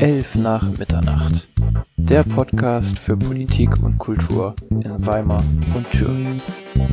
11 0.00 0.36
nach 0.36 0.62
Mitternacht. 0.78 1.48
Der 1.96 2.22
Podcast 2.22 2.96
für 2.96 3.16
Politik 3.16 3.82
und 3.82 3.98
Kultur 3.98 4.54
in 4.70 4.84
Weimar 5.04 5.42
und 5.74 5.90
Thüringen. 5.90 6.40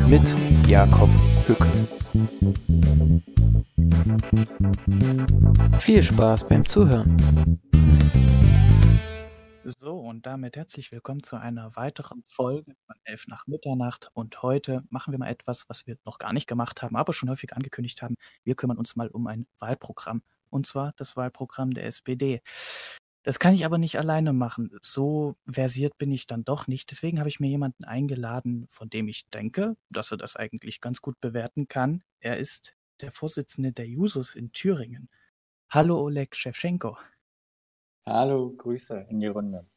Mit 0.08 0.24
Jakob 0.68 1.10
Hücke. 1.46 1.68
Viel 5.80 6.02
Spaß 6.02 6.48
beim 6.48 6.66
Zuhören. 6.66 7.16
So, 9.66 10.00
und 10.00 10.26
damit 10.26 10.58
herzlich 10.58 10.92
willkommen 10.92 11.22
zu 11.22 11.36
einer 11.36 11.76
weiteren 11.76 12.24
Folge 12.28 12.76
von 12.88 12.96
11 13.04 13.28
nach 13.28 13.46
Mitternacht. 13.46 14.10
Und 14.14 14.42
heute 14.42 14.84
machen 14.90 15.12
wir 15.12 15.20
mal 15.20 15.30
etwas, 15.30 15.70
was 15.70 15.86
wir 15.86 15.98
noch 16.06 16.18
gar 16.18 16.34
nicht 16.34 16.48
gemacht 16.48 16.82
haben, 16.82 16.96
aber 16.96 17.14
schon 17.14 17.30
häufig 17.30 17.54
angekündigt 17.54 18.02
haben. 18.02 18.16
Wir 18.44 18.56
kümmern 18.56 18.78
uns 18.78 18.96
mal 18.96 19.10
um 19.10 19.28
ein 19.28 19.46
Wahlprogramm 19.60 20.24
und 20.56 20.66
zwar 20.66 20.94
das 20.96 21.18
Wahlprogramm 21.18 21.72
der 21.72 21.86
SPD. 21.86 22.42
Das 23.24 23.40
kann 23.40 23.54
ich 23.54 23.66
aber 23.66 23.78
nicht 23.78 23.98
alleine 23.98 24.32
machen. 24.32 24.72
So 24.82 25.36
versiert 25.52 25.98
bin 25.98 26.12
ich 26.12 26.28
dann 26.28 26.46
doch 26.46 26.68
nicht. 26.68 26.92
Deswegen 26.92 27.20
habe 27.20 27.28
ich 27.28 27.42
mir 27.42 27.50
jemanden 27.50 27.84
eingeladen, 27.84 28.68
von 28.70 28.90
dem 28.90 29.10
ich 29.10 29.30
denke, 29.32 29.76
dass 29.90 30.12
er 30.12 30.18
das 30.18 30.36
eigentlich 30.36 30.80
ganz 30.80 31.02
gut 31.02 31.20
bewerten 31.20 31.68
kann. 31.68 32.04
Er 32.22 32.38
ist 32.38 32.74
der 33.02 33.12
Vorsitzende 33.12 33.74
der 33.74 33.88
Jusos 33.88 34.34
in 34.34 34.54
Thüringen. 34.54 35.10
Hallo 35.70 36.00
Oleg 36.02 36.36
Schewtschenko. 36.36 36.98
Hallo, 38.06 38.54
Grüße 38.56 39.08
in 39.10 39.20
die 39.20 39.28
Runde. 39.28 39.68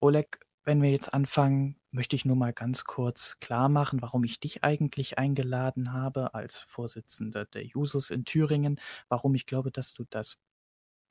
Oleg, 0.00 0.40
wenn 0.64 0.82
wir 0.82 0.90
jetzt 0.90 1.14
anfangen, 1.14 1.76
möchte 1.92 2.16
ich 2.16 2.24
nur 2.24 2.36
mal 2.36 2.52
ganz 2.52 2.84
kurz 2.84 3.38
klar 3.40 3.68
machen, 3.68 4.02
warum 4.02 4.24
ich 4.24 4.40
dich 4.40 4.64
eigentlich 4.64 5.18
eingeladen 5.18 5.92
habe 5.92 6.34
als 6.34 6.60
Vorsitzender 6.60 7.46
der 7.46 7.64
Jusos 7.64 8.10
in 8.10 8.24
Thüringen, 8.24 8.80
warum 9.08 9.34
ich 9.34 9.46
glaube, 9.46 9.70
dass 9.72 9.94
du 9.94 10.04
das 10.10 10.38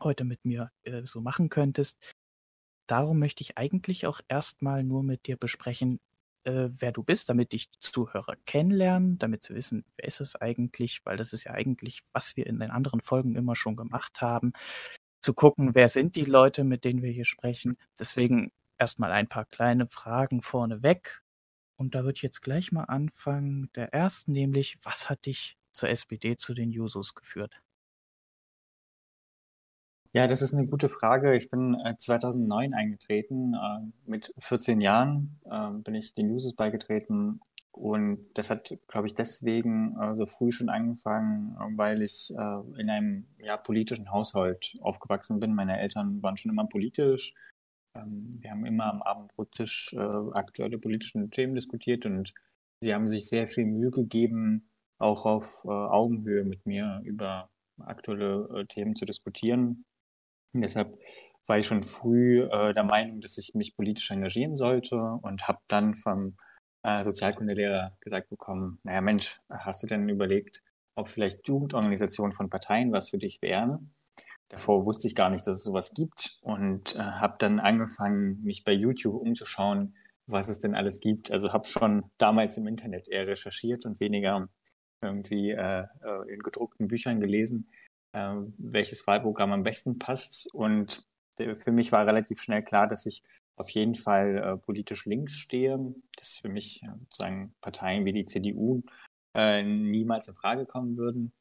heute 0.01 0.23
mit 0.23 0.45
mir 0.45 0.71
äh, 0.83 1.05
so 1.05 1.21
machen 1.21 1.49
könntest. 1.49 2.01
Darum 2.87 3.19
möchte 3.19 3.43
ich 3.43 3.57
eigentlich 3.57 4.07
auch 4.07 4.21
erstmal 4.27 4.83
nur 4.83 5.03
mit 5.03 5.27
dir 5.27 5.37
besprechen, 5.37 5.99
äh, 6.45 6.69
wer 6.69 6.91
du 6.91 7.03
bist, 7.03 7.29
damit 7.29 7.51
dich 7.53 7.69
die 7.69 7.79
Zuhörer 7.79 8.35
kennenlernen, 8.45 9.17
damit 9.19 9.43
sie 9.43 9.55
wissen, 9.55 9.85
wer 9.97 10.07
ist 10.07 10.21
es 10.21 10.35
eigentlich, 10.35 11.01
weil 11.05 11.17
das 11.17 11.33
ist 11.33 11.43
ja 11.43 11.51
eigentlich, 11.51 12.01
was 12.13 12.35
wir 12.37 12.47
in 12.47 12.59
den 12.59 12.71
anderen 12.71 13.01
Folgen 13.01 13.35
immer 13.35 13.55
schon 13.55 13.75
gemacht 13.75 14.21
haben, 14.21 14.53
zu 15.21 15.33
gucken, 15.33 15.75
wer 15.75 15.89
sind 15.89 16.15
die 16.15 16.25
Leute, 16.25 16.63
mit 16.63 16.85
denen 16.85 17.03
wir 17.03 17.11
hier 17.11 17.25
sprechen. 17.25 17.77
Deswegen 17.99 18.51
erstmal 18.79 19.11
ein 19.11 19.27
paar 19.27 19.45
kleine 19.45 19.87
Fragen 19.87 20.41
vorneweg. 20.41 21.21
Und 21.75 21.95
da 21.95 22.03
würde 22.03 22.17
ich 22.17 22.23
jetzt 22.23 22.41
gleich 22.41 22.71
mal 22.71 22.85
anfangen. 22.85 23.69
Der 23.75 23.93
ersten 23.93 24.31
nämlich, 24.31 24.77
was 24.83 25.09
hat 25.09 25.25
dich 25.25 25.57
zur 25.71 25.89
SPD, 25.89 26.35
zu 26.35 26.53
den 26.53 26.71
Jusos 26.71 27.15
geführt? 27.15 27.61
Ja, 30.11 30.27
das 30.27 30.41
ist 30.41 30.53
eine 30.53 30.65
gute 30.65 30.89
Frage. 30.89 31.35
Ich 31.35 31.51
bin 31.51 31.77
2009 31.97 32.71
äh, 32.71 32.75
eingetreten. 32.75 33.53
Äh, 33.53 33.83
mit 34.05 34.33
14 34.39 34.81
Jahren 34.81 35.39
äh, 35.45 35.69
bin 35.69 35.93
ich 35.93 36.15
den 36.15 36.29
Jusos 36.29 36.55
beigetreten. 36.55 37.41
Und 37.71 38.25
das 38.33 38.49
hat, 38.49 38.75
glaube 38.87 39.07
ich, 39.07 39.13
deswegen 39.13 39.95
so 40.17 40.25
früh 40.25 40.51
schon 40.51 40.67
angefangen, 40.67 41.55
weil 41.77 42.01
ich 42.01 42.29
in 42.29 42.89
einem 42.89 43.25
ja, 43.37 43.55
politischen 43.55 44.11
Haushalt 44.11 44.73
aufgewachsen 44.81 45.39
bin. 45.39 45.53
Meine 45.53 45.79
Eltern 45.79 46.21
waren 46.21 46.35
schon 46.35 46.51
immer 46.51 46.65
politisch 46.65 47.35
ähm, 47.95 48.29
wir 48.39 48.51
haben 48.51 48.65
immer 48.65 48.85
am 48.85 49.01
Abendbrottisch 49.01 49.93
äh, 49.93 49.99
aktuelle 50.33 50.77
politische 50.77 51.29
Themen 51.29 51.55
diskutiert 51.55 52.05
und 52.05 52.33
sie 52.81 52.93
haben 52.93 53.07
sich 53.07 53.27
sehr 53.27 53.47
viel 53.47 53.65
Mühe 53.65 53.91
gegeben, 53.91 54.69
auch 54.97 55.25
auf 55.25 55.63
äh, 55.65 55.69
Augenhöhe 55.69 56.43
mit 56.43 56.65
mir 56.65 57.01
über 57.03 57.49
aktuelle 57.79 58.49
äh, 58.53 58.65
Themen 58.65 58.95
zu 58.95 59.05
diskutieren. 59.05 59.85
Und 60.53 60.61
deshalb 60.61 60.97
war 61.47 61.57
ich 61.57 61.65
schon 61.65 61.83
früh 61.83 62.43
äh, 62.43 62.73
der 62.73 62.83
Meinung, 62.83 63.21
dass 63.21 63.37
ich 63.37 63.53
mich 63.53 63.75
politisch 63.75 64.11
engagieren 64.11 64.55
sollte 64.55 64.97
und 64.97 65.47
habe 65.47 65.59
dann 65.67 65.95
vom 65.95 66.37
äh, 66.83 67.03
Sozialkundelehrer 67.03 67.97
gesagt 68.01 68.29
bekommen, 68.29 68.79
naja 68.83 69.01
Mensch, 69.01 69.39
hast 69.49 69.83
du 69.83 69.87
denn 69.87 70.07
überlegt, 70.09 70.61
ob 70.95 71.09
vielleicht 71.09 71.47
Jugendorganisationen 71.47 72.33
von 72.33 72.49
Parteien 72.49 72.91
was 72.91 73.09
für 73.09 73.17
dich 73.17 73.41
wären? 73.41 73.93
Davor 74.49 74.85
wusste 74.85 75.07
ich 75.07 75.15
gar 75.15 75.29
nicht, 75.29 75.45
dass 75.45 75.59
es 75.59 75.63
sowas 75.63 75.93
gibt 75.93 76.37
und 76.41 76.95
äh, 76.95 76.99
habe 76.99 77.35
dann 77.37 77.59
angefangen, 77.59 78.41
mich 78.43 78.63
bei 78.63 78.73
YouTube 78.73 79.15
umzuschauen, 79.15 79.95
was 80.25 80.49
es 80.49 80.59
denn 80.59 80.75
alles 80.75 80.99
gibt. 80.99 81.31
Also 81.31 81.53
habe 81.53 81.67
schon 81.67 82.03
damals 82.17 82.57
im 82.57 82.67
Internet 82.67 83.07
eher 83.07 83.27
recherchiert 83.27 83.85
und 83.85 83.99
weniger 83.99 84.49
irgendwie 85.01 85.51
äh, 85.51 85.85
äh, 86.03 86.33
in 86.33 86.39
gedruckten 86.39 86.87
Büchern 86.87 87.19
gelesen, 87.19 87.69
äh, 88.13 88.35
welches 88.57 89.05
Wahlprogramm 89.05 89.51
am 89.51 89.63
besten 89.63 89.99
passt. 89.99 90.53
Und 90.53 91.07
für 91.37 91.71
mich 91.71 91.91
war 91.91 92.05
relativ 92.05 92.41
schnell 92.41 92.63
klar, 92.63 92.87
dass 92.87 93.05
ich 93.05 93.23
auf 93.55 93.69
jeden 93.69 93.95
Fall 93.95 94.37
äh, 94.37 94.57
politisch 94.57 95.05
links 95.05 95.33
stehe, 95.33 95.93
dass 96.17 96.37
für 96.37 96.49
mich 96.49 96.81
sozusagen 97.01 97.53
Parteien 97.61 98.05
wie 98.05 98.13
die 98.13 98.25
CDU 98.25 98.81
äh, 99.35 99.63
niemals 99.63 100.27
in 100.27 100.33
Frage 100.33 100.65
kommen 100.65 100.97
würden. 100.97 101.31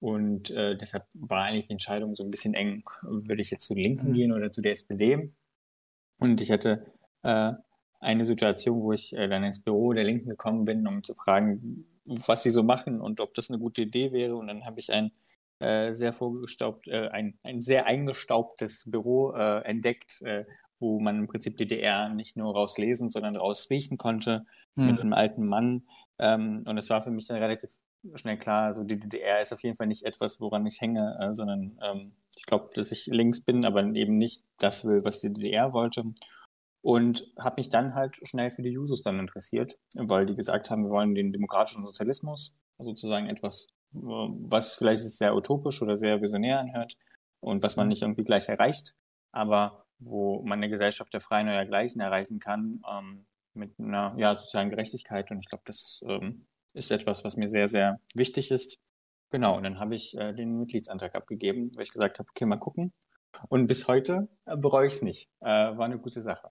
Und 0.00 0.50
äh, 0.50 0.76
deshalb 0.76 1.06
war 1.14 1.44
eigentlich 1.44 1.66
die 1.66 1.72
Entscheidung 1.72 2.14
so 2.14 2.24
ein 2.24 2.30
bisschen 2.30 2.54
eng, 2.54 2.84
würde 3.02 3.42
ich 3.42 3.50
jetzt 3.50 3.66
zu 3.66 3.74
Linken 3.74 4.08
mhm. 4.08 4.12
gehen 4.12 4.32
oder 4.32 4.52
zu 4.52 4.62
der 4.62 4.72
SPD. 4.72 5.32
Und 6.18 6.40
ich 6.40 6.52
hatte 6.52 6.86
äh, 7.22 7.52
eine 8.00 8.24
Situation, 8.24 8.80
wo 8.82 8.92
ich 8.92 9.12
äh, 9.12 9.28
dann 9.28 9.44
ins 9.44 9.62
Büro 9.62 9.92
der 9.92 10.04
Linken 10.04 10.28
gekommen 10.28 10.64
bin, 10.64 10.86
um 10.86 11.02
zu 11.02 11.14
fragen, 11.14 11.84
was 12.04 12.42
sie 12.42 12.50
so 12.50 12.62
machen 12.62 13.00
und 13.00 13.20
ob 13.20 13.34
das 13.34 13.50
eine 13.50 13.58
gute 13.58 13.82
Idee 13.82 14.12
wäre. 14.12 14.36
Und 14.36 14.46
dann 14.46 14.64
habe 14.64 14.78
ich 14.78 14.92
ein 14.92 15.10
äh, 15.58 15.92
sehr 15.92 16.12
vorgestaubt, 16.12 16.86
äh, 16.86 17.08
ein, 17.08 17.36
ein 17.42 17.60
sehr 17.60 17.86
eingestaubtes 17.86 18.88
Büro 18.88 19.32
äh, 19.32 19.62
entdeckt, 19.64 20.22
wo 20.80 21.00
man 21.00 21.18
im 21.18 21.26
Prinzip 21.26 21.56
DDR 21.56 22.08
nicht 22.08 22.36
nur 22.36 22.54
rauslesen, 22.54 23.10
sondern 23.10 23.34
rausriechen 23.34 23.98
konnte 23.98 24.46
mhm. 24.76 24.86
mit 24.86 25.00
einem 25.00 25.12
alten 25.12 25.44
Mann. 25.44 25.88
Ähm, 26.20 26.60
und 26.66 26.78
es 26.78 26.88
war 26.88 27.02
für 27.02 27.10
mich 27.10 27.26
dann 27.26 27.38
relativ 27.38 27.70
schnell 28.14 28.38
klar, 28.38 28.66
also 28.66 28.84
die 28.84 28.98
DDR 28.98 29.40
ist 29.40 29.52
auf 29.52 29.62
jeden 29.62 29.76
Fall 29.76 29.86
nicht 29.86 30.04
etwas, 30.04 30.40
woran 30.40 30.66
ich 30.66 30.80
hänge, 30.80 31.16
äh, 31.20 31.32
sondern 31.32 31.78
ähm, 31.82 32.12
ich 32.36 32.46
glaube, 32.46 32.68
dass 32.74 32.92
ich 32.92 33.06
links 33.06 33.44
bin, 33.44 33.64
aber 33.64 33.82
eben 33.82 34.16
nicht 34.16 34.44
das 34.58 34.84
will, 34.84 35.04
was 35.04 35.20
die 35.20 35.32
DDR 35.32 35.72
wollte. 35.74 36.04
Und 36.80 37.24
habe 37.38 37.56
mich 37.58 37.68
dann 37.68 37.94
halt 37.94 38.18
schnell 38.22 38.50
für 38.50 38.62
die 38.62 38.70
Jusos 38.70 39.02
dann 39.02 39.18
interessiert, 39.18 39.78
weil 39.96 40.26
die 40.26 40.36
gesagt 40.36 40.70
haben, 40.70 40.84
wir 40.84 40.90
wollen 40.90 41.14
den 41.14 41.32
demokratischen 41.32 41.84
Sozialismus, 41.84 42.56
sozusagen 42.78 43.28
etwas, 43.28 43.66
was 43.90 44.74
vielleicht 44.76 45.02
sehr 45.02 45.34
utopisch 45.34 45.82
oder 45.82 45.96
sehr 45.96 46.22
visionär 46.22 46.60
anhört 46.60 46.94
und 47.40 47.62
was 47.62 47.76
man 47.76 47.86
mhm. 47.86 47.88
nicht 47.90 48.02
irgendwie 48.02 48.24
gleich 48.24 48.48
erreicht, 48.48 48.94
aber 49.32 49.86
wo 49.98 50.42
man 50.42 50.58
eine 50.58 50.68
Gesellschaft 50.68 51.12
der 51.12 51.20
Freien 51.20 51.48
oder 51.48 51.66
Gleichen 51.66 52.00
erreichen 52.00 52.38
kann, 52.38 52.80
ähm, 52.88 53.26
mit 53.54 53.78
einer 53.78 54.14
ja, 54.16 54.36
sozialen 54.36 54.70
Gerechtigkeit. 54.70 55.30
Und 55.30 55.40
ich 55.40 55.48
glaube, 55.48 55.64
das 55.66 56.04
ähm, 56.06 56.46
ist 56.74 56.90
etwas, 56.90 57.24
was 57.24 57.36
mir 57.36 57.48
sehr, 57.48 57.68
sehr 57.68 58.00
wichtig 58.14 58.50
ist. 58.50 58.78
Genau, 59.30 59.56
und 59.56 59.64
dann 59.64 59.78
habe 59.78 59.94
ich 59.94 60.16
äh, 60.16 60.32
den 60.32 60.58
Mitgliedsantrag 60.58 61.14
abgegeben, 61.14 61.70
weil 61.74 61.84
ich 61.84 61.92
gesagt 61.92 62.18
habe, 62.18 62.28
okay, 62.30 62.46
mal 62.46 62.56
gucken. 62.56 62.92
Und 63.48 63.66
bis 63.66 63.88
heute 63.88 64.28
äh, 64.46 64.56
bereue 64.56 64.86
ich 64.86 64.94
es 64.94 65.02
nicht. 65.02 65.28
Äh, 65.40 65.46
war 65.46 65.84
eine 65.84 65.98
gute 65.98 66.20
Sache. 66.20 66.50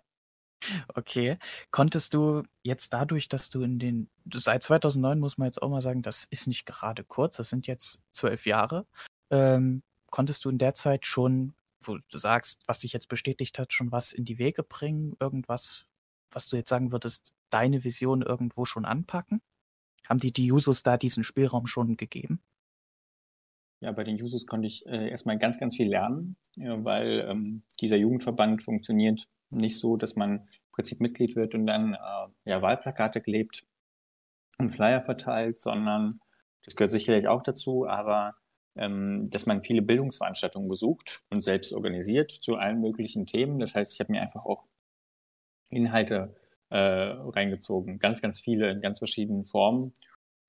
Okay. 0.93 1.37
Konntest 1.71 2.13
du 2.13 2.43
jetzt 2.63 2.93
dadurch, 2.93 3.29
dass 3.29 3.49
du 3.49 3.61
in 3.61 3.79
den, 3.79 4.09
seit 4.33 4.63
2009 4.63 5.19
muss 5.19 5.37
man 5.37 5.47
jetzt 5.47 5.61
auch 5.61 5.69
mal 5.69 5.81
sagen, 5.81 6.01
das 6.01 6.25
ist 6.25 6.47
nicht 6.47 6.65
gerade 6.65 7.03
kurz, 7.03 7.37
das 7.37 7.49
sind 7.49 7.67
jetzt 7.67 8.03
zwölf 8.11 8.45
Jahre, 8.45 8.85
ähm, 9.29 9.83
konntest 10.09 10.45
du 10.45 10.49
in 10.49 10.57
der 10.57 10.73
Zeit 10.73 11.05
schon, 11.05 11.53
wo 11.81 11.97
du 11.97 12.17
sagst, 12.17 12.63
was 12.65 12.79
dich 12.79 12.93
jetzt 12.93 13.07
bestätigt 13.07 13.59
hat, 13.59 13.73
schon 13.73 13.91
was 13.91 14.13
in 14.13 14.25
die 14.25 14.39
Wege 14.39 14.63
bringen, 14.63 15.15
irgendwas, 15.19 15.85
was 16.31 16.47
du 16.47 16.57
jetzt 16.57 16.69
sagen 16.69 16.91
würdest, 16.91 17.33
deine 17.49 17.83
Vision 17.83 18.21
irgendwo 18.21 18.65
schon 18.65 18.85
anpacken? 18.85 19.41
Haben 20.07 20.19
die, 20.19 20.31
die 20.31 20.45
Jusos 20.45 20.83
da 20.83 20.97
diesen 20.97 21.23
Spielraum 21.23 21.67
schon 21.67 21.97
gegeben? 21.97 22.41
Ja, 23.79 23.91
bei 23.91 24.03
den 24.03 24.17
Jusos 24.17 24.47
konnte 24.47 24.67
ich 24.67 24.85
äh, 24.87 25.09
erstmal 25.09 25.37
ganz, 25.37 25.59
ganz 25.59 25.75
viel 25.75 25.87
lernen, 25.87 26.35
ja, 26.55 26.83
weil 26.83 27.27
ähm, 27.29 27.63
dieser 27.79 27.97
Jugendverband 27.97 28.63
funktioniert 28.63 29.27
nicht 29.51 29.77
so, 29.77 29.97
dass 29.97 30.15
man 30.15 30.39
im 30.39 30.71
Prinzip 30.71 30.99
Mitglied 30.99 31.35
wird 31.35 31.53
und 31.53 31.67
dann 31.67 31.93
äh, 31.93 32.27
ja, 32.49 32.61
Wahlplakate 32.61 33.21
klebt 33.21 33.65
und 34.57 34.69
Flyer 34.69 35.01
verteilt, 35.01 35.59
sondern 35.59 36.09
das 36.63 36.75
gehört 36.75 36.91
sicherlich 36.91 37.27
auch 37.27 37.43
dazu, 37.43 37.87
aber 37.87 38.35
ähm, 38.75 39.25
dass 39.29 39.45
man 39.45 39.61
viele 39.61 39.81
Bildungsveranstaltungen 39.81 40.69
besucht 40.69 41.23
und 41.29 41.43
selbst 41.43 41.73
organisiert 41.73 42.31
zu 42.31 42.55
allen 42.55 42.81
möglichen 42.81 43.25
Themen. 43.25 43.59
Das 43.59 43.75
heißt, 43.75 43.93
ich 43.93 43.99
habe 43.99 44.11
mir 44.11 44.21
einfach 44.21 44.45
auch 44.45 44.65
Inhalte 45.69 46.35
äh, 46.69 46.77
reingezogen. 46.77 47.99
Ganz, 47.99 48.21
ganz 48.21 48.39
viele 48.39 48.69
in 48.71 48.81
ganz 48.81 48.99
verschiedenen 48.99 49.43
Formen. 49.43 49.93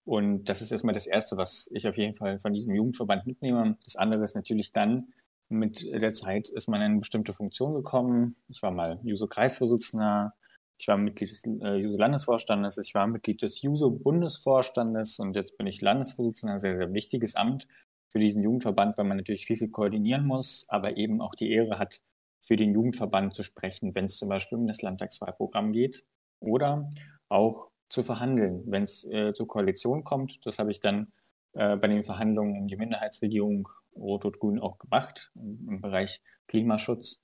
Und 0.05 0.49
das 0.49 0.63
ist 0.63 0.73
erstmal 0.73 0.95
das 0.95 1.07
Erste, 1.07 1.37
was 1.37 1.69
ich 1.73 1.87
auf 1.87 1.99
jeden 1.99 2.15
Fall 2.15 2.39
von 2.39 2.55
diesem 2.55 2.75
Jugendverband 2.75 3.27
mitnehme. 3.27 3.77
Das 3.85 3.97
andere 3.97 4.25
ist 4.25 4.35
natürlich 4.35 4.73
dann, 4.73 5.13
mit 5.51 5.85
der 5.85 6.13
Zeit 6.13 6.49
ist 6.49 6.69
man 6.69 6.81
in 6.81 6.93
eine 6.93 6.99
bestimmte 6.99 7.33
Funktion 7.33 7.75
gekommen. 7.75 8.37
Ich 8.49 8.63
war 8.63 8.71
mal 8.71 9.01
Juso-Kreisvorsitzender, 9.03 10.35
ich 10.79 10.89
war 10.89 10.97
Mitglied 10.97 11.31
des 11.31 11.45
äh, 11.45 11.75
Juso-Landesvorstandes, 11.77 12.79
ich 12.79 12.95
war 12.95 13.07
Mitglied 13.07 13.43
des 13.43 13.63
Juso-Bundesvorstandes 13.63 15.19
und 15.19 15.37
jetzt 15.37 15.59
bin 15.59 15.67
ich 15.67 15.81
Landesvorsitzender, 15.81 16.55
ein 16.55 16.61
sehr, 16.61 16.77
sehr 16.77 16.93
wichtiges 16.93 17.35
Amt. 17.35 17.67
für 18.11 18.19
diesen 18.19 18.43
Jugendverband, 18.43 18.97
weil 18.97 19.05
man 19.05 19.19
natürlich 19.19 19.47
viel, 19.47 19.59
viel 19.59 19.69
koordinieren 19.69 20.27
muss, 20.27 20.67
aber 20.69 20.97
eben 20.97 21.21
auch 21.21 21.35
die 21.35 21.51
Ehre 21.51 21.79
hat, 21.79 22.01
für 22.41 22.57
den 22.57 22.75
Jugendverband 22.75 23.35
zu 23.35 23.43
sprechen, 23.43 23.95
wenn 23.95 24.07
es 24.07 24.17
zum 24.19 24.29
Beispiel 24.29 24.59
um 24.59 24.67
das 24.67 24.83
Landtagswahlprogramm 24.83 25.73
geht 25.73 26.05
oder 26.41 26.89
auch 27.29 27.71
zu 27.89 28.03
verhandeln, 28.03 28.63
wenn 28.67 28.85
es 28.85 29.09
äh, 29.11 29.33
zur 29.33 29.47
Koalition 29.47 30.05
kommt. 30.05 30.45
Das 30.45 30.59
habe 30.59 30.71
ich 30.71 30.81
dann 30.81 31.09
äh, 31.55 31.77
bei 31.77 31.89
den 31.89 32.03
Verhandlungen 32.03 32.61
um 32.61 32.69
die 32.69 32.77
Minderheitsregierung 32.77 33.69
Rot-Rot-Grün 33.97 34.61
auch 34.61 34.79
gemacht 34.79 35.33
im 35.35 35.81
Bereich 35.81 36.23
Klimaschutz. 36.47 37.23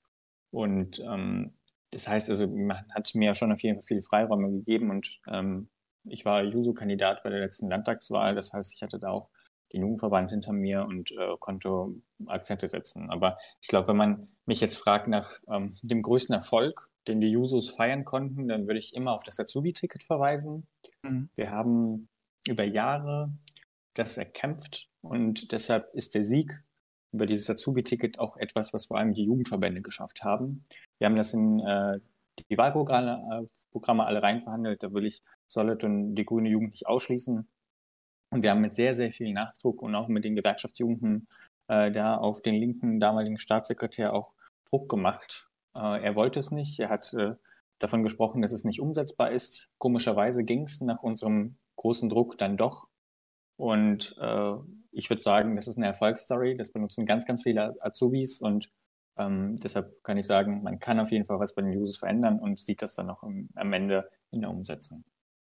Und 0.51 0.99
ähm, 1.05 1.53
das 1.91 2.07
heißt 2.07 2.29
also, 2.29 2.47
man 2.47 2.85
hat 2.93 3.13
mir 3.15 3.27
ja 3.27 3.33
schon 3.33 3.51
auf 3.51 3.61
jeden 3.61 3.75
Fall 3.75 3.87
viele 3.87 4.01
Freiräume 4.01 4.51
gegeben 4.51 4.89
und 4.89 5.21
ähm, 5.27 5.69
ich 6.03 6.25
war 6.25 6.43
Juso-Kandidat 6.43 7.23
bei 7.23 7.29
der 7.29 7.39
letzten 7.39 7.69
Landtagswahl. 7.69 8.35
Das 8.35 8.53
heißt, 8.53 8.73
ich 8.73 8.81
hatte 8.83 8.99
da 8.99 9.09
auch 9.09 9.29
den 9.73 9.81
Jugendverband 9.81 10.31
hinter 10.31 10.53
mir 10.53 10.85
und 10.85 11.11
äh, 11.11 11.35
konnte 11.39 11.89
Akzente 12.27 12.67
setzen. 12.67 13.09
Aber 13.09 13.37
ich 13.61 13.67
glaube, 13.67 13.87
wenn 13.89 13.97
man 13.97 14.27
mich 14.45 14.61
jetzt 14.61 14.77
fragt 14.77 15.07
nach 15.07 15.39
ähm, 15.49 15.73
dem 15.81 16.01
größten 16.01 16.35
Erfolg, 16.35 16.89
den 17.07 17.19
die 17.19 17.29
Jusos 17.29 17.69
feiern 17.69 18.05
konnten, 18.05 18.47
dann 18.47 18.67
würde 18.67 18.79
ich 18.79 18.93
immer 18.93 19.11
auf 19.13 19.23
das 19.23 19.39
Azubi-Ticket 19.39 20.03
verweisen. 20.03 20.67
Mhm. 21.03 21.29
Wir 21.35 21.51
haben 21.51 22.07
über 22.47 22.63
Jahre 22.63 23.31
das 23.95 24.17
erkämpft 24.17 24.89
und 25.01 25.51
deshalb 25.51 25.93
ist 25.93 26.15
der 26.15 26.23
Sieg 26.23 26.63
über 27.11 27.25
dieses 27.25 27.49
Azubi-Ticket 27.49 28.19
auch 28.19 28.37
etwas, 28.37 28.73
was 28.73 28.87
vor 28.87 28.97
allem 28.97 29.13
die 29.13 29.23
Jugendverbände 29.23 29.81
geschafft 29.81 30.23
haben. 30.23 30.63
Wir 30.99 31.07
haben 31.07 31.15
das 31.15 31.33
in 31.33 31.59
äh, 31.61 31.99
die 32.49 32.57
Wahlprogramme 32.57 33.47
äh, 33.73 34.01
alle 34.01 34.21
reinverhandelt. 34.21 34.83
Da 34.83 34.93
will 34.93 35.05
ich 35.05 35.21
Solid 35.47 35.83
und 35.83 36.15
die 36.15 36.25
grüne 36.25 36.49
Jugend 36.49 36.71
nicht 36.71 36.87
ausschließen. 36.87 37.47
Und 38.29 38.43
wir 38.43 38.51
haben 38.51 38.61
mit 38.61 38.73
sehr, 38.73 38.95
sehr 38.95 39.11
viel 39.11 39.31
Nachdruck 39.33 39.81
und 39.81 39.95
auch 39.95 40.07
mit 40.07 40.23
den 40.23 40.35
Gewerkschaftsjugendlichen 40.35 41.27
äh, 41.67 41.91
da 41.91 42.17
auf 42.17 42.41
den 42.41 42.55
linken 42.55 42.99
damaligen 42.99 43.39
Staatssekretär 43.39 44.13
auch 44.13 44.33
Druck 44.69 44.89
gemacht. 44.89 45.49
Äh, 45.75 46.03
er 46.03 46.15
wollte 46.15 46.39
es 46.39 46.51
nicht. 46.51 46.79
Er 46.79 46.89
hat 46.89 47.13
äh, 47.13 47.35
davon 47.79 48.03
gesprochen, 48.03 48.41
dass 48.41 48.51
es 48.51 48.63
nicht 48.63 48.81
umsetzbar 48.81 49.31
ist. 49.31 49.69
Komischerweise 49.77 50.43
ging 50.43 50.63
es 50.63 50.81
nach 50.81 51.03
unserem 51.03 51.57
großen 51.75 52.09
Druck 52.09 52.37
dann 52.37 52.57
doch. 52.57 52.87
Und 53.57 54.15
äh, 54.19 54.53
ich 54.91 55.09
würde 55.09 55.21
sagen, 55.21 55.55
das 55.55 55.67
ist 55.67 55.77
eine 55.77 55.87
Erfolgsstory. 55.87 56.57
Das 56.57 56.71
benutzen 56.71 57.05
ganz, 57.05 57.25
ganz 57.25 57.43
viele 57.43 57.75
Azubis 57.81 58.41
und 58.41 58.71
ähm, 59.17 59.55
deshalb 59.55 60.03
kann 60.03 60.17
ich 60.17 60.25
sagen, 60.25 60.61
man 60.63 60.79
kann 60.79 60.99
auf 60.99 61.11
jeden 61.11 61.25
Fall 61.25 61.39
was 61.39 61.55
bei 61.55 61.61
den 61.61 61.77
Users 61.77 61.97
verändern 61.97 62.39
und 62.39 62.59
sieht 62.59 62.81
das 62.81 62.95
dann 62.95 63.09
auch 63.09 63.23
im, 63.23 63.49
am 63.55 63.71
Ende 63.71 64.09
in 64.31 64.41
der 64.41 64.49
Umsetzung. 64.49 65.03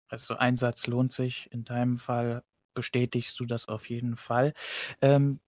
Also 0.08 0.36
Einsatz 0.36 0.88
lohnt 0.88 1.14
sich. 1.14 1.48
In 1.52 1.64
deinem 1.64 1.98
Fall 1.98 2.44
bestätigst 2.74 3.40
du 3.40 3.46
das 3.46 3.68
auf 3.68 3.90
jeden 3.90 4.18
Fall. 4.18 4.54
Ähm, 5.02 5.40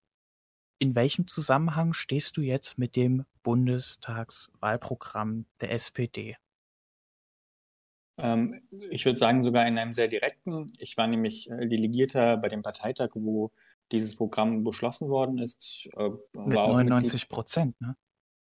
in 0.78 0.94
welchem 0.94 1.28
Zusammenhang 1.28 1.94
stehst 1.94 2.36
du 2.36 2.40
jetzt 2.40 2.78
mit 2.78 2.96
dem 2.96 3.24
Bundestagswahlprogramm 3.42 5.46
der 5.60 5.72
SPD? 5.72 6.36
Ähm, 8.16 8.62
ich 8.90 9.04
würde 9.04 9.18
sagen, 9.18 9.42
sogar 9.42 9.66
in 9.66 9.78
einem 9.78 9.92
sehr 9.92 10.08
direkten. 10.08 10.72
Ich 10.78 10.96
war 10.96 11.06
nämlich 11.06 11.50
äh, 11.50 11.66
Delegierter 11.66 12.36
bei 12.36 12.48
dem 12.48 12.62
Parteitag, 12.62 13.10
wo 13.14 13.50
dieses 13.92 14.16
Programm 14.16 14.64
beschlossen 14.64 15.08
worden 15.08 15.38
ist. 15.38 15.88
Äh, 15.96 16.10
Mit 16.32 16.54
99 16.54 17.28
Prozent, 17.28 17.80
ne? 17.80 17.96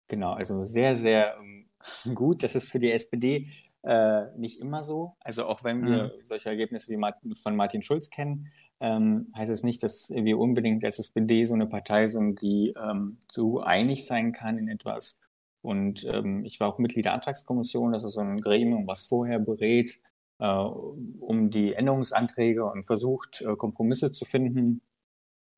Genau, 0.08 0.32
also 0.32 0.64
sehr, 0.64 0.94
sehr 0.94 1.36
ähm, 1.38 1.64
gut. 2.14 2.42
Das 2.42 2.54
ist 2.54 2.70
für 2.70 2.80
die 2.80 2.90
SPD 2.90 3.48
äh, 3.82 4.26
nicht 4.36 4.60
immer 4.60 4.82
so. 4.82 5.16
Also 5.20 5.46
auch 5.46 5.64
wenn 5.64 5.84
wir 5.84 6.04
mhm. 6.04 6.24
solche 6.24 6.48
Ergebnisse 6.48 6.90
wie 6.90 6.96
Martin, 6.96 7.34
von 7.34 7.56
Martin 7.56 7.82
Schulz 7.82 8.10
kennen, 8.10 8.52
ähm, 8.82 9.32
heißt 9.34 9.50
es 9.50 9.62
nicht, 9.62 9.82
dass 9.82 10.10
wir 10.10 10.38
unbedingt 10.38 10.84
als 10.84 10.98
SPD 10.98 11.44
so 11.44 11.54
eine 11.54 11.66
Partei 11.66 12.06
sind, 12.06 12.42
die 12.42 12.74
ähm, 12.76 13.16
so 13.30 13.60
einig 13.60 14.06
sein 14.06 14.32
kann 14.32 14.58
in 14.58 14.68
etwas. 14.68 15.20
Und 15.62 16.04
ähm, 16.04 16.44
ich 16.44 16.60
war 16.60 16.68
auch 16.68 16.78
Mitglied 16.78 17.04
der 17.06 17.14
Antragskommission, 17.14 17.92
das 17.92 18.04
ist 18.04 18.12
so 18.12 18.20
ein 18.20 18.40
Gremium, 18.40 18.86
was 18.86 19.06
vorher 19.06 19.38
berät 19.38 20.02
äh, 20.38 20.46
um 20.46 21.50
die 21.50 21.74
Änderungsanträge 21.74 22.64
und 22.64 22.84
versucht, 22.84 23.42
äh, 23.42 23.56
Kompromisse 23.56 24.12
zu 24.12 24.24
finden. 24.24 24.82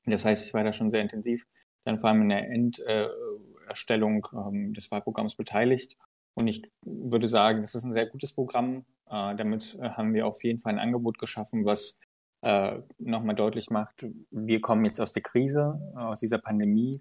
Das 0.05 0.25
heißt, 0.25 0.47
ich 0.47 0.55
war 0.55 0.63
da 0.63 0.73
schon 0.73 0.91
sehr 0.91 1.01
intensiv 1.01 1.47
dann 1.85 1.99
vor 1.99 2.11
allem 2.11 2.23
in 2.23 2.29
der 2.31 2.51
Enderstellung 2.51 4.27
ähm, 4.33 4.75
des 4.75 4.91
Wahlprogramms 4.91 5.37
beteiligt. 5.37 5.97
Und 6.35 6.49
ich 6.49 6.63
würde 6.83 7.29
sagen, 7.29 7.61
das 7.61 7.75
ist 7.75 7.85
ein 7.85 7.93
sehr 7.93 8.07
gutes 8.07 8.35
Programm. 8.35 8.85
Äh, 9.07 9.37
damit 9.37 9.79
äh, 9.81 9.91
haben 9.91 10.15
wir 10.15 10.27
auf 10.27 10.43
jeden 10.43 10.59
Fall 10.59 10.73
ein 10.73 10.79
Angebot 10.79 11.19
geschaffen, 11.19 11.65
was 11.65 12.01
äh, 12.45 12.83
nochmal 12.99 13.35
deutlich 13.35 13.71
macht, 13.71 14.07
wir 14.31 14.61
kommen 14.61 14.85
jetzt 14.85 15.01
aus 15.01 15.15
der 15.15 15.23
Krise, 15.23 15.81
aus 15.97 16.21
dieser 16.21 16.39
Pandemie 16.39 16.93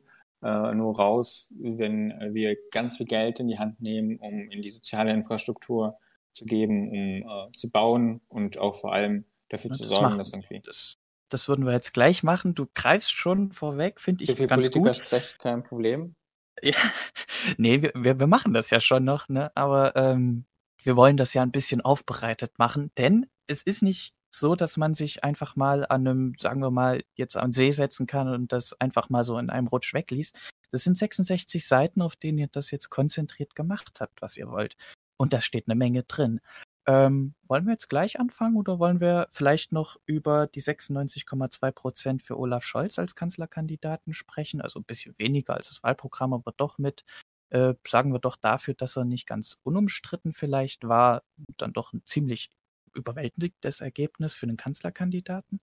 äh, 0.42 0.74
nur 0.74 0.96
raus, 0.98 1.54
wenn 1.60 2.14
wir 2.34 2.56
ganz 2.72 2.98
viel 2.98 3.06
Geld 3.06 3.42
in 3.42 3.50
die 3.50 3.60
Hand 3.60 3.82
nehmen, 3.82 4.18
um 4.18 4.50
in 4.50 4.62
die 4.62 4.70
soziale 4.70 5.12
Infrastruktur 5.12 5.98
zu 6.32 6.46
geben, 6.46 6.90
um 6.90 7.30
äh, 7.30 7.52
zu 7.52 7.70
bauen 7.70 8.22
und 8.30 8.58
auch 8.58 8.76
vor 8.76 8.94
allem 8.94 9.26
dafür 9.50 9.72
ja, 9.72 9.76
zu 9.76 9.86
sorgen, 9.86 10.18
dass 10.18 10.32
irgendwie. 10.32 10.62
Das, 10.62 10.98
das 11.28 11.50
würden 11.50 11.66
wir 11.66 11.74
jetzt 11.74 11.94
gleich 11.94 12.24
machen. 12.24 12.56
Du 12.56 12.68
greifst 12.74 13.12
schon 13.12 13.52
vorweg, 13.52 14.00
finde 14.00 14.24
ich 14.24 14.30
so 14.30 14.36
viel 14.36 14.48
ganz 14.48 14.68
Politiker 14.68 14.94
gut. 14.94 14.96
Stress, 14.96 15.38
kein 15.38 15.64
Problem. 15.64 16.16
Ja, 16.62 16.74
nee, 17.58 17.82
wir, 17.82 17.92
wir, 17.96 18.18
wir 18.18 18.28
machen 18.28 18.54
das 18.54 18.70
ja 18.70 18.80
schon 18.80 19.04
noch, 19.04 19.28
ne? 19.28 19.52
Aber 19.56 19.96
ähm, 19.98 20.46
wir 20.82 20.96
wollen 20.96 21.18
das 21.18 21.34
ja 21.34 21.42
ein 21.42 21.52
bisschen 21.52 21.82
aufbereitet 21.82 22.58
machen, 22.60 22.92
denn 22.98 23.26
es 23.48 23.62
ist 23.62 23.84
nicht 23.84 24.14
so, 24.36 24.56
dass 24.56 24.78
man 24.78 24.96
sich 24.96 25.24
einfach 25.24 25.56
mal 25.56 25.86
an 25.86 26.08
einem, 26.08 26.34
sagen 26.38 26.62
wir 26.62 26.72
mal, 26.72 27.04
jetzt 27.16 27.38
am 27.38 27.54
See 27.54 27.72
setzen 27.72 28.08
kann 28.08 28.28
und 28.28 28.52
das 28.52 28.80
einfach 28.80 29.10
mal 29.10 29.24
so 29.24 29.38
in 29.38 29.50
einem 29.50 29.68
Rutsch 29.68 29.94
wegliest. 29.94 30.38
Das 30.72 30.84
sind 30.84 30.98
66 30.98 31.68
Seiten, 31.68 32.02
auf 32.02 32.16
denen 32.16 32.40
ihr 32.40 32.48
das 32.48 32.72
jetzt 32.72 32.90
konzentriert 32.90 33.56
gemacht 33.56 34.00
habt, 34.00 34.22
was 34.22 34.38
ihr 34.38 34.50
wollt. 34.50 34.76
Und 35.18 35.34
da 35.34 35.42
steht 35.42 35.68
eine 35.68 35.76
Menge 35.76 36.04
drin. 36.04 36.42
Ähm, 36.86 37.36
wollen 37.48 37.66
wir 37.66 37.74
jetzt 37.74 37.90
gleich 37.90 38.20
anfangen 38.20 38.58
oder 38.58 38.80
wollen 38.80 39.00
wir 39.00 39.28
vielleicht 39.30 39.72
noch 39.72 39.98
über 40.06 40.48
die 40.48 40.62
96,2 40.62 41.72
Prozent 41.72 42.24
für 42.24 42.38
Olaf 42.38 42.66
Scholz 42.66 43.00
als 43.00 43.16
Kanzlerkandidaten 43.16 44.14
sprechen? 44.14 44.62
Also 44.62 44.80
ein 44.80 44.84
bisschen 44.84 45.16
weniger 45.18 45.54
als 45.54 45.70
das 45.70 45.84
Wahlprogramm, 45.84 46.34
aber 46.34 46.54
doch 46.58 46.78
mit, 46.80 47.06
äh, 47.52 47.76
sagen 47.88 48.12
wir 48.12 48.20
doch 48.20 48.36
dafür, 48.36 48.74
dass 48.74 48.98
er 48.98 49.06
nicht 49.06 49.28
ganz 49.28 49.62
unumstritten 49.64 50.34
vielleicht 50.34 50.86
war, 50.86 51.24
dann 51.58 51.72
doch 51.72 51.94
ein 51.94 52.02
ziemlich 52.06 52.50
überwältigendes 52.94 53.82
Ergebnis 53.82 54.36
für 54.36 54.46
einen 54.46 54.58
Kanzlerkandidaten. 54.58 55.60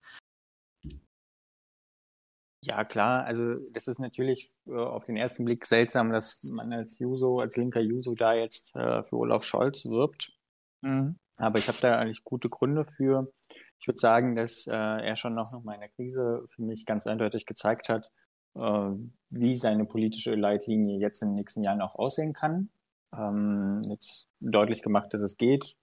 Ja, 2.63 2.85
klar. 2.85 3.25
Also 3.25 3.55
das 3.73 3.87
ist 3.87 4.01
natürlich 4.01 4.53
äh, 4.67 4.73
auf 4.73 5.05
den 5.05 5.17
ersten 5.17 5.45
Blick 5.45 5.65
seltsam, 5.65 6.13
dass 6.13 6.43
man 6.53 6.73
als 6.73 6.99
Juso, 6.99 7.41
als 7.41 7.57
linker 7.57 7.81
Juso 7.81 8.15
da 8.15 8.35
jetzt 8.35 8.77
äh, 8.77 9.03
für 9.03 9.17
Olaf 9.17 9.45
Scholz 9.45 9.87
wirbt. 9.87 10.33
Mhm. 10.83 11.17
Aber 11.37 11.59
ich 11.59 11.69
habe 11.69 11.79
da 11.81 11.99
eigentlich 11.99 12.23
gute 12.23 12.49
Gründe 12.49 12.85
für. 12.85 13.33
Ich 13.81 13.89
würde 13.89 13.99
sagen, 13.99 14.37
dass 14.37 14.67
äh, 14.67 14.77
er 14.77 15.17
schon 15.17 15.35
noch 15.35 15.59
mal 15.65 15.75
in 15.75 15.81
der 15.81 15.89
Krise 15.89 16.45
für 16.47 16.63
mich 16.63 16.85
ganz 16.85 17.07
eindeutig 17.07 17.47
gezeigt 17.47 17.89
hat, 17.89 18.11
äh, 18.55 18.91
wie 19.31 19.55
seine 19.55 19.87
politische 19.87 20.35
Leitlinie 20.35 20.99
jetzt 20.99 21.23
in 21.23 21.29
den 21.29 21.37
nächsten 21.37 21.65
Jahren 21.65 21.81
auch 21.81 21.95
aussehen 21.95 22.35
kann. 22.35 22.69
Ähm, 23.17 23.81
jetzt 23.89 24.29
deutlich 24.41 24.83
gemacht, 24.83 25.15
dass 25.15 25.23
es 25.23 25.39
geht. 25.39 25.77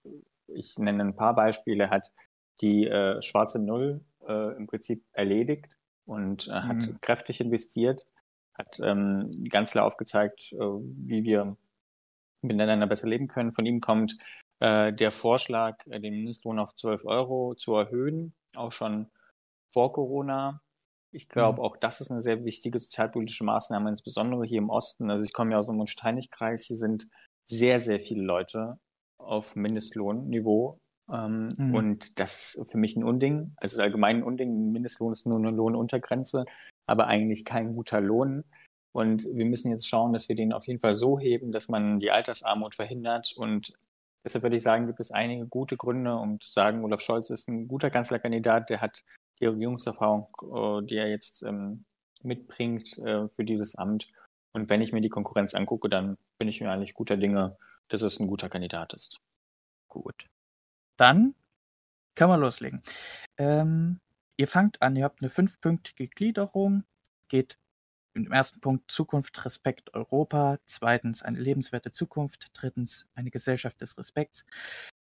Ich 0.48 0.78
nenne 0.78 1.02
ein 1.02 1.16
paar 1.16 1.34
Beispiele. 1.34 1.84
Er 1.84 1.90
hat 1.90 2.12
die 2.60 2.86
äh, 2.86 3.20
schwarze 3.22 3.58
Null 3.58 4.00
äh, 4.26 4.56
im 4.56 4.66
Prinzip 4.66 5.04
erledigt 5.12 5.78
und 6.06 6.48
äh, 6.48 6.52
hat 6.52 6.76
mhm. 6.76 6.98
kräftig 7.00 7.40
investiert, 7.40 8.06
hat 8.54 8.80
ähm, 8.82 9.30
ganz 9.50 9.72
klar 9.72 9.84
aufgezeigt, 9.84 10.52
äh, 10.52 10.58
wie 10.58 11.24
wir 11.24 11.56
miteinander 12.42 12.86
besser 12.86 13.08
leben 13.08 13.28
können. 13.28 13.52
Von 13.52 13.66
ihm 13.66 13.80
kommt 13.80 14.16
äh, 14.60 14.92
der 14.92 15.12
Vorschlag, 15.12 15.86
äh, 15.86 16.00
den 16.00 16.14
Mindestlohn 16.14 16.58
auf 16.58 16.74
12 16.74 17.04
Euro 17.04 17.54
zu 17.54 17.74
erhöhen, 17.74 18.34
auch 18.54 18.72
schon 18.72 19.10
vor 19.72 19.92
Corona. 19.92 20.62
Ich 21.10 21.28
glaube, 21.28 21.58
mhm. 21.58 21.64
auch 21.64 21.76
das 21.76 22.00
ist 22.00 22.10
eine 22.10 22.22
sehr 22.22 22.44
wichtige 22.44 22.78
sozialpolitische 22.78 23.44
Maßnahme, 23.44 23.88
insbesondere 23.88 24.44
hier 24.44 24.58
im 24.58 24.70
Osten. 24.70 25.10
Also 25.10 25.24
ich 25.24 25.32
komme 25.32 25.52
ja 25.52 25.58
aus 25.58 25.66
dem 25.66 25.76
Mund-Steinig-Kreis. 25.76 26.64
Hier 26.64 26.76
sind 26.76 27.06
sehr, 27.46 27.80
sehr 27.80 28.00
viele 28.00 28.22
Leute 28.22 28.78
auf 29.18 29.56
Mindestlohnniveau. 29.56 30.78
Ähm, 31.12 31.48
mhm. 31.56 31.74
Und 31.74 32.20
das 32.20 32.54
ist 32.54 32.72
für 32.72 32.78
mich 32.78 32.96
ein 32.96 33.04
Unding. 33.04 33.54
Also 33.56 33.80
allgemein 33.80 34.18
ein 34.18 34.22
Unding. 34.22 34.72
Mindestlohn 34.72 35.12
ist 35.12 35.26
nur 35.26 35.38
eine 35.38 35.50
Lohnuntergrenze, 35.50 36.44
aber 36.86 37.06
eigentlich 37.06 37.44
kein 37.44 37.72
guter 37.72 38.00
Lohn. 38.00 38.44
Und 38.92 39.26
wir 39.32 39.44
müssen 39.44 39.70
jetzt 39.70 39.86
schauen, 39.86 40.12
dass 40.12 40.28
wir 40.28 40.36
den 40.36 40.52
auf 40.52 40.66
jeden 40.66 40.80
Fall 40.80 40.94
so 40.94 41.18
heben, 41.18 41.52
dass 41.52 41.68
man 41.68 42.00
die 42.00 42.10
Altersarmut 42.10 42.74
verhindert 42.74 43.34
und 43.36 43.74
Deshalb 44.24 44.42
würde 44.42 44.56
ich 44.56 44.62
sagen, 44.62 44.86
gibt 44.86 45.00
es 45.00 45.10
einige 45.10 45.46
gute 45.46 45.76
Gründe, 45.76 46.14
um 46.16 46.40
zu 46.40 46.50
sagen, 46.50 46.84
Olaf 46.84 47.00
Scholz 47.00 47.30
ist 47.30 47.48
ein 47.48 47.68
guter 47.68 47.88
Kanzlerkandidat, 47.88 48.68
der 48.68 48.80
hat 48.80 49.02
die 49.40 49.46
Regierungserfahrung, 49.46 50.28
äh, 50.42 50.86
die 50.86 50.96
er 50.96 51.08
jetzt 51.08 51.42
ähm, 51.42 51.84
mitbringt 52.22 52.98
äh, 52.98 53.28
für 53.28 53.44
dieses 53.44 53.76
Amt. 53.76 54.08
Und 54.52 54.68
wenn 54.68 54.82
ich 54.82 54.92
mir 54.92 55.00
die 55.00 55.08
Konkurrenz 55.08 55.54
angucke, 55.54 55.88
dann 55.88 56.18
bin 56.38 56.48
ich 56.48 56.60
mir 56.60 56.70
eigentlich 56.70 56.94
guter 56.94 57.16
Dinge, 57.16 57.56
dass 57.88 58.02
es 58.02 58.20
ein 58.20 58.26
guter 58.26 58.48
Kandidat 58.48 58.94
ist. 58.94 59.20
Gut. 59.88 60.28
Dann 60.96 61.34
kann 62.14 62.28
man 62.28 62.40
loslegen. 62.40 62.82
Ähm, 63.38 64.00
ihr 64.36 64.48
fangt 64.48 64.82
an, 64.82 64.96
ihr 64.96 65.04
habt 65.04 65.22
eine 65.22 65.30
fünfpünktige 65.30 66.08
Gliederung. 66.08 66.84
geht 67.28 67.58
im 68.14 68.32
ersten 68.32 68.60
Punkt 68.60 68.90
Zukunft, 68.90 69.44
Respekt, 69.44 69.94
Europa. 69.94 70.58
Zweitens 70.66 71.22
eine 71.22 71.38
lebenswerte 71.38 71.92
Zukunft. 71.92 72.50
Drittens 72.54 73.08
eine 73.14 73.30
Gesellschaft 73.30 73.80
des 73.80 73.96
Respekts. 73.96 74.44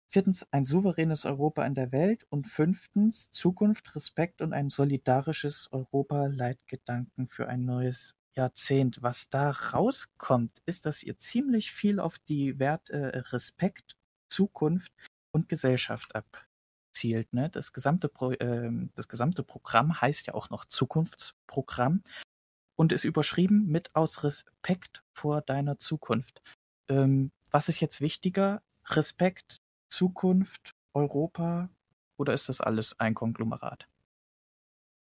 Viertens 0.09 0.45
ein 0.51 0.65
souveränes 0.65 1.25
Europa 1.25 1.65
in 1.65 1.73
der 1.73 1.91
Welt. 1.91 2.25
Und 2.29 2.45
fünftens 2.45 3.31
Zukunft, 3.31 3.95
Respekt 3.95 4.41
und 4.41 4.53
ein 4.53 4.69
solidarisches 4.69 5.69
Europa, 5.71 6.27
Leitgedanken 6.27 7.27
für 7.27 7.47
ein 7.47 7.65
neues 7.65 8.15
Jahrzehnt. 8.35 9.01
Was 9.01 9.29
da 9.29 9.51
rauskommt, 9.51 10.51
ist, 10.65 10.85
dass 10.85 11.03
ihr 11.03 11.17
ziemlich 11.17 11.71
viel 11.71 11.99
auf 11.99 12.19
die 12.19 12.59
Werte 12.59 12.93
äh, 12.93 13.17
Respekt, 13.17 13.97
Zukunft 14.29 14.91
und 15.31 15.49
Gesellschaft 15.49 16.15
abzielt. 16.15 17.33
Ne? 17.33 17.49
Das, 17.49 17.73
gesamte 17.73 18.09
Pro, 18.09 18.31
äh, 18.31 18.71
das 18.95 19.07
gesamte 19.07 19.43
Programm 19.43 19.99
heißt 19.99 20.27
ja 20.27 20.33
auch 20.33 20.49
noch 20.49 20.65
Zukunftsprogramm 20.65 22.03
und 22.75 22.91
ist 22.91 23.03
überschrieben 23.03 23.67
mit 23.67 23.95
aus 23.95 24.23
Respekt 24.23 25.03
vor 25.13 25.41
deiner 25.41 25.77
Zukunft. 25.77 26.41
Ähm, 26.89 27.31
was 27.51 27.69
ist 27.69 27.79
jetzt 27.79 28.01
wichtiger? 28.01 28.61
Respekt, 28.87 29.61
Zukunft, 29.89 30.73
Europa 30.93 31.69
oder 32.17 32.33
ist 32.33 32.49
das 32.49 32.61
alles 32.61 32.99
ein 32.99 33.13
Konglomerat? 33.13 33.87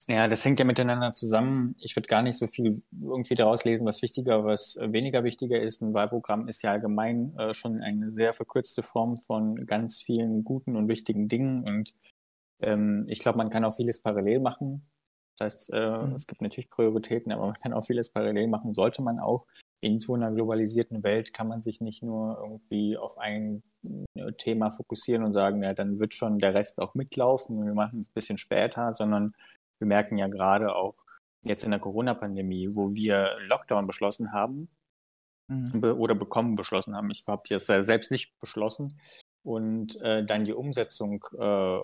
Ja, 0.09 0.27
das 0.27 0.45
hängt 0.45 0.59
ja 0.59 0.65
miteinander 0.65 1.13
zusammen. 1.13 1.77
Ich 1.79 1.95
würde 1.97 2.09
gar 2.09 2.23
nicht 2.23 2.37
so 2.37 2.47
viel 2.47 2.83
irgendwie 2.91 3.35
daraus 3.35 3.65
lesen, 3.65 3.87
was 3.87 4.03
wichtiger, 4.03 4.45
was 4.45 4.77
weniger 4.81 5.23
wichtiger 5.23 5.61
ist. 5.61 5.81
Ein 5.81 5.95
Wahlprogramm 5.95 6.49
ist 6.49 6.63
ja 6.63 6.73
allgemein 6.73 7.37
äh, 7.39 7.55
schon 7.55 7.81
eine 7.81 8.11
sehr 8.11 8.33
verkürzte 8.33 8.83
Form 8.83 9.19
von 9.19 9.55
ganz 9.67 10.03
vielen 10.03 10.45
guten 10.45 10.77
und 10.77 10.89
wichtigen 10.89 11.29
Dingen. 11.29 11.65
Und 11.65 11.95
ähm, 12.61 13.07
ich 13.09 13.21
glaube, 13.21 13.39
man 13.39 13.51
kann 13.51 13.65
auch 13.65 13.75
vieles 13.75 14.03
parallel 14.03 14.41
machen. 14.41 14.89
Das 15.39 15.55
heißt, 15.55 15.71
äh, 15.73 15.99
mhm. 15.99 16.15
es 16.15 16.27
gibt 16.27 16.43
natürlich 16.43 16.71
Prioritäten, 16.71 17.33
aber 17.33 17.47
man 17.47 17.59
kann 17.59 17.73
auch 17.73 17.87
vieles 17.87 18.13
parallel 18.13 18.49
machen. 18.49 18.75
Sollte 18.75 19.03
man 19.03 19.19
auch. 19.19 19.47
In 19.81 19.99
so 19.99 20.15
einer 20.15 20.31
globalisierten 20.31 21.03
Welt 21.03 21.33
kann 21.33 21.49
man 21.49 21.61
sich 21.61 21.81
nicht 21.81 22.05
nur 22.05 22.39
irgendwie 22.41 22.97
auf 22.97 23.19
ein 23.19 23.65
äh, 24.15 24.33
Thema 24.39 24.71
fokussieren 24.71 25.25
und 25.25 25.33
sagen, 25.33 25.63
ja, 25.63 25.75
dann 25.75 25.99
wird 25.99 26.15
schon 26.15 26.39
der 26.39 26.55
Rest 26.55 26.81
auch 26.81 26.95
mitlaufen 26.95 27.59
und 27.59 27.67
wir 27.67 27.75
machen 27.75 27.99
es 27.99 28.09
ein 28.09 28.15
bisschen 28.15 28.39
später, 28.39 28.95
sondern 28.95 29.29
wir 29.83 29.87
merken 29.89 30.17
ja 30.17 30.29
gerade 30.29 30.77
auch 30.77 30.95
jetzt 31.43 31.65
in 31.65 31.73
der 31.73 31.81
Corona-Pandemie, 31.81 32.69
wo 32.73 32.95
wir 32.95 33.37
Lockdown 33.49 33.85
beschlossen 33.85 34.33
haben 34.33 34.69
mhm. 35.49 35.83
oder 35.83 36.15
bekommen 36.15 36.55
beschlossen 36.55 36.95
haben. 36.95 37.11
Ich 37.11 37.25
habe 37.27 37.43
jetzt 37.47 37.67
selbst 37.67 38.13
nicht 38.13 38.39
beschlossen 38.39 39.01
und 39.43 40.01
äh, 40.03 40.25
dann 40.25 40.45
die 40.45 40.53
Umsetzung 40.53 41.25
äh, 41.37 41.81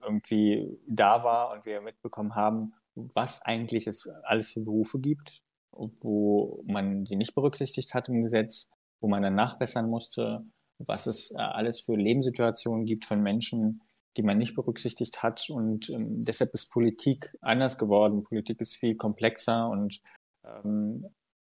irgendwie 0.00 0.78
da 0.86 1.24
war 1.24 1.52
und 1.52 1.66
wir 1.66 1.80
mitbekommen 1.80 2.36
haben, 2.36 2.72
was 2.94 3.42
eigentlich 3.42 3.88
es 3.88 4.08
alles 4.22 4.52
für 4.52 4.60
Berufe 4.60 5.00
gibt, 5.00 5.42
wo 5.72 6.62
man 6.66 7.04
sie 7.04 7.16
nicht 7.16 7.34
berücksichtigt 7.34 7.94
hat 7.94 8.08
im 8.08 8.22
Gesetz, 8.22 8.70
wo 9.00 9.08
man 9.08 9.24
dann 9.24 9.34
nachbessern 9.34 9.90
musste, 9.90 10.44
was 10.78 11.08
es 11.08 11.32
äh, 11.32 11.40
alles 11.40 11.80
für 11.80 11.96
Lebenssituationen 11.96 12.84
gibt 12.84 13.06
von 13.06 13.20
Menschen, 13.20 13.82
die 14.16 14.22
man 14.22 14.38
nicht 14.38 14.54
berücksichtigt 14.54 15.22
hat. 15.22 15.48
Und 15.50 15.90
ähm, 15.90 16.22
deshalb 16.22 16.52
ist 16.54 16.70
Politik 16.70 17.36
anders 17.40 17.78
geworden. 17.78 18.22
Politik 18.22 18.60
ist 18.60 18.76
viel 18.76 18.96
komplexer 18.96 19.68
und 19.68 20.00
ähm, 20.44 21.04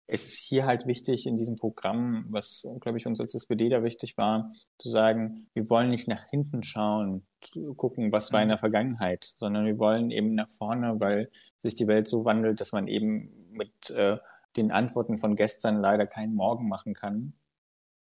es 0.09 0.23
ist 0.25 0.39
hier 0.39 0.65
halt 0.65 0.87
wichtig 0.87 1.27
in 1.27 1.35
diesem 1.35 1.57
Programm, 1.57 2.25
was, 2.29 2.65
glaube 2.79 2.97
ich, 2.97 3.05
uns 3.05 3.19
als 3.19 3.35
SPD 3.35 3.67
da 3.67 3.83
wichtig 3.83 4.17
war, 4.17 4.53
zu 4.79 4.89
sagen, 4.89 5.47
wir 5.53 5.69
wollen 5.69 5.89
nicht 5.89 6.07
nach 6.07 6.23
hinten 6.29 6.63
schauen, 6.63 7.27
gucken, 7.75 8.11
was 8.13 8.31
war 8.31 8.41
in 8.41 8.47
der 8.47 8.57
Vergangenheit, 8.57 9.25
sondern 9.35 9.65
wir 9.65 9.77
wollen 9.77 10.09
eben 10.09 10.33
nach 10.33 10.49
vorne, 10.49 10.99
weil 11.01 11.29
sich 11.61 11.75
die 11.75 11.87
Welt 11.87 12.07
so 12.07 12.23
wandelt, 12.23 12.61
dass 12.61 12.71
man 12.71 12.87
eben 12.87 13.49
mit 13.51 13.89
äh, 13.89 14.17
den 14.55 14.71
Antworten 14.71 15.17
von 15.17 15.35
gestern 15.35 15.81
leider 15.81 16.07
keinen 16.07 16.35
Morgen 16.35 16.69
machen 16.69 16.93
kann. 16.93 17.33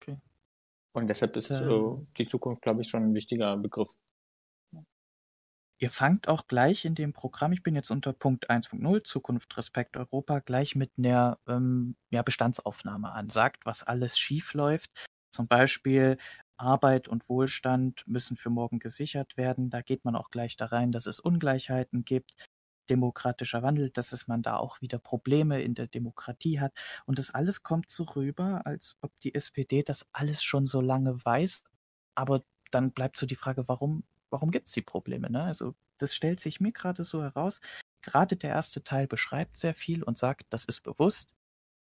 Okay. 0.01 0.17
Und 0.93 1.07
deshalb 1.09 1.35
ist 1.35 1.51
äh, 1.51 1.69
die 2.17 2.27
Zukunft, 2.27 2.61
glaube 2.61 2.81
ich, 2.81 2.87
schon 2.87 3.03
ein 3.03 3.15
wichtiger 3.15 3.57
Begriff. 3.57 3.89
Ihr 5.79 5.91
fangt 5.91 6.27
auch 6.27 6.47
gleich 6.47 6.85
in 6.85 6.95
dem 6.95 7.13
Programm, 7.13 7.51
ich 7.51 7.61
bin 7.61 7.75
jetzt 7.75 7.91
unter 7.91 8.11
Punkt 8.11 8.49
1.0, 8.49 9.03
Zukunft, 9.03 9.55
Respekt, 9.57 9.95
Europa, 9.95 10.39
gleich 10.39 10.75
mit 10.75 10.91
einer 10.97 11.37
ähm, 11.47 11.95
ja, 12.09 12.23
Bestandsaufnahme 12.23 13.11
an. 13.11 13.29
Sagt, 13.29 13.65
was 13.65 13.83
alles 13.83 14.17
schief 14.17 14.55
läuft. 14.55 14.89
Zum 15.31 15.47
Beispiel 15.47 16.17
Arbeit 16.57 17.07
und 17.07 17.29
Wohlstand 17.29 18.03
müssen 18.07 18.37
für 18.37 18.49
morgen 18.49 18.79
gesichert 18.79 19.37
werden. 19.37 19.69
Da 19.69 19.81
geht 19.83 20.03
man 20.03 20.15
auch 20.15 20.31
gleich 20.31 20.57
da 20.57 20.65
rein, 20.65 20.91
dass 20.91 21.05
es 21.05 21.19
Ungleichheiten 21.19 22.05
gibt. 22.05 22.33
Demokratischer 22.89 23.61
Wandel, 23.61 23.91
dass 23.91 24.13
es 24.13 24.27
man 24.27 24.41
da 24.41 24.57
auch 24.57 24.81
wieder 24.81 24.97
Probleme 24.97 25.61
in 25.61 25.75
der 25.75 25.87
Demokratie 25.87 26.59
hat. 26.59 26.73
Und 27.05 27.19
das 27.19 27.31
alles 27.31 27.61
kommt 27.61 27.91
so 27.91 28.03
rüber, 28.03 28.61
als 28.65 28.97
ob 29.01 29.11
die 29.19 29.35
SPD 29.35 29.83
das 29.83 30.07
alles 30.11 30.43
schon 30.43 30.65
so 30.65 30.81
lange 30.81 31.23
weiß. 31.23 31.65
Aber 32.15 32.43
dann 32.71 32.93
bleibt 32.93 33.17
so 33.17 33.27
die 33.27 33.35
Frage, 33.35 33.67
warum 33.67 34.03
warum 34.29 34.51
gibt 34.51 34.67
es 34.67 34.73
die 34.73 34.81
Probleme? 34.81 35.29
Ne? 35.29 35.43
Also 35.43 35.75
das 35.97 36.15
stellt 36.15 36.39
sich 36.39 36.59
mir 36.59 36.71
gerade 36.71 37.03
so 37.03 37.21
heraus. 37.21 37.61
Gerade 38.01 38.37
der 38.37 38.51
erste 38.51 38.83
Teil 38.83 39.07
beschreibt 39.07 39.57
sehr 39.57 39.73
viel 39.73 40.03
und 40.03 40.17
sagt, 40.17 40.45
das 40.49 40.65
ist 40.65 40.81
bewusst, 40.81 41.33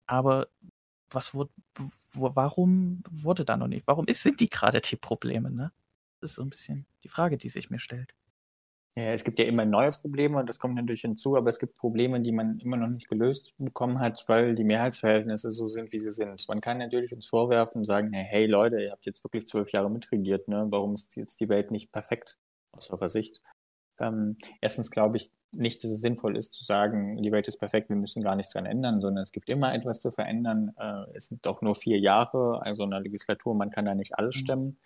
aber 0.07 0.49
was 1.09 1.33
wurde, 1.33 1.51
warum 2.13 3.03
wurde 3.09 3.45
da 3.45 3.57
noch 3.57 3.67
nicht? 3.67 3.85
Warum 3.87 4.05
ist, 4.07 4.23
sind 4.23 4.39
die 4.39 4.49
gerade 4.49 4.81
die 4.81 4.95
Probleme? 4.95 5.51
Ne? 5.51 5.71
Das 6.19 6.31
ist 6.31 6.35
so 6.35 6.41
ein 6.41 6.49
bisschen 6.49 6.85
die 7.03 7.09
Frage, 7.09 7.37
die 7.37 7.49
sich 7.49 7.69
mir 7.69 7.79
stellt. 7.79 8.13
Ja, 8.95 9.05
es 9.05 9.23
gibt 9.23 9.39
ja 9.39 9.45
immer 9.45 9.63
neue 9.63 9.89
Probleme 10.01 10.37
und 10.37 10.49
das 10.49 10.59
kommt 10.59 10.75
natürlich 10.75 11.01
hinzu, 11.01 11.37
aber 11.37 11.47
es 11.47 11.59
gibt 11.59 11.77
Probleme, 11.77 12.19
die 12.19 12.33
man 12.33 12.59
immer 12.59 12.75
noch 12.75 12.89
nicht 12.89 13.07
gelöst 13.07 13.53
bekommen 13.57 13.99
hat, 13.99 14.21
weil 14.27 14.53
die 14.53 14.65
Mehrheitsverhältnisse 14.65 15.49
so 15.49 15.67
sind, 15.67 15.93
wie 15.93 15.99
sie 15.99 16.11
sind. 16.11 16.45
Man 16.49 16.59
kann 16.59 16.79
natürlich 16.79 17.13
uns 17.13 17.25
vorwerfen 17.25 17.79
und 17.79 17.83
sagen, 17.85 18.11
hey 18.11 18.47
Leute, 18.47 18.81
ihr 18.81 18.91
habt 18.91 19.05
jetzt 19.05 19.23
wirklich 19.23 19.47
zwölf 19.47 19.71
Jahre 19.71 19.89
mitregiert, 19.89 20.49
ne? 20.49 20.67
warum 20.71 20.93
ist 20.93 21.15
jetzt 21.15 21.39
die 21.39 21.47
Welt 21.47 21.71
nicht 21.71 21.93
perfekt 21.93 22.37
aus 22.73 22.91
eurer 22.91 23.07
Sicht? 23.07 23.41
Ähm, 23.97 24.35
erstens 24.59 24.91
glaube 24.91 25.15
ich 25.17 25.31
nicht, 25.55 25.83
dass 25.83 25.91
es 25.91 26.01
sinnvoll 26.01 26.35
ist 26.35 26.53
zu 26.53 26.65
sagen, 26.65 27.21
die 27.21 27.31
Welt 27.31 27.47
ist 27.47 27.59
perfekt, 27.59 27.89
wir 27.89 27.95
müssen 27.95 28.21
gar 28.21 28.35
nichts 28.35 28.51
dran 28.51 28.65
ändern, 28.65 28.99
sondern 28.99 29.21
es 29.21 29.31
gibt 29.31 29.49
immer 29.49 29.73
etwas 29.73 30.01
zu 30.01 30.11
verändern. 30.11 30.73
Äh, 30.77 31.15
es 31.15 31.27
sind 31.27 31.45
doch 31.45 31.61
nur 31.61 31.75
vier 31.75 31.99
Jahre, 31.99 32.61
also 32.61 32.83
eine 32.83 32.99
Legislatur, 32.99 33.55
man 33.55 33.69
kann 33.69 33.85
da 33.85 33.95
nicht 33.95 34.17
alles 34.17 34.35
mhm. 34.35 34.39
stemmen. 34.39 34.77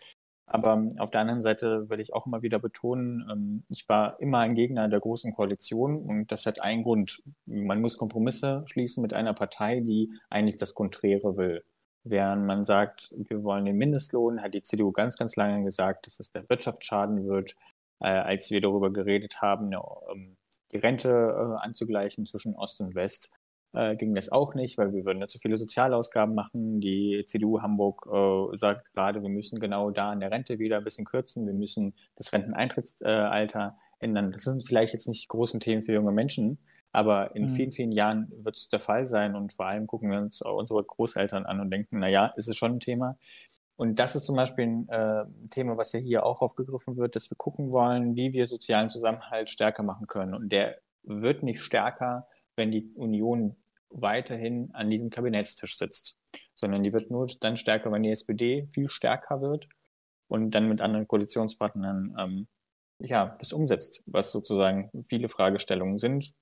Aber 0.47 0.73
ähm, 0.73 0.89
auf 0.99 1.09
der 1.09 1.21
anderen 1.21 1.41
Seite 1.41 1.89
will 1.89 1.99
ich 1.99 2.13
auch 2.13 2.27
immer 2.27 2.41
wieder 2.41 2.59
betonen, 2.59 3.27
ähm, 3.31 3.63
ich 3.69 3.87
war 3.89 4.19
immer 4.19 4.39
ein 4.39 4.55
Gegner 4.55 4.87
der 4.87 4.99
großen 4.99 5.33
Koalition 5.33 5.97
und 5.97 6.31
das 6.31 6.45
hat 6.45 6.61
einen 6.61 6.83
Grund. 6.83 7.23
Man 7.45 7.81
muss 7.81 7.97
Kompromisse 7.97 8.63
schließen 8.67 9.01
mit 9.01 9.13
einer 9.13 9.33
Partei, 9.33 9.79
die 9.79 10.11
eigentlich 10.29 10.57
das 10.57 10.73
Konträre 10.75 11.37
will. 11.37 11.63
Während 12.03 12.45
man 12.45 12.63
sagt, 12.63 13.09
wir 13.17 13.43
wollen 13.43 13.65
den 13.65 13.77
Mindestlohn, 13.77 14.41
hat 14.41 14.53
die 14.53 14.61
CDU 14.61 14.91
ganz, 14.91 15.17
ganz 15.17 15.35
lange 15.35 15.63
gesagt, 15.63 16.05
dass 16.05 16.19
es 16.19 16.29
der 16.29 16.47
Wirtschaft 16.49 16.85
schaden 16.85 17.27
wird, 17.27 17.55
äh, 17.99 18.09
als 18.09 18.51
wir 18.51 18.61
darüber 18.61 18.93
geredet 18.93 19.41
haben, 19.41 19.71
ähm, 20.11 20.37
die 20.71 20.77
Rente 20.77 21.09
äh, 21.09 21.65
anzugleichen 21.65 22.27
zwischen 22.27 22.55
Ost 22.55 22.81
und 22.81 22.93
West 22.93 23.33
äh, 23.75 23.95
ging 23.95 24.15
das 24.15 24.31
auch 24.31 24.55
nicht, 24.55 24.77
weil 24.77 24.93
wir 24.93 25.05
würden 25.05 25.19
ja 25.19 25.27
zu 25.27 25.39
viele 25.39 25.57
Sozialausgaben 25.57 26.33
machen. 26.33 26.79
Die 26.79 27.23
CDU 27.25 27.61
Hamburg 27.61 28.07
äh, 28.11 28.55
sagt 28.57 28.93
gerade, 28.93 29.21
wir 29.21 29.29
müssen 29.29 29.59
genau 29.59 29.91
da 29.91 30.11
an 30.11 30.19
der 30.19 30.31
Rente 30.31 30.59
wieder 30.59 30.77
ein 30.77 30.83
bisschen 30.83 31.05
kürzen. 31.05 31.45
Wir 31.45 31.53
müssen 31.53 31.93
das 32.15 32.33
Renteneintrittsalter 32.33 33.77
ändern. 33.99 34.31
Das 34.31 34.43
sind 34.43 34.65
vielleicht 34.65 34.93
jetzt 34.93 35.07
nicht 35.07 35.23
die 35.23 35.27
großen 35.27 35.59
Themen 35.59 35.81
für 35.81 35.93
junge 35.93 36.11
Menschen, 36.11 36.57
aber 36.91 37.35
in 37.35 37.43
mhm. 37.43 37.49
vielen, 37.49 37.71
vielen 37.71 37.91
Jahren 37.91 38.31
wird 38.37 38.55
es 38.55 38.67
der 38.69 38.79
Fall 38.79 39.05
sein 39.05 39.35
und 39.35 39.53
vor 39.53 39.65
allem 39.65 39.87
gucken 39.87 40.11
wir 40.11 40.19
uns 40.19 40.41
unsere 40.41 40.83
Großeltern 40.83 41.45
an 41.45 41.59
und 41.59 41.69
denken, 41.69 41.99
na 41.99 42.09
ja, 42.09 42.27
ist 42.37 42.47
es 42.47 42.57
schon 42.57 42.73
ein 42.73 42.79
Thema. 42.79 43.17
Und 43.77 43.99
das 43.99 44.15
ist 44.15 44.25
zum 44.25 44.37
Beispiel 44.37 44.65
ein 44.65 44.89
äh, 44.89 45.25
Thema, 45.51 45.75
was 45.77 45.91
ja 45.91 45.99
hier 45.99 46.25
auch 46.25 46.41
aufgegriffen 46.41 46.95
wird, 46.95 47.15
dass 47.15 47.29
wir 47.29 47.35
gucken 47.35 47.73
wollen, 47.73 48.15
wie 48.15 48.31
wir 48.31 48.47
sozialen 48.47 48.89
Zusammenhalt 48.89 49.49
stärker 49.49 49.83
machen 49.83 50.07
können. 50.07 50.33
Und 50.33 50.51
der 50.51 50.77
wird 51.03 51.43
nicht 51.43 51.61
stärker, 51.61 52.27
wenn 52.55 52.71
die 52.71 52.93
Union 52.95 53.57
weiterhin 53.95 54.69
an 54.73 54.89
diesem 54.89 55.09
Kabinettstisch 55.09 55.77
sitzt, 55.77 56.17
sondern 56.53 56.83
die 56.83 56.93
wird 56.93 57.09
nur 57.09 57.27
dann 57.39 57.57
stärker, 57.57 57.91
wenn 57.91 58.03
die 58.03 58.11
SPD 58.11 58.67
viel 58.73 58.89
stärker 58.89 59.41
wird 59.41 59.67
und 60.27 60.51
dann 60.51 60.67
mit 60.67 60.81
anderen 60.81 61.07
Koalitionspartnern 61.07 62.15
ähm, 62.19 62.47
ja, 62.99 63.35
das 63.39 63.53
umsetzt, 63.53 64.03
was 64.05 64.31
sozusagen 64.31 64.89
viele 65.07 65.29
Fragestellungen 65.29 65.99
sind. 65.99 66.33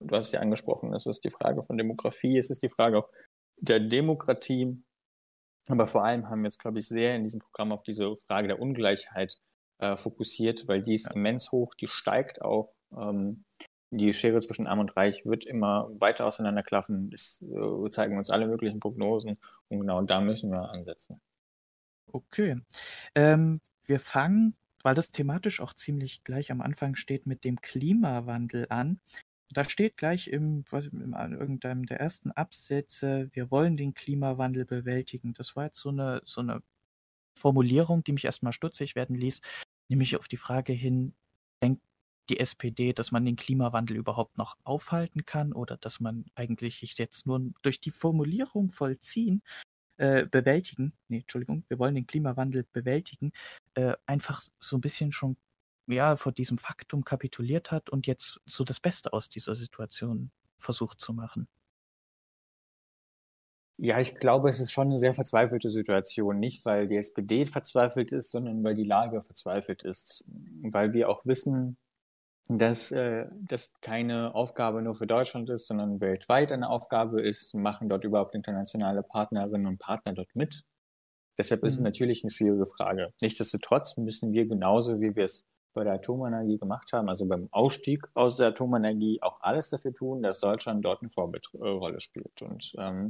Du 0.00 0.16
hast 0.16 0.32
ja 0.32 0.40
angesprochen, 0.40 0.94
es 0.94 1.06
ist 1.06 1.24
die 1.24 1.30
Frage 1.30 1.62
von 1.62 1.76
Demografie, 1.76 2.38
es 2.38 2.50
ist 2.50 2.62
die 2.62 2.70
Frage 2.70 2.98
auch 2.98 3.08
der 3.56 3.78
Demokratie, 3.78 4.82
aber 5.68 5.86
vor 5.86 6.04
allem 6.04 6.28
haben 6.28 6.42
wir 6.42 6.48
jetzt, 6.48 6.58
glaube 6.58 6.80
ich, 6.80 6.88
sehr 6.88 7.14
in 7.14 7.22
diesem 7.22 7.40
Programm 7.40 7.72
auf 7.72 7.84
diese 7.84 8.16
Frage 8.16 8.48
der 8.48 8.60
Ungleichheit 8.60 9.36
äh, 9.78 9.96
fokussiert, 9.96 10.66
weil 10.66 10.82
die 10.82 10.94
ist 10.94 11.12
immens 11.14 11.52
hoch, 11.52 11.74
die 11.74 11.86
steigt 11.86 12.42
auch. 12.42 12.74
Ähm, 12.96 13.44
die 13.92 14.12
Schere 14.12 14.40
zwischen 14.40 14.66
Arm 14.66 14.78
und 14.78 14.96
Reich 14.96 15.26
wird 15.26 15.44
immer 15.44 15.90
weiter 16.00 16.26
auseinanderklaffen. 16.26 17.10
Das 17.10 17.42
äh, 17.42 17.90
zeigen 17.90 18.16
uns 18.16 18.30
alle 18.30 18.46
möglichen 18.46 18.80
Prognosen 18.80 19.38
und 19.68 19.80
genau 19.80 20.00
da 20.02 20.20
müssen 20.20 20.50
wir 20.50 20.70
ansetzen. 20.70 21.20
Okay. 22.06 22.56
Ähm, 23.14 23.60
wir 23.84 24.00
fangen, 24.00 24.56
weil 24.82 24.94
das 24.94 25.10
thematisch 25.10 25.60
auch 25.60 25.74
ziemlich 25.74 26.24
gleich 26.24 26.50
am 26.50 26.62
Anfang 26.62 26.96
steht, 26.96 27.26
mit 27.26 27.44
dem 27.44 27.60
Klimawandel 27.60 28.66
an. 28.70 28.98
Da 29.50 29.64
steht 29.68 29.98
gleich 29.98 30.28
im, 30.28 30.64
im 30.72 31.14
irgendeinem 31.14 31.84
der 31.84 32.00
ersten 32.00 32.30
Absätze, 32.30 33.28
wir 33.34 33.50
wollen 33.50 33.76
den 33.76 33.92
Klimawandel 33.92 34.64
bewältigen. 34.64 35.34
Das 35.34 35.54
war 35.54 35.66
jetzt 35.66 35.78
so 35.78 35.90
eine, 35.90 36.22
so 36.24 36.40
eine 36.40 36.62
Formulierung, 37.34 38.02
die 38.04 38.12
mich 38.12 38.24
erstmal 38.24 38.54
stutzig 38.54 38.94
werden 38.94 39.16
ließ, 39.16 39.42
nämlich 39.88 40.16
auf 40.16 40.28
die 40.28 40.38
Frage 40.38 40.72
hin, 40.72 41.14
denkt 41.62 41.82
die 42.28 42.40
SPD, 42.40 42.92
dass 42.92 43.12
man 43.12 43.24
den 43.24 43.36
Klimawandel 43.36 43.96
überhaupt 43.96 44.38
noch 44.38 44.56
aufhalten 44.64 45.24
kann 45.24 45.52
oder 45.52 45.76
dass 45.76 46.00
man 46.00 46.24
eigentlich 46.34 46.82
jetzt 46.98 47.26
nur 47.26 47.40
durch 47.62 47.80
die 47.80 47.90
Formulierung 47.90 48.70
vollziehen, 48.70 49.42
äh, 49.98 50.26
bewältigen, 50.26 50.92
nee, 51.08 51.18
Entschuldigung, 51.18 51.64
wir 51.68 51.78
wollen 51.78 51.94
den 51.94 52.06
Klimawandel 52.06 52.64
bewältigen, 52.72 53.32
äh, 53.74 53.94
einfach 54.06 54.42
so 54.60 54.76
ein 54.76 54.80
bisschen 54.80 55.12
schon 55.12 55.36
ja, 55.88 56.16
vor 56.16 56.32
diesem 56.32 56.58
Faktum 56.58 57.04
kapituliert 57.04 57.70
hat 57.70 57.90
und 57.90 58.06
jetzt 58.06 58.40
so 58.46 58.64
das 58.64 58.80
Beste 58.80 59.12
aus 59.12 59.28
dieser 59.28 59.54
Situation 59.54 60.30
versucht 60.58 61.00
zu 61.00 61.12
machen. 61.12 61.48
Ja, 63.78 63.98
ich 63.98 64.14
glaube, 64.16 64.48
es 64.48 64.60
ist 64.60 64.70
schon 64.70 64.88
eine 64.88 64.98
sehr 64.98 65.14
verzweifelte 65.14 65.70
Situation. 65.70 66.38
Nicht, 66.38 66.64
weil 66.64 66.86
die 66.86 66.96
SPD 66.96 67.46
verzweifelt 67.46 68.12
ist, 68.12 68.30
sondern 68.30 68.62
weil 68.62 68.74
die 68.74 68.84
Lage 68.84 69.20
verzweifelt 69.22 69.82
ist. 69.82 70.24
Weil 70.62 70.92
wir 70.92 71.08
auch 71.08 71.26
wissen, 71.26 71.76
dass 72.58 72.92
äh, 72.92 73.26
das 73.32 73.72
keine 73.80 74.34
Aufgabe 74.34 74.82
nur 74.82 74.94
für 74.94 75.06
Deutschland 75.06 75.50
ist, 75.50 75.66
sondern 75.66 76.00
weltweit 76.00 76.52
eine 76.52 76.70
Aufgabe 76.70 77.22
ist. 77.22 77.54
Machen 77.54 77.88
dort 77.88 78.04
überhaupt 78.04 78.34
internationale 78.34 79.02
Partnerinnen 79.02 79.66
und 79.66 79.78
Partner 79.78 80.12
dort 80.12 80.34
mit? 80.34 80.64
Deshalb 81.38 81.62
mhm. 81.62 81.66
ist 81.66 81.74
es 81.74 81.78
mhm. 81.80 81.84
natürlich 81.84 82.24
eine 82.24 82.30
schwierige 82.30 82.66
Frage. 82.66 83.12
Nichtsdestotrotz 83.20 83.96
müssen 83.96 84.32
wir 84.32 84.46
genauso, 84.46 85.00
wie 85.00 85.14
wir 85.14 85.24
es 85.24 85.46
bei 85.74 85.84
der 85.84 85.94
Atomenergie 85.94 86.58
gemacht 86.58 86.92
haben, 86.92 87.08
also 87.08 87.26
beim 87.26 87.48
Ausstieg 87.50 88.06
aus 88.14 88.36
der 88.36 88.48
Atomenergie, 88.48 89.22
auch 89.22 89.38
alles 89.40 89.70
dafür 89.70 89.94
tun, 89.94 90.22
dass 90.22 90.40
Deutschland 90.40 90.84
dort 90.84 91.00
eine 91.00 91.10
Vorbildrolle 91.10 91.98
spielt. 92.00 92.42
Und 92.42 92.72
ähm, 92.78 93.08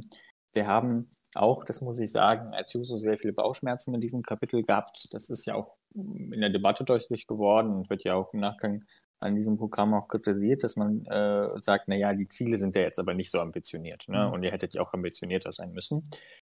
wir 0.53 0.67
haben 0.67 1.09
auch, 1.35 1.65
das 1.65 1.81
muss 1.81 1.99
ich 1.99 2.11
sagen, 2.11 2.53
als 2.53 2.73
Juso 2.73 2.97
sehr 2.97 3.17
viele 3.17 3.33
Bauchschmerzen 3.33 3.91
mit 3.91 4.03
diesem 4.03 4.21
Kapitel 4.21 4.63
gehabt. 4.63 5.07
Das 5.11 5.29
ist 5.29 5.45
ja 5.45 5.55
auch 5.55 5.75
in 5.93 6.39
der 6.39 6.49
Debatte 6.49 6.83
deutlich 6.83 7.27
geworden 7.27 7.71
und 7.71 7.89
wird 7.89 8.03
ja 8.03 8.15
auch 8.15 8.33
im 8.33 8.39
Nachgang 8.39 8.83
an 9.19 9.35
diesem 9.35 9.57
Programm 9.57 9.93
auch 9.93 10.07
kritisiert, 10.07 10.63
dass 10.63 10.75
man 10.75 11.05
äh, 11.05 11.49
sagt, 11.61 11.87
na 11.87 11.95
ja, 11.95 12.13
die 12.13 12.27
Ziele 12.27 12.57
sind 12.57 12.75
ja 12.75 12.81
jetzt 12.81 12.99
aber 12.99 13.13
nicht 13.13 13.31
so 13.31 13.39
ambitioniert. 13.39 14.07
Ne? 14.07 14.27
Mhm. 14.27 14.33
Und 14.33 14.43
ihr 14.43 14.51
hättet 14.51 14.73
ja 14.73 14.81
auch 14.81 14.93
ambitionierter 14.93 15.51
sein 15.51 15.71
müssen. 15.71 16.03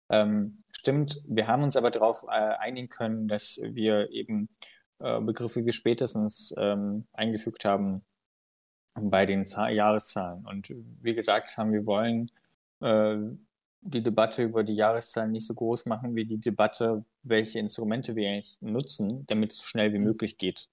Ähm, 0.10 0.64
stimmt, 0.74 1.22
wir 1.28 1.48
haben 1.48 1.64
uns 1.64 1.76
aber 1.76 1.92
darauf 1.92 2.24
äh, 2.24 2.30
einigen 2.30 2.90
können, 2.90 3.28
dass 3.28 3.60
wir 3.64 4.10
eben 4.12 4.50
äh, 5.00 5.20
Begriffe 5.22 5.66
wie 5.66 5.72
spätestens 5.72 6.54
ähm, 6.58 7.08
eingefügt 7.14 7.66
haben 7.66 8.04
bei 9.00 9.26
den 9.26 9.46
Zahl 9.46 9.74
Jahreszahlen. 9.74 10.46
Und 10.46 10.74
wie 11.02 11.14
gesagt 11.14 11.58
haben, 11.58 11.72
wir 11.72 11.86
wollen 11.86 12.32
äh, 12.82 13.18
die 13.82 14.02
Debatte 14.02 14.44
über 14.44 14.64
die 14.64 14.74
Jahreszahlen 14.74 15.32
nicht 15.32 15.46
so 15.46 15.54
groß 15.54 15.86
machen 15.86 16.16
wie 16.16 16.26
die 16.26 16.40
Debatte, 16.40 17.06
welche 17.24 17.60
Instrumente 17.60 18.16
wir 18.16 18.30
eigentlich 18.30 18.58
nutzen, 18.62 19.26
damit 19.28 19.52
es 19.52 19.58
so 19.58 19.64
schnell 19.66 19.94
wie 19.94 20.00
mhm. 20.00 20.06
möglich 20.06 20.38
geht. 20.38 20.70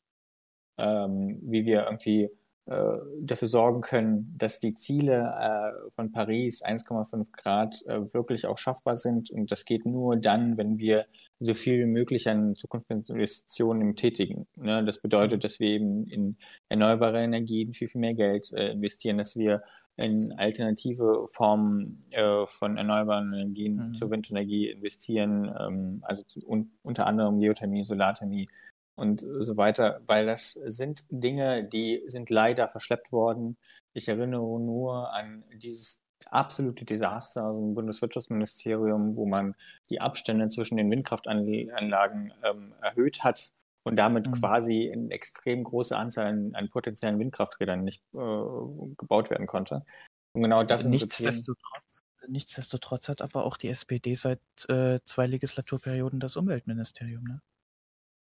Ähm, 0.77 1.39
wie 1.43 1.65
wir 1.65 1.85
irgendwie 1.85 2.31
äh, 2.67 2.97
dafür 3.21 3.49
sorgen 3.49 3.83
können, 3.83 4.35
dass 4.39 4.59
die 4.59 4.75
Ziele 4.75 5.35
äh, 5.39 5.91
von 5.91 6.13
Paris 6.13 6.65
1,5 6.65 7.31
Grad 7.31 7.83
äh, 7.87 8.13
wirklich 8.15 8.47
auch 8.47 8.57
schaffbar 8.57 8.97
sind. 8.97 9.31
Und 9.31 9.53
das 9.53 9.67
geht 9.67 9.85
nur 9.85 10.17
dann, 10.17 10.57
wenn 10.57 10.79
wir 10.79 11.05
so 11.41 11.53
viel 11.53 11.81
wie 11.81 11.91
möglich 11.91 12.29
an 12.29 12.57
Zukunftsinvestitionen 12.57 13.97
tätigen. 13.97 14.47
Ne? 14.57 14.83
Das 14.83 14.99
bedeutet, 14.99 15.45
dass 15.45 15.61
wir 15.61 15.69
eben 15.69 16.07
in 16.07 16.37
erneuerbare 16.71 17.23
Energien 17.23 17.75
viel, 17.75 17.89
viel 17.89 18.01
mehr 18.01 18.15
Geld 18.15 18.51
äh, 18.53 18.71
investieren, 18.71 19.19
dass 19.19 19.37
wir 19.37 19.63
in 19.97 20.33
alternative 20.39 21.27
Formen 21.29 22.01
äh, 22.11 22.47
von 22.47 22.77
erneuerbaren 22.79 23.33
Energien 23.33 23.89
mhm. 23.91 23.95
zur 23.95 24.11
Windenergie 24.11 24.71
investieren, 24.71 25.55
ähm, 25.61 25.99
also 26.03 26.25
zu, 26.25 26.41
un, 26.49 26.73
unter 26.83 27.07
anderem 27.07 27.39
Geothermie, 27.39 27.85
Solarthermie, 27.85 28.49
und 28.97 29.21
so 29.21 29.57
weiter, 29.57 30.01
weil 30.07 30.27
das 30.27 30.53
sind 30.53 31.05
Dinge, 31.11 31.65
die 31.65 32.03
sind 32.07 32.31
leider 32.31 32.69
verschleppt 32.69 33.13
worden. 33.13 33.57
Ich 33.93 34.09
erinnere 34.09 34.61
nur 34.61 35.13
an 35.13 35.45
dieses 35.55 36.03
absolute 36.31 36.85
Desaster 36.85 37.45
aus 37.47 37.57
dem 37.57 37.75
Bundeswirtschaftsministerium, 37.75 39.17
wo 39.17 39.27
man 39.27 39.55
die 39.91 40.01
Abstände 40.01 40.49
zwischen 40.49 40.77
den 40.77 40.91
Windkraftanlagen 40.91 42.33
ähm, 42.43 42.75
erhöht 42.81 43.25
hat 43.25 43.53
und 43.85 43.97
damit 43.97 44.27
mhm. 44.27 44.33
quasi 44.33 44.91
eine 44.91 45.13
extrem 45.13 45.65
große 45.65 45.97
Anzahl 45.97 46.27
an, 46.27 46.55
an 46.55 46.69
potenziellen 46.69 47.19
Windkrafträdern 47.19 47.85
nicht 47.85 48.03
äh, 48.15 48.97
gebaut 48.97 49.31
werden 49.31 49.47
konnte. 49.47 49.85
Und 50.33 50.43
genau 50.43 50.65
das 50.65 50.83
sind 50.83 50.91
nichtsdestotrotz, 50.91 52.05
nichtsdestotrotz 52.27 53.09
hat 53.09 53.23
aber 53.23 53.45
auch 53.45 53.57
die 53.57 53.69
SPD 53.69 54.15
seit 54.15 54.41
äh, 54.69 54.99
zwei 55.05 55.27
Legislaturperioden 55.27 56.21
das 56.21 56.37
Umweltministerium, 56.37 57.25
ne? 57.25 57.41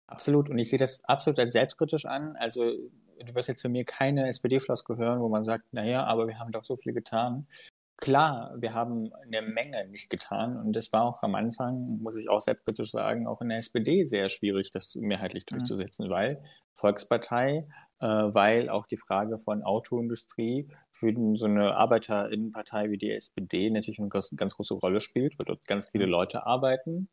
Absolut. 0.07 0.49
Und 0.49 0.59
ich 0.59 0.69
sehe 0.69 0.79
das 0.79 1.03
absolut 1.05 1.39
als 1.39 1.53
selbstkritisch 1.53 2.05
an. 2.05 2.35
Also 2.35 2.63
du 2.63 3.35
wirst 3.35 3.49
jetzt 3.49 3.61
von 3.61 3.71
mir 3.71 3.85
keine 3.85 4.27
SPD-Floskel 4.27 4.97
hören, 4.97 5.21
wo 5.21 5.29
man 5.29 5.43
sagt, 5.43 5.73
naja, 5.73 6.03
aber 6.05 6.27
wir 6.27 6.39
haben 6.39 6.51
doch 6.51 6.63
so 6.63 6.75
viel 6.75 6.93
getan. 6.93 7.47
Klar, 7.97 8.53
wir 8.57 8.73
haben 8.73 9.13
eine 9.23 9.41
Menge 9.41 9.87
nicht 9.87 10.09
getan 10.09 10.57
und 10.57 10.73
das 10.73 10.91
war 10.91 11.03
auch 11.03 11.23
am 11.23 11.33
Anfang, 11.33 11.99
muss 12.01 12.17
ich 12.17 12.29
auch 12.29 12.41
selbstkritisch 12.41 12.91
sagen, 12.91 13.25
auch 13.25 13.39
in 13.39 13.47
der 13.47 13.59
SPD 13.59 14.05
sehr 14.05 14.27
schwierig, 14.27 14.69
das 14.71 14.95
mehrheitlich 14.95 15.45
durchzusetzen, 15.45 16.07
mhm. 16.07 16.11
weil 16.11 16.43
Volkspartei, 16.73 17.65
äh, 18.01 18.05
weil 18.05 18.69
auch 18.69 18.85
die 18.85 18.97
Frage 18.97 19.37
von 19.37 19.63
Autoindustrie 19.63 20.67
für 20.91 21.13
so 21.35 21.45
eine 21.45 21.73
Arbeiterinnenpartei 21.77 22.89
wie 22.89 22.97
die 22.97 23.11
SPD 23.11 23.69
natürlich 23.69 23.99
eine 23.99 24.09
ganz, 24.09 24.33
ganz 24.35 24.55
große 24.55 24.73
Rolle 24.73 24.99
spielt, 24.99 25.39
weil 25.39 25.45
dort 25.45 25.65
ganz 25.65 25.87
viele 25.89 26.05
mhm. 26.05 26.11
Leute 26.11 26.45
arbeiten 26.45 27.07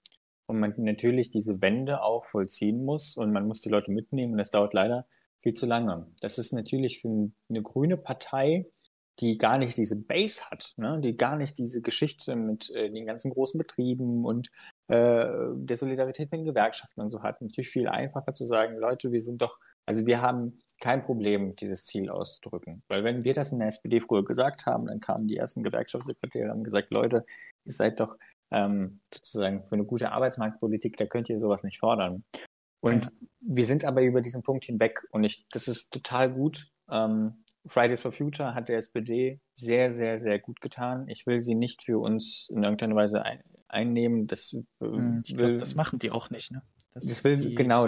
und 0.46 0.59
man 0.59 0.74
natürlich 0.76 1.31
diese 1.31 1.61
Wende 1.61 2.02
auch 2.02 2.24
vollziehen 2.24 2.85
muss 2.85 3.16
und 3.16 3.33
man 3.33 3.46
muss 3.46 3.61
die 3.61 3.70
Leute 3.70 3.90
mitnehmen 3.90 4.33
und 4.33 4.38
das 4.38 4.50
dauert 4.50 4.74
leider 4.74 5.07
viel 5.38 5.55
zu 5.55 5.66
lange. 5.66 6.07
Das 6.20 6.38
ist 6.38 6.52
natürlich 6.52 7.00
für 7.00 7.31
eine 7.48 7.62
grüne 7.62 7.96
Partei, 7.96 8.66
die 9.20 9.37
gar 9.38 9.59
nicht 9.59 9.76
diese 9.76 9.96
Base 9.96 10.42
hat, 10.50 10.72
ne? 10.76 11.00
die 11.02 11.16
gar 11.16 11.37
nicht 11.37 11.59
diese 11.59 11.83
Geschichte 11.83 12.35
mit 12.35 12.74
äh, 12.74 12.90
den 12.90 13.07
ganzen 13.07 13.31
großen 13.31 13.59
Betrieben 13.59 14.24
und 14.24 14.48
äh, 14.88 15.26
der 15.55 15.76
Solidarität 15.76 16.31
mit 16.31 16.40
den 16.40 16.46
Gewerkschaften 16.46 17.02
und 17.02 17.11
so 17.11 17.22
hat, 17.22 17.42
natürlich 17.42 17.68
viel 17.68 17.88
einfacher 17.88 18.35
zu 18.35 18.46
sagen, 18.46 18.76
Leute, 18.78 19.12
wir 19.12 19.20
sind 19.20 19.42
doch, 19.42 19.59
also 19.87 20.07
wir 20.07 20.22
haben 20.22 20.59
kein 20.81 21.05
Problem, 21.05 21.55
dieses 21.57 21.85
Ziel 21.85 22.09
auszudrücken. 22.09 22.83
Weil 22.88 23.05
wenn 23.05 23.22
wir 23.22 23.35
das 23.35 23.52
in 23.52 23.59
der 23.59 23.68
SPD 23.68 24.00
früher 24.00 24.24
gesagt 24.24 24.66
haben, 24.66 24.87
dann 24.87 25.00
kamen 25.00 25.28
die 25.28 25.37
ersten 25.37 25.62
Gewerkschaftssekretäre 25.62 26.46
und 26.46 26.50
haben 26.50 26.64
gesagt, 26.64 26.90
Leute, 26.90 27.24
ihr 27.64 27.72
seid 27.72 28.00
doch 28.00 28.16
ähm, 28.52 29.00
sozusagen 29.12 29.66
für 29.66 29.74
eine 29.74 29.84
gute 29.84 30.12
Arbeitsmarktpolitik, 30.12 30.96
da 30.96 31.06
könnt 31.06 31.28
ihr 31.28 31.38
sowas 31.38 31.62
nicht 31.62 31.78
fordern. 31.78 32.24
Und 32.80 33.04
ja. 33.04 33.10
wir 33.40 33.64
sind 33.64 33.84
aber 33.84 34.02
über 34.02 34.20
diesen 34.20 34.42
Punkt 34.42 34.64
hinweg 34.64 35.06
und 35.10 35.24
ich, 35.24 35.46
das 35.50 35.68
ist 35.68 35.90
total 35.92 36.32
gut. 36.32 36.70
Ähm, 36.90 37.44
Fridays 37.66 38.02
for 38.02 38.10
Future 38.10 38.54
hat 38.54 38.68
der 38.68 38.78
SPD 38.78 39.40
sehr, 39.54 39.92
sehr, 39.92 40.18
sehr 40.18 40.40
gut 40.40 40.60
getan. 40.60 41.08
Ich 41.08 41.26
will 41.26 41.42
sie 41.42 41.54
nicht 41.54 41.84
für 41.84 41.98
uns 41.98 42.48
in 42.50 42.64
irgendeiner 42.64 42.96
Weise 42.96 43.22
ein, 43.22 43.42
einnehmen. 43.68 44.26
Das, 44.26 44.52
äh, 44.52 44.62
hm, 44.80 45.22
ich 45.24 45.36
will, 45.36 45.50
glaub, 45.50 45.58
das 45.60 45.74
machen 45.74 45.98
die 46.00 46.10
auch 46.10 46.30
nicht, 46.30 46.50
ne? 46.50 46.62
Das, 46.92 47.06
das 47.06 47.24
will, 47.24 47.54
genau. 47.54 47.86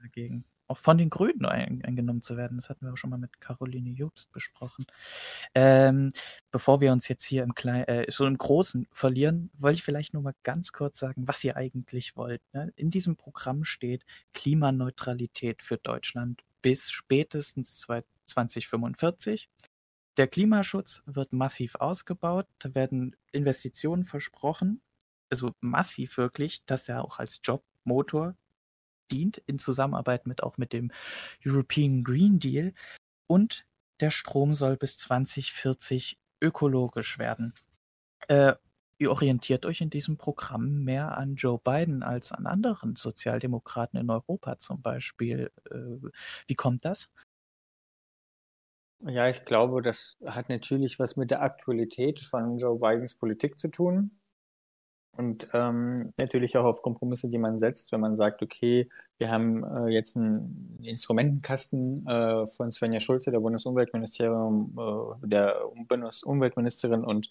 Dagegen 0.00 0.44
auch 0.72 0.78
von 0.78 0.96
den 0.96 1.10
Grünen 1.10 1.44
ein, 1.44 1.84
eingenommen 1.84 2.22
zu 2.22 2.36
werden. 2.36 2.56
Das 2.56 2.70
hatten 2.70 2.86
wir 2.86 2.94
auch 2.94 2.96
schon 2.96 3.10
mal 3.10 3.18
mit 3.18 3.40
Caroline 3.40 3.90
Jobst 3.90 4.32
besprochen. 4.32 4.86
Ähm, 5.54 6.12
bevor 6.50 6.80
wir 6.80 6.92
uns 6.92 7.08
jetzt 7.08 7.24
hier 7.24 7.42
im 7.42 7.54
Kleinen, 7.54 7.86
äh, 7.88 8.06
so 8.08 8.26
im 8.26 8.38
Großen 8.38 8.88
verlieren, 8.90 9.50
wollte 9.58 9.74
ich 9.74 9.82
vielleicht 9.82 10.14
nur 10.14 10.22
mal 10.22 10.34
ganz 10.42 10.72
kurz 10.72 10.98
sagen, 10.98 11.28
was 11.28 11.44
ihr 11.44 11.56
eigentlich 11.56 12.16
wollt. 12.16 12.40
Ne? 12.54 12.72
In 12.76 12.90
diesem 12.90 13.16
Programm 13.16 13.64
steht 13.64 14.06
Klimaneutralität 14.32 15.60
für 15.60 15.76
Deutschland 15.76 16.42
bis 16.62 16.90
spätestens 16.90 17.86
2045. 18.24 19.50
Der 20.16 20.26
Klimaschutz 20.26 21.02
wird 21.04 21.34
massiv 21.34 21.74
ausgebaut, 21.74 22.46
da 22.58 22.74
werden 22.74 23.14
Investitionen 23.32 24.04
versprochen, 24.04 24.80
also 25.30 25.52
massiv 25.60 26.16
wirklich, 26.16 26.64
dass 26.64 26.88
er 26.88 27.04
auch 27.04 27.18
als 27.18 27.40
Jobmotor 27.42 28.36
dient, 29.10 29.38
in 29.46 29.58
Zusammenarbeit 29.58 30.26
mit 30.26 30.42
auch 30.42 30.58
mit 30.58 30.72
dem 30.72 30.90
European 31.44 32.04
Green 32.04 32.38
Deal. 32.38 32.72
Und 33.26 33.64
der 34.00 34.10
Strom 34.10 34.52
soll 34.54 34.76
bis 34.76 34.98
2040 34.98 36.18
ökologisch 36.40 37.18
werden. 37.18 37.54
Äh, 38.28 38.54
ihr 38.98 39.10
orientiert 39.10 39.66
euch 39.66 39.80
in 39.80 39.90
diesem 39.90 40.16
Programm 40.16 40.84
mehr 40.84 41.16
an 41.16 41.36
Joe 41.36 41.58
Biden 41.62 42.02
als 42.02 42.32
an 42.32 42.46
anderen 42.46 42.96
Sozialdemokraten 42.96 43.98
in 43.98 44.10
Europa 44.10 44.58
zum 44.58 44.82
Beispiel. 44.82 45.50
Äh, 45.70 46.08
wie 46.46 46.54
kommt 46.54 46.84
das? 46.84 47.10
Ja, 49.04 49.28
ich 49.28 49.44
glaube, 49.44 49.82
das 49.82 50.16
hat 50.24 50.48
natürlich 50.48 51.00
was 51.00 51.16
mit 51.16 51.32
der 51.32 51.42
Aktualität 51.42 52.20
von 52.20 52.56
Joe 52.58 52.78
Bidens 52.78 53.18
Politik 53.18 53.58
zu 53.58 53.68
tun. 53.68 54.12
Und 55.16 55.48
ähm, 55.52 56.12
natürlich 56.16 56.56
auch 56.56 56.64
auf 56.64 56.82
Kompromisse, 56.82 57.28
die 57.28 57.38
man 57.38 57.58
setzt, 57.58 57.92
wenn 57.92 58.00
man 58.00 58.16
sagt, 58.16 58.42
okay, 58.42 58.88
wir 59.18 59.30
haben 59.30 59.62
äh, 59.62 59.88
jetzt 59.88 60.16
einen 60.16 60.78
Instrumentenkasten 60.82 62.06
äh, 62.06 62.46
von 62.46 62.72
Svenja 62.72 62.98
Schulze, 62.98 63.30
der 63.30 63.40
Bundesumweltministerium, 63.40 64.74
äh, 64.78 65.26
der 65.26 65.60
Bundesumweltministerin 65.86 67.04
und 67.04 67.28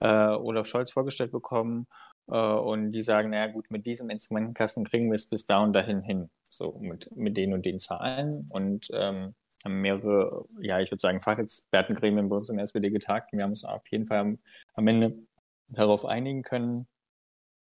äh, 0.00 0.08
Olaf 0.08 0.66
Scholz 0.66 0.90
vorgestellt 0.90 1.30
bekommen. 1.30 1.86
Äh, 2.28 2.34
und 2.34 2.90
die 2.92 3.02
sagen, 3.02 3.30
naja 3.30 3.46
gut, 3.46 3.70
mit 3.70 3.86
diesem 3.86 4.10
Instrumentenkasten 4.10 4.84
kriegen 4.84 5.08
wir 5.08 5.14
es 5.14 5.26
bis 5.28 5.46
da 5.46 5.62
und 5.62 5.72
dahin 5.72 6.02
hin. 6.02 6.30
So 6.48 6.78
mit, 6.80 7.14
mit 7.16 7.36
den 7.36 7.52
und 7.52 7.64
den 7.64 7.78
Zahlen. 7.78 8.46
Und 8.50 8.88
ähm, 8.92 9.34
haben 9.64 9.80
mehrere, 9.80 10.46
ja, 10.60 10.80
ich 10.80 10.90
würde 10.90 11.00
sagen, 11.00 11.20
Fachexpertengremien 11.20 12.28
bei 12.28 12.36
uns 12.36 12.48
der 12.48 12.58
SPD 12.58 12.90
getagt. 12.90 13.32
Wir 13.32 13.42
haben 13.42 13.50
uns 13.50 13.64
auf 13.64 13.86
jeden 13.88 14.06
Fall 14.06 14.18
am, 14.18 14.38
am 14.74 14.86
Ende 14.88 15.18
darauf 15.68 16.04
einigen 16.04 16.42
können, 16.42 16.86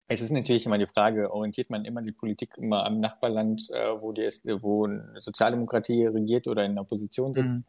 es 0.08 0.20
ist 0.20 0.30
natürlich 0.30 0.66
immer 0.66 0.78
die 0.78 0.86
Frage, 0.86 1.32
orientiert 1.32 1.70
man 1.70 1.84
immer 1.84 2.00
die 2.00 2.12
Politik 2.12 2.56
immer 2.58 2.84
am 2.84 3.00
Nachbarland, 3.00 3.68
äh, 3.70 4.00
wo, 4.00 4.12
die, 4.12 4.28
wo 4.60 4.86
eine 4.86 5.20
Sozialdemokratie 5.20 6.06
regiert 6.06 6.46
oder 6.46 6.64
in 6.64 6.74
der 6.74 6.82
Opposition 6.82 7.34
sitzt, 7.34 7.56
mhm. 7.56 7.64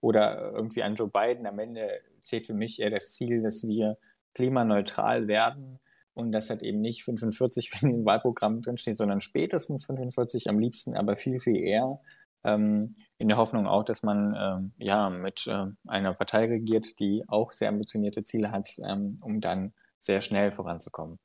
oder 0.00 0.52
irgendwie 0.52 0.82
an 0.82 0.94
Joe 0.94 1.08
Biden. 1.08 1.46
Am 1.46 1.58
Ende 1.58 2.00
zählt 2.22 2.46
für 2.46 2.54
mich 2.54 2.80
eher 2.80 2.90
das 2.90 3.12
Ziel, 3.12 3.42
dass 3.42 3.66
wir 3.66 3.98
klimaneutral 4.34 5.28
werden 5.28 5.80
und 6.14 6.32
das 6.32 6.48
hat 6.48 6.62
eben 6.62 6.80
nicht 6.80 7.04
45 7.04 7.70
für 7.70 7.86
ein 7.86 8.04
Wahlprogramm 8.06 8.62
drinsteht, 8.62 8.96
sondern 8.96 9.20
spätestens 9.20 9.84
45, 9.84 10.48
am 10.48 10.58
liebsten 10.58 10.96
aber 10.96 11.16
viel, 11.16 11.40
viel 11.40 11.56
eher. 11.56 12.00
Ähm, 12.44 12.96
in 13.18 13.28
der 13.28 13.36
Hoffnung 13.36 13.66
auch, 13.66 13.84
dass 13.84 14.02
man 14.02 14.34
ähm, 14.36 14.72
ja 14.78 15.10
mit 15.10 15.46
äh, 15.46 15.66
einer 15.86 16.14
Partei 16.14 16.46
regiert, 16.46 16.98
die 16.98 17.22
auch 17.28 17.52
sehr 17.52 17.68
ambitionierte 17.68 18.24
Ziele 18.24 18.50
hat, 18.50 18.70
ähm, 18.84 19.18
um 19.22 19.40
dann 19.40 19.74
sehr 19.98 20.22
schnell 20.22 20.50
voranzukommen 20.50 21.18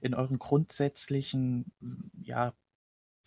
in 0.00 0.14
euren 0.14 0.38
grundsätzlichen, 0.38 1.72
ja, 2.22 2.54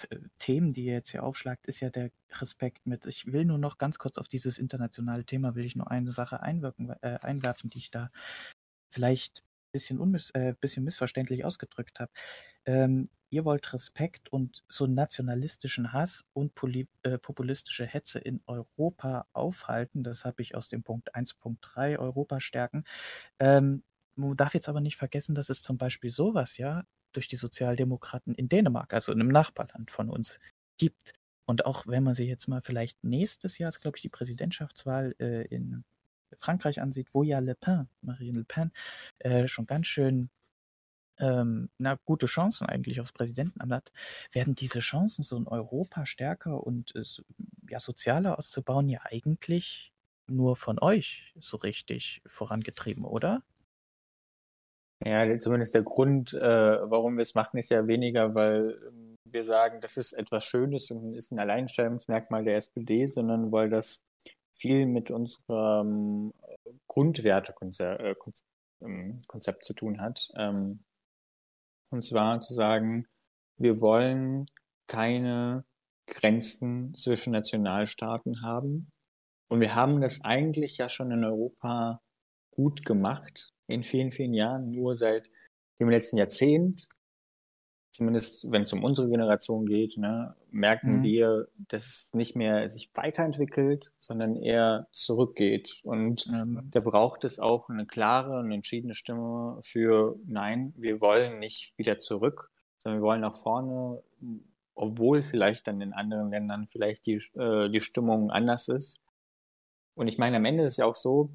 äh, 0.10 0.18
Themen, 0.40 0.74
die 0.74 0.86
ihr 0.86 0.94
jetzt 0.94 1.12
hier 1.12 1.24
aufschlagt, 1.24 1.68
ist 1.68 1.80
ja 1.82 1.90
der 1.90 2.12
Respekt 2.34 2.86
mit. 2.86 3.06
Ich 3.06 3.32
will 3.32 3.46
nur 3.46 3.58
noch 3.58 3.78
ganz 3.78 4.00
kurz 4.00 4.18
auf 4.18 4.28
dieses 4.28 4.58
internationale 4.60 5.26
Thema, 5.26 5.56
will 5.56 5.66
ich 5.66 5.76
nur 5.76 5.92
eine 5.92 6.12
Sache 6.12 6.42
einwirken, 6.42 6.90
äh, 7.02 7.20
einwerfen, 7.22 7.70
die 7.70 7.80
ich 7.80 7.92
da 7.92 8.12
vielleicht 8.94 9.42
ein 9.42 9.72
bisschen, 9.74 10.00
unmiss, 10.00 10.32
äh, 10.32 10.56
bisschen 10.60 10.84
missverständlich 10.84 11.46
ausgedrückt 11.46 12.00
habe. 12.00 12.12
Ähm, 12.66 13.10
ihr 13.30 13.46
wollt 13.46 13.74
Respekt 13.74 14.32
und 14.32 14.64
so 14.68 14.88
nationalistischen 14.88 15.94
Hass 15.94 16.26
und 16.34 16.54
äh, 17.04 17.18
populistische 17.18 17.86
Hetze 17.86 18.20
in 18.20 18.42
Europa 18.46 19.26
aufhalten. 19.34 20.04
Das 20.04 20.26
habe 20.26 20.42
ich 20.42 20.56
aus 20.56 20.70
dem 20.70 20.84
Punkt 20.84 21.16
1.3 21.16 21.98
Europa 21.98 22.42
stärken. 22.42 22.84
Ähm, 23.40 23.84
man 24.16 24.36
darf 24.38 24.54
jetzt 24.54 24.70
aber 24.70 24.82
nicht 24.82 24.98
vergessen, 24.98 25.36
dass 25.36 25.50
es 25.50 25.62
zum 25.62 25.78
Beispiel 25.78 26.12
sowas 26.12 26.58
ja 26.58 26.84
durch 27.14 27.28
die 27.28 27.36
Sozialdemokraten 27.36 28.36
in 28.36 28.50
Dänemark, 28.50 28.94
also 28.94 29.12
in 29.12 29.20
einem 29.20 29.30
Nachbarland 29.30 29.92
von 29.92 30.10
uns, 30.10 30.40
gibt. 30.78 31.14
Und 31.46 31.66
auch 31.66 31.88
wenn 31.88 32.04
man 32.04 32.14
sich 32.14 32.28
jetzt 32.28 32.48
mal 32.48 32.62
vielleicht 32.62 33.04
nächstes 33.04 33.58
Jahr, 33.58 33.72
glaube 33.72 33.98
ich, 33.98 34.02
die 34.02 34.10
Präsidentschaftswahl 34.10 35.16
äh, 35.20 35.46
in 35.48 35.84
Frankreich 36.38 36.82
ansieht, 36.82 37.14
wo 37.14 37.24
ja 37.24 37.40
Le 37.40 37.56
Pen, 37.56 37.90
Marine 38.02 38.40
Le 38.40 38.46
Pen, 38.46 38.72
äh, 39.20 39.48
schon 39.48 39.68
ganz 39.68 39.88
schön 39.88 40.30
ähm, 41.20 41.70
na, 41.78 41.98
gute 42.06 42.26
Chancen 42.26 42.68
eigentlich 42.68 43.00
aufs 43.00 43.12
Präsidentenamt 43.12 43.72
hat, 43.72 43.92
werden 44.32 44.56
diese 44.56 44.80
Chancen, 44.80 45.24
so 45.24 45.38
in 45.38 45.48
Europa 45.48 46.06
stärker 46.06 46.66
und 46.66 46.96
äh, 46.96 47.04
ja, 47.70 47.80
sozialer 47.80 48.40
auszubauen, 48.40 48.90
ja 48.90 49.02
eigentlich 49.04 49.94
nur 50.28 50.56
von 50.56 50.80
euch 50.80 51.34
so 51.40 51.58
richtig 51.58 52.22
vorangetrieben, 52.26 53.06
oder? 53.06 53.44
Ja, 55.04 55.40
zumindest 55.40 55.74
der 55.74 55.82
Grund, 55.82 56.34
äh, 56.34 56.40
warum 56.90 57.18
wir 57.18 57.24
es 57.24 57.34
machen, 57.34 57.58
ist 57.58 57.72
ja 57.72 57.88
weniger, 57.88 58.36
weil 58.36 58.80
ähm, 58.88 59.18
wir 59.26 59.44
sagen, 59.44 59.82
das 59.82 59.98
ist 59.98 60.14
etwas 60.14 60.46
Schönes 60.46 60.92
und 60.92 61.16
ist 61.16 61.32
ein 61.32 61.40
Alleinstellungsmerkmal 61.40 62.44
der 62.44 62.58
SPD, 62.58 63.06
sondern 63.08 63.52
weil 63.52 63.70
das 63.70 64.04
viel 64.54 64.86
mit 64.86 65.10
unserem 65.10 66.34
Grundwertekonzept 66.88 68.02
äh, 68.02 68.16
ähm, 68.86 69.20
zu 69.62 69.74
tun 69.74 70.02
hat. 70.02 70.30
Ähm, 70.36 70.84
und 71.92 72.04
zwar 72.06 72.40
zu 72.42 72.54
sagen, 72.54 73.08
wir 73.58 73.82
wollen 73.82 74.46
keine 74.88 75.66
Grenzen 76.08 76.94
zwischen 76.94 77.32
Nationalstaaten 77.32 78.42
haben. 78.42 78.90
Und 79.50 79.62
wir 79.62 79.76
haben 79.76 80.00
das 80.02 80.24
eigentlich 80.24 80.78
ja 80.78 80.90
schon 80.90 81.12
in 81.12 81.24
Europa 81.24 82.02
gut 82.52 82.86
gemacht 82.86 83.54
in 83.72 83.84
vielen, 83.84 84.12
vielen 84.12 84.34
Jahren, 84.34 84.72
nur 84.72 84.96
seit 84.96 85.30
dem 85.80 85.90
letzten 85.90 86.18
Jahrzehnt, 86.18 86.88
zumindest 87.92 88.50
wenn 88.52 88.64
es 88.64 88.74
um 88.74 88.84
unsere 88.84 89.10
Generation 89.10 89.66
geht, 89.66 89.98
ne, 89.98 90.36
merken 90.50 91.00
mhm. 91.00 91.04
wir, 91.04 91.48
dass 91.68 91.88
es 91.88 92.14
nicht 92.14 92.36
mehr 92.36 92.68
sich 92.70 92.90
weiterentwickelt, 92.94 93.92
sondern 94.00 94.36
eher 94.36 94.88
zurückgeht. 94.92 95.82
Und 95.84 96.28
ähm, 96.28 96.68
da 96.72 96.80
braucht 96.80 97.26
es 97.26 97.40
auch 97.40 97.70
eine 97.70 97.86
klare 97.86 98.40
und 98.40 98.52
entschiedene 98.52 98.96
Stimme 98.96 99.60
für 99.62 100.18
Nein, 100.26 100.74
wir 100.78 101.02
wollen 101.02 101.40
nicht 101.40 101.78
wieder 101.78 101.98
zurück, 101.98 102.52
sondern 102.78 103.02
wir 103.02 103.06
wollen 103.06 103.22
nach 103.22 103.36
vorne, 103.36 104.02
obwohl 104.74 105.22
vielleicht 105.22 105.68
dann 105.68 105.82
in 105.82 105.94
anderen 105.94 106.32
Ländern 106.32 106.68
vielleicht 106.68 107.06
die, 107.06 107.22
äh, 107.36 107.70
die 107.70 107.82
Stimmung 107.82 108.32
anders 108.32 108.70
ist. 108.70 109.02
Und 109.96 110.08
ich 110.08 110.18
meine, 110.18 110.38
am 110.38 110.46
Ende 110.46 110.64
ist 110.64 110.74
es 110.74 110.78
ja 110.78 110.86
auch 110.86 110.96
so, 110.96 111.30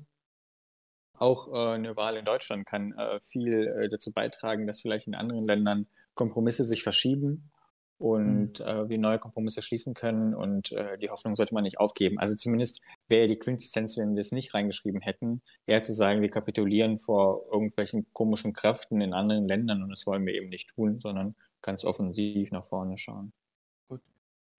auch 1.19 1.49
äh, 1.53 1.75
eine 1.75 1.97
Wahl 1.97 2.17
in 2.17 2.25
Deutschland 2.25 2.67
kann 2.67 2.93
äh, 2.93 3.21
viel 3.21 3.55
äh, 3.55 3.89
dazu 3.89 4.13
beitragen, 4.13 4.67
dass 4.67 4.81
vielleicht 4.81 5.07
in 5.07 5.15
anderen 5.15 5.45
Ländern 5.45 5.87
Kompromisse 6.15 6.65
sich 6.65 6.83
verschieben 6.83 7.51
und 7.99 8.61
mhm. 8.61 8.67
äh, 8.67 8.89
wir 8.89 8.99
neue 8.99 9.19
Kompromisse 9.19 9.63
schließen 9.63 9.95
können 9.95 10.35
und 10.35 10.73
äh, 10.73 10.99
die 10.99 11.11
Hoffnung 11.11 11.37
sollte 11.37 11.55
man 11.55 11.65
nicht 11.65 11.81
aufgeben. 11.81 12.19
Also 12.19 12.35
zumindest 12.37 12.81
wäre 13.09 13.29
die 13.29 13.39
Quintessenz, 13.39 13.97
wenn 13.97 14.15
wir 14.15 14.21
es 14.21 14.33
nicht 14.33 14.53
reingeschrieben 14.55 15.01
hätten, 15.01 15.43
eher 15.67 15.83
zu 15.83 15.95
sagen, 15.95 16.21
wir 16.21 16.31
kapitulieren 16.31 16.99
vor 16.99 17.47
irgendwelchen 17.51 18.07
komischen 18.13 18.53
Kräften 18.53 19.01
in 19.01 19.15
anderen 19.15 19.49
Ländern 19.49 19.83
und 19.83 19.91
das 19.91 20.07
wollen 20.07 20.27
wir 20.27 20.35
eben 20.35 20.49
nicht 20.49 20.71
tun, 20.71 21.01
sondern 21.01 21.33
ganz 21.63 21.85
offensiv 21.85 22.51
nach 22.53 22.65
vorne 22.65 22.99
schauen. 22.99 23.33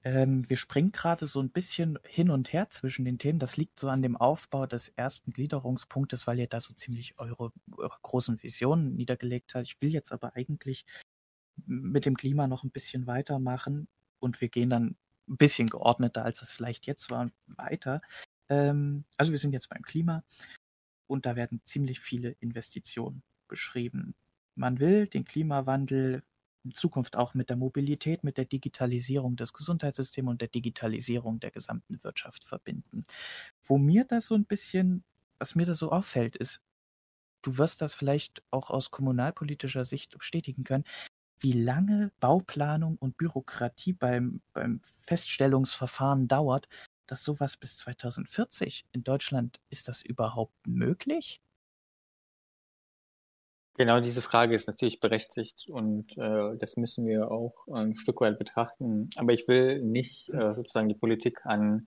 Ähm, 0.08 0.50
wir 0.50 0.56
springen 0.56 0.94
gerade 0.94 1.28
so 1.28 1.42
ein 1.42 1.50
bisschen 1.50 2.00
hin 2.08 2.30
und 2.30 2.54
her 2.54 2.70
zwischen 2.70 3.04
den 3.04 3.20
Themen. 3.20 3.40
Das 3.40 3.58
liegt 3.58 3.78
so 3.78 3.90
an 3.90 4.02
dem 4.02 4.16
Aufbau 4.16 4.66
des 4.66 4.88
ersten 4.88 5.34
Gliederungspunktes, 5.34 6.28
weil 6.28 6.40
ihr 6.40 6.48
da 6.48 6.62
so 6.62 6.74
ziemlich 6.74 7.20
eure, 7.20 7.52
eure 7.76 7.98
großen 8.04 8.42
Visionen 8.42 8.96
niedergelegt 8.96 9.54
habt. 9.54 9.66
Ich 9.66 9.82
will 9.82 9.92
jetzt 9.92 10.14
aber 10.14 10.34
eigentlich 10.38 10.86
mit 11.66 12.06
dem 12.06 12.16
Klima 12.16 12.48
noch 12.48 12.64
ein 12.64 12.72
bisschen 12.72 13.06
weitermachen 13.06 13.90
und 14.20 14.40
wir 14.40 14.48
gehen 14.48 14.70
dann 14.70 14.96
ein 15.28 15.36
bisschen 15.36 15.70
geordneter, 15.70 16.24
als 16.24 16.42
es 16.42 16.52
vielleicht 16.52 16.86
jetzt 16.86 17.12
war, 17.12 17.30
weiter. 17.48 18.02
Ähm, 18.48 19.04
also 19.18 19.34
wir 19.34 19.40
sind 19.40 19.52
jetzt 19.52 19.68
beim 19.68 19.82
Klima 19.82 20.24
und 21.08 21.26
da 21.26 21.36
werden 21.36 21.60
ziemlich 21.66 22.00
viele 22.00 22.30
Investitionen 22.40 23.24
beschrieben. 23.50 24.16
Man 24.56 24.80
will 24.80 25.08
den 25.08 25.26
Klimawandel 25.26 26.24
Zukunft 26.74 27.16
auch 27.16 27.34
mit 27.34 27.50
der 27.50 27.58
Mobilität, 27.58 28.24
mit 28.24 28.38
der 28.38 28.46
Digitalisierung 28.46 29.36
des 29.36 29.54
Gesundheitssystems 29.54 30.30
und 30.30 30.42
der 30.42 30.50
Digitalisierung 30.50 31.40
der 31.40 31.52
gesamten 31.52 32.04
Wirtschaft 32.04 32.44
verbinden. 32.46 33.04
Wo 33.64 33.78
mir 33.78 34.06
das 34.06 34.28
so 34.28 34.36
ein 34.36 34.46
bisschen, 34.46 35.04
was 35.40 35.56
mir 35.56 35.66
da 35.66 35.76
so 35.76 35.92
auffällt, 35.92 36.36
ist, 36.36 36.62
du 37.42 37.58
wirst 37.58 37.82
das 37.82 37.94
vielleicht 37.94 38.44
auch 38.52 38.70
aus 38.70 38.92
kommunalpolitischer 38.92 39.86
Sicht 39.86 40.18
bestätigen 40.18 40.64
können, 40.64 40.84
wie 41.40 41.54
lange 41.54 42.12
Bauplanung 42.20 42.98
und 42.98 43.18
Bürokratie 43.18 43.94
beim, 43.94 44.42
beim 44.54 44.82
Feststellungsverfahren 45.06 46.28
dauert, 46.28 46.68
dass 47.06 47.24
sowas 47.24 47.58
bis 47.58 47.78
2040 47.78 48.86
in 48.92 49.04
Deutschland, 49.04 49.60
ist 49.70 49.88
das 49.88 50.02
überhaupt 50.02 50.56
möglich? 50.68 51.42
Genau, 53.78 54.00
diese 54.00 54.24
Frage 54.24 54.56
ist 54.56 54.68
natürlich 54.68 55.00
berechtigt 55.00 55.68
und 55.70 56.18
äh, 56.18 56.58
das 56.58 56.78
müssen 56.78 57.06
wir 57.06 57.30
auch 57.30 57.68
ein 57.72 57.94
Stück 57.94 58.22
weit 58.22 58.40
betrachten. 58.40 59.12
Aber 59.18 59.34
ich 59.34 59.48
will 59.48 59.84
nicht 59.84 60.30
äh, 60.30 60.56
sozusagen 60.56 60.90
die 60.90 60.96
Politik 60.96 61.46
an 61.46 61.86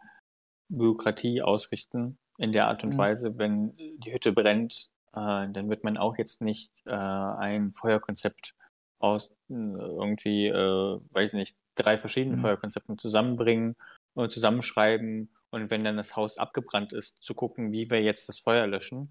Bürokratie 0.68 1.42
ausrichten 1.42 2.16
in 2.38 2.53
der 2.53 2.68
Art 2.68 2.85
und 2.85 2.94
mhm. 2.94 2.98
Weise, 2.98 3.38
wenn 3.38 3.76
die 3.76 4.12
Hütte 4.12 4.33
brennt, 4.33 4.88
äh, 5.14 5.48
dann 5.50 5.68
wird 5.68 5.83
man 5.83 5.96
auch 5.96 6.16
jetzt 6.16 6.42
nicht 6.42 6.70
äh, 6.87 6.92
ein 6.92 7.72
Feuerkonzept 7.72 8.55
aus 9.00 9.33
äh, 9.48 9.55
irgendwie, 9.55 10.46
äh, 10.46 11.00
weiß 11.11 11.33
nicht, 11.33 11.57
drei 11.74 11.98
verschiedenen 11.98 12.38
mhm. 12.38 12.42
Feuerkonzepten 12.42 12.98
zusammenbringen 12.98 13.74
und 14.14 14.31
zusammenschreiben 14.31 15.35
und 15.50 15.70
wenn 15.70 15.83
dann 15.83 15.96
das 15.96 16.14
Haus 16.14 16.38
abgebrannt 16.38 16.92
ist, 16.92 17.24
zu 17.24 17.35
gucken, 17.35 17.72
wie 17.72 17.90
wir 17.90 18.00
jetzt 18.00 18.29
das 18.29 18.38
Feuer 18.38 18.68
löschen. 18.68 19.09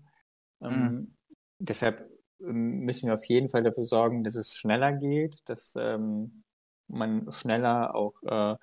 Ähm, 0.61 0.71
mhm. 0.71 1.15
Deshalb 1.59 2.09
müssen 2.39 3.07
wir 3.07 3.13
auf 3.13 3.25
jeden 3.25 3.49
Fall 3.49 3.63
dafür 3.63 3.83
sorgen, 3.83 4.23
dass 4.23 4.35
es 4.35 4.55
schneller 4.55 4.93
geht, 4.93 5.37
dass 5.45 5.75
ähm, 5.77 6.43
man 6.87 7.31
schneller 7.33 7.95
auch 7.95 8.13
äh, 8.23 8.55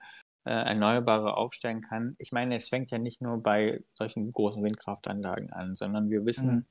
äh, 0.46 0.50
Erneuerbare 0.50 1.36
aufstellen 1.36 1.82
kann. 1.82 2.14
Ich 2.18 2.30
meine, 2.30 2.54
es 2.54 2.68
fängt 2.68 2.92
ja 2.92 2.98
nicht 2.98 3.20
nur 3.20 3.42
bei 3.42 3.80
solchen 3.82 4.30
großen 4.30 4.62
Windkraftanlagen 4.62 5.52
an, 5.52 5.74
sondern 5.74 6.08
wir 6.08 6.24
wissen, 6.24 6.46
mhm. 6.46 6.66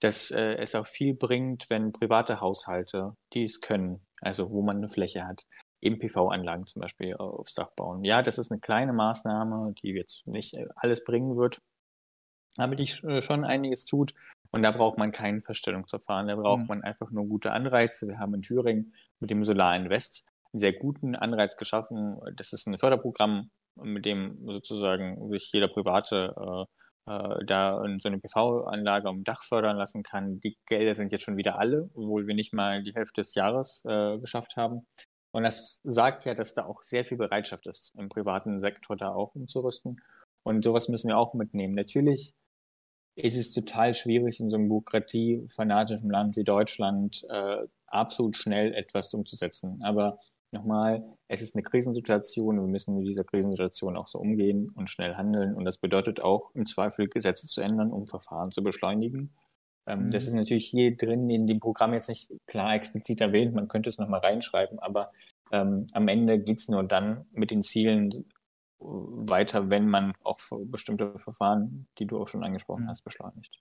dass 0.00 0.30
äh, 0.30 0.54
es 0.54 0.74
auch 0.74 0.86
viel 0.86 1.14
bringt, 1.14 1.68
wenn 1.68 1.92
private 1.92 2.40
Haushalte, 2.40 3.14
die 3.34 3.44
es 3.44 3.60
können, 3.60 4.00
also 4.22 4.50
wo 4.50 4.62
man 4.62 4.78
eine 4.78 4.88
Fläche 4.88 5.26
hat, 5.26 5.46
eben 5.82 5.98
PV-Anlagen 5.98 6.66
zum 6.66 6.80
Beispiel 6.80 7.14
aufs 7.14 7.52
Dach 7.52 7.70
bauen. 7.76 8.04
Ja, 8.04 8.22
das 8.22 8.38
ist 8.38 8.50
eine 8.50 8.60
kleine 8.60 8.94
Maßnahme, 8.94 9.74
die 9.82 9.90
jetzt 9.90 10.26
nicht 10.26 10.56
alles 10.76 11.04
bringen 11.04 11.36
wird, 11.36 11.60
aber 12.56 12.74
die 12.74 12.90
äh, 13.06 13.20
schon 13.20 13.44
einiges 13.44 13.84
tut. 13.84 14.14
Und 14.50 14.62
da 14.62 14.70
braucht 14.72 14.98
man 14.98 15.12
kein 15.12 15.42
Verstellungsverfahren, 15.42 16.26
da 16.26 16.36
braucht 16.36 16.62
mhm. 16.62 16.66
man 16.66 16.82
einfach 16.82 17.10
nur 17.10 17.26
gute 17.26 17.52
Anreize. 17.52 18.08
Wir 18.08 18.18
haben 18.18 18.34
in 18.34 18.42
Thüringen 18.42 18.94
mit 19.20 19.30
dem 19.30 19.44
Solar 19.44 19.76
Invest 19.76 20.26
einen 20.52 20.58
sehr 20.58 20.72
guten 20.72 21.14
Anreiz 21.14 21.56
geschaffen. 21.56 22.18
Das 22.34 22.52
ist 22.52 22.66
ein 22.66 22.78
Förderprogramm, 22.78 23.50
mit 23.76 24.04
dem 24.04 24.38
sozusagen 24.44 25.30
sich 25.30 25.50
jeder 25.52 25.68
Private 25.68 26.34
äh, 26.36 26.64
äh, 27.10 27.44
da 27.44 27.82
so 27.98 28.08
eine 28.08 28.18
PV-Anlage 28.18 29.08
am 29.08 29.24
Dach 29.24 29.44
fördern 29.44 29.76
lassen 29.76 30.02
kann. 30.02 30.40
Die 30.40 30.56
Gelder 30.66 30.94
sind 30.94 31.12
jetzt 31.12 31.24
schon 31.24 31.36
wieder 31.36 31.58
alle, 31.58 31.88
obwohl 31.94 32.26
wir 32.26 32.34
nicht 32.34 32.52
mal 32.52 32.82
die 32.82 32.94
Hälfte 32.94 33.20
des 33.20 33.34
Jahres 33.34 33.84
äh, 33.86 34.18
geschafft 34.18 34.56
haben. 34.56 34.86
Und 35.32 35.44
das 35.44 35.80
sagt 35.84 36.24
ja, 36.24 36.34
dass 36.34 36.54
da 36.54 36.66
auch 36.66 36.82
sehr 36.82 37.04
viel 37.04 37.16
Bereitschaft 37.16 37.66
ist, 37.66 37.94
im 37.96 38.08
privaten 38.08 38.60
Sektor 38.60 38.96
da 38.96 39.12
auch 39.12 39.34
umzurüsten. 39.34 40.00
Und 40.42 40.64
sowas 40.64 40.88
müssen 40.88 41.08
wir 41.08 41.18
auch 41.18 41.34
mitnehmen. 41.34 41.74
Natürlich 41.74 42.34
ist 43.22 43.36
es 43.36 43.52
total 43.52 43.94
schwierig, 43.94 44.40
in 44.40 44.50
so 44.50 44.56
einem 44.56 44.68
bürokratiefanatischen 44.68 46.10
Land 46.10 46.36
wie 46.36 46.44
Deutschland 46.44 47.24
äh, 47.28 47.66
absolut 47.86 48.36
schnell 48.36 48.74
etwas 48.74 49.12
umzusetzen. 49.14 49.80
Aber 49.82 50.18
nochmal, 50.52 51.04
es 51.28 51.42
ist 51.42 51.54
eine 51.54 51.62
Krisensituation. 51.62 52.60
Wir 52.60 52.68
müssen 52.68 52.96
mit 52.96 53.06
dieser 53.06 53.24
Krisensituation 53.24 53.96
auch 53.96 54.08
so 54.08 54.18
umgehen 54.18 54.70
und 54.74 54.90
schnell 54.90 55.14
handeln. 55.14 55.54
Und 55.54 55.64
das 55.64 55.78
bedeutet 55.78 56.22
auch, 56.22 56.50
im 56.54 56.66
Zweifel 56.66 57.08
Gesetze 57.08 57.46
zu 57.46 57.60
ändern, 57.60 57.92
um 57.92 58.06
Verfahren 58.06 58.50
zu 58.50 58.62
beschleunigen. 58.62 59.34
Ähm, 59.86 60.06
mhm. 60.06 60.10
Das 60.10 60.24
ist 60.24 60.34
natürlich 60.34 60.66
hier 60.66 60.96
drin 60.96 61.28
in 61.30 61.46
dem 61.46 61.60
Programm 61.60 61.94
jetzt 61.94 62.08
nicht 62.08 62.30
klar 62.46 62.74
explizit 62.74 63.20
erwähnt. 63.20 63.54
Man 63.54 63.68
könnte 63.68 63.88
es 63.88 63.98
nochmal 63.98 64.20
reinschreiben, 64.20 64.78
aber 64.78 65.10
ähm, 65.52 65.86
am 65.92 66.08
Ende 66.08 66.38
geht's 66.38 66.68
nur 66.68 66.84
dann 66.84 67.26
mit 67.32 67.50
den 67.50 67.62
Zielen 67.62 68.10
weiter, 68.80 69.70
wenn 69.70 69.88
man 69.88 70.14
auch 70.22 70.40
bestimmte 70.64 71.18
Verfahren, 71.18 71.86
die 71.98 72.06
du 72.06 72.20
auch 72.20 72.28
schon 72.28 72.44
angesprochen 72.44 72.84
mhm. 72.84 72.88
hast, 72.88 73.02
beschleunigt. 73.02 73.60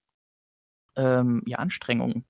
Ähm, 0.95 1.43
ja, 1.45 1.57
Anstrengungen. 1.57 2.25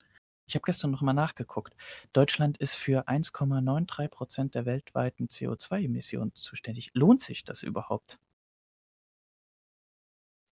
Ich 0.46 0.54
habe 0.56 0.64
gestern 0.64 0.90
noch 0.90 1.00
mal 1.00 1.12
nachgeguckt. 1.12 1.76
Deutschland 2.12 2.58
ist 2.58 2.74
für 2.74 3.08
1,93 3.08 4.08
Prozent 4.08 4.54
der 4.56 4.66
weltweiten 4.66 5.28
CO2-Emissionen 5.28 6.34
zuständig. 6.34 6.90
Lohnt 6.92 7.22
sich 7.22 7.44
das 7.44 7.62
überhaupt? 7.62 8.18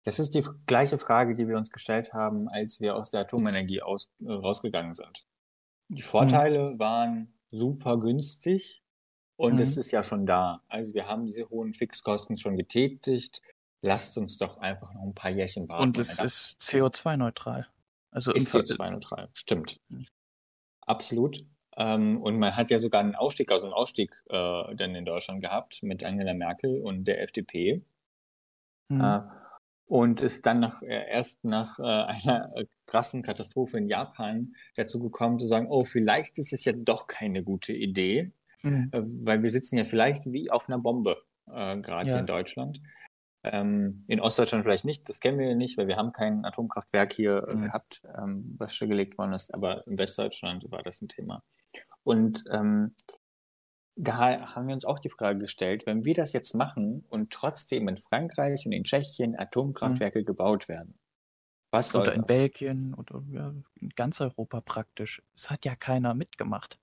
Das 0.03 0.19
ist 0.19 0.35
die 0.35 0.45
gleiche 0.67 0.99
Frage, 0.99 1.35
die 1.35 1.49
wir 1.49 1.57
uns 1.57 1.71
gestellt 1.71 2.13
haben, 2.13 2.49
als 2.49 2.81
wir 2.81 2.97
aus 2.97 3.11
der 3.11 3.23
Atomenergie 3.23 3.83
aus, 3.83 4.11
äh, 4.21 4.33
rausgegangen 4.33 4.95
sind. 4.95 5.27
Die 5.89 6.03
Vorteile 6.03 6.73
mhm. 6.73 6.79
waren 6.79 7.35
super 7.51 7.99
günstig 7.99 8.84
und 9.37 9.55
mhm. 9.55 9.61
es 9.61 9.77
ist 9.77 9.91
ja 9.91 10.03
schon 10.03 10.27
da. 10.27 10.63
Also 10.69 10.95
wir 10.95 11.09
haben 11.09 11.27
diese 11.27 11.49
hohen 11.51 11.75
Fixkosten 11.75 12.37
schon 12.37 12.57
getätigt. 12.57 13.43
Lasst 13.83 14.17
uns 14.17 14.39
doch 14.39 14.59
einfach 14.59 14.95
noch 14.95 15.03
ein 15.03 15.15
paar 15.15 15.31
Jährchen 15.31 15.69
warten. 15.69 15.83
Und 15.85 15.99
es 15.99 16.19
ist 16.19 16.61
CO2-neutral. 16.61 17.67
Also 18.11 18.33
ist 18.33 18.55
CO2-neutral, 18.55 19.29
stimmt. 19.35 19.81
Mhm. 19.89 20.07
Absolut. 20.83 21.45
Ähm, 21.77 22.23
und 22.23 22.39
man 22.39 22.55
hat 22.55 22.71
ja 22.71 22.79
sogar 22.79 23.01
einen 23.01 23.17
Ausstieg 23.17 23.51
aus 23.51 23.57
also 23.57 23.69
dem 23.69 23.75
Ausstieg 23.75 24.23
äh, 24.29 24.75
dann 24.77 24.95
in 24.95 25.05
Deutschland 25.05 25.41
gehabt 25.41 25.83
mit 25.83 26.05
Angela 26.05 26.35
Merkel 26.35 26.81
und 26.81 27.05
der 27.05 27.21
FDP. 27.23 27.83
Mhm. 28.89 29.01
Äh, 29.01 29.21
und 29.87 30.21
ist 30.21 30.47
dann 30.47 30.61
nach, 30.61 30.83
äh, 30.83 31.11
erst 31.11 31.45
nach 31.45 31.79
äh, 31.79 31.83
einer 31.83 32.53
äh, 32.55 32.67
krassen 32.87 33.23
Katastrophe 33.23 33.79
in 33.79 33.89
Japan 33.89 34.55
dazu 34.77 35.01
gekommen 35.01 35.39
zu 35.39 35.47
sagen, 35.47 35.67
oh, 35.69 35.85
vielleicht 35.85 36.39
ist 36.39 36.53
es 36.53 36.65
ja 36.65 36.73
doch 36.73 37.07
keine 37.07 37.43
gute 37.43 37.73
Idee, 37.73 38.33
mhm. 38.65 38.91
äh, 38.93 39.03
weil 39.25 39.43
wir 39.43 39.51
sitzen 39.51 39.77
ja 39.77 39.85
vielleicht 39.85 40.31
wie 40.33 40.51
auf 40.51 40.69
einer 40.69 40.79
Bombe, 40.79 41.17
äh, 41.47 41.79
gerade 41.79 42.09
ja. 42.09 42.15
hier 42.15 42.21
in 42.21 42.27
Deutschland. 42.27 42.81
Ähm, 43.45 44.03
in 44.09 44.21
Ostdeutschland 44.21 44.65
vielleicht 44.65 44.87
nicht, 44.87 45.09
das 45.09 45.21
kennen 45.21 45.39
wir 45.39 45.55
nicht, 45.55 45.77
weil 45.77 45.87
wir 45.87 45.97
haben 45.97 46.13
kein 46.13 46.45
Atomkraftwerk 46.47 47.13
hier 47.13 47.47
äh, 47.47 47.55
mhm. 47.55 47.63
gehabt, 47.65 48.03
ähm, 48.17 48.55
was 48.59 48.75
stillgelegt 48.75 49.19
worden 49.19 49.35
ist, 49.35 49.53
aber 49.53 49.87
in 49.87 49.99
Westdeutschland 49.99 50.71
war 50.71 50.83
das 50.83 51.03
ein 51.03 51.09
Thema. 51.09 51.43
Und 52.05 52.45
ähm, 52.51 52.95
da 53.97 54.55
haben 54.55 54.67
wir 54.67 54.75
uns 54.75 54.85
auch 54.85 54.99
die 54.99 55.11
Frage 55.11 55.39
gestellt, 55.39 55.85
wenn 55.87 56.05
wir 56.05 56.15
das 56.15 56.33
jetzt 56.33 56.55
machen 56.55 57.05
und 57.09 57.31
trotzdem 57.33 57.87
in 57.87 57.97
Frankreich 57.97 58.67
und 58.67 58.73
in 58.73 58.85
Tschechien 58.85 59.39
Atomkraftwerke 59.39 60.21
mhm. 60.21 60.25
gebaut 60.25 60.69
werden, 60.69 60.99
was 61.75 61.91
soll 61.91 62.03
Oder 62.03 62.15
in 62.15 62.21
das? 62.21 62.29
Belgien 62.29 62.95
oder 62.95 63.23
ja, 63.33 63.53
in 63.81 63.89
ganz 63.91 64.21
Europa 64.21 64.61
praktisch. 64.61 65.21
Es 65.35 65.51
hat 65.51 65.65
ja 65.65 65.75
keiner 65.75 66.15
mitgemacht. 66.15 66.79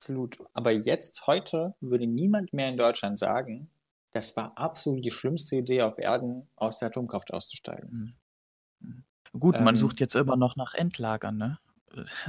Absolut. 0.00 0.38
Aber 0.54 0.70
jetzt, 0.70 1.26
heute, 1.26 1.74
würde 1.82 2.06
niemand 2.06 2.54
mehr 2.54 2.70
in 2.70 2.78
Deutschland 2.78 3.18
sagen, 3.18 3.68
das 4.12 4.34
war 4.34 4.56
absolut 4.56 5.04
die 5.04 5.10
schlimmste 5.10 5.56
Idee 5.56 5.82
auf 5.82 5.98
Erden, 5.98 6.48
aus 6.56 6.78
der 6.78 6.88
Atomkraft 6.88 7.34
auszusteigen. 7.34 8.16
Mhm. 8.80 8.88
mhm. 8.88 9.04
Gut, 9.38 9.58
ähm, 9.58 9.64
man 9.64 9.76
sucht 9.76 10.00
jetzt 10.00 10.16
immer 10.16 10.36
noch 10.36 10.56
nach 10.56 10.74
Endlagern, 10.74 11.36
ne? 11.36 11.58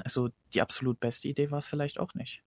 Also 0.03 0.29
die 0.53 0.61
absolut 0.61 0.99
beste 0.99 1.29
Idee 1.29 1.49
war 1.49 1.59
es 1.59 1.67
vielleicht 1.67 1.97
auch 1.97 2.13
nicht. 2.13 2.43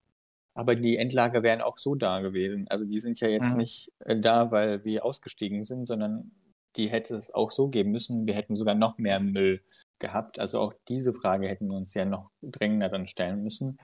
Aber 0.53 0.75
die 0.75 0.97
Endlager 0.97 1.43
wären 1.43 1.61
auch 1.61 1.77
so 1.77 1.95
da 1.95 2.21
gewesen. 2.21 2.65
Also 2.69 2.85
die 2.85 2.99
sind 2.99 3.19
ja 3.19 3.27
jetzt 3.27 3.51
mhm. 3.51 3.57
nicht 3.57 3.91
äh, 3.99 4.19
da, 4.19 4.51
weil 4.51 4.85
wir 4.85 5.03
ausgestiegen 5.05 5.63
sind, 5.63 5.87
sondern 5.87 6.31
die 6.75 6.89
hätte 6.89 7.15
es 7.15 7.33
auch 7.33 7.51
so 7.51 7.67
geben 7.69 7.91
müssen. 7.91 8.27
Wir 8.27 8.35
hätten 8.35 8.55
sogar 8.55 8.75
noch 8.75 8.97
mehr 8.97 9.19
Müll 9.19 9.63
gehabt. 9.99 10.39
Also 10.39 10.59
auch 10.59 10.73
diese 10.87 11.13
Frage 11.13 11.47
hätten 11.47 11.67
wir 11.67 11.75
uns 11.75 11.93
ja 11.93 12.05
noch 12.05 12.29
drängender 12.41 12.89
dann 12.89 13.07
stellen 13.07 13.43
müssen. 13.43 13.79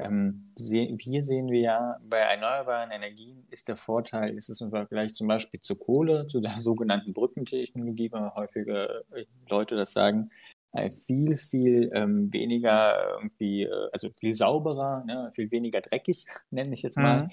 Ähm, 0.00 0.52
hier 0.56 1.22
sehen 1.22 1.50
wir 1.50 1.60
ja, 1.60 1.96
bei 2.08 2.18
erneuerbaren 2.18 2.90
Energien 2.90 3.46
ist 3.50 3.68
der 3.68 3.76
Vorteil, 3.76 4.36
ist 4.36 4.48
es 4.48 4.60
im 4.60 4.70
Vergleich 4.70 5.14
zum 5.14 5.26
Beispiel 5.26 5.60
zur 5.60 5.78
Kohle, 5.78 6.26
zu 6.26 6.40
der 6.40 6.52
sogenannten 6.58 7.12
Brückentechnologie, 7.12 8.10
weil 8.12 8.34
häufige 8.34 9.04
äh, 9.12 9.24
Leute 9.48 9.76
das 9.76 9.92
sagen, 9.92 10.30
äh, 10.72 10.90
viel, 10.90 11.36
viel 11.36 11.90
ähm, 11.94 12.32
weniger 12.32 13.16
irgendwie, 13.16 13.64
äh, 13.64 13.88
also 13.92 14.08
viel 14.18 14.34
sauberer, 14.34 15.04
ne, 15.04 15.30
viel 15.32 15.50
weniger 15.50 15.80
dreckig, 15.80 16.26
nenne 16.50 16.74
ich 16.74 16.82
jetzt 16.82 16.96
mal. 16.96 17.24
Mhm. 17.24 17.30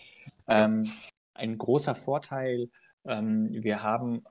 Ähm, 0.48 0.92
ein 1.34 1.58
großer 1.58 1.96
Vorteil, 1.96 2.70
ähm, 3.06 3.50
wir 3.52 3.84
haben 3.84 4.24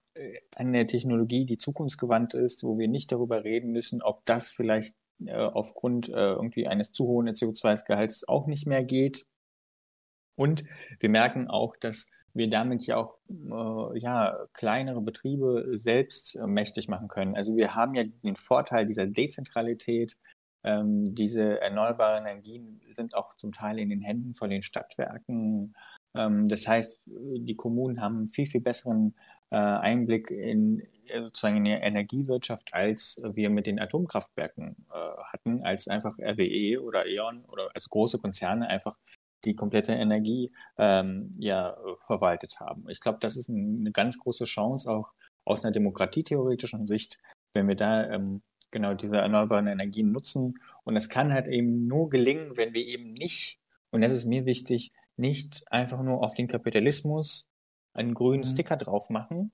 eine 0.55 0.87
Technologie, 0.87 1.45
die 1.45 1.59
zukunftsgewandt 1.59 2.35
ist, 2.35 2.65
wo 2.65 2.79
wir 2.79 2.89
nicht 2.89 3.13
darüber 3.13 3.45
reden 3.45 3.71
müssen, 3.71 4.03
ob 4.03 4.25
das 4.25 4.51
vielleicht 4.51 4.97
äh, 5.25 5.35
aufgrund 5.35 6.09
äh, 6.09 6.13
irgendwie 6.13 6.67
eines 6.67 6.93
zu 6.93 7.07
hohen 7.07 7.29
CO2-Gehalts 7.29 8.29
auch 8.29 8.47
nicht 8.47 8.67
mehr 8.67 8.85
geht. 8.85 9.27
Und 10.39 10.65
wir 11.01 11.09
merken 11.09 11.49
auch, 11.49 11.77
dass 11.77 12.11
wir 12.35 12.51
damit 12.51 12.87
ja 12.87 12.97
auch 12.97 13.19
äh, 13.31 13.99
ja, 13.99 14.37
kleinere 14.53 15.01
Betriebe 15.01 15.79
selbst 15.79 16.37
äh, 16.37 16.47
mächtig 16.47 16.89
machen 16.89 17.09
können. 17.09 17.35
Also 17.35 17.57
wir 17.57 17.75
haben 17.75 17.95
ja 17.95 18.05
den 18.05 18.37
Vorteil 18.37 18.87
dieser 18.87 19.07
Dezentralität. 19.07 20.17
Ähm, 20.63 21.15
diese 21.15 21.61
erneuerbaren 21.61 22.27
Energien 22.27 22.83
sind 22.91 23.15
auch 23.15 23.37
zum 23.37 23.53
Teil 23.53 23.79
in 23.79 23.89
den 23.89 24.03
Händen 24.03 24.35
von 24.35 24.51
den 24.51 24.63
Stadtwerken. 24.63 25.75
Ähm, 26.17 26.49
das 26.49 26.67
heißt, 26.67 27.03
die 27.07 27.57
Kommunen 27.57 28.01
haben 28.01 28.17
einen 28.19 28.29
viel, 28.29 28.47
viel 28.47 28.61
besseren 28.61 29.15
äh, 29.51 29.57
Einblick 29.57 30.31
in 30.31 30.83
äh, 31.09 31.23
sozusagen 31.23 31.57
in 31.57 31.65
die 31.65 31.71
Energiewirtschaft, 31.71 32.73
als 32.73 33.23
wir 33.35 33.51
mit 33.51 33.67
den 33.67 33.79
Atomkraftwerken 33.79 34.77
äh, 34.93 35.23
hatten, 35.33 35.63
als 35.63 35.89
einfach 35.89 36.19
RWE 36.19 36.83
oder 36.83 37.07
E.ON 37.07 37.45
oder 37.45 37.71
als 37.75 37.89
große 37.89 38.19
Konzerne 38.19 38.69
einfach 38.69 38.97
die 39.45 39.55
komplette 39.55 39.93
Energie 39.93 40.51
ähm, 40.77 41.31
ja 41.39 41.77
verwaltet 42.07 42.59
haben. 42.59 42.89
Ich 42.89 43.01
glaube, 43.01 43.19
das 43.21 43.37
ist 43.37 43.49
ein, 43.49 43.81
eine 43.81 43.93
ganz 43.93 44.19
große 44.19 44.45
Chance 44.45 44.91
auch 44.91 45.13
aus 45.45 45.65
einer 45.65 45.73
demokratietheoretischen 45.73 46.87
Sicht, 46.87 47.19
wenn 47.53 47.69
wir 47.69 47.77
da 47.77 48.11
ähm, 48.11 48.43
genau 48.71 48.95
diese 48.95 49.19
erneuerbaren 49.19 49.69
Energien 49.69 50.11
nutzen. 50.11 50.55
Und 50.85 50.97
es 50.97 51.09
kann 51.09 51.33
halt 51.33 51.49
eben 51.49 51.87
nur 51.87 52.11
gelingen, 52.11 52.57
wenn 52.57 52.75
wir 52.75 52.85
eben 52.85 53.13
nicht, 53.13 53.61
und 53.91 54.01
das 54.01 54.13
ist 54.13 54.25
mir 54.25 54.45
wichtig, 54.45 54.93
nicht 55.17 55.65
einfach 55.71 56.03
nur 56.03 56.23
auf 56.23 56.35
den 56.35 56.49
Kapitalismus 56.49 57.49
einen 57.93 58.15
grünen 58.15 58.41
mhm. 58.41 58.53
Sticker 58.53 58.77
drauf 58.77 59.11
machen, 59.11 59.53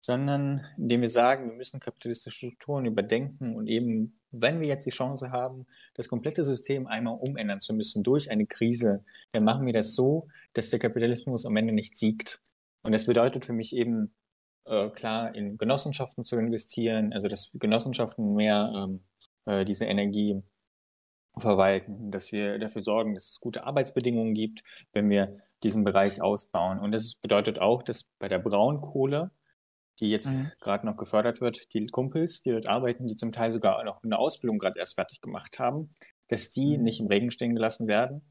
sondern 0.00 0.64
indem 0.76 1.00
wir 1.00 1.08
sagen, 1.08 1.50
wir 1.50 1.56
müssen 1.56 1.80
kapitalistische 1.80 2.36
Strukturen 2.36 2.86
überdenken 2.86 3.56
und 3.56 3.66
eben, 3.66 4.20
wenn 4.30 4.60
wir 4.60 4.68
jetzt 4.68 4.86
die 4.86 4.90
Chance 4.90 5.32
haben, 5.32 5.66
das 5.94 6.08
komplette 6.08 6.44
System 6.44 6.86
einmal 6.86 7.18
umändern 7.18 7.60
zu 7.60 7.74
müssen 7.74 8.04
durch 8.04 8.30
eine 8.30 8.46
Krise, 8.46 9.04
dann 9.32 9.44
machen 9.44 9.66
wir 9.66 9.72
das 9.72 9.94
so, 9.94 10.28
dass 10.52 10.70
der 10.70 10.78
Kapitalismus 10.78 11.44
am 11.46 11.56
Ende 11.56 11.72
nicht 11.72 11.96
siegt. 11.96 12.40
Und 12.82 12.92
das 12.92 13.06
bedeutet 13.06 13.46
für 13.46 13.52
mich 13.52 13.74
eben, 13.74 14.14
äh, 14.66 14.90
klar, 14.90 15.34
in 15.34 15.58
Genossenschaften 15.58 16.24
zu 16.24 16.36
investieren, 16.36 17.12
also 17.12 17.26
dass 17.26 17.50
Genossenschaften 17.54 18.34
mehr 18.34 18.72
ähm, 18.76 19.00
äh, 19.46 19.64
diese 19.64 19.86
Energie 19.86 20.42
verwalten, 21.38 22.10
dass 22.10 22.32
wir 22.32 22.58
dafür 22.58 22.82
sorgen, 22.82 23.14
dass 23.14 23.30
es 23.30 23.40
gute 23.40 23.64
Arbeitsbedingungen 23.64 24.34
gibt, 24.34 24.62
wenn 24.92 25.10
wir 25.10 25.38
diesen 25.62 25.84
Bereich 25.84 26.22
ausbauen. 26.22 26.78
Und 26.78 26.92
das 26.92 27.14
bedeutet 27.16 27.60
auch, 27.60 27.82
dass 27.82 28.04
bei 28.18 28.28
der 28.28 28.38
Braunkohle 28.38 29.30
die 30.00 30.10
jetzt 30.10 30.28
mhm. 30.28 30.52
gerade 30.60 30.86
noch 30.86 30.96
gefördert 30.96 31.40
wird, 31.40 31.72
die 31.72 31.86
Kumpels, 31.86 32.42
die 32.42 32.50
dort 32.50 32.66
arbeiten, 32.66 33.06
die 33.06 33.16
zum 33.16 33.32
Teil 33.32 33.52
sogar 33.52 33.82
noch 33.84 34.02
eine 34.02 34.18
Ausbildung 34.18 34.58
gerade 34.58 34.78
erst 34.78 34.94
fertig 34.94 35.20
gemacht 35.20 35.58
haben, 35.58 35.94
dass 36.28 36.50
die 36.50 36.76
mhm. 36.76 36.82
nicht 36.82 37.00
im 37.00 37.06
Regen 37.06 37.30
stehen 37.30 37.54
gelassen 37.54 37.88
werden. 37.88 38.22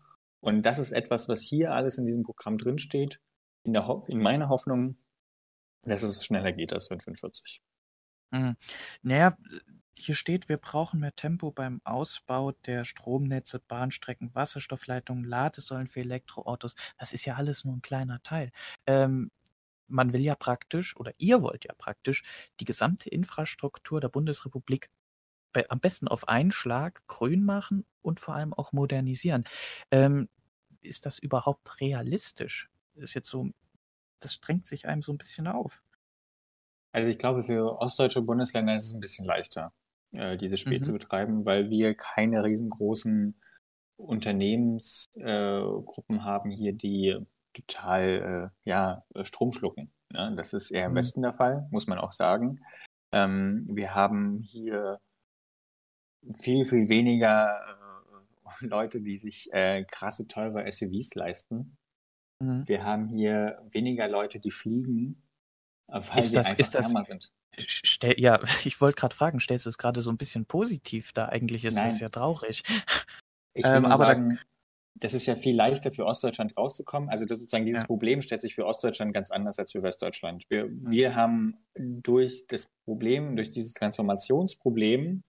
Und 0.42 0.64
das 0.64 0.78
ist 0.78 0.92
etwas, 0.92 1.28
was 1.28 1.42
hier 1.42 1.74
alles 1.74 1.98
in 1.98 2.06
diesem 2.06 2.24
Programm 2.24 2.58
drinsteht, 2.58 3.20
in, 3.64 3.74
der 3.74 3.88
Ho 3.88 4.04
in 4.08 4.20
meiner 4.20 4.50
Hoffnung, 4.50 4.98
dass 5.84 6.04
es 6.04 6.24
schneller 6.24 6.52
geht 6.52 6.72
als 6.72 6.88
45. 6.88 7.62
Mhm. 8.32 8.56
Naja, 9.02 9.36
hier 9.98 10.16
steht, 10.16 10.50
wir 10.50 10.58
brauchen 10.58 11.00
mehr 11.00 11.16
Tempo 11.16 11.52
beim 11.52 11.82
Ausbau 11.84 12.52
der 12.52 12.86
Stromnetze, 12.86 13.60
Bahnstrecken, 13.60 14.34
Wasserstoffleitungen, 14.36 15.24
Ladesäulen 15.24 15.88
für 15.88 16.02
Elektroautos. 16.02 16.76
Das 16.98 17.14
ist 17.14 17.26
ja 17.26 17.36
alles 17.36 17.64
nur 17.64 17.76
ein 17.76 17.82
kleiner 17.82 18.22
Teil. 18.24 18.52
Ähm, 18.86 19.32
man 19.88 20.14
will 20.14 20.22
ja 20.22 20.36
praktisch, 20.36 20.96
oder 20.98 21.14
ihr 21.18 21.42
wollt 21.42 21.66
ja 21.66 21.74
praktisch, 21.78 22.24
die 22.60 22.66
gesamte 22.66 23.10
Infrastruktur 23.10 24.02
der 24.02 24.10
Bundesrepublik 24.10 24.90
bei, 25.54 25.70
am 25.70 25.80
besten 25.80 26.08
auf 26.08 26.28
einen 26.28 26.52
Schlag 26.52 27.06
grün 27.08 27.46
machen 27.46 27.86
und 28.02 28.20
vor 28.20 28.36
allem 28.36 28.54
auch 28.54 28.74
modernisieren. 28.74 29.46
Ähm, 29.92 30.28
ist 30.82 31.06
das 31.06 31.20
überhaupt 31.20 31.80
realistisch? 31.80 32.70
Ist 32.96 33.14
jetzt 33.14 33.30
so, 33.30 33.50
das 34.20 34.40
drängt 34.40 34.68
sich 34.68 34.88
einem 34.88 35.02
so 35.02 35.14
ein 35.14 35.18
bisschen 35.18 35.48
auf. 35.48 35.82
Also 36.92 37.10
ich 37.10 37.18
glaube, 37.18 37.44
für 37.44 37.80
ostdeutsche 37.80 38.22
Bundesländer 38.22 38.76
ist 38.76 38.86
es 38.86 38.94
ein 38.94 39.02
bisschen 39.02 39.26
leichter, 39.26 39.74
äh, 40.18 40.38
dieses 40.38 40.60
Spiel 40.60 40.80
mhm. 40.80 40.84
zu 40.84 40.92
betreiben, 40.94 41.46
weil 41.46 41.70
wir 41.70 41.96
keine 41.96 42.44
riesengroßen 42.44 43.40
Unternehmensgruppen 43.98 46.18
äh, 46.18 46.22
haben 46.22 46.52
hier, 46.52 46.74
die 46.74 47.16
total 47.54 48.52
äh, 48.66 48.70
ja, 48.70 49.06
Strom 49.24 49.54
schlucken. 49.54 49.94
Ne? 50.12 50.34
Das 50.36 50.54
ist 50.54 50.72
eher 50.72 50.88
im 50.88 50.92
mhm. 50.92 50.98
Westen 50.98 51.22
der 51.22 51.34
Fall, 51.34 51.68
muss 51.72 51.88
man 51.88 51.98
auch 51.98 52.12
sagen. 52.12 52.60
Ähm, 53.14 53.66
wir 53.70 53.96
haben 53.96 54.42
hier 54.42 55.00
viel, 56.34 56.66
viel 56.66 56.90
weniger 56.90 57.62
äh, 58.62 58.66
Leute, 58.66 59.02
die 59.02 59.18
sich 59.18 59.52
äh, 59.54 59.86
krasse, 59.86 60.28
teure 60.28 60.70
SUVs 60.70 61.16
leisten. 61.16 61.78
Mhm. 62.42 62.68
Wir 62.68 62.84
haben 62.84 63.08
hier 63.08 63.60
weniger 63.72 64.08
Leute, 64.08 64.40
die 64.40 64.52
fliegen 64.52 65.25
weil 65.88 66.20
ist 66.20 66.36
das, 66.36 66.52
ist 66.52 66.76
das, 66.76 66.92
sind. 67.08 67.32
Stell, 67.58 68.20
ja, 68.20 68.40
ich 68.66 68.82
wollte 68.82 69.00
gerade 69.00 69.16
fragen, 69.16 69.40
stellst 69.40 69.66
du 69.66 69.70
es 69.70 69.78
gerade 69.78 70.02
so 70.02 70.10
ein 70.10 70.18
bisschen 70.18 70.46
positiv 70.46 71.14
da? 71.14 71.26
Eigentlich 71.28 71.66
ist 71.66 71.76
Nein. 71.76 71.86
das 71.86 72.00
ja 72.00 72.10
traurig. 72.10 72.64
Ich 73.54 73.66
ähm, 73.66 73.86
aber 73.86 73.98
sagen, 73.98 74.40
das 74.96 75.14
ist 75.14 75.26
ja 75.26 75.36
viel 75.36 75.56
leichter 75.56 75.92
für 75.92 76.06
Ostdeutschland 76.06 76.56
rauszukommen. 76.58 77.10
Also 77.10 77.26
das 77.26 77.40
sozusagen 77.40 77.66
dieses 77.66 77.82
ja. 77.82 77.88
Problem 77.88 78.22
stellt 78.22 78.42
sich 78.42 78.56
für 78.56 78.66
Ostdeutschland 78.66 79.14
ganz 79.14 79.30
anders 79.30 79.60
als 79.60 79.74
für 79.74 79.84
Westdeutschland. 79.84 80.46
Wir, 80.50 80.70
wir 80.70 81.16
haben 81.16 81.58
durch 81.76 82.48
das 82.48 82.70
Problem, 82.86 83.36
durch 83.36 83.52
dieses 83.52 83.74
Transformationsproblem, 83.74 85.24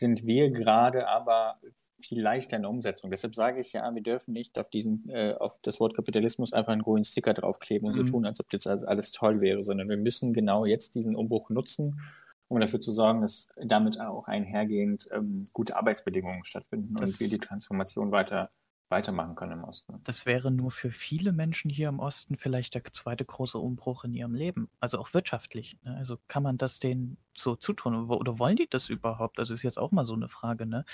sind 0.00 0.26
wir 0.26 0.50
gerade 0.50 1.06
aber 1.06 1.60
viel 2.06 2.20
leichter 2.20 2.56
in 2.56 2.62
der 2.62 2.70
Umsetzung. 2.70 3.10
Deshalb 3.10 3.34
sage 3.34 3.60
ich 3.60 3.72
ja, 3.72 3.94
wir 3.94 4.02
dürfen 4.02 4.32
nicht 4.32 4.58
auf 4.58 4.68
diesen, 4.68 5.08
äh, 5.08 5.34
auf 5.38 5.58
das 5.62 5.80
Wort 5.80 5.94
Kapitalismus 5.94 6.52
einfach 6.52 6.72
einen 6.72 6.82
grünen 6.82 7.04
Sticker 7.04 7.34
draufkleben 7.34 7.86
und 7.86 7.94
mhm. 7.94 8.06
so 8.06 8.12
tun, 8.12 8.26
als 8.26 8.40
ob 8.40 8.48
das 8.50 8.66
alles 8.66 9.12
toll 9.12 9.40
wäre, 9.40 9.62
sondern 9.62 9.88
wir 9.88 9.96
müssen 9.96 10.32
genau 10.32 10.64
jetzt 10.64 10.94
diesen 10.94 11.16
Umbruch 11.16 11.50
nutzen, 11.50 12.00
um 12.48 12.60
dafür 12.60 12.80
zu 12.80 12.92
sorgen, 12.92 13.22
dass 13.22 13.48
damit 13.64 14.00
auch 14.00 14.28
einhergehend 14.28 15.08
ähm, 15.12 15.44
gute 15.52 15.76
Arbeitsbedingungen 15.76 16.44
stattfinden 16.44 16.94
das 16.94 17.12
und 17.12 17.20
wir 17.20 17.28
die 17.28 17.38
Transformation 17.38 18.12
weiter 18.12 18.50
weitermachen 18.92 19.34
können 19.34 19.52
im 19.52 19.64
Osten. 19.64 20.00
Das 20.04 20.26
wäre 20.26 20.52
nur 20.52 20.70
für 20.70 20.92
viele 20.92 21.32
Menschen 21.32 21.68
hier 21.68 21.88
im 21.88 21.98
Osten 21.98 22.36
vielleicht 22.36 22.74
der 22.74 22.84
zweite 22.84 23.24
große 23.24 23.58
Umbruch 23.58 24.04
in 24.04 24.14
ihrem 24.14 24.34
Leben, 24.34 24.70
also 24.78 24.98
auch 24.98 25.12
wirtschaftlich. 25.14 25.76
Ne? 25.82 25.96
Also 25.96 26.18
kann 26.28 26.44
man 26.44 26.58
das 26.58 26.78
denen 26.78 27.16
so 27.34 27.56
zutun 27.56 28.08
oder 28.08 28.38
wollen 28.38 28.56
die 28.56 28.68
das 28.68 28.88
überhaupt? 28.88 29.40
Also 29.40 29.54
ist 29.54 29.64
jetzt 29.64 29.78
auch 29.78 29.90
mal 29.90 30.04
so 30.04 30.14
eine 30.14 30.28
Frage, 30.28 30.66
ne? 30.66 30.84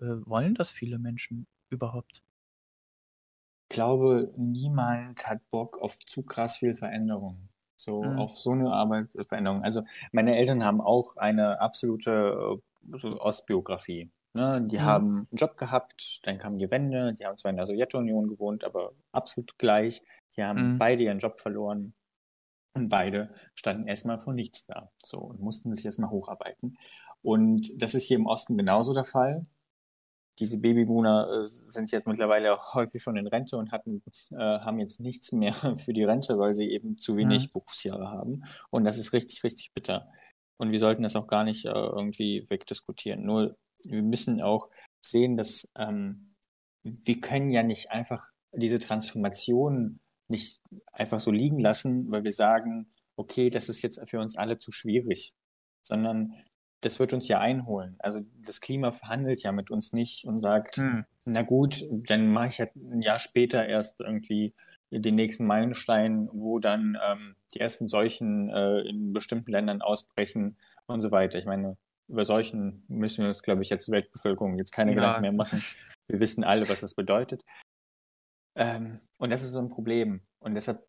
Äh, 0.00 0.24
wollen 0.24 0.54
das 0.54 0.70
viele 0.70 0.98
Menschen 0.98 1.46
überhaupt? 1.68 2.22
Ich 3.70 3.74
glaube, 3.74 4.32
niemand 4.36 5.28
hat 5.28 5.40
Bock 5.50 5.78
auf 5.82 5.98
zu 6.06 6.22
krass 6.22 6.56
viel 6.56 6.74
Veränderung. 6.74 7.48
So 7.76 8.02
mhm. 8.02 8.18
auf 8.18 8.38
so 8.38 8.52
eine 8.52 8.72
Arbeitsveränderung. 8.72 9.62
Also 9.62 9.82
meine 10.10 10.36
Eltern 10.36 10.64
haben 10.64 10.80
auch 10.80 11.16
eine 11.16 11.60
absolute 11.60 12.60
äh, 12.92 12.98
so 12.98 13.20
Ostbiografie. 13.20 14.10
Ne? 14.38 14.64
Die 14.68 14.76
mhm. 14.76 14.82
haben 14.82 15.10
einen 15.10 15.26
Job 15.32 15.56
gehabt, 15.56 16.20
dann 16.22 16.38
kam 16.38 16.58
die 16.58 16.70
Wende, 16.70 17.12
die 17.12 17.26
haben 17.26 17.36
zwar 17.36 17.50
in 17.50 17.56
der 17.56 17.66
Sowjetunion 17.66 18.28
gewohnt, 18.28 18.62
aber 18.62 18.92
absolut 19.10 19.58
gleich. 19.58 20.02
Die 20.36 20.44
haben 20.44 20.74
mhm. 20.74 20.78
beide 20.78 21.02
ihren 21.02 21.18
Job 21.18 21.40
verloren 21.40 21.92
und 22.72 22.88
beide 22.88 23.34
standen 23.56 23.88
erstmal 23.88 24.20
vor 24.20 24.34
nichts 24.34 24.64
da. 24.64 24.92
So 25.04 25.18
und 25.18 25.40
mussten 25.40 25.74
sich 25.74 25.84
erstmal 25.84 26.10
hocharbeiten. 26.10 26.78
Und 27.20 27.82
das 27.82 27.94
ist 27.94 28.04
hier 28.04 28.16
im 28.16 28.26
Osten 28.26 28.56
genauso 28.56 28.94
der 28.94 29.02
Fall. 29.02 29.44
Diese 30.38 30.58
Babyboomer 30.58 31.40
äh, 31.40 31.44
sind 31.44 31.90
jetzt 31.90 32.06
mittlerweile 32.06 32.56
häufig 32.74 33.02
schon 33.02 33.16
in 33.16 33.26
Rente 33.26 33.56
und 33.56 33.72
hatten, 33.72 34.04
äh, 34.30 34.36
haben 34.36 34.78
jetzt 34.78 35.00
nichts 35.00 35.32
mehr 35.32 35.52
für 35.76 35.92
die 35.92 36.04
Rente, 36.04 36.38
weil 36.38 36.54
sie 36.54 36.70
eben 36.70 36.96
zu 36.96 37.16
wenig 37.16 37.48
mhm. 37.48 37.52
Berufsjahre 37.54 38.08
haben. 38.08 38.44
Und 38.70 38.84
das 38.84 38.98
ist 38.98 39.12
richtig, 39.12 39.42
richtig 39.42 39.72
bitter. 39.74 40.06
Und 40.58 40.70
wir 40.70 40.78
sollten 40.78 41.02
das 41.02 41.16
auch 41.16 41.26
gar 41.26 41.42
nicht 41.42 41.64
äh, 41.64 41.70
irgendwie 41.70 42.44
wegdiskutieren. 42.48 43.24
Nur 43.24 43.56
wir 43.84 44.02
müssen 44.02 44.40
auch 44.40 44.70
sehen, 45.00 45.36
dass 45.36 45.70
ähm, 45.76 46.34
wir 46.82 47.20
können 47.20 47.50
ja 47.50 47.62
nicht 47.62 47.90
einfach 47.90 48.30
diese 48.52 48.78
Transformation 48.78 50.00
nicht 50.28 50.60
einfach 50.92 51.20
so 51.20 51.30
liegen 51.30 51.58
lassen, 51.58 52.10
weil 52.10 52.24
wir 52.24 52.32
sagen, 52.32 52.92
okay, 53.16 53.50
das 53.50 53.68
ist 53.68 53.82
jetzt 53.82 54.00
für 54.08 54.20
uns 54.20 54.36
alle 54.36 54.58
zu 54.58 54.72
schwierig, 54.72 55.34
sondern 55.82 56.34
das 56.80 57.00
wird 57.00 57.12
uns 57.12 57.26
ja 57.28 57.40
einholen. 57.40 57.96
Also 57.98 58.20
das 58.36 58.60
Klima 58.60 58.92
verhandelt 58.92 59.42
ja 59.42 59.52
mit 59.52 59.70
uns 59.70 59.92
nicht 59.92 60.24
und 60.24 60.40
sagt, 60.40 60.76
hm. 60.76 61.04
na 61.24 61.42
gut, 61.42 61.84
dann 61.90 62.30
mache 62.30 62.48
ich 62.48 62.58
ja 62.58 62.66
ein 62.76 63.02
Jahr 63.02 63.18
später 63.18 63.66
erst 63.66 64.00
irgendwie 64.00 64.54
den 64.90 65.16
nächsten 65.16 65.46
Meilenstein, 65.46 66.28
wo 66.32 66.60
dann 66.60 66.96
ähm, 67.04 67.36
die 67.54 67.60
ersten 67.60 67.88
Seuchen 67.88 68.48
äh, 68.48 68.80
in 68.80 69.12
bestimmten 69.12 69.50
Ländern 69.50 69.82
ausbrechen 69.82 70.56
und 70.86 71.00
so 71.00 71.10
weiter. 71.10 71.38
Ich 71.38 71.46
meine, 71.46 71.76
über 72.08 72.24
solchen 72.24 72.84
müssen 72.88 73.22
wir 73.22 73.28
uns, 73.28 73.42
glaube 73.42 73.62
ich, 73.62 73.70
jetzt 73.70 73.90
Weltbevölkerung 73.90 74.56
jetzt 74.58 74.72
keine 74.72 74.92
ja. 74.92 74.96
Gedanken 74.96 75.22
mehr 75.22 75.32
machen. 75.32 75.62
Wir 76.08 76.20
wissen 76.20 76.42
alle, 76.42 76.68
was 76.68 76.80
das 76.80 76.94
bedeutet. 76.94 77.44
Ähm, 78.56 79.00
und 79.18 79.30
das 79.30 79.42
ist 79.42 79.52
so 79.52 79.60
ein 79.60 79.68
Problem. 79.68 80.22
Und 80.40 80.54
deshalb 80.54 80.88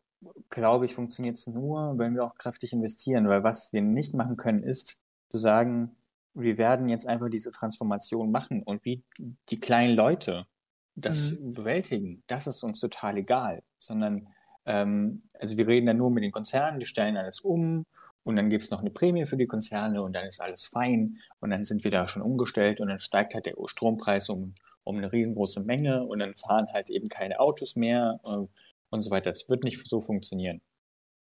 glaube 0.50 0.84
ich, 0.84 0.94
funktioniert 0.94 1.38
es 1.38 1.46
nur, 1.46 1.98
wenn 1.98 2.14
wir 2.14 2.24
auch 2.24 2.34
kräftig 2.34 2.72
investieren, 2.72 3.28
weil 3.28 3.42
was 3.42 3.72
wir 3.72 3.82
nicht 3.82 4.14
machen 4.14 4.36
können, 4.36 4.62
ist 4.62 5.02
zu 5.30 5.38
sagen, 5.38 5.96
wir 6.34 6.58
werden 6.58 6.88
jetzt 6.88 7.06
einfach 7.06 7.28
diese 7.28 7.50
Transformation 7.50 8.30
machen 8.30 8.62
und 8.62 8.84
wie 8.84 9.02
die 9.48 9.60
kleinen 9.60 9.96
Leute 9.96 10.46
das 10.94 11.32
mhm. 11.32 11.54
bewältigen, 11.54 12.22
das 12.26 12.46
ist 12.46 12.62
uns 12.62 12.80
total 12.80 13.16
egal, 13.16 13.62
sondern 13.78 14.28
ähm, 14.66 15.22
also 15.38 15.56
wir 15.56 15.66
reden 15.66 15.86
dann 15.86 15.96
nur 15.96 16.10
mit 16.10 16.22
den 16.22 16.32
Konzernen, 16.32 16.80
die 16.80 16.86
stellen 16.86 17.16
alles 17.16 17.40
um 17.40 17.86
und 18.30 18.36
dann 18.36 18.48
gibt 18.48 18.62
es 18.62 18.70
noch 18.70 18.80
eine 18.80 18.90
Prämie 18.90 19.26
für 19.26 19.36
die 19.36 19.46
Konzerne 19.46 20.02
und 20.02 20.14
dann 20.14 20.24
ist 20.24 20.40
alles 20.40 20.66
fein 20.66 21.18
und 21.40 21.50
dann 21.50 21.64
sind 21.64 21.84
wir 21.84 21.90
da 21.90 22.08
schon 22.08 22.22
umgestellt 22.22 22.80
und 22.80 22.88
dann 22.88 22.98
steigt 22.98 23.34
halt 23.34 23.46
der 23.46 23.54
Strompreis 23.66 24.28
um, 24.30 24.54
um 24.84 24.96
eine 24.96 25.12
riesengroße 25.12 25.64
Menge 25.64 26.04
und 26.04 26.20
dann 26.20 26.34
fahren 26.34 26.68
halt 26.72 26.90
eben 26.90 27.08
keine 27.08 27.40
Autos 27.40 27.76
mehr 27.76 28.20
äh, 28.24 28.46
und 28.90 29.02
so 29.02 29.10
weiter. 29.10 29.30
Das 29.30 29.48
wird 29.50 29.64
nicht 29.64 29.86
so 29.86 30.00
funktionieren. 30.00 30.60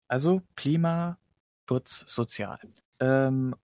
Also 0.09 0.43
Klimaschutz 0.57 2.05
sozial. 2.07 2.59
Ähm, 3.01 3.55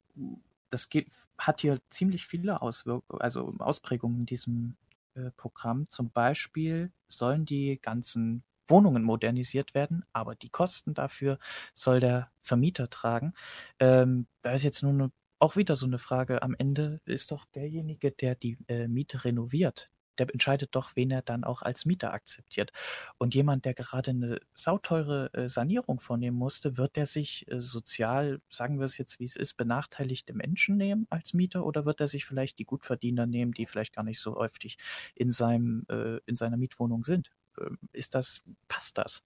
das 0.68 0.88
geht, 0.88 1.09
hat 1.38 1.62
hier 1.62 1.81
ziemlich 1.90 2.26
viele 2.26 2.61
Auswirkungen, 2.62 3.22
also 3.22 3.55
Ausprägungen 3.59 4.20
in 4.20 4.26
diesem 4.26 4.76
äh, 5.14 5.31
Programm. 5.37 5.88
Zum 5.88 6.11
Beispiel 6.11 6.92
sollen 7.09 7.46
die 7.46 7.79
ganzen 7.81 8.42
Wohnungen 8.70 9.02
modernisiert 9.02 9.74
werden, 9.74 10.04
aber 10.12 10.35
die 10.35 10.50
Kosten 10.50 10.94
dafür 10.94 11.38
soll 11.74 12.00
der 12.00 12.30
Vermieter 12.42 12.88
tragen. 12.90 13.35
Ähm, 13.78 14.26
da 14.42 14.52
ist 14.54 14.62
jetzt 14.62 14.83
eine, 14.85 15.12
auch 15.38 15.56
wieder 15.56 15.76
so 15.76 15.87
eine 15.87 15.98
Frage. 15.98 16.42
Am 16.42 16.54
Ende 16.59 17.00
ist 17.04 17.33
doch 17.33 17.44
derjenige, 17.54 18.11
der 18.12 18.35
die 18.35 18.59
äh, 18.68 18.88
Miete 18.88 19.24
renoviert, 19.24 19.90
der 20.18 20.28
entscheidet 20.33 20.74
doch, 20.74 20.96
wen 20.96 21.11
er 21.11 21.22
dann 21.22 21.44
auch 21.44 21.62
als 21.62 21.87
Mieter 21.87 22.12
akzeptiert. 22.12 22.72
Und 23.18 23.34
jemand, 23.34 23.64
der 23.64 23.74
gerade 23.74 24.11
eine 24.11 24.40
sauteure 24.55 25.32
äh, 25.34 25.49
Sanierung 25.49 26.01
vornehmen 26.01 26.36
musste, 26.36 26.76
wird 26.76 26.97
der 26.97 27.07
sich 27.07 27.47
äh, 27.51 27.61
sozial, 27.61 28.40
sagen 28.51 28.78
wir 28.78 28.84
es 28.84 28.99
jetzt, 28.99 29.18
wie 29.20 29.24
es 29.24 29.36
ist, 29.36 29.55
benachteiligte 29.57 30.34
Menschen 30.34 30.76
nehmen 30.76 31.07
als 31.11 31.32
Mieter 31.34 31.64
oder 31.64 31.86
wird 31.86 32.01
er 32.01 32.09
sich 32.09 32.26
vielleicht 32.26 32.59
die 32.59 32.64
Gutverdiener 32.66 33.26
nehmen, 33.26 33.53
die 33.53 33.66
vielleicht 33.66 33.95
gar 33.95 34.05
nicht 34.05 34.20
so 34.20 34.36
häufig 34.36 34.76
in 35.14 35.30
seinem, 35.32 35.86
äh, 35.88 36.18
in 36.26 36.36
seiner 36.36 36.57
Mietwohnung 36.59 37.05
sind? 37.05 37.30
Ähm, 37.61 37.78
ist 37.92 38.14
das, 38.14 38.40
passt 38.68 38.98
das? 38.98 39.22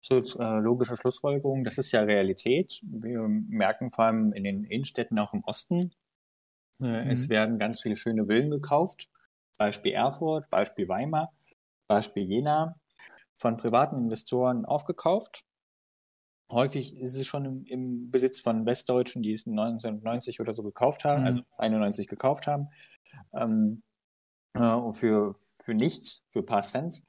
So, 0.00 0.18
äh, 0.18 0.58
logische 0.60 0.96
Schlussfolgerung, 0.96 1.64
das 1.64 1.78
ist 1.78 1.90
ja 1.92 2.02
Realität. 2.02 2.80
Wir 2.82 3.22
merken 3.22 3.90
vor 3.90 4.04
allem 4.04 4.32
in 4.32 4.44
den 4.44 4.64
Innenstädten 4.64 5.18
auch 5.18 5.32
im 5.32 5.42
Osten, 5.44 5.92
äh, 6.80 7.04
mhm. 7.04 7.10
es 7.10 7.28
werden 7.28 7.58
ganz 7.58 7.80
viele 7.80 7.96
schöne 7.96 8.26
Villen 8.26 8.50
gekauft. 8.50 9.08
Beispiel 9.58 9.92
Erfurt, 9.92 10.48
Beispiel 10.50 10.88
Weimar, 10.88 11.32
Beispiel 11.88 12.24
Jena, 12.24 12.78
von 13.34 13.56
privaten 13.56 13.96
Investoren 13.96 14.64
aufgekauft. 14.64 15.44
häufig 16.50 16.96
ist 17.00 17.16
es 17.16 17.26
schon 17.26 17.44
im, 17.44 17.64
im, 17.64 18.10
Besitz 18.10 18.40
von 18.40 18.66
Westdeutschen, 18.66 19.22
die 19.22 19.32
es 19.32 19.46
1990 19.46 20.40
oder 20.40 20.54
so 20.54 20.62
gekauft 20.62 21.04
haben, 21.04 21.22
mhm. 21.22 21.26
also 21.26 21.42
91 21.58 22.06
gekauft 22.06 22.46
haben, 22.46 22.68
ähm, 23.34 23.82
äh, 24.56 24.92
für, 24.92 25.34
für 25.64 25.74
nichts, 25.74 26.24
für 26.30 26.40
ein 26.40 26.46
paar 26.46 26.62
Cents. 26.62 27.02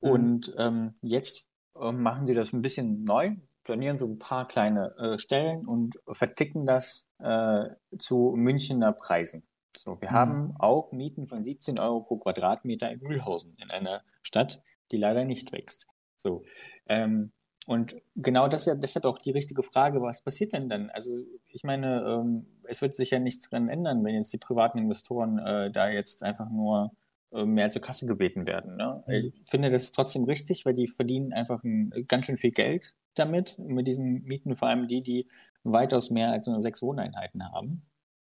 Mhm. 0.00 0.10
Und 0.10 0.54
ähm, 0.58 0.94
jetzt 1.02 1.48
äh, 1.78 1.92
machen 1.92 2.26
sie 2.26 2.34
das 2.34 2.52
ein 2.52 2.62
bisschen 2.62 3.04
neu, 3.04 3.36
planieren 3.64 3.98
so 3.98 4.06
ein 4.06 4.18
paar 4.18 4.46
kleine 4.46 4.96
äh, 4.96 5.18
Stellen 5.18 5.66
und 5.66 5.98
verticken 6.12 6.66
das 6.66 7.08
äh, 7.18 7.64
zu 7.98 8.34
Münchner 8.36 8.92
Preisen. 8.92 9.46
So, 9.76 10.00
wir 10.00 10.10
mhm. 10.10 10.14
haben 10.14 10.54
auch 10.58 10.92
Mieten 10.92 11.26
von 11.26 11.44
17 11.44 11.78
Euro 11.78 12.00
pro 12.00 12.18
Quadratmeter 12.18 12.90
in 12.90 13.00
Mühlhausen, 13.00 13.56
in 13.60 13.70
einer 13.70 14.02
Stadt, 14.22 14.62
die 14.92 14.96
leider 14.96 15.24
nicht 15.24 15.52
wächst. 15.52 15.86
So, 16.16 16.44
ähm, 16.86 17.32
und 17.66 17.96
genau 18.14 18.48
das, 18.48 18.66
ja, 18.66 18.74
das 18.74 18.94
ist 18.94 19.02
ja 19.02 19.10
auch 19.10 19.18
die 19.18 19.30
richtige 19.30 19.62
Frage, 19.62 20.02
was 20.02 20.22
passiert 20.22 20.52
denn 20.52 20.68
dann? 20.68 20.90
Also 20.90 21.18
ich 21.50 21.64
meine, 21.64 22.02
ähm, 22.02 22.46
es 22.68 22.82
wird 22.82 22.94
sich 22.94 23.10
ja 23.10 23.18
nichts 23.18 23.48
dran 23.48 23.68
ändern, 23.68 24.04
wenn 24.04 24.14
jetzt 24.14 24.32
die 24.32 24.38
privaten 24.38 24.78
Investoren 24.78 25.38
äh, 25.38 25.70
da 25.70 25.88
jetzt 25.88 26.22
einfach 26.22 26.50
nur 26.50 26.92
äh, 27.32 27.44
mehr 27.44 27.70
zur 27.70 27.82
Kasse 27.82 28.06
gebeten 28.06 28.46
werden. 28.46 28.76
Ne? 28.76 29.02
Mhm. 29.06 29.12
Ich 29.14 29.50
finde 29.50 29.70
das 29.70 29.84
ist 29.84 29.94
trotzdem 29.94 30.24
richtig, 30.24 30.64
weil 30.66 30.74
die 30.74 30.88
verdienen 30.88 31.32
einfach 31.32 31.62
ein, 31.64 31.92
ganz 32.08 32.26
schön 32.26 32.36
viel 32.36 32.52
Geld 32.52 32.94
damit, 33.14 33.58
mit 33.58 33.86
diesen 33.86 34.24
Mieten, 34.24 34.54
vor 34.54 34.68
allem 34.68 34.88
die, 34.88 35.02
die 35.02 35.28
weitaus 35.62 36.10
mehr 36.10 36.30
als 36.32 36.46
nur 36.46 36.60
sechs 36.60 36.82
Wohneinheiten 36.82 37.44
haben 37.52 37.82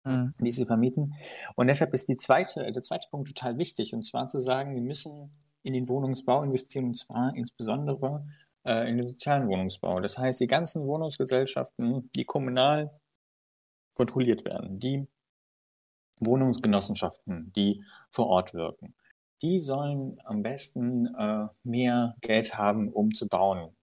mhm. 0.05 0.33
die 0.39 0.51
sie 0.51 0.65
vermieten. 0.65 1.15
Und 1.55 1.67
deshalb 1.67 1.93
ist 1.93 2.09
die 2.09 2.17
zweite, 2.17 2.71
der 2.71 2.83
zweite 2.83 3.07
Punkt 3.09 3.27
total 3.29 3.57
wichtig, 3.57 3.93
und 3.93 4.05
zwar 4.05 4.29
zu 4.29 4.39
sagen, 4.39 4.75
wir 4.75 4.81
müssen 4.81 5.31
in 5.63 5.73
den 5.73 5.87
Wohnungsbau 5.87 6.43
investieren, 6.43 6.85
und 6.85 6.97
zwar 6.97 7.35
insbesondere 7.35 8.25
äh, 8.65 8.89
in 8.89 8.97
den 8.97 9.07
sozialen 9.07 9.47
Wohnungsbau. 9.47 9.99
Das 9.99 10.17
heißt, 10.17 10.39
die 10.39 10.47
ganzen 10.47 10.85
Wohnungsgesellschaften, 10.85 12.09
die 12.15 12.25
kommunal 12.25 12.91
kontrolliert 13.99 14.45
werden, 14.45 14.79
die 14.79 15.05
Wohnungsgenossenschaften, 16.21 17.51
die 17.53 17.83
vor 18.09 18.27
Ort 18.27 18.53
wirken, 18.53 18.95
die 19.41 19.59
sollen 19.59 20.21
am 20.23 20.41
besten 20.41 21.13
äh, 21.15 21.47
mehr 21.63 22.15
Geld 22.21 22.57
haben, 22.57 22.93
um 22.93 23.13
zu 23.13 23.27
bauen. 23.27 23.75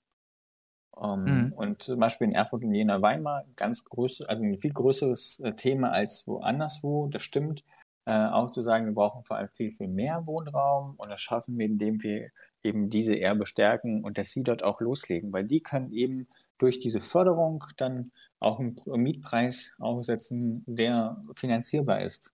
Ähm, 0.99 1.25
mhm. 1.25 1.53
Und 1.55 1.83
zum 1.83 2.01
Beispiel 2.01 2.29
in 2.29 2.35
Erfurt 2.35 2.65
und 2.65 2.73
Jena 2.73 3.03
Weimar 3.03 3.45
ganz 3.57 3.85
groß, 3.85 4.23
also 4.23 4.43
ein 4.43 4.57
viel 4.57 4.73
größeres 4.73 5.41
äh, 5.41 5.53
Thema 5.53 5.93
als 5.93 6.27
woanderswo, 6.27 7.09
das 7.09 7.23
stimmt. 7.23 7.63
Äh, 8.07 8.13
auch 8.13 8.53
zu 8.53 8.63
sagen, 8.63 8.87
wir 8.87 8.95
brauchen 8.95 9.23
vor 9.25 9.37
allem 9.37 9.51
viel, 9.53 9.71
viel 9.71 9.89
mehr 9.89 10.27
Wohnraum 10.27 10.95
und 10.97 11.11
das 11.11 11.21
schaffen 11.21 11.59
wir, 11.59 11.67
indem 11.67 12.03
wir 12.03 12.31
eben 12.63 12.89
diese 12.89 13.15
eher 13.15 13.35
bestärken 13.35 14.03
und 14.03 14.17
dass 14.17 14.31
sie 14.31 14.45
dort 14.45 14.63
auch 14.63 14.81
loslegen, 14.81 15.31
weil 15.35 15.45
die 15.45 15.61
können 15.61 15.93
eben 15.93 16.27
durch 16.59 16.81
diese 16.81 17.01
Förderung 17.01 17.65
dann 17.77 18.11
auch 18.41 18.59
einen 18.59 18.77
Mietpreis 18.87 19.75
aufsetzen, 19.79 20.65
der 20.67 21.21
finanzierbar 21.37 22.03
ist. 22.03 22.33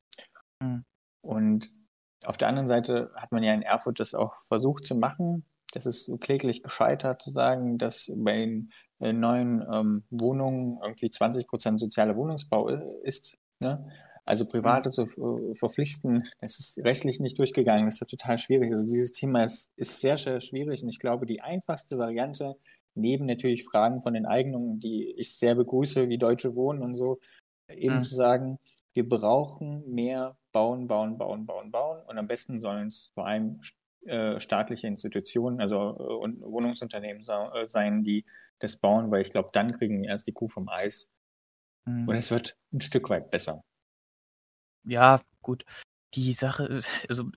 Mhm. 0.60 0.84
Und 1.22 1.72
auf 2.24 2.36
der 2.36 2.48
anderen 2.48 2.68
Seite 2.68 3.10
hat 3.16 3.32
man 3.32 3.42
ja 3.42 3.52
in 3.52 3.62
Erfurt 3.62 4.00
das 4.00 4.14
auch 4.14 4.34
versucht 4.34 4.86
zu 4.86 4.94
machen, 4.94 5.44
das 5.72 5.86
ist 5.86 6.10
kläglich 6.20 6.62
gescheitert 6.62 7.22
zu 7.22 7.30
sagen, 7.30 7.78
dass 7.78 8.12
bei 8.14 8.36
den 8.36 8.72
äh, 9.00 9.12
neuen 9.12 9.64
ähm, 9.72 10.04
Wohnungen 10.10 10.78
irgendwie 10.82 11.10
20 11.10 11.48
Prozent 11.48 11.80
sozialer 11.80 12.14
Wohnungsbau 12.14 12.68
ist. 12.68 13.38
Ne? 13.58 13.88
Also 14.24 14.46
Private 14.46 14.88
mhm. 14.88 14.92
zu 14.92 15.02
äh, 15.02 15.54
verpflichten, 15.54 16.28
das 16.40 16.58
ist 16.58 16.78
rechtlich 16.84 17.18
nicht 17.20 17.38
durchgegangen, 17.38 17.86
das 17.86 18.00
ist 18.00 18.08
total 18.08 18.38
schwierig. 18.38 18.70
Also 18.70 18.86
dieses 18.86 19.12
Thema 19.12 19.42
ist, 19.42 19.70
ist 19.76 20.00
sehr, 20.00 20.16
sehr 20.16 20.40
schwierig 20.40 20.82
und 20.82 20.88
ich 20.88 21.00
glaube, 21.00 21.26
die 21.26 21.40
einfachste 21.40 21.98
Variante, 21.98 22.54
neben 22.94 23.26
natürlich 23.26 23.64
Fragen 23.64 24.00
von 24.00 24.14
den 24.14 24.26
Eignungen, 24.26 24.78
die 24.78 25.12
ich 25.16 25.36
sehr 25.36 25.54
begrüße, 25.54 26.08
wie 26.08 26.18
Deutsche 26.18 26.54
Wohnen 26.54 26.82
und 26.82 26.94
so, 26.94 27.18
eben 27.68 27.98
mhm. 27.98 28.04
zu 28.04 28.14
sagen, 28.14 28.58
wir 28.94 29.08
brauchen 29.08 29.82
mehr 29.90 30.36
bauen, 30.52 30.86
bauen, 30.86 31.18
bauen, 31.18 31.46
bauen, 31.46 31.70
bauen 31.70 32.02
und 32.06 32.18
am 32.18 32.28
besten 32.28 32.60
sollen 32.60 32.88
es 32.88 33.10
vor 33.14 33.26
allem 33.26 33.60
äh, 34.06 34.38
staatliche 34.38 34.86
Institutionen, 34.86 35.60
also 35.60 35.76
äh, 35.76 36.14
und 36.14 36.40
Wohnungsunternehmen 36.42 37.22
äh, 37.22 37.66
sein, 37.66 38.02
die 38.02 38.24
das 38.58 38.76
bauen, 38.76 39.10
weil 39.10 39.22
ich 39.22 39.30
glaube, 39.30 39.50
dann 39.52 39.72
kriegen 39.72 40.02
wir 40.02 40.10
erst 40.10 40.26
die 40.26 40.32
Kuh 40.32 40.48
vom 40.48 40.68
Eis. 40.68 41.10
Mhm. 41.86 42.08
Und 42.08 42.16
es 42.16 42.30
wird 42.30 42.56
ein 42.72 42.80
Stück 42.80 43.10
weit 43.10 43.30
besser. 43.30 43.64
Ja, 44.84 45.20
gut. 45.42 45.64
Die 46.14 46.32
Sache, 46.32 46.80
also 47.08 47.30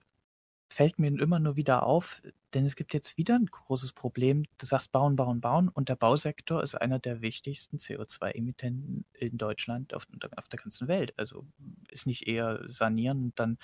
fällt 0.71 0.99
mir 0.99 1.07
immer 1.09 1.39
nur 1.39 1.55
wieder 1.57 1.83
auf, 1.83 2.21
denn 2.53 2.65
es 2.65 2.75
gibt 2.75 2.93
jetzt 2.93 3.17
wieder 3.17 3.35
ein 3.35 3.47
großes 3.47 3.93
Problem. 3.93 4.45
Du 4.59 4.65
sagst 4.67 4.91
bauen, 4.91 5.15
bauen, 5.15 5.41
bauen 5.41 5.69
und 5.69 5.89
der 5.89 5.95
Bausektor 5.97 6.63
ist 6.63 6.75
einer 6.75 6.99
der 6.99 7.21
wichtigsten 7.21 7.79
CO2-Emittenten 7.79 9.05
in 9.13 9.37
Deutschland 9.37 9.93
auf, 9.93 10.07
auf, 10.37 10.47
der 10.49 10.59
ganzen 10.59 10.87
Welt. 10.89 11.13
Also 11.17 11.45
ist 11.89 12.07
nicht 12.07 12.27
eher 12.27 12.61
sanieren 12.67 13.23
und 13.25 13.39
dann 13.39 13.57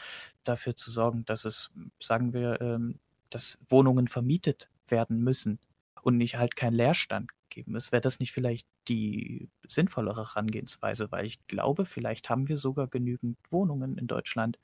dafür 0.46 0.76
zu 0.76 0.92
sorgen, 0.92 1.26
dass 1.26 1.46
es, 1.46 1.72
sagen 2.02 2.34
wir, 2.34 2.62
ähm, 2.62 3.00
dass 3.30 3.60
Wohnungen 3.70 4.08
vermietet 4.08 4.70
werden 4.88 5.22
müssen 5.24 5.60
und 6.04 6.18
nicht 6.18 6.38
halt 6.38 6.56
kein 6.56 6.74
Leerstand 6.74 7.32
geben 7.52 7.74
muss. 7.74 7.92
Wäre 7.92 8.02
das 8.02 8.20
nicht 8.20 8.32
vielleicht 8.32 8.68
die 8.88 9.50
sinnvollere 9.68 10.30
Herangehensweise, 10.30 11.12
weil 11.12 11.28
ich 11.28 11.46
glaube, 11.48 11.86
vielleicht 11.86 12.30
haben 12.30 12.48
wir 12.48 12.58
sogar 12.58 12.88
genügend 12.88 13.38
Wohnungen 13.52 13.98
in 13.98 14.08
Deutschland, 14.08 14.58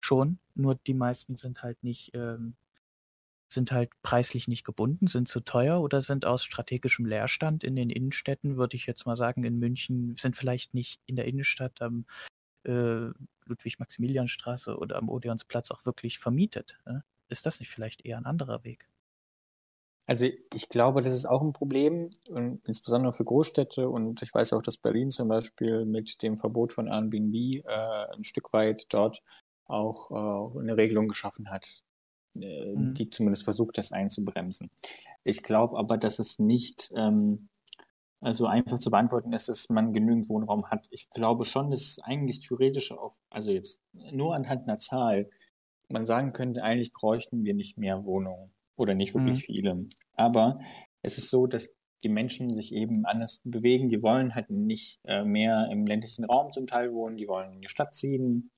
schon, 0.00 0.38
nur 0.54 0.74
die 0.74 0.94
meisten 0.94 1.36
sind 1.36 1.62
halt 1.62 1.82
nicht, 1.84 2.10
ähm, 2.14 2.54
sind 3.52 3.72
halt 3.72 3.90
preislich 4.02 4.48
nicht 4.48 4.64
gebunden, 4.64 5.06
sind 5.06 5.28
zu 5.28 5.40
teuer 5.40 5.80
oder 5.80 6.02
sind 6.02 6.24
aus 6.24 6.44
strategischem 6.44 7.04
Leerstand 7.06 7.64
in 7.64 7.76
den 7.76 7.90
Innenstädten, 7.90 8.56
würde 8.56 8.76
ich 8.76 8.86
jetzt 8.86 9.06
mal 9.06 9.16
sagen, 9.16 9.44
in 9.44 9.58
München, 9.58 10.16
sind 10.16 10.36
vielleicht 10.36 10.74
nicht 10.74 11.00
in 11.06 11.16
der 11.16 11.26
Innenstadt 11.26 11.82
am 11.82 12.06
äh, 12.64 13.10
Ludwig-Maximilian-Straße 13.46 14.76
oder 14.76 14.96
am 14.96 15.08
Odeonsplatz 15.08 15.70
auch 15.70 15.84
wirklich 15.84 16.18
vermietet. 16.18 16.78
Ne? 16.86 17.04
Ist 17.28 17.46
das 17.46 17.60
nicht 17.60 17.70
vielleicht 17.70 18.04
eher 18.04 18.18
ein 18.18 18.26
anderer 18.26 18.64
Weg? 18.64 18.88
Also 20.06 20.26
ich 20.26 20.68
glaube, 20.68 21.02
das 21.02 21.12
ist 21.12 21.26
auch 21.26 21.40
ein 21.40 21.52
Problem, 21.52 22.10
insbesondere 22.64 23.12
für 23.12 23.24
Großstädte. 23.24 23.88
Und 23.88 24.22
ich 24.22 24.34
weiß 24.34 24.52
auch, 24.54 24.62
dass 24.62 24.76
Berlin 24.76 25.10
zum 25.10 25.28
Beispiel 25.28 25.84
mit 25.84 26.22
dem 26.22 26.36
Verbot 26.36 26.72
von 26.72 26.88
Airbnb 26.88 27.34
äh, 27.34 27.62
ein 28.16 28.24
Stück 28.24 28.52
weit 28.52 28.86
dort 28.88 29.22
auch 29.66 30.10
äh, 30.10 30.58
eine 30.58 30.76
Regelung 30.76 31.06
geschaffen 31.06 31.48
hat, 31.50 31.84
äh, 32.34 32.74
mhm. 32.74 32.94
die 32.94 33.08
zumindest 33.10 33.44
versucht, 33.44 33.78
das 33.78 33.92
einzubremsen. 33.92 34.70
Ich 35.22 35.44
glaube 35.44 35.78
aber, 35.78 35.96
dass 35.96 36.18
es 36.18 36.40
nicht 36.40 36.92
ähm, 36.96 37.48
also 38.20 38.46
einfach 38.46 38.78
zu 38.78 38.90
beantworten 38.90 39.32
ist, 39.32 39.48
dass 39.48 39.70
man 39.70 39.92
genügend 39.92 40.28
Wohnraum 40.28 40.66
hat. 40.70 40.88
Ich 40.90 41.08
glaube 41.10 41.44
schon, 41.44 41.70
dass 41.70 41.80
es 41.80 41.98
eigentlich 42.00 42.40
theoretisch 42.40 42.92
auf, 42.92 43.18
also 43.30 43.50
jetzt 43.50 43.80
nur 43.92 44.34
anhand 44.34 44.68
einer 44.68 44.76
Zahl, 44.76 45.30
man 45.88 46.04
sagen 46.04 46.32
könnte, 46.32 46.62
eigentlich 46.62 46.92
bräuchten 46.92 47.44
wir 47.44 47.54
nicht 47.54 47.78
mehr 47.78 48.04
Wohnungen 48.04 48.52
oder 48.76 48.94
nicht 48.94 49.14
wirklich 49.14 49.36
mhm. 49.36 49.52
viele. 49.52 49.84
Aber 50.14 50.60
es 51.02 51.18
ist 51.18 51.30
so, 51.30 51.46
dass 51.46 51.74
die 52.02 52.08
Menschen 52.08 52.54
sich 52.54 52.74
eben 52.74 53.04
anders 53.04 53.42
bewegen. 53.44 53.90
Die 53.90 54.02
wollen 54.02 54.34
halt 54.34 54.50
nicht 54.50 55.00
äh, 55.04 55.24
mehr 55.24 55.68
im 55.70 55.86
ländlichen 55.86 56.24
Raum 56.24 56.50
zum 56.52 56.66
Teil 56.66 56.92
wohnen, 56.92 57.16
die 57.16 57.28
wollen 57.28 57.52
in 57.52 57.60
die 57.60 57.68
Stadt 57.68 57.94
ziehen, 57.94 58.50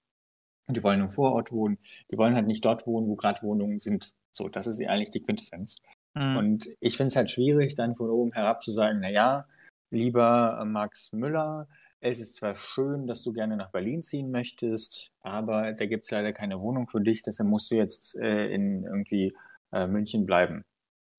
die 0.68 0.82
wollen 0.82 1.00
im 1.00 1.08
Vorort 1.08 1.52
wohnen. 1.52 1.78
Die 2.10 2.18
wollen 2.18 2.34
halt 2.34 2.46
nicht 2.46 2.64
dort 2.64 2.86
wohnen, 2.86 3.08
wo 3.08 3.16
gerade 3.16 3.42
Wohnungen 3.42 3.78
sind. 3.78 4.14
So, 4.30 4.48
das 4.48 4.66
ist 4.66 4.80
eigentlich 4.80 5.10
die 5.10 5.20
Quintessenz. 5.20 5.76
Mhm. 6.14 6.36
Und 6.36 6.68
ich 6.80 6.96
finde 6.96 7.08
es 7.08 7.16
halt 7.16 7.30
schwierig, 7.30 7.74
dann 7.74 7.96
von 7.96 8.10
oben 8.10 8.32
herab 8.32 8.62
zu 8.62 8.70
sagen, 8.70 9.00
na 9.00 9.10
ja, 9.10 9.46
lieber 9.90 10.58
äh, 10.60 10.64
Max 10.64 11.12
Müller, 11.12 11.68
es 12.00 12.18
ist 12.18 12.34
zwar 12.34 12.56
schön, 12.56 13.06
dass 13.06 13.22
du 13.22 13.32
gerne 13.32 13.56
nach 13.56 13.70
Berlin 13.70 14.02
ziehen 14.02 14.30
möchtest, 14.30 15.12
aber 15.20 15.72
da 15.72 15.86
gibt 15.86 16.04
es 16.04 16.10
leider 16.10 16.32
keine 16.32 16.60
Wohnung 16.60 16.88
für 16.88 17.00
dich, 17.00 17.22
deshalb 17.22 17.48
musst 17.48 17.70
du 17.70 17.76
jetzt 17.76 18.16
äh, 18.16 18.52
in 18.52 18.82
irgendwie 18.82 19.32
äh, 19.72 19.86
München 19.86 20.26
bleiben. 20.26 20.64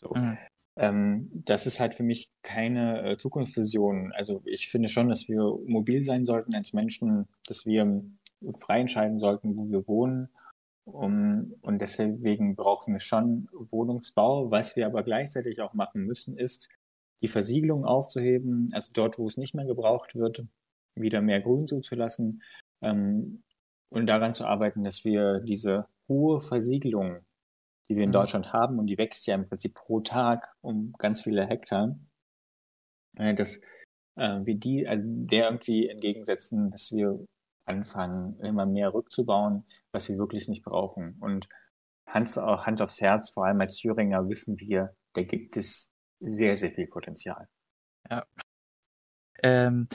So. 0.02 0.14
Mhm. 0.16 0.38
Ähm, 0.76 1.22
das 1.34 1.68
ist 1.68 1.80
halt 1.80 1.94
für 1.94 2.04
mich 2.04 2.30
keine 2.42 3.04
äh, 3.04 3.18
Zukunftsvision. 3.18 4.12
Also 4.14 4.42
ich 4.46 4.70
finde 4.70 4.90
schon, 4.90 5.10
dass 5.10 5.28
wir 5.28 5.58
mobil 5.66 6.04
sein 6.04 6.26
sollten 6.26 6.56
als 6.56 6.74
Menschen, 6.74 7.28
dass 7.48 7.66
wir 7.66 8.04
frei 8.60 8.82
entscheiden 8.82 9.20
sollten, 9.20 9.56
wo 9.56 9.70
wir 9.70 9.88
wohnen. 9.88 10.30
Um, 10.86 11.54
und 11.62 11.80
deswegen 11.82 12.58
brauchen 12.58 12.94
wir 12.94 13.00
schon 13.00 13.48
Wohnungsbau. 13.54 14.52
Was 14.52 14.76
wir 14.76 14.86
aber 14.86 15.04
gleichzeitig 15.04 15.62
auch 15.62 15.74
machen 15.74 16.06
müssen, 16.06 16.38
ist, 16.38 16.70
die 17.22 17.30
Versiegelung 17.30 17.86
aufzuheben, 17.86 18.68
also 18.74 18.92
dort, 18.94 19.18
wo 19.18 19.28
es 19.28 19.38
nicht 19.38 19.56
mehr 19.56 19.66
gebraucht 19.66 20.16
wird, 20.16 20.46
wieder 20.96 21.22
mehr 21.22 21.40
Grün 21.40 21.68
zuzulassen 21.68 22.44
ähm, 22.82 23.44
und 23.90 24.08
daran 24.08 24.34
zu 24.34 24.46
arbeiten, 24.46 24.84
dass 24.84 25.06
wir 25.06 25.40
diese 25.40 25.88
hohe 26.10 26.42
Versiegelung, 26.42 27.22
die 27.90 27.96
wir 27.96 28.04
in 28.04 28.10
mhm. 28.10 28.14
Deutschland 28.14 28.54
haben, 28.54 28.80
und 28.80 28.88
die 28.88 28.98
wächst 28.98 29.28
ja 29.28 29.36
im 29.36 29.48
Prinzip 29.48 29.76
pro 29.76 30.00
Tag 30.02 30.56
um 30.62 30.94
ganz 30.98 31.22
viele 31.22 31.46
Hektar, 31.46 32.00
dass 33.14 33.58
äh, 34.16 34.40
wir 34.44 34.56
die, 34.56 34.88
also 34.88 35.04
der 35.06 35.46
irgendwie 35.46 35.90
entgegensetzen, 35.90 36.72
dass 36.72 36.92
wir 36.92 37.26
anfangen, 37.66 38.40
immer 38.42 38.66
mehr 38.66 38.94
rückzubauen, 38.94 39.66
was 39.92 40.10
wir 40.10 40.18
wirklich 40.18 40.48
nicht 40.48 40.64
brauchen. 40.64 41.18
Und 41.20 41.48
Hand, 42.08 42.36
Hand 42.36 42.82
aufs 42.82 43.02
Herz, 43.02 43.30
vor 43.30 43.46
allem 43.46 43.62
als 43.62 43.78
Thüringer 43.78 44.28
wissen 44.28 44.60
wir, 44.60 44.96
da 45.14 45.24
gibt 45.24 45.58
es 45.58 45.92
sehr, 46.20 46.58
sehr 46.58 46.72
viel 46.72 46.88
Potenzial. 46.88 47.48
Ja. 48.10 48.26
Ähm, 49.42 49.88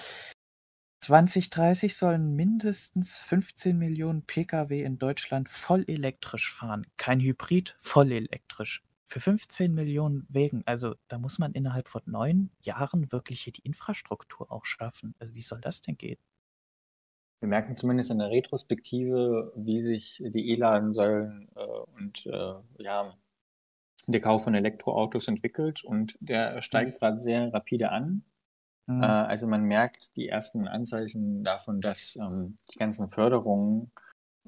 2030 1.00 1.96
sollen 1.96 2.34
mindestens 2.34 3.20
15 3.20 3.78
Millionen 3.78 4.22
Pkw 4.22 4.82
in 4.82 4.98
Deutschland 4.98 5.48
voll 5.48 5.84
elektrisch 5.86 6.52
fahren. 6.52 6.86
Kein 6.96 7.20
Hybrid, 7.20 7.76
voll 7.80 8.12
elektrisch. 8.12 8.82
Für 9.06 9.20
15 9.20 9.72
Millionen 9.72 10.26
Wegen, 10.28 10.62
also 10.66 10.94
da 11.08 11.18
muss 11.18 11.38
man 11.38 11.52
innerhalb 11.52 11.88
von 11.88 12.02
neun 12.04 12.50
Jahren 12.60 13.10
wirklich 13.10 13.42
hier 13.42 13.54
die 13.54 13.62
Infrastruktur 13.62 14.52
auch 14.52 14.66
schaffen. 14.66 15.14
Also 15.18 15.34
wie 15.34 15.42
soll 15.42 15.60
das 15.60 15.80
denn 15.80 15.96
gehen? 15.96 16.18
Wir 17.40 17.48
merken 17.48 17.76
zumindest 17.76 18.10
in 18.10 18.18
der 18.18 18.30
Retrospektive, 18.30 19.52
wie 19.56 19.80
sich 19.80 20.22
die 20.26 20.50
E-Ladensäulen 20.50 21.48
äh, 21.54 21.64
und 21.96 22.26
äh, 22.26 22.54
ja, 22.82 23.16
der 24.08 24.20
Kauf 24.20 24.44
von 24.44 24.54
Elektroautos 24.54 25.28
entwickelt 25.28 25.84
und 25.84 26.16
der 26.20 26.60
steigt 26.62 26.96
mhm. 26.96 26.98
gerade 26.98 27.20
sehr 27.20 27.52
rapide 27.52 27.90
an. 27.90 28.24
Mhm. 28.88 29.02
Äh, 29.02 29.06
also 29.06 29.46
man 29.46 29.62
merkt 29.64 30.16
die 30.16 30.28
ersten 30.28 30.66
Anzeichen 30.66 31.44
davon, 31.44 31.80
dass 31.80 32.16
ähm, 32.16 32.56
die 32.72 32.78
ganzen 32.78 33.08
Förderungen 33.08 33.92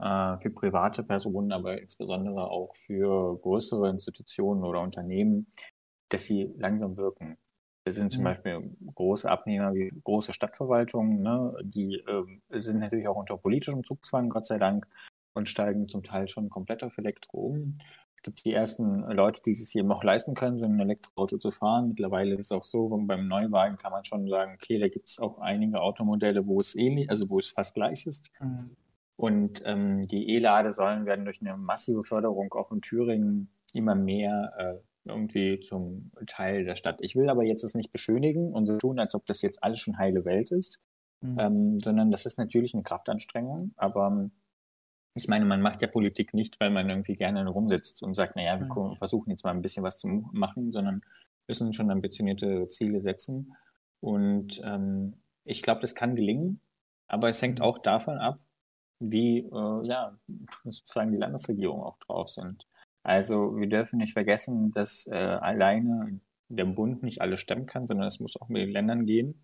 äh, 0.01 0.39
für 0.39 0.51
private 0.51 1.05
Personen, 1.05 1.53
aber 1.53 1.81
insbesondere 1.81 2.51
auch 2.51 2.75
für 2.75 3.39
größere 3.39 3.91
Institutionen 3.91 4.65
oder 4.65 4.81
Unternehmen, 4.81 5.47
dass 6.09 6.25
sie 6.25 6.53
langsam 6.57 6.97
wirken. 6.97 7.37
Das 7.85 7.97
sind 7.97 8.13
zum 8.13 8.23
mhm. 8.23 8.25
Beispiel 8.25 8.77
große 8.95 9.31
Abnehmer 9.31 9.75
wie 9.75 9.93
große 10.05 10.33
Stadtverwaltungen, 10.33 11.23
ne? 11.23 11.55
die 11.63 11.97
äh, 11.97 12.61
sind 12.61 12.79
natürlich 12.79 13.09
auch 13.09 13.17
unter 13.17 13.37
politischem 13.37 13.85
Zugzwang, 13.85 14.31
Gott 14.31 14.47
sei 14.47 14.59
Dank, 14.59 14.87
und 15.35 15.49
steigen 15.49 15.89
zum 15.89 16.03
Teil 16.03 16.29
schon 16.29 16.49
komplett 16.49 16.83
auf 16.83 16.97
Elektro 16.99 17.39
um. 17.39 17.79
Es 18.21 18.25
gibt 18.25 18.45
die 18.45 18.53
ersten 18.53 19.01
Leute, 19.13 19.41
die 19.47 19.55
sich 19.55 19.75
eben 19.77 19.91
auch 19.91 20.05
leisten 20.05 20.35
können, 20.35 20.59
so 20.59 20.67
ein 20.67 20.79
Elektroauto 20.79 21.39
zu 21.39 21.51
fahren. 21.51 21.89
Mittlerweile 21.89 22.35
ist 22.35 22.47
es 22.47 22.53
auch 22.53 22.65
so, 22.65 22.87
beim 22.89 23.29
Neuwagen 23.29 23.79
kann 23.79 23.93
man 23.93 24.05
schon 24.05 24.29
sagen, 24.29 24.53
okay, 24.57 24.79
da 24.79 24.89
gibt 24.89 25.09
es 25.09 25.19
auch 25.21 25.39
einige 25.39 25.81
Automodelle, 25.81 26.47
wo 26.47 26.61
es 26.61 26.75
ähnlich, 26.77 27.09
also 27.09 27.31
wo 27.31 27.39
es 27.39 27.49
fast 27.49 27.75
gleich 27.75 28.07
ist. 28.07 28.31
Mhm. 28.39 28.77
Und 29.17 29.63
ähm, 29.65 30.03
die 30.03 30.35
E-Ladesäulen 30.35 31.07
werden 31.07 31.25
durch 31.25 31.41
eine 31.41 31.57
massive 31.57 32.05
Förderung 32.05 32.53
auch 32.53 32.71
in 32.73 32.83
Thüringen 32.83 33.49
immer 33.73 33.95
mehr 33.95 34.53
äh, 34.59 35.09
irgendwie 35.09 35.61
zum 35.61 36.13
Teil 36.27 36.67
der 36.67 36.75
Stadt. 36.75 36.99
Ich 37.01 37.17
will 37.17 37.31
aber 37.31 37.45
jetzt 37.45 37.65
es 37.65 37.75
nicht 37.75 37.91
beschönigen 37.91 38.53
und 38.53 38.67
so 38.67 38.77
tun, 38.77 38.99
als 38.99 39.15
ob 39.15 39.25
das 39.25 39.41
jetzt 39.41 39.65
alles 39.65 39.81
schon 39.81 39.97
heile 39.97 40.27
Welt 40.27 40.51
ist, 40.51 40.79
mhm. 41.23 41.39
ähm, 41.39 41.79
sondern 41.79 42.11
das 42.11 42.27
ist 42.27 42.37
natürlich 42.37 42.75
eine 42.75 42.83
Kraftanstrengung, 42.83 43.73
aber 43.77 44.29
ich 45.15 45.29
meine, 45.29 45.45
man 45.45 45.61
macht 45.61 45.83
ja 45.83 45.89
Politik 45.89 46.35
nicht, 46.35 46.61
weil 46.61 46.71
man 46.71 46.89
irgendwie 46.89 47.17
gerne 47.17 47.47
rumsitzt 47.49 48.03
und 48.03 48.15
sagt, 48.15 48.37
naja, 48.37 48.59
wir 48.59 48.67
mhm. 48.67 48.97
versuchen 48.97 49.31
jetzt 49.31 49.45
mal 49.45 49.51
ein 49.51 49.63
bisschen 49.63 49.83
was 49.83 49.99
zu 49.99 50.09
machen, 50.09 50.73
sondern 50.73 51.03
müssen 51.49 51.73
schon 51.73 51.91
ambitionierte 51.91 52.69
Ziele 52.69 53.01
setzen. 53.01 53.57
Und 54.01 54.61
ähm, 54.65 55.15
ich 55.45 55.63
glaube, 55.63 55.81
das 55.81 55.95
kann 55.95 56.15
gelingen, 56.15 56.61
aber 57.09 57.29
es 57.29 57.43
hängt 57.43 57.59
mhm. 57.59 57.65
auch 57.65 57.79
davon 57.79 58.19
ab, 58.19 58.39
wie 59.01 59.39
äh, 59.39 59.87
ja 59.87 60.17
sozusagen 60.65 61.13
die 61.13 61.19
Landesregierung 61.19 61.83
auch 61.83 61.99
drauf 61.99 62.29
sind. 62.29 62.67
Also 63.03 63.57
wir 63.57 63.69
dürfen 63.69 63.99
nicht 63.99 64.13
vergessen, 64.13 64.73
dass 64.73 65.07
äh, 65.07 65.15
alleine 65.15 66.21
der 66.49 66.67
Bund 66.67 67.03
nicht 67.03 67.21
alles 67.21 67.41
stemmen 67.41 67.67
kann, 67.67 67.87
sondern 67.87 68.07
es 68.07 68.21
muss 68.21 68.41
auch 68.41 68.49
mit 68.49 68.63
den 68.63 68.73
Ländern 68.73 69.07
gehen. 69.07 69.41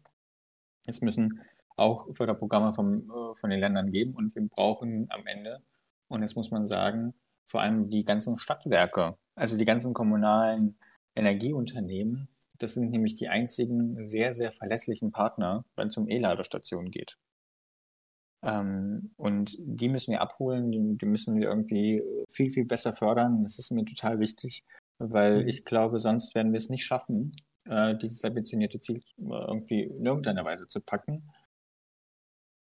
Es 0.86 1.00
müssen 1.00 1.40
auch 1.76 2.12
Förderprogramme 2.12 2.72
vom, 2.72 3.10
äh, 3.10 3.34
von 3.34 3.50
den 3.50 3.60
Ländern 3.60 3.92
geben 3.92 4.14
und 4.14 4.34
wir 4.34 4.46
brauchen 4.48 5.06
am 5.10 5.26
Ende, 5.26 5.62
und 6.08 6.22
das 6.22 6.36
muss 6.36 6.50
man 6.50 6.66
sagen, 6.66 7.14
vor 7.44 7.60
allem 7.60 7.90
die 7.90 8.04
ganzen 8.04 8.38
Stadtwerke, 8.38 9.16
also 9.34 9.56
die 9.56 9.64
ganzen 9.64 9.94
kommunalen 9.94 10.78
Energieunternehmen, 11.14 12.28
das 12.58 12.74
sind 12.74 12.90
nämlich 12.90 13.14
die 13.14 13.28
einzigen 13.28 14.04
sehr, 14.04 14.32
sehr 14.32 14.52
verlässlichen 14.52 15.12
Partner, 15.12 15.64
wenn 15.76 15.88
es 15.88 15.96
um 15.96 16.08
E-Ladestationen 16.08 16.90
geht. 16.90 17.18
Ähm, 18.42 19.02
und 19.16 19.56
die 19.58 19.88
müssen 19.88 20.12
wir 20.12 20.20
abholen, 20.20 20.70
die, 20.70 20.98
die, 20.98 21.06
müssen 21.06 21.36
wir 21.36 21.48
irgendwie 21.48 22.02
viel, 22.28 22.50
viel 22.50 22.64
besser 22.64 22.92
fördern. 22.92 23.42
Das 23.42 23.58
ist 23.58 23.72
mir 23.72 23.84
total 23.84 24.20
wichtig, 24.20 24.64
weil 24.98 25.42
mhm. 25.42 25.48
ich 25.48 25.64
glaube, 25.64 25.98
sonst 25.98 26.34
werden 26.34 26.52
wir 26.52 26.58
es 26.58 26.70
nicht 26.70 26.84
schaffen, 26.84 27.32
äh, 27.64 27.96
dieses 27.96 28.24
ambitionierte 28.24 28.80
Ziel 28.80 28.98
äh, 29.18 29.22
irgendwie 29.24 29.82
in 29.82 30.06
irgendeiner 30.06 30.44
Weise 30.44 30.68
zu 30.68 30.80
packen. 30.80 31.30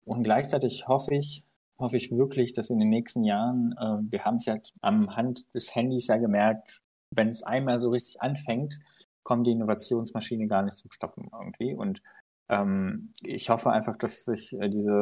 Und 0.06 0.22
gleichzeitig 0.22 0.88
hoffe 0.88 1.14
ich, 1.14 1.44
hoffe 1.78 1.96
ich 1.96 2.10
wirklich, 2.12 2.52
dass 2.52 2.70
in 2.70 2.78
den 2.78 2.88
nächsten 2.88 3.24
Jahren, 3.24 3.74
äh, 3.78 4.10
wir 4.10 4.24
haben 4.24 4.36
es 4.36 4.46
ja 4.46 4.56
am 4.80 5.14
Hand 5.16 5.52
des 5.54 5.74
Handys 5.74 6.06
ja 6.06 6.16
gemerkt, 6.16 6.82
wenn 7.10 7.28
es 7.28 7.42
einmal 7.42 7.80
so 7.80 7.90
richtig 7.90 8.22
anfängt, 8.22 8.78
kommt 9.22 9.46
die 9.46 9.52
Innovationsmaschine 9.52 10.46
gar 10.46 10.62
nicht 10.62 10.76
zum 10.76 10.90
Stoppen 10.90 11.28
irgendwie. 11.32 11.74
Und 11.74 12.02
ähm, 12.48 13.12
ich 13.22 13.50
hoffe 13.50 13.70
einfach, 13.70 13.96
dass 13.96 14.24
sich 14.24 14.52
äh, 14.58 14.68
diese 14.68 14.92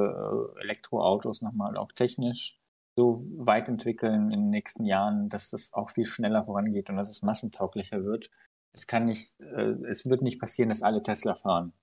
äh, 0.57 0.62
Elektroautos 0.62 1.42
nochmal 1.42 1.76
auch 1.76 1.92
technisch 1.92 2.59
so 2.96 3.24
weit 3.36 3.68
entwickeln 3.68 4.30
in 4.30 4.40
den 4.40 4.50
nächsten 4.50 4.84
Jahren, 4.84 5.28
dass 5.28 5.50
das 5.50 5.74
auch 5.74 5.90
viel 5.90 6.07
schneller 6.07 6.44
vorangeht 6.44 6.88
und 6.88 6.96
dass 6.96 7.11
es 7.11 7.22
massentauglicher 7.22 8.05
wird. 8.05 8.30
Es 8.72 8.86
kann 8.86 9.05
nicht, 9.05 9.38
äh, 9.40 9.74
es 9.88 10.09
wird 10.09 10.22
nicht 10.22 10.40
passieren, 10.40 10.70
dass 10.70 10.82
alle 10.82 11.02
Tesla 11.02 11.34
fahren. 11.34 11.74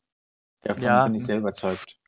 Davon 0.62 0.84
ja. 0.84 1.04
bin 1.04 1.16
ich 1.16 1.26
sehr 1.26 1.38
überzeugt. 1.38 2.01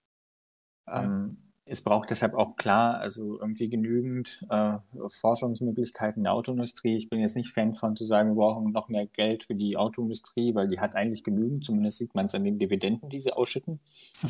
Ähm, 0.87 1.37
es 1.65 1.81
braucht 1.81 2.09
deshalb 2.09 2.33
auch 2.33 2.57
klar, 2.57 2.97
also 2.99 3.39
irgendwie 3.39 3.69
genügend 3.69 4.45
äh, 4.49 4.77
Forschungsmöglichkeiten 5.07 6.19
in 6.19 6.23
der 6.25 6.33
Autoindustrie. 6.33 6.97
Ich 6.97 7.09
bin 7.09 7.21
jetzt 7.21 7.37
nicht 7.37 7.51
Fan 7.51 7.73
von 7.73 7.95
zu 7.95 8.03
sagen, 8.03 8.31
wir 8.31 8.35
brauchen 8.35 8.71
noch 8.71 8.89
mehr 8.89 9.07
Geld 9.07 9.43
für 9.43 9.55
die 9.55 9.77
Autoindustrie, 9.77 10.53
weil 10.55 10.67
die 10.67 10.81
hat 10.81 10.95
eigentlich 10.95 11.23
genügend, 11.23 11.63
zumindest 11.63 11.99
sieht 11.99 12.15
man 12.15 12.25
es 12.25 12.35
an 12.35 12.43
den 12.43 12.59
Dividenden, 12.59 13.09
die 13.09 13.19
sie 13.19 13.33
ausschütten. 13.33 13.79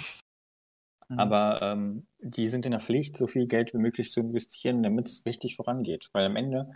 Mhm. 1.10 1.20
Aber 1.20 1.62
ähm, 1.62 2.08
die 2.20 2.48
sind 2.48 2.66
in 2.66 2.72
der 2.72 2.80
Pflicht, 2.80 3.18
so 3.18 3.28
viel 3.28 3.48
Geld 3.48 3.74
wie 3.74 3.78
möglich 3.78 4.12
zu 4.12 4.22
investieren, 4.22 4.84
damit 4.84 5.08
es 5.08 5.26
richtig 5.26 5.56
vorangeht. 5.56 6.10
Weil 6.14 6.26
am 6.26 6.36
Ende 6.36 6.72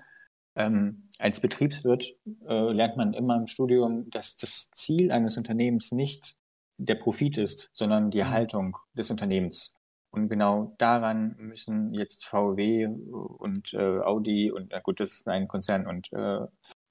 ähm, 0.55 1.07
als 1.19 1.39
Betriebswirt 1.39 2.15
äh, 2.47 2.71
lernt 2.71 2.97
man 2.97 3.13
immer 3.13 3.35
im 3.35 3.47
Studium, 3.47 4.09
dass 4.09 4.37
das 4.37 4.71
Ziel 4.71 5.11
eines 5.11 5.37
Unternehmens 5.37 5.91
nicht 5.91 6.35
der 6.77 6.95
Profit 6.95 7.37
ist, 7.37 7.69
sondern 7.73 8.11
die 8.11 8.23
mhm. 8.23 8.73
des 8.93 9.09
Unternehmens. 9.09 9.79
Und 10.11 10.29
genau 10.29 10.73
daran 10.77 11.35
müssen 11.37 11.93
jetzt 11.93 12.25
VW 12.25 12.87
und 12.87 13.73
äh, 13.73 13.99
Audi 13.99 14.51
und 14.51 14.69
na 14.71 14.79
gut, 14.79 14.99
das 14.99 15.11
ist 15.11 15.27
ein 15.27 15.47
Konzern 15.47 15.85
und 15.85 16.11
äh, 16.13 16.39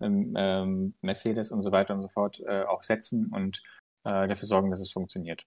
ähm, 0.01 0.35
ähm, 0.37 0.95
Mercedes 1.01 1.51
und 1.51 1.63
so 1.63 1.73
weiter 1.73 1.95
und 1.95 2.03
so 2.03 2.09
fort 2.09 2.41
äh, 2.47 2.63
auch 2.65 2.83
setzen 2.83 3.29
und 3.33 3.63
äh, 4.05 4.29
dafür 4.29 4.47
sorgen, 4.47 4.71
dass 4.71 4.81
es 4.81 4.93
funktioniert. 4.93 5.47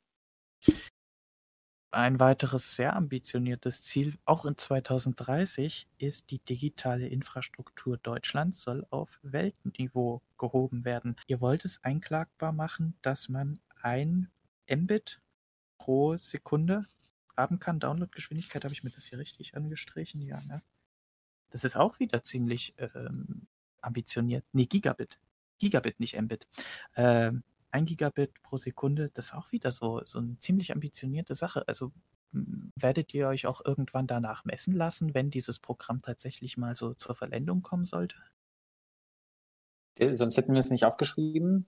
Ein 1.91 2.19
weiteres 2.19 2.75
sehr 2.75 2.95
ambitioniertes 2.95 3.83
Ziel, 3.83 4.19
auch 4.25 4.45
in 4.45 4.57
2030, 4.57 5.87
ist 5.97 6.29
die 6.29 6.37
digitale 6.37 7.07
Infrastruktur 7.07 7.97
Deutschlands 7.97 8.61
soll 8.61 8.85
auf 8.91 9.19
Weltniveau 9.23 10.21
gehoben 10.37 10.85
werden. 10.85 11.15
Ihr 11.25 11.41
wollt 11.41 11.65
es 11.65 11.83
einklagbar 11.83 12.51
machen, 12.51 12.95
dass 13.01 13.27
man 13.27 13.59
ein 13.82 14.30
Mbit 14.69 15.21
pro 15.77 16.17
Sekunde 16.17 16.84
haben 17.36 17.59
kann. 17.59 17.80
Downloadgeschwindigkeit 17.80 18.63
habe 18.63 18.73
ich 18.73 18.84
mir 18.84 18.89
das 18.89 19.05
hier 19.05 19.19
richtig 19.19 19.55
angestrichen, 19.55 20.21
ja, 20.21 20.41
ne? 20.41 20.61
Das 21.51 21.63
ist 21.63 21.75
auch 21.75 21.99
wieder 21.99 22.23
ziemlich 22.23 22.75
ähm, 22.77 23.47
ambitioniert. 23.82 24.45
Nee, 24.51 24.65
Gigabit. 24.65 25.19
Gigabit, 25.57 25.99
nicht 25.99 26.19
Mbit. 26.19 26.47
Ähm, 26.95 27.43
ein 27.71 27.86
Gigabit 27.86 28.41
pro 28.43 28.57
Sekunde, 28.57 29.09
das 29.13 29.27
ist 29.27 29.34
auch 29.34 29.51
wieder 29.51 29.71
so, 29.71 30.01
so 30.05 30.19
eine 30.19 30.38
ziemlich 30.39 30.71
ambitionierte 30.71 31.36
Sache. 31.36 31.67
Also 31.67 31.91
werdet 32.32 33.13
ihr 33.13 33.27
euch 33.27 33.47
auch 33.47 33.63
irgendwann 33.65 34.07
danach 34.07 34.45
messen 34.45 34.73
lassen, 34.73 35.13
wenn 35.13 35.32
dieses 35.32 35.59
Programm 35.59 36.01
tatsächlich 36.01 36.57
mal 36.57 36.75
so 36.75 36.93
zur 36.93 37.15
Verwendung 37.15 37.61
kommen 37.61 37.86
sollte? 37.86 38.15
Sonst 40.13 40.38
hätten 40.38 40.53
wir 40.53 40.59
es 40.59 40.69
nicht 40.69 40.86
aufgeschrieben. 40.86 41.65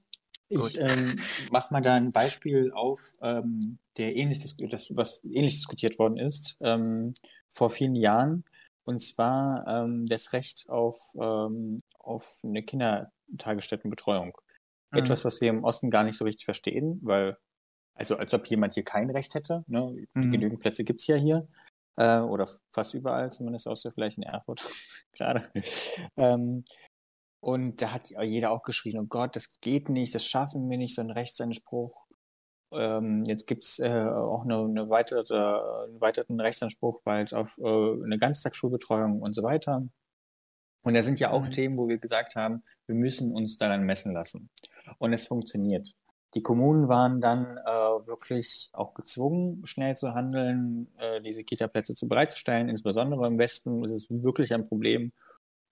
Ich 0.52 0.78
ähm, 0.78 1.18
mache 1.50 1.74
mal 1.74 1.82
da 1.82 1.96
ein 1.96 2.12
Beispiel 2.12 2.72
auf, 2.74 3.14
ähm, 3.22 3.80
der 3.98 4.16
ähnlich 4.16 4.40
das, 4.40 4.96
was 4.96 5.24
ähnlich 5.24 5.56
diskutiert 5.56 5.98
worden 5.98 6.18
ist 6.18 6.58
ähm, 6.62 7.14
vor 7.48 7.70
vielen 7.70 7.96
Jahren. 7.96 8.44
Und 8.84 9.00
zwar 9.00 9.66
ähm, 9.68 10.06
das 10.06 10.34
Recht 10.34 10.70
auf, 10.70 11.16
ähm, 11.16 11.78
auf 12.00 12.42
eine 12.44 12.64
Kindertagesstättenbetreuung. 12.64 14.38
Mhm. 14.92 14.98
Etwas, 15.00 15.24
was 15.24 15.40
wir 15.40 15.50
im 15.50 15.64
Osten 15.64 15.90
gar 15.90 16.04
nicht 16.04 16.18
so 16.18 16.26
richtig 16.26 16.46
verstehen, 16.46 17.00
weil, 17.02 17.38
also 17.96 18.18
als 18.18 18.34
ob 18.34 18.46
jemand 18.48 18.74
hier 18.74 18.84
kein 18.84 19.10
Recht 19.10 19.36
hätte. 19.36 19.64
Ne? 19.68 20.06
Mhm. 20.14 20.32
Genügend 20.32 20.60
Plätze 20.60 20.84
gibt's 20.84 21.08
ja 21.08 21.16
hier. 21.16 21.48
Äh, 21.96 22.20
oder 22.20 22.50
fast 22.72 22.94
überall, 22.94 23.32
zumindest 23.32 23.68
außer 23.68 23.92
vielleicht 23.92 24.18
in 24.18 24.24
Erfurt 24.24 24.66
gerade. 25.14 25.50
Und 27.42 27.82
da 27.82 27.92
hat 27.92 28.12
jeder 28.12 28.52
auch 28.52 28.62
geschrien, 28.62 29.00
oh 29.00 29.08
Gott, 29.10 29.36
das 29.36 29.60
geht 29.62 29.90
nicht, 29.90 30.14
das 30.14 30.26
schaffen 30.26 30.70
wir 30.70 30.78
nicht, 30.78 30.96
so 30.96 31.02
ein 31.02 31.10
Rechtsanspruch. 31.10 32.06
Ähm, 32.72 33.24
jetzt 33.26 33.48
gibt's 33.48 33.80
äh, 33.80 33.90
auch 33.90 34.44
eine, 34.44 34.60
eine 34.60 34.90
weitere, 34.90 35.36
einen 35.86 36.00
weiteren 36.00 36.40
Rechtsanspruch 36.40 37.02
bald 37.04 37.34
auf 37.34 37.58
äh, 37.58 37.64
eine 37.66 38.18
Ganztagsschulbetreuung 38.18 39.22
und 39.22 39.34
so 39.34 39.42
weiter. 39.42 39.84
Und 40.84 40.94
da 40.94 41.02
sind 41.02 41.20
ja 41.20 41.32
auch 41.32 41.46
mhm. 41.46 41.52
Themen, 41.52 41.80
wo 41.80 41.88
wir 41.88 41.98
gesagt 41.98 42.36
haben, 42.36 42.64
wir 42.86 42.96
müssen 42.96 43.34
uns 43.34 43.58
daran 43.58 43.84
messen 43.84 44.14
lassen. 44.14 44.50
Und 45.00 45.12
es 45.14 45.28
funktioniert. 45.28 45.90
Die 46.36 46.44
Kommunen 46.44 46.88
waren 46.88 47.22
dann 47.22 47.58
äh, 47.58 48.08
wirklich 48.08 48.70
auch 48.74 48.94
gezwungen, 48.94 49.66
schnell 49.66 49.96
zu 49.96 50.14
handeln, 50.14 50.88
äh, 50.98 51.22
diese 51.22 51.44
Kita-Plätze 51.44 51.96
zu 51.96 52.08
bereitzustellen. 52.08 52.70
Insbesondere 52.70 53.28
im 53.28 53.38
Westen 53.38 53.84
ist 53.84 53.92
es 53.92 54.10
wirklich 54.10 54.54
ein 54.54 54.64
Problem. 54.64 55.12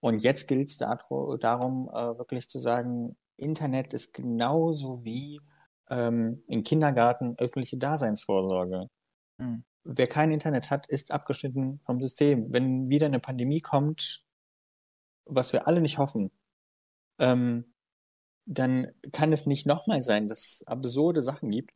Und 0.01 0.23
jetzt 0.23 0.47
gilt 0.47 0.69
es 0.69 0.77
darum, 0.77 1.89
äh, 1.89 2.17
wirklich 2.17 2.49
zu 2.49 2.59
sagen, 2.59 3.17
Internet 3.37 3.93
ist 3.93 4.13
genauso 4.13 5.03
wie 5.03 5.41
ähm, 5.89 6.43
im 6.47 6.63
Kindergarten 6.63 7.35
öffentliche 7.37 7.77
Daseinsvorsorge. 7.77 8.89
Mhm. 9.37 9.63
Wer 9.83 10.07
kein 10.07 10.31
Internet 10.31 10.69
hat, 10.69 10.87
ist 10.87 11.11
abgeschnitten 11.11 11.79
vom 11.79 12.01
System. 12.01 12.51
Wenn 12.51 12.89
wieder 12.89 13.07
eine 13.07 13.19
Pandemie 13.19 13.61
kommt, 13.61 14.25
was 15.25 15.53
wir 15.53 15.67
alle 15.67 15.81
nicht 15.81 15.97
hoffen, 15.97 16.31
ähm, 17.17 17.73
dann 18.45 18.91
kann 19.11 19.31
es 19.31 19.45
nicht 19.45 19.67
nochmal 19.67 20.01
sein, 20.01 20.27
dass 20.27 20.39
es 20.39 20.67
absurde 20.67 21.21
Sachen 21.21 21.49
gibt, 21.49 21.75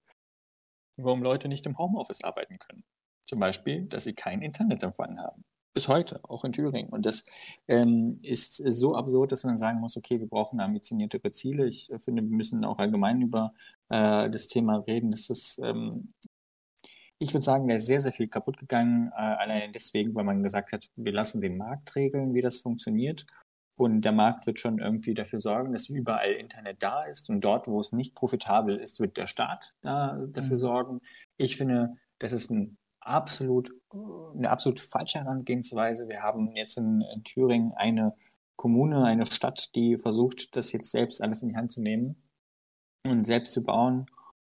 warum 0.98 1.24
Leute 1.24 1.48
nicht 1.48 1.66
im 1.66 1.78
Homeoffice 1.78 2.24
arbeiten 2.24 2.58
können. 2.60 2.84
Zum 3.28 3.40
Beispiel, 3.40 3.86
dass 3.86 4.04
sie 4.04 4.14
kein 4.14 4.42
Internetempfang 4.42 5.20
haben. 5.20 5.44
Bis 5.74 5.88
heute, 5.88 6.20
auch 6.24 6.46
in 6.46 6.52
Thüringen. 6.52 6.90
Und 6.90 7.06
das 7.06 7.24
ähm, 7.68 8.14
ist 8.22 8.58
so 8.58 8.96
absurd, 8.96 9.32
dass 9.32 9.44
man 9.44 9.58
sagen 9.58 9.80
muss, 9.80 9.98
okay, 9.98 10.20
wir 10.20 10.28
brauchen 10.28 10.60
ambitioniertere 10.60 11.32
Ziele. 11.32 11.66
Ich 11.68 11.92
äh, 11.92 11.98
finde, 11.98 12.22
wir 12.22 12.30
müssen 12.30 12.64
auch 12.64 12.78
allgemein 12.78 13.22
über 13.22 13.54
äh, 13.90 14.30
das 14.30 14.48
Thema 14.48 14.78
reden. 14.78 15.10
Das 15.10 15.32
ist, 15.32 15.60
ähm, 15.64 16.08
ich 17.18 17.34
würde 17.34 17.44
sagen, 17.44 17.68
da 17.68 17.76
ist 17.76 17.88
sehr, 17.88 18.00
sehr 18.00 18.12
viel 18.12 18.28
kaputt 18.28 18.60
gegangen. 18.60 19.12
Äh, 19.16 19.22
allein 19.22 19.74
deswegen, 19.74 20.14
weil 20.14 20.26
man 20.26 20.44
gesagt 20.44 20.74
hat, 20.74 20.90
wir 20.96 21.12
lassen 21.12 21.42
den 21.42 21.58
Markt 21.58 21.96
regeln, 21.96 22.36
wie 22.36 22.42
das 22.42 22.60
funktioniert. 22.60 23.26
Und 23.76 24.02
der 24.02 24.12
Markt 24.12 24.46
wird 24.46 24.60
schon 24.60 24.78
irgendwie 24.78 25.16
dafür 25.16 25.40
sorgen, 25.40 25.74
dass 25.74 25.90
überall 25.90 26.34
Internet 26.34 26.84
da 26.84 27.04
ist. 27.06 27.32
Und 27.32 27.42
dort, 27.42 27.68
wo 27.68 27.80
es 27.80 27.92
nicht 27.92 28.14
profitabel 28.14 28.78
ist, 28.78 29.00
wird 29.00 29.18
der 29.18 29.26
Staat 29.26 29.74
da, 29.82 30.24
dafür 30.28 30.58
mhm. 30.58 30.60
sorgen. 30.60 31.02
Ich 31.38 31.58
finde, 31.58 31.96
das 32.20 32.32
ist 32.32 32.52
ein 32.52 32.78
absolut, 33.06 33.72
eine 33.92 34.50
absolut 34.50 34.80
falsche 34.80 35.20
Herangehensweise. 35.20 36.08
Wir 36.08 36.22
haben 36.22 36.56
jetzt 36.56 36.78
in, 36.78 37.02
in 37.02 37.24
Thüringen 37.24 37.74
eine 37.74 38.16
Kommune, 38.56 39.04
eine 39.04 39.26
Stadt, 39.26 39.76
die 39.76 39.98
versucht, 39.98 40.56
das 40.56 40.72
jetzt 40.72 40.92
selbst 40.92 41.22
alles 41.22 41.42
in 41.42 41.50
die 41.50 41.56
Hand 41.56 41.72
zu 41.72 41.82
nehmen 41.82 42.16
und 43.06 43.26
selbst 43.26 43.54
zu 43.54 43.64
bauen 43.64 44.06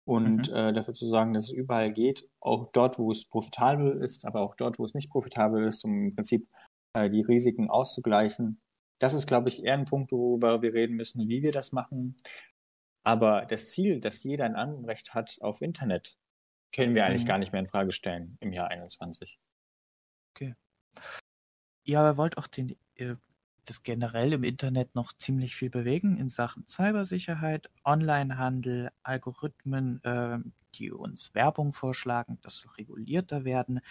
und 0.06 0.50
mhm. 0.50 0.56
äh, 0.56 0.74
dafür 0.74 0.94
zu 0.94 1.08
sorgen, 1.08 1.34
dass 1.34 1.46
es 1.46 1.52
überall 1.52 1.92
geht, 1.92 2.28
auch 2.40 2.72
dort, 2.74 3.00
wo 3.00 3.12
es 3.12 3.26
profitabel 3.26 4.02
ist, 4.04 4.26
aber 4.26 4.42
auch 4.42 4.56
dort, 4.56 4.80
wo 4.80 4.86
es 4.86 4.94
nicht 4.94 5.10
profitabel 5.10 5.66
ist, 5.66 5.86
um 5.86 6.06
im 6.06 6.16
Prinzip 6.16 6.48
äh, 6.94 7.10
die 7.10 7.22
Risiken 7.22 7.70
auszugleichen 7.70 8.60
das 9.02 9.16
ist, 9.16 9.26
glaube 9.26 9.50
ich, 9.50 9.64
eher 9.64 9.74
ein 9.74 9.86
Punkt, 9.86 10.12
worüber 10.12 10.62
wir 10.62 10.76
reden 10.76 10.96
müssen, 10.96 11.28
wie 11.28 11.42
wir 11.42 11.52
das 11.52 11.72
machen. 11.72 12.16
Aber 13.04 13.48
das 13.48 13.70
Ziel, 13.70 14.00
dass 14.00 14.24
jeder 14.24 14.46
ein 14.46 14.56
Anrecht 14.56 15.16
hat 15.16 15.40
auf 15.42 15.62
Internet, 15.62 16.20
können 16.74 16.96
wir 16.96 17.06
eigentlich 17.06 17.24
mhm. 17.24 17.28
gar 17.28 17.38
nicht 17.38 17.52
mehr 17.52 17.62
in 17.62 17.68
Frage 17.68 17.92
stellen 17.92 18.38
im 18.40 18.54
Jahr 18.54 18.70
21. 18.70 19.40
Okay. 20.34 20.56
Ja, 21.84 22.02
aber 22.02 22.18
wollt 22.18 22.38
auch 22.38 22.48
den, 22.48 22.76
äh, 22.96 23.16
das 23.66 23.84
generell 23.84 24.34
im 24.34 24.44
Internet 24.44 24.96
noch 24.96 25.14
ziemlich 25.14 25.56
viel 25.56 25.70
bewegen 25.70 26.18
in 26.18 26.30
Sachen 26.30 26.68
Cybersicherheit, 26.68 27.70
Onlinehandel, 27.84 28.92
Algorithmen, 29.04 30.04
äh, 30.04 30.40
die 30.76 30.92
uns 30.92 31.34
Werbung 31.34 31.74
vorschlagen, 31.74 32.40
das 32.42 32.58
soll 32.58 32.72
regulierter 32.78 33.44
werden. 33.44 33.82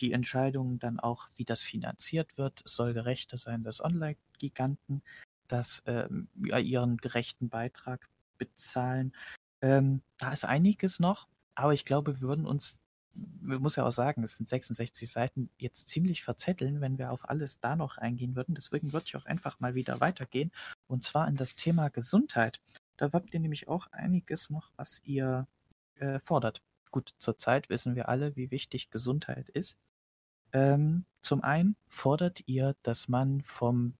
Die 0.00 0.12
Entscheidungen 0.12 0.78
dann 0.78 0.98
auch, 0.98 1.28
wie 1.36 1.44
das 1.44 1.60
finanziert 1.60 2.36
wird, 2.38 2.62
es 2.64 2.74
soll 2.74 2.94
gerechter 2.94 3.38
sein, 3.38 3.62
dass 3.62 3.84
Online-Giganten 3.84 5.02
das 5.48 5.82
ähm, 5.86 6.28
ihren 6.34 6.96
gerechten 6.96 7.48
Beitrag 7.48 8.08
bezahlen. 8.38 9.12
Ähm, 9.60 10.02
da 10.16 10.32
ist 10.32 10.44
einiges 10.44 11.00
noch, 11.00 11.28
aber 11.54 11.74
ich 11.74 11.84
glaube, 11.84 12.20
wir 12.20 12.28
würden 12.28 12.46
uns 12.46 12.80
man 13.14 13.60
muss 13.60 13.76
ja 13.76 13.84
auch 13.84 13.92
sagen, 13.92 14.22
es 14.22 14.36
sind 14.36 14.48
66 14.48 15.10
Seiten, 15.10 15.50
jetzt 15.58 15.88
ziemlich 15.88 16.22
verzetteln, 16.22 16.80
wenn 16.80 16.98
wir 16.98 17.10
auf 17.10 17.28
alles 17.28 17.60
da 17.60 17.76
noch 17.76 17.98
eingehen 17.98 18.36
würden. 18.36 18.54
Deswegen 18.54 18.92
würde 18.92 19.06
ich 19.06 19.16
auch 19.16 19.26
einfach 19.26 19.60
mal 19.60 19.74
wieder 19.74 20.00
weitergehen. 20.00 20.52
Und 20.86 21.04
zwar 21.04 21.26
in 21.28 21.36
das 21.36 21.56
Thema 21.56 21.88
Gesundheit. 21.88 22.60
Da 22.96 23.10
habt 23.12 23.34
ihr 23.34 23.40
nämlich 23.40 23.68
auch 23.68 23.88
einiges 23.88 24.50
noch, 24.50 24.70
was 24.76 25.02
ihr 25.04 25.46
äh, 25.96 26.20
fordert. 26.20 26.62
Gut, 26.90 27.14
zurzeit 27.18 27.68
wissen 27.68 27.94
wir 27.94 28.08
alle, 28.08 28.36
wie 28.36 28.50
wichtig 28.50 28.90
Gesundheit 28.90 29.48
ist. 29.48 29.78
Ähm, 30.52 31.04
zum 31.22 31.42
einen 31.42 31.76
fordert 31.88 32.42
ihr, 32.46 32.74
dass 32.82 33.08
man 33.08 33.42
vom 33.42 33.94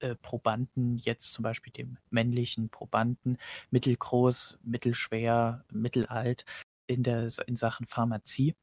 äh, 0.00 0.14
Probanden, 0.16 0.98
jetzt 0.98 1.32
zum 1.32 1.42
Beispiel 1.42 1.72
dem 1.72 1.98
männlichen 2.10 2.68
Probanden, 2.68 3.38
mittelgroß, 3.70 4.58
mittelschwer, 4.62 5.64
mittelalt, 5.70 6.44
in, 6.86 7.02
der, 7.02 7.28
in 7.46 7.56
Sachen 7.56 7.86
Pharmazie 7.86 8.54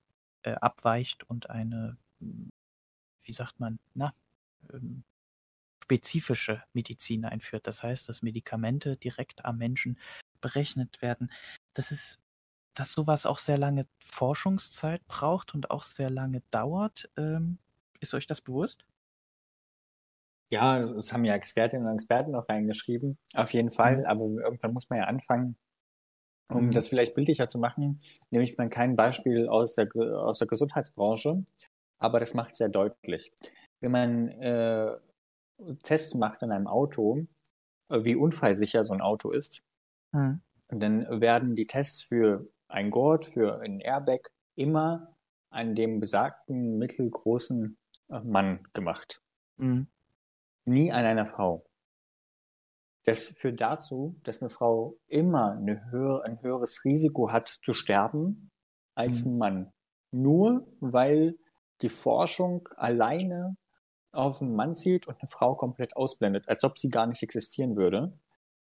äh, 0.43 0.53
abweicht 0.53 1.23
und 1.29 1.49
eine, 1.49 1.97
wie 2.19 3.31
sagt 3.31 3.59
man, 3.59 3.79
na, 3.93 4.13
ähm, 4.71 5.03
spezifische 5.83 6.63
Medizin 6.73 7.25
einführt. 7.25 7.67
Das 7.67 7.83
heißt, 7.83 8.07
dass 8.07 8.21
Medikamente 8.21 8.95
direkt 8.97 9.43
am 9.45 9.57
Menschen 9.57 9.99
berechnet 10.41 11.01
werden. 11.01 11.31
Das 11.73 11.91
ist 11.91 12.19
dass 12.73 12.93
sowas 12.93 13.25
auch 13.25 13.37
sehr 13.37 13.57
lange 13.57 13.87
Forschungszeit 13.99 15.05
braucht 15.07 15.53
und 15.53 15.71
auch 15.71 15.83
sehr 15.83 16.09
lange 16.09 16.41
dauert. 16.51 17.09
Ähm, 17.17 17.59
ist 17.99 18.13
euch 18.13 18.27
das 18.27 18.41
bewusst? 18.41 18.85
Ja, 20.53 20.79
das 20.79 21.11
haben 21.11 21.25
ja 21.25 21.33
Expertinnen 21.33 21.87
und 21.87 21.95
Experten 21.95 22.35
auch 22.35 22.47
reingeschrieben, 22.47 23.17
auf 23.33 23.49
jeden 23.53 23.71
Fall. 23.71 23.97
Mhm. 23.97 24.05
Aber 24.05 24.25
irgendwann 24.25 24.73
muss 24.73 24.87
man 24.87 24.99
ja 24.99 25.05
anfangen, 25.05 25.57
um 26.47 26.67
mhm. 26.67 26.71
das 26.71 26.89
vielleicht 26.89 27.15
bildlicher 27.15 27.47
zu 27.47 27.57
machen, 27.57 28.03
nehme 28.29 28.43
ich 28.43 28.55
mal 28.55 28.69
kein 28.69 28.95
Beispiel 28.95 29.47
aus 29.47 29.73
der, 29.73 29.89
aus 29.95 30.37
der 30.37 30.47
Gesundheitsbranche, 30.47 31.43
aber 31.97 32.19
das 32.19 32.35
macht 32.35 32.53
sehr 32.53 32.69
deutlich. 32.69 33.33
Wenn 33.81 33.91
man 33.91 34.27
äh, 34.27 34.95
Tests 35.81 36.13
macht 36.13 36.43
an 36.43 36.51
einem 36.51 36.67
Auto, 36.67 37.25
äh, 37.89 38.05
wie 38.05 38.15
unfallsicher 38.15 38.83
so 38.83 38.93
ein 38.93 39.01
Auto 39.01 39.31
ist, 39.31 39.63
mhm. 40.11 40.43
dann 40.67 41.19
werden 41.19 41.55
die 41.55 41.65
Tests 41.65 42.03
für 42.03 42.47
ein 42.67 42.91
Gurt 42.91 43.25
für 43.25 43.59
ein 43.59 43.79
Airbag 43.79 44.29
immer 44.55 45.15
an 45.49 45.73
dem 45.73 45.99
besagten 45.99 46.77
mittelgroßen 46.77 47.75
äh, 48.09 48.19
Mann 48.19 48.67
gemacht. 48.73 49.19
Mhm. 49.57 49.87
Nie 50.65 50.91
an 50.91 51.05
einer 51.05 51.25
Frau. 51.25 51.65
Das 53.05 53.29
führt 53.29 53.59
dazu, 53.59 54.19
dass 54.23 54.41
eine 54.41 54.49
Frau 54.49 54.97
immer 55.07 55.51
eine 55.51 55.91
höhere, 55.91 56.23
ein 56.23 56.41
höheres 56.41 56.85
Risiko 56.85 57.31
hat 57.31 57.49
zu 57.49 57.73
sterben 57.73 58.51
als 58.95 59.25
mhm. 59.25 59.31
ein 59.31 59.37
Mann. 59.37 59.73
Nur 60.11 60.67
weil 60.79 61.33
die 61.81 61.89
Forschung 61.89 62.69
alleine 62.77 63.57
auf 64.13 64.41
einen 64.41 64.55
Mann 64.55 64.75
zielt 64.75 65.07
und 65.07 65.19
eine 65.19 65.27
Frau 65.27 65.55
komplett 65.55 65.97
ausblendet, 65.97 66.47
als 66.47 66.63
ob 66.63 66.77
sie 66.77 66.89
gar 66.89 67.07
nicht 67.07 67.23
existieren 67.23 67.75
würde. 67.75 68.17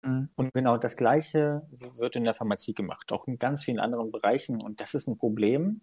Mhm. 0.03 0.31
Und 0.35 0.53
genau 0.53 0.79
das 0.79 0.97
Gleiche 0.97 1.69
wird 1.99 2.17
in 2.17 2.25
der 2.25 2.35
Pharmazie 2.35 2.75
gemacht, 2.75 3.13
auch 3.13 3.27
in 3.27 3.39
ganz 3.39 3.63
vielen 3.63 3.79
anderen 3.79 4.11
Bereichen. 4.11 4.61
Und 4.61 4.81
das 4.81 4.95
ist 4.95 5.07
ein 5.07 5.19
Problem. 5.19 5.83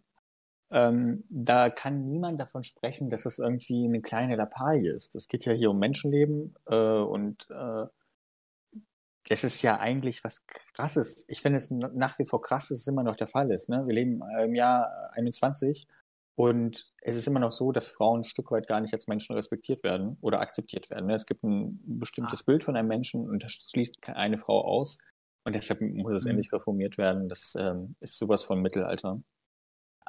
Ähm, 0.72 1.26
da 1.30 1.69
kann 1.69 2.07
niemand 2.07 2.39
davon 2.39 2.63
sprechen, 2.63 3.09
dass 3.09 3.26
es 3.26 3.39
irgendwie 3.39 3.86
eine 3.86 4.01
kleine 4.01 4.38
Lappalie 4.38 4.93
ist. 4.93 5.15
Es 5.15 5.28
geht 5.28 5.45
ja 5.45 5.53
hier 5.53 5.69
um 5.69 5.80
Menschenleben 5.80 6.55
äh, 6.65 6.76
und 6.76 7.49
äh, 7.49 7.86
das 9.28 9.43
ist 9.43 9.61
ja 9.61 9.80
eigentlich 9.80 10.24
was 10.24 10.45
Krasses. 10.74 11.26
Ich 11.28 11.41
finde 11.41 11.57
es 11.57 11.69
nach 11.72 12.17
wie 12.19 12.26
vor 12.26 12.41
krass, 12.41 12.69
dass 12.69 12.80
es 12.80 12.88
immer 12.88 13.03
noch 13.03 13.17
der 13.17 13.28
Fall 13.28 13.51
ist. 13.51 13.69
Ne? 13.69 13.86
Wir 13.86 13.93
leben 13.93 14.22
im 14.41 14.55
Jahr 14.55 15.11
21 15.13 15.88
und 16.36 16.91
es 17.01 17.15
ist 17.15 17.28
immer 17.28 17.39
noch 17.39 17.51
so, 17.51 17.72
dass 17.72 17.88
Frauen 17.88 18.22
ein 18.22 18.24
Stück 18.24 18.51
weit 18.51 18.67
gar 18.67 18.80
nicht 18.80 18.93
als 18.93 19.07
Menschen 19.07 19.36
respektiert 19.36 19.84
werden 19.84 20.17
oder 20.22 20.39
akzeptiert 20.39 20.89
werden. 20.89 21.09
Es 21.09 21.26
gibt 21.26 21.43
ein 21.43 21.69
bestimmtes 21.84 22.41
ah. 22.41 22.43
Bild 22.47 22.63
von 22.63 22.76
einem 22.76 22.88
Menschen 22.88 23.30
und 23.30 23.43
das 23.43 23.53
schließt 23.53 23.97
eine 24.07 24.38
Frau 24.38 24.63
aus. 24.65 24.97
Und 25.43 25.53
deshalb 25.53 25.82
muss 25.82 26.15
es 26.15 26.24
mhm. 26.24 26.32
endlich 26.32 26.53
reformiert 26.53 26.97
werden. 26.97 27.28
Das 27.28 27.55
ähm, 27.59 27.95
ist 27.99 28.17
sowas 28.17 28.43
von 28.43 28.61
Mittelalter. 28.61 29.22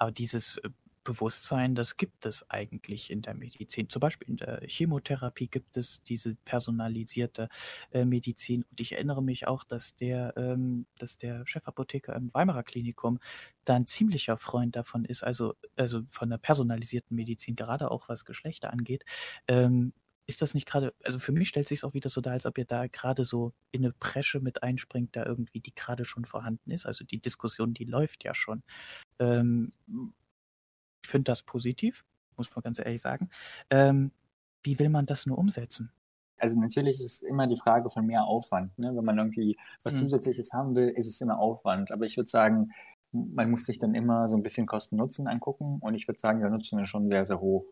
Aber 0.02 0.10
dieses 0.10 0.56
äh, 0.56 0.70
Bewusstsein, 1.04 1.76
das 1.76 1.96
gibt 1.96 2.26
es 2.26 2.50
eigentlich 2.50 3.08
in 3.08 3.22
der 3.22 3.34
Medizin. 3.34 3.88
Zum 3.88 4.00
Beispiel 4.00 4.28
in 4.28 4.36
der 4.36 4.60
Chemotherapie 4.66 5.46
gibt 5.46 5.76
es 5.76 6.02
diese 6.02 6.34
personalisierte 6.44 7.48
äh, 7.92 8.04
Medizin. 8.04 8.64
Und 8.68 8.80
ich 8.80 8.92
erinnere 8.92 9.22
mich 9.22 9.46
auch, 9.46 9.62
dass 9.62 9.94
der, 9.94 10.36
ähm, 10.36 10.86
dass 10.98 11.18
der 11.18 11.46
Chefapotheker 11.46 12.16
im 12.16 12.34
Weimarer 12.34 12.64
Klinikum 12.64 13.20
da 13.64 13.76
ein 13.76 13.86
ziemlicher 13.86 14.36
Freund 14.38 14.74
davon 14.74 15.04
ist, 15.04 15.22
also, 15.22 15.54
also 15.76 16.02
von 16.10 16.30
der 16.30 16.38
personalisierten 16.38 17.16
Medizin, 17.16 17.54
gerade 17.54 17.92
auch 17.92 18.08
was 18.08 18.24
Geschlechter 18.24 18.72
angeht. 18.72 19.04
Ähm, 19.46 19.92
ist 20.26 20.42
das 20.42 20.54
nicht 20.54 20.66
gerade, 20.66 20.94
also 21.04 21.18
für 21.18 21.32
mich 21.32 21.48
stellt 21.48 21.68
sich 21.68 21.84
auch 21.84 21.94
wieder 21.94 22.10
so 22.10 22.20
dar, 22.20 22.34
als 22.34 22.46
ob 22.46 22.56
ihr 22.58 22.64
da 22.64 22.86
gerade 22.86 23.24
so 23.24 23.52
in 23.70 23.84
eine 23.84 23.92
Presche 23.92 24.40
mit 24.40 24.62
einspringt, 24.62 25.16
da 25.16 25.26
irgendwie, 25.26 25.60
die 25.60 25.74
gerade 25.74 26.04
schon 26.04 26.24
vorhanden 26.24 26.70
ist. 26.70 26.86
Also 26.86 27.04
die 27.04 27.20
Diskussion, 27.20 27.74
die 27.74 27.84
läuft 27.84 28.24
ja 28.24 28.34
schon. 28.34 28.62
Ähm, 29.18 29.72
ich 31.02 31.10
finde 31.10 31.24
das 31.24 31.42
positiv, 31.42 32.04
muss 32.36 32.54
man 32.54 32.62
ganz 32.62 32.78
ehrlich 32.78 33.00
sagen. 33.00 33.30
Ähm, 33.70 34.12
wie 34.62 34.78
will 34.78 34.90
man 34.90 35.06
das 35.06 35.26
nur 35.26 35.38
umsetzen? 35.38 35.92
also 36.42 36.58
natürlich 36.58 36.96
ist 36.96 37.04
es 37.04 37.22
immer 37.22 37.46
die 37.46 37.56
Frage 37.56 37.88
von 37.88 38.04
mehr 38.04 38.24
Aufwand. 38.24 38.76
Ne? 38.76 38.90
Wenn 38.96 39.04
man 39.04 39.16
irgendwie 39.16 39.56
was 39.84 39.94
mhm. 39.94 39.98
Zusätzliches 39.98 40.52
haben 40.52 40.74
will, 40.74 40.88
ist 40.88 41.06
es 41.06 41.20
immer 41.20 41.38
Aufwand. 41.38 41.92
Aber 41.92 42.04
ich 42.04 42.16
würde 42.16 42.28
sagen, 42.28 42.72
man 43.12 43.48
muss 43.48 43.64
sich 43.64 43.78
dann 43.78 43.94
immer 43.94 44.28
so 44.28 44.36
ein 44.36 44.42
bisschen 44.42 44.66
Kosten-Nutzen 44.66 45.28
angucken 45.28 45.78
und 45.80 45.94
ich 45.94 46.08
würde 46.08 46.18
sagen, 46.18 46.40
der 46.40 46.50
Nutzen 46.50 46.80
ist 46.80 46.88
schon 46.88 47.06
sehr, 47.06 47.26
sehr 47.26 47.40
hoch. 47.40 47.64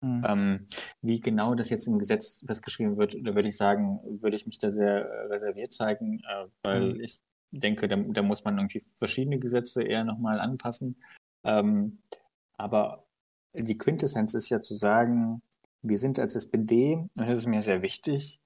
Mhm. 0.00 0.24
Ähm, 0.28 0.66
wie 1.02 1.20
genau 1.20 1.54
das 1.54 1.70
jetzt 1.70 1.86
im 1.86 1.98
Gesetz 1.98 2.44
festgeschrieben 2.46 2.96
wird, 2.96 3.16
da 3.22 3.34
würde 3.34 3.48
ich 3.48 3.56
sagen, 3.56 4.00
würde 4.20 4.36
ich 4.36 4.46
mich 4.46 4.58
da 4.58 4.70
sehr 4.70 5.08
reserviert 5.30 5.72
zeigen, 5.72 6.20
äh, 6.20 6.46
weil 6.62 6.94
mhm. 6.94 7.00
ich 7.00 7.20
denke, 7.50 7.88
da, 7.88 7.96
da, 7.96 8.22
muss 8.22 8.44
man 8.44 8.58
irgendwie 8.58 8.82
verschiedene 8.96 9.38
Gesetze 9.38 9.82
eher 9.82 10.04
nochmal 10.04 10.40
anpassen. 10.40 11.02
Ähm, 11.44 12.02
aber 12.58 13.06
die 13.54 13.78
Quintessenz 13.78 14.34
ist 14.34 14.50
ja 14.50 14.60
zu 14.60 14.76
sagen, 14.76 15.42
wir 15.82 15.98
sind 15.98 16.18
als 16.18 16.34
SPD, 16.34 16.96
und 16.96 17.10
das 17.16 17.40
ist 17.40 17.46
mir 17.46 17.62
sehr 17.62 17.82
wichtig, 17.82 18.40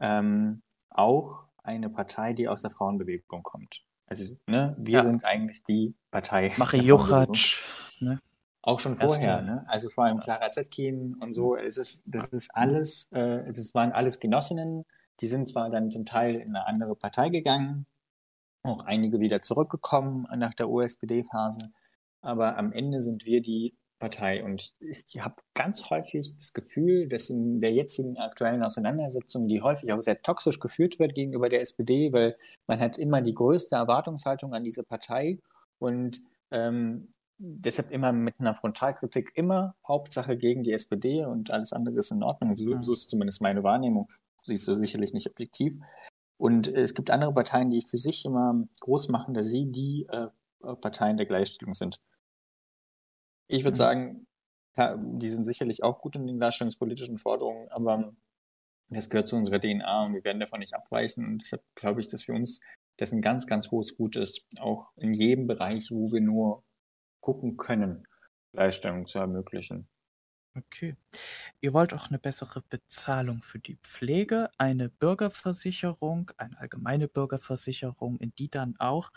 ähm, 0.00 0.62
auch 0.90 1.44
eine 1.62 1.90
Partei, 1.90 2.32
die 2.32 2.48
aus 2.48 2.62
der 2.62 2.70
Frauenbewegung 2.70 3.42
kommt. 3.42 3.84
Also, 4.06 4.36
ne, 4.46 4.74
wir 4.78 4.98
ja. 4.98 5.02
sind 5.02 5.24
eigentlich 5.24 5.64
die 5.64 5.94
Partei. 6.10 6.52
Mache 6.58 6.76
Juchatsch, 6.76 7.62
ne? 8.00 8.20
Auch 8.66 8.80
schon 8.80 8.96
vorher, 8.96 9.42
ne? 9.42 9.64
Also 9.68 9.88
vor 9.88 10.06
allem 10.06 10.18
Clara 10.18 10.50
Zetkin 10.50 11.14
und 11.20 11.32
so. 11.32 11.54
Es 11.54 11.76
ist, 11.76 12.02
das 12.04 12.26
ist 12.30 12.50
alles, 12.52 13.12
äh, 13.12 13.44
das 13.46 13.72
waren 13.74 13.92
alles 13.92 14.18
Genossinnen. 14.18 14.84
Die 15.20 15.28
sind 15.28 15.48
zwar 15.48 15.70
dann 15.70 15.92
zum 15.92 16.04
Teil 16.04 16.34
in 16.34 16.48
eine 16.48 16.66
andere 16.66 16.96
Partei 16.96 17.28
gegangen, 17.28 17.86
auch 18.64 18.80
einige 18.80 19.20
wieder 19.20 19.40
zurückgekommen 19.40 20.26
nach 20.36 20.52
der 20.52 20.68
USPD-Phase. 20.68 21.70
Aber 22.22 22.58
am 22.58 22.72
Ende 22.72 23.02
sind 23.02 23.24
wir 23.24 23.40
die 23.40 23.76
Partei. 24.00 24.42
Und 24.42 24.74
ich 24.80 25.04
habe 25.20 25.36
ganz 25.54 25.88
häufig 25.88 26.34
das 26.34 26.52
Gefühl, 26.52 27.08
dass 27.08 27.30
in 27.30 27.60
der 27.60 27.72
jetzigen 27.72 28.18
aktuellen 28.18 28.64
Auseinandersetzung, 28.64 29.46
die 29.46 29.62
häufig 29.62 29.92
auch 29.92 30.02
sehr 30.02 30.22
toxisch 30.22 30.58
geführt 30.58 30.98
wird 30.98 31.14
gegenüber 31.14 31.48
der 31.48 31.60
SPD, 31.60 32.12
weil 32.12 32.36
man 32.66 32.80
hat 32.80 32.98
immer 32.98 33.22
die 33.22 33.34
größte 33.34 33.76
Erwartungshaltung 33.76 34.54
an 34.54 34.64
diese 34.64 34.82
Partei 34.82 35.38
und 35.78 36.18
ähm, 36.50 37.10
deshalb 37.38 37.90
immer 37.90 38.12
mit 38.12 38.38
einer 38.38 38.54
Frontalkritik 38.54 39.32
immer 39.34 39.74
Hauptsache 39.86 40.36
gegen 40.36 40.62
die 40.62 40.72
SPD 40.72 41.24
und 41.24 41.50
alles 41.50 41.72
andere 41.72 41.98
ist 41.98 42.10
in 42.10 42.22
Ordnung. 42.22 42.56
So, 42.56 42.80
so 42.82 42.92
ist 42.92 43.10
zumindest 43.10 43.42
meine 43.42 43.62
Wahrnehmung. 43.62 44.08
Siehst 44.44 44.66
du 44.68 44.74
sicherlich 44.74 45.12
nicht 45.12 45.28
objektiv. 45.28 45.78
Und 46.38 46.68
es 46.68 46.94
gibt 46.94 47.10
andere 47.10 47.32
Parteien, 47.32 47.70
die 47.70 47.82
für 47.82 47.98
sich 47.98 48.24
immer 48.24 48.66
groß 48.80 49.08
machen, 49.08 49.34
dass 49.34 49.50
sie 49.50 49.70
die 49.70 50.06
äh, 50.10 50.28
Parteien 50.76 51.16
der 51.16 51.26
Gleichstellung 51.26 51.74
sind. 51.74 51.96
Ich 53.48 53.64
würde 53.64 53.76
mhm. 53.76 53.78
sagen, 53.78 54.26
die 54.76 55.30
sind 55.30 55.44
sicherlich 55.44 55.82
auch 55.82 56.00
gut 56.00 56.16
in 56.16 56.26
den 56.26 56.38
darstellungspolitischen 56.38 57.16
Forderungen, 57.16 57.68
aber 57.70 58.12
das 58.88 59.08
gehört 59.08 59.28
zu 59.28 59.36
unserer 59.36 59.58
DNA 59.58 60.04
und 60.04 60.14
wir 60.14 60.24
werden 60.24 60.40
davon 60.40 60.60
nicht 60.60 60.74
abweichen. 60.74 61.24
Und 61.24 61.42
deshalb 61.42 61.62
glaube 61.74 62.00
ich, 62.00 62.08
dass 62.08 62.24
für 62.24 62.34
uns 62.34 62.60
das 62.98 63.12
ein 63.12 63.22
ganz, 63.22 63.46
ganz 63.46 63.70
hohes 63.70 63.96
Gut 63.96 64.16
ist, 64.16 64.46
auch 64.60 64.92
in 64.96 65.14
jedem 65.14 65.46
Bereich, 65.46 65.90
wo 65.90 66.12
wir 66.12 66.20
nur 66.20 66.62
gucken 67.26 67.56
können, 67.56 68.06
Gleichstellung 68.52 69.08
zu 69.08 69.18
ermöglichen. 69.18 69.88
Okay. 70.56 70.94
Ihr 71.60 71.74
wollt 71.74 71.92
auch 71.92 72.08
eine 72.08 72.20
bessere 72.20 72.62
Bezahlung 72.62 73.42
für 73.42 73.58
die 73.58 73.78
Pflege, 73.82 74.48
eine 74.58 74.88
Bürgerversicherung, 74.90 76.30
eine 76.36 76.56
allgemeine 76.60 77.08
Bürgerversicherung, 77.08 78.18
in 78.18 78.32
die 78.36 78.48
dann 78.48 78.76
auch, 78.78 79.10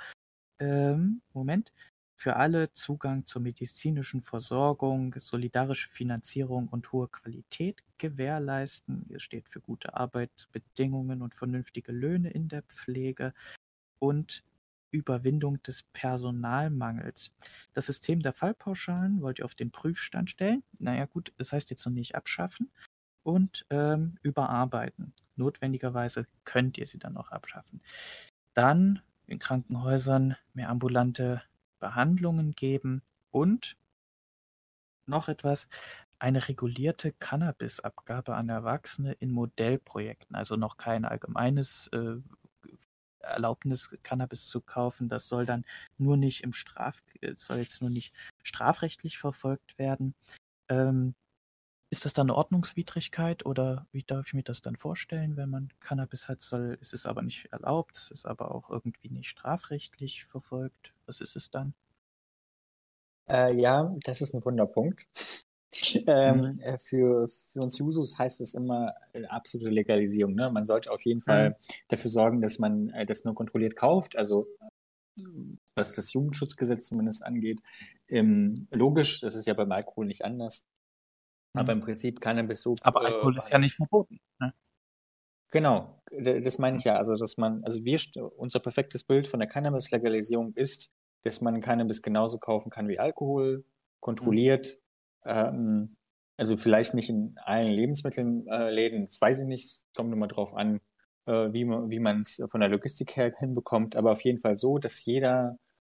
ähm, 0.60 1.22
Moment, 1.34 1.72
für 2.16 2.36
alle 2.36 2.74
Zugang 2.74 3.28
zur 3.28 3.44
medizinischen 3.44 4.24
Versorgung, 4.24 5.16
solidarische 5.20 5.90
Finanzierung 5.90 6.68
und 6.68 6.92
hohe 6.92 7.10
Qualität 7.10 7.84
gewährleisten. 8.00 9.06
Ihr 9.08 9.20
steht 9.20 9.50
für 9.50 9.62
gute 9.62 9.94
Arbeitsbedingungen 9.94 11.22
und 11.22 11.36
vernünftige 11.36 11.92
Löhne 11.92 12.32
in 12.32 12.48
der 12.48 12.64
Pflege 12.64 13.36
und 14.00 14.44
Überwindung 14.92 15.62
des 15.64 15.84
Personalmangels. 15.94 17.32
Das 17.74 17.88
System 17.88 18.22
der 18.22 18.34
Fallpauschalen 18.34 19.22
wollt 19.22 19.40
ihr 19.40 19.46
auf 19.46 19.56
den 19.56 19.72
Prüfstand 19.72 20.30
stellen. 20.30 20.64
Naja 20.80 21.06
gut, 21.06 21.34
das 21.38 21.54
heißt 21.54 21.70
jetzt 21.70 21.86
noch 21.86 21.94
nicht 21.94 22.16
abschaffen 22.16 22.72
und 23.24 23.66
ähm, 23.70 24.18
überarbeiten. 24.22 25.14
Notwendigerweise 25.36 26.26
könnt 26.46 26.78
ihr 26.78 26.88
sie 26.88 27.00
dann 27.00 27.18
auch 27.18 27.32
abschaffen. 27.32 27.82
Dann 28.54 29.02
in 29.28 29.40
Krankenhäusern 29.40 30.36
mehr 30.54 30.70
ambulante 30.70 31.42
Behandlungen 31.80 32.52
geben 32.52 33.02
und 33.32 33.78
noch 35.06 35.28
etwas, 35.28 35.68
eine 36.20 36.48
regulierte 36.48 37.14
Cannabisabgabe 37.14 38.36
an 38.36 38.50
Erwachsene 38.50 39.14
in 39.14 39.32
Modellprojekten, 39.32 40.36
also 40.36 40.58
noch 40.58 40.78
kein 40.78 41.06
allgemeines 41.06 41.88
äh, 41.94 42.18
Erlaubnis, 43.30 43.90
Cannabis 44.04 44.48
zu 44.48 44.62
kaufen. 44.62 45.10
Das 45.10 45.28
soll 45.28 45.46
dann 45.46 45.66
nur 45.98 46.18
nicht 46.18 46.44
im 46.44 46.54
Straf, 46.54 47.02
soll 47.36 47.58
jetzt 47.58 47.82
nur 47.82 47.90
nicht 47.90 48.14
strafrechtlich 48.44 49.18
verfolgt 49.18 49.78
werden. 49.78 50.16
Ähm, 50.70 51.16
ist 51.92 52.06
das 52.06 52.14
dann 52.14 52.30
eine 52.30 52.36
Ordnungswidrigkeit 52.36 53.46
oder 53.46 53.88
wie 53.92 54.04
darf 54.04 54.28
ich 54.28 54.34
mir 54.34 54.44
das 54.44 54.62
dann 54.62 54.76
vorstellen, 54.76 55.38
wenn 55.38 55.50
man 55.50 55.70
Cannabis 55.80 56.28
hat, 56.28 56.42
soll, 56.42 56.78
ist 56.82 56.94
es 56.94 57.08
aber 57.08 57.24
nicht 57.24 57.52
erlaubt, 57.52 57.98
es 57.98 58.12
ist 58.12 58.26
aber 58.28 58.54
auch 58.54 58.70
irgendwie 58.70 59.10
nicht 59.10 59.30
strafrechtlich 59.30 60.26
verfolgt. 60.26 60.94
Was 61.08 61.20
ist 61.20 61.36
es 61.36 61.50
dann? 61.50 61.74
Äh, 63.28 63.56
ja, 63.56 63.96
das 64.04 64.22
ist 64.22 64.36
ein 64.36 64.46
Wunderpunkt. 64.46 65.08
Ähm, 66.08 66.38
mhm. 66.38 66.60
Äh, 66.62 66.78
für, 66.80 67.28
für 67.28 67.60
uns 67.60 67.78
Jusos 67.78 68.18
heißt 68.18 68.42
es 68.42 68.54
immer 68.54 68.94
äh, 69.14 69.26
absolute 69.26 69.70
Legalisierung. 69.70 70.36
Ne? 70.36 70.50
Man 70.52 70.66
sollte 70.66 70.92
auf 70.92 71.02
jeden 71.04 71.22
Fall 71.22 71.52
mhm. 71.52 71.56
dafür 71.90 72.10
sorgen, 72.10 72.42
dass 72.42 72.60
man 72.60 72.90
äh, 72.90 73.06
das 73.06 73.24
nur 73.24 73.36
kontrolliert 73.36 73.76
kauft. 73.76 74.16
Also 74.16 74.48
was 75.76 75.96
das 75.96 76.14
Jugendschutzgesetz 76.14 76.88
zumindest 76.88 77.26
angeht. 77.26 77.62
Ähm, 78.08 78.54
logisch, 78.72 79.20
das 79.20 79.36
ist 79.36 79.48
ja 79.48 79.54
beim 79.54 79.72
Alkohol 79.72 80.06
nicht 80.06 80.24
anders. 80.24 80.66
Aber 81.54 81.74
im 81.74 81.80
Prinzip 81.80 82.22
Cannabis 82.22 82.62
so. 82.62 82.76
Aber 82.82 83.02
Alkohol 83.02 83.36
äh, 83.36 83.40
ist 83.40 83.50
ja 83.50 83.58
nicht 83.58 83.76
verboten. 83.76 84.20
Ne? 84.40 84.54
Genau, 85.52 86.02
das 86.12 86.60
meine 86.60 86.78
ich 86.78 86.84
ja. 86.84 86.96
Also, 86.96 87.16
dass 87.16 87.38
man, 87.38 87.64
also 87.64 87.84
wir, 87.84 88.00
unser 88.38 88.60
perfektes 88.60 89.04
Bild 89.04 89.28
von 89.28 89.40
der 89.40 89.50
Cannabis-Legalisierung 89.50 90.54
ist, 90.54 90.94
dass 91.24 91.42
man 91.42 91.60
Cannabis 91.60 92.02
genauso 92.02 92.38
kaufen 92.38 92.70
kann 92.70 92.88
wie 92.88 93.00
Alkohol, 93.00 93.66
kontrolliert. 94.00 94.80
Ähm, 95.26 95.98
also 96.38 96.56
vielleicht 96.56 96.94
nicht 96.94 97.10
in 97.10 97.36
allen 97.44 97.72
Lebensmittelläden, 97.72 99.00
äh, 99.00 99.06
das 99.06 99.20
weiß 99.20 99.40
ich 99.42 99.46
nicht, 99.46 99.84
kommt 99.96 100.14
immer 100.14 100.28
drauf 100.28 100.54
an, 100.56 100.80
äh, 101.26 101.52
wie 101.52 101.66
man 101.66 101.92
wie 101.92 102.00
man 102.00 102.22
es 102.22 102.42
von 102.50 102.62
der 102.62 102.70
Logistik 102.70 103.16
her 103.18 103.34
hinbekommt, 103.38 103.96
aber 103.96 104.12
auf 104.12 104.22
jeden 104.22 104.40
Fall 104.40 104.58
so, 104.58 104.78
dass 104.78 105.04
jeder 105.06 105.58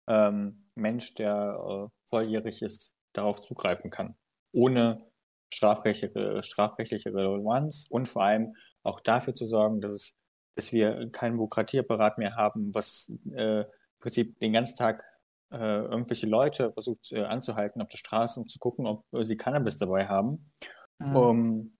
ähm, 0.08 0.66
Mensch, 0.74 1.14
der 1.14 1.58
äh, 1.58 1.88
volljährig 2.08 2.62
ist, 2.62 2.94
darauf 3.12 3.40
zugreifen 3.40 3.90
kann, 3.90 4.16
ohne 4.52 5.10
strafrechtliche, 5.52 6.42
strafrechtliche 6.42 7.12
Relevanz 7.12 7.86
und 7.90 8.08
vor 8.08 8.24
allem 8.24 8.54
auch 8.82 9.00
dafür 9.00 9.34
zu 9.34 9.46
sorgen, 9.46 9.80
dass, 9.80 9.92
es, 9.92 10.16
dass 10.54 10.72
wir 10.72 11.10
keinen 11.10 11.36
Bürokratieapparat 11.36 12.18
mehr 12.18 12.36
haben, 12.36 12.74
was 12.74 13.12
äh, 13.34 13.60
im 13.60 13.66
Prinzip 14.00 14.38
den 14.40 14.52
ganzen 14.52 14.76
Tag 14.76 15.04
äh, 15.50 15.82
irgendwelche 15.82 16.26
Leute 16.26 16.72
versucht 16.72 17.12
äh, 17.12 17.24
anzuhalten 17.24 17.82
auf 17.82 17.88
der 17.88 17.98
Straße, 17.98 18.40
um 18.40 18.48
zu 18.48 18.58
gucken, 18.58 18.86
ob 18.86 19.04
äh, 19.12 19.24
sie 19.24 19.36
Cannabis 19.36 19.78
dabei 19.78 20.06
haben. 20.06 20.50
Mhm. 20.98 21.16
Um, 21.16 21.76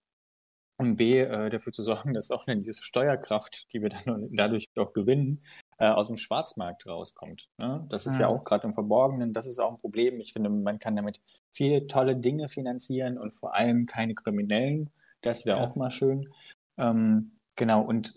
um 0.79 0.97
B, 0.97 1.21
äh, 1.21 1.51
dafür 1.51 1.73
zu 1.73 1.83
sorgen, 1.83 2.15
dass 2.15 2.31
auch 2.31 2.45
diese 2.47 2.83
Steuerkraft, 2.83 3.73
die 3.73 3.83
wir 3.83 3.91
dann 3.91 4.29
dadurch 4.33 4.67
auch 4.77 4.93
gewinnen, 4.93 5.45
äh, 5.79 5.89
aus 5.89 6.09
dem 6.09 6.17
Schwarzmarkt 6.17 6.87
rauskommt. 6.87 7.49
Ne? 7.59 7.87
Das 7.91 8.07
ist 8.07 8.15
mhm. 8.15 8.21
ja 8.21 8.27
auch 8.29 8.45
gerade 8.45 8.67
im 8.67 8.75
Verborgenen, 8.75 9.33
das 9.33 9.47
ist 9.47 9.61
auch 9.61 9.71
ein 9.71 9.79
Problem. 9.79 10.21
Ich 10.21 10.33
finde, 10.33 10.51
man 10.51 10.79
kann 10.79 10.97
damit 10.97 11.21
viele 11.53 11.87
tolle 11.87 12.17
Dinge 12.17 12.49
finanzieren 12.49 13.19
und 13.19 13.33
vor 13.33 13.55
allem 13.55 13.87
keine 13.87 14.15
Kriminellen. 14.15 14.91
Das 15.21 15.47
wäre 15.47 15.59
ja. 15.59 15.65
auch 15.65 15.77
mal 15.77 15.91
schön. 15.91 16.33
Ähm, 16.79 17.33
genau, 17.57 17.83
und 17.83 18.17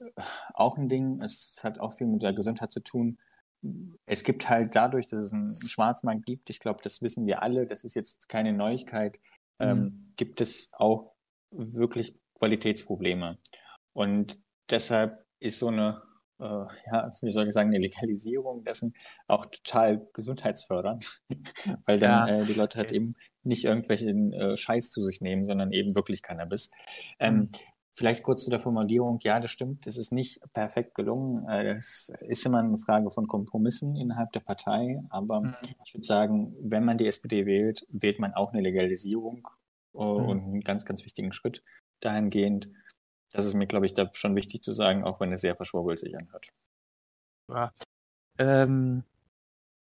auch 0.54 0.78
ein 0.78 0.89
Ding, 0.89 1.22
es 1.22 1.60
hat 1.64 1.80
auch 1.80 1.93
viel 1.93 2.08
mit 2.08 2.24
der 2.24 2.34
Gesundheit 2.34 2.72
zu 2.72 2.80
tun. 2.80 3.18
Es 4.05 4.24
gibt 4.24 4.49
halt 4.49 4.76
dadurch, 4.76 5.07
dass 5.07 5.26
es 5.26 5.34
einen 5.34 5.53
Schwarzmarkt 5.53 6.26
gibt, 6.26 6.49
ich 6.49 6.59
glaube, 6.59 6.82
das 6.84 7.01
wissen 7.01 7.26
wir 7.26 7.41
alle, 7.41 7.66
das 7.66 7.84
ist 7.84 7.95
jetzt 7.95 8.28
keine 8.28 8.53
Neuigkeit, 8.53 9.20
ähm, 9.59 9.80
mhm. 9.80 10.09
gibt 10.18 10.41
es 10.41 10.72
auch 10.74 11.14
wirklich 11.51 12.20
Qualitätsprobleme. 12.39 13.38
Und 13.93 14.38
deshalb 14.70 15.26
ist 15.39 15.59
so 15.59 15.68
eine 15.68 16.01
äh, 16.39 16.66
ja, 16.91 17.11
wie 17.22 17.32
soll 17.32 17.47
ich 17.47 17.53
sagen, 17.53 17.70
eine 17.70 17.80
Legalisierung 17.80 18.64
dessen 18.64 18.95
auch 19.28 19.45
total 19.45 20.07
gesundheitsfördernd, 20.14 21.22
weil 21.86 21.99
dann 21.99 22.28
ja, 22.28 22.39
äh, 22.39 22.45
die 22.45 22.53
Leute 22.53 22.78
halt 22.78 22.89
halt 22.89 22.91
eben 22.91 23.16
nicht 23.43 23.66
irgendwelchen 23.66 24.34
äh, 24.34 24.57
Scheiß 24.57 24.89
zu 24.89 25.01
sich 25.01 25.22
nehmen, 25.22 25.45
sondern 25.45 25.72
eben 25.72 25.95
wirklich 25.95 26.22
Cannabis. 26.22 26.72
Ähm, 27.20 27.36
mhm. 27.36 27.49
Vielleicht 27.96 28.24
kurz 28.24 28.44
zu 28.44 28.50
der 28.50 28.60
Formulierung, 28.60 29.20
ja, 29.22 29.39
das 29.39 29.52
stimmt, 29.52 29.86
das 29.86 29.98
ist 29.98 30.12
nicht 30.12 30.41
perfekt 30.54 30.96
gelungen. 30.96 31.48
Es 31.48 32.12
äh, 32.20 32.28
ist 32.28 32.44
immer 32.44 32.58
eine 32.58 32.80
Frage 32.80 33.12
von 33.12 33.28
Kompromissen 33.28 33.96
innerhalb 33.96 34.32
der 34.32 34.39
Partei, 34.39 35.04
aber 35.10 35.41
mhm. 35.41 35.54
ich 35.86 35.94
würde 35.94 36.06
sagen, 36.06 36.56
wenn 36.60 36.84
man 36.84 36.98
die 36.98 37.06
SPD 37.06 37.46
wählt, 37.46 37.86
wählt 37.89 38.18
man 38.18 38.34
auch 38.34 38.52
eine 38.52 38.64
Legalisierung 38.64 39.48
äh, 39.94 39.98
mhm. 40.00 40.04
und 40.04 40.44
einen 40.44 40.62
ganz, 40.62 40.86
ganz 40.86 41.06
wichtigen 41.06 41.34
Schritt 41.34 41.64
dahingehend. 42.00 42.68
Das 43.32 43.46
ist 43.46 43.54
mir, 43.54 43.68
glaube 43.68 43.86
ich, 43.86 43.94
da 43.94 44.10
schon 44.12 44.36
wichtig 44.36 44.64
zu 44.64 44.72
sagen, 44.72 45.04
auch 45.04 45.20
wenn 45.20 45.32
es 45.32 45.41
sehr 45.41 45.56
verschwurbelt 45.56 46.00
sich 46.00 46.18
anhört. 46.18 46.50
Ja. 47.48 47.74
Ähm, 48.39 49.04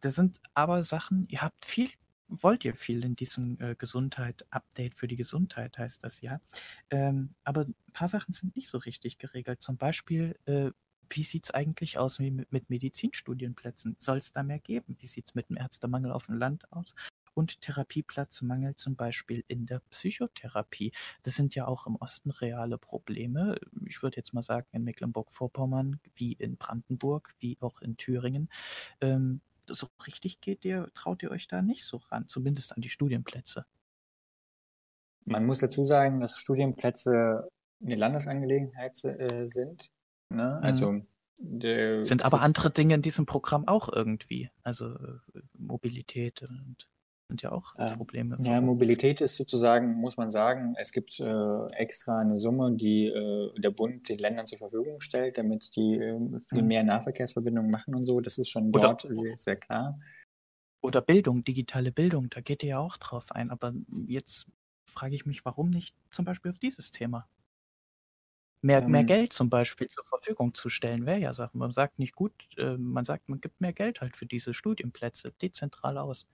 das 0.00 0.14
sind 0.14 0.40
aber 0.54 0.82
Sachen, 0.82 1.26
ihr 1.28 1.42
habt 1.42 1.66
viel, 1.66 1.90
wollt 2.28 2.64
ihr 2.64 2.74
viel 2.74 3.04
in 3.04 3.16
diesem 3.16 3.58
äh, 3.60 3.74
Gesundheit-Update 3.74 4.94
für 4.94 5.08
die 5.08 5.16
Gesundheit, 5.16 5.78
heißt 5.78 6.04
das 6.04 6.20
ja. 6.20 6.40
Ähm, 6.90 7.30
aber 7.44 7.62
ein 7.62 7.74
paar 7.92 8.08
Sachen 8.08 8.32
sind 8.32 8.54
nicht 8.56 8.68
so 8.68 8.78
richtig 8.78 9.18
geregelt. 9.18 9.62
Zum 9.62 9.76
Beispiel, 9.76 10.38
äh, 10.44 10.70
wie 11.10 11.22
sieht 11.22 11.44
es 11.44 11.50
eigentlich 11.50 11.98
aus 11.98 12.18
mit, 12.18 12.50
mit 12.52 12.70
Medizinstudienplätzen? 12.70 13.96
Soll 13.98 14.18
es 14.18 14.32
da 14.32 14.42
mehr 14.42 14.58
geben? 14.58 14.96
Wie 15.00 15.06
sieht 15.06 15.26
es 15.26 15.34
mit 15.34 15.48
dem 15.48 15.56
Ärztemangel 15.56 16.12
auf 16.12 16.26
dem 16.26 16.36
Land 16.36 16.70
aus? 16.72 16.94
Und 17.34 17.60
Therapieplatzmangel 17.60 18.74
zum 18.74 18.96
Beispiel 18.96 19.44
in 19.46 19.64
der 19.66 19.80
Psychotherapie. 19.90 20.92
Das 21.22 21.36
sind 21.36 21.54
ja 21.54 21.66
auch 21.66 21.86
im 21.86 21.96
Osten 21.96 22.30
reale 22.30 22.78
Probleme. 22.78 23.60
Ich 23.86 24.02
würde 24.02 24.16
jetzt 24.16 24.34
mal 24.34 24.42
sagen, 24.42 24.66
in 24.72 24.82
Mecklenburg-Vorpommern, 24.82 26.00
wie 26.16 26.32
in 26.32 26.56
Brandenburg, 26.56 27.34
wie 27.38 27.56
auch 27.60 27.80
in 27.80 27.96
Thüringen. 27.96 28.50
Ähm, 29.00 29.40
so 29.74 29.88
richtig 30.06 30.40
geht 30.40 30.64
ihr, 30.64 30.88
traut 30.94 31.22
ihr 31.22 31.30
euch 31.30 31.48
da 31.48 31.62
nicht 31.62 31.84
so 31.84 31.98
ran, 32.10 32.28
zumindest 32.28 32.74
an 32.74 32.82
die 32.82 32.88
Studienplätze. 32.88 33.66
Man 35.24 35.46
muss 35.46 35.58
dazu 35.58 35.84
sagen, 35.84 36.20
dass 36.20 36.38
Studienplätze 36.38 37.48
eine 37.82 37.94
Landesangelegenheit 37.94 39.04
äh, 39.04 39.46
sind. 39.46 39.90
Ne? 40.30 40.56
Mhm. 40.58 40.64
Also 40.64 41.00
der, 41.38 42.04
sind 42.04 42.24
aber 42.24 42.42
andere 42.42 42.70
Dinge 42.70 42.94
in 42.94 43.02
diesem 43.02 43.26
Programm 43.26 43.68
auch 43.68 43.88
irgendwie. 43.92 44.50
Also 44.62 44.94
äh, 44.94 45.40
Mobilität 45.52 46.42
und 46.42 46.88
sind 47.28 47.42
ja 47.42 47.52
auch 47.52 47.74
Ähm, 47.78 47.92
Probleme. 47.92 48.38
Ja, 48.44 48.60
Mobilität 48.60 49.20
ist 49.20 49.36
sozusagen, 49.36 49.94
muss 49.94 50.16
man 50.16 50.30
sagen, 50.30 50.74
es 50.78 50.92
gibt 50.92 51.20
äh, 51.20 51.66
extra 51.74 52.18
eine 52.20 52.38
Summe, 52.38 52.72
die 52.76 53.06
äh, 53.06 53.52
der 53.60 53.70
Bund 53.70 54.08
den 54.08 54.18
Ländern 54.18 54.46
zur 54.46 54.58
Verfügung 54.58 55.00
stellt, 55.00 55.38
damit 55.38 55.76
die 55.76 55.94
äh, 55.96 56.40
viel 56.48 56.62
Mhm. 56.62 56.68
mehr 56.68 56.82
Nahverkehrsverbindungen 56.84 57.70
machen 57.70 57.94
und 57.94 58.04
so. 58.04 58.20
Das 58.20 58.38
ist 58.38 58.48
schon 58.48 58.72
Oder- 58.72 58.80
dort 58.80 59.02
sehr, 59.02 59.36
sehr 59.36 59.56
klar. 59.56 59.98
Oder 60.80 61.00
Bildung, 61.02 61.44
digitale 61.44 61.92
Bildung, 61.92 62.30
da 62.30 62.40
geht 62.40 62.64
ihr 62.64 62.70
ja 62.70 62.78
auch 62.80 62.96
drauf 62.96 63.30
ein. 63.32 63.50
Aber 63.52 63.74
jetzt 64.08 64.46
frage 64.90 65.14
ich 65.14 65.24
mich, 65.26 65.44
warum 65.44 65.70
nicht 65.70 65.94
zum 66.10 66.24
Beispiel 66.24 66.50
auf 66.50 66.58
dieses 66.58 66.90
Thema? 66.90 67.28
Mehr, 68.60 68.82
mehr 68.86 69.02
Ähm, 69.02 69.06
Geld 69.06 69.32
zum 69.32 69.50
Beispiel 69.50 69.88
zur 69.88 70.04
Verfügung 70.04 70.52
zu 70.54 70.68
stellen, 70.68 71.06
wäre 71.06 71.18
ja 71.18 71.32
Sache. 71.34 71.56
Man 71.56 71.70
sagt 71.72 71.98
nicht 71.98 72.14
gut, 72.14 72.32
äh, 72.56 72.76
man 72.76 73.04
sagt, 73.04 73.28
man 73.28 73.40
gibt 73.40 73.60
mehr 73.60 73.72
Geld 73.72 74.00
halt 74.00 74.16
für 74.16 74.26
diese 74.26 74.52
Studienplätze, 74.54 75.32
dezentral 75.42 75.96
aus. 75.98 76.28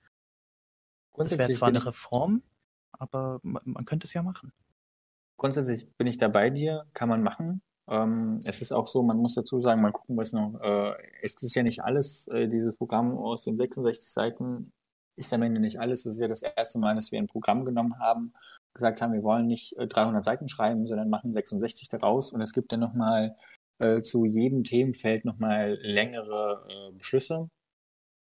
Das 1.17 1.39
wäre 1.39 1.53
zwar 1.53 1.69
eine 1.69 1.85
Reform, 1.85 2.43
aber 2.93 3.41
man, 3.43 3.63
man 3.65 3.85
könnte 3.85 4.07
es 4.07 4.15
ja 4.15 4.23
machen. 4.23 4.53
grundsätzlich 5.37 5.91
bin 5.97 6.07
ich 6.07 6.19
da 6.19 6.29
bei 6.29 6.51
dir, 6.51 6.87
kann 6.93 7.09
man 7.09 7.23
machen. 7.23 7.63
Ähm, 7.89 8.41
es 8.47 8.63
ist 8.63 8.73
auch 8.73 8.87
so, 8.87 9.03
man 9.03 9.19
muss 9.19 9.35
dazu 9.35 9.61
sagen, 9.61 9.83
mal 9.83 9.93
gucken, 9.93 10.17
was 10.17 10.33
noch, 10.33 10.59
äh, 10.61 10.95
es 11.23 11.41
ist 11.43 11.55
ja 11.55 11.63
nicht 11.63 11.85
alles, 11.85 12.29
äh, 12.29 12.49
dieses 12.49 12.77
Programm 12.77 13.17
aus 13.19 13.45
den 13.45 13.57
66 13.57 14.11
Seiten 14.11 14.73
ist 15.17 15.33
am 15.33 15.43
Ende 15.43 15.61
nicht 15.61 15.81
alles. 15.81 16.07
Es 16.07 16.15
ist 16.15 16.21
ja 16.21 16.29
das 16.29 16.43
erste 16.43 16.79
Mal, 16.79 16.95
dass 16.95 17.13
wir 17.13 17.19
ein 17.19 17.27
Programm 17.27 17.65
genommen 17.65 17.99
haben, 17.99 18.33
gesagt 18.75 19.03
haben, 19.03 19.13
wir 19.13 19.23
wollen 19.23 19.47
nicht 19.47 19.77
äh, 19.77 19.87
300 19.87 20.25
Seiten 20.25 20.49
schreiben, 20.49 20.87
sondern 20.87 21.11
machen 21.11 21.33
66 21.33 21.89
daraus 21.89 22.33
und 22.33 22.41
es 22.41 22.53
gibt 22.53 22.73
dann 22.73 22.81
nochmal 22.81 23.37
äh, 23.79 24.01
zu 24.01 24.25
jedem 24.25 24.65
Themenfeld 24.65 25.25
nochmal 25.25 25.79
längere 25.83 26.67
äh, 26.69 26.93
Beschlüsse, 26.97 27.49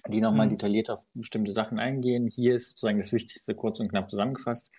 die 0.07 0.21
nochmal 0.21 0.47
Mhm. 0.47 0.51
detailliert 0.51 0.89
auf 0.89 1.05
bestimmte 1.13 1.51
Sachen 1.51 1.79
eingehen. 1.79 2.27
Hier 2.27 2.55
ist 2.55 2.69
sozusagen 2.69 2.97
das 2.99 3.13
Wichtigste 3.13 3.55
kurz 3.55 3.79
und 3.79 3.89
knapp 3.89 4.09
zusammengefasst. 4.09 4.71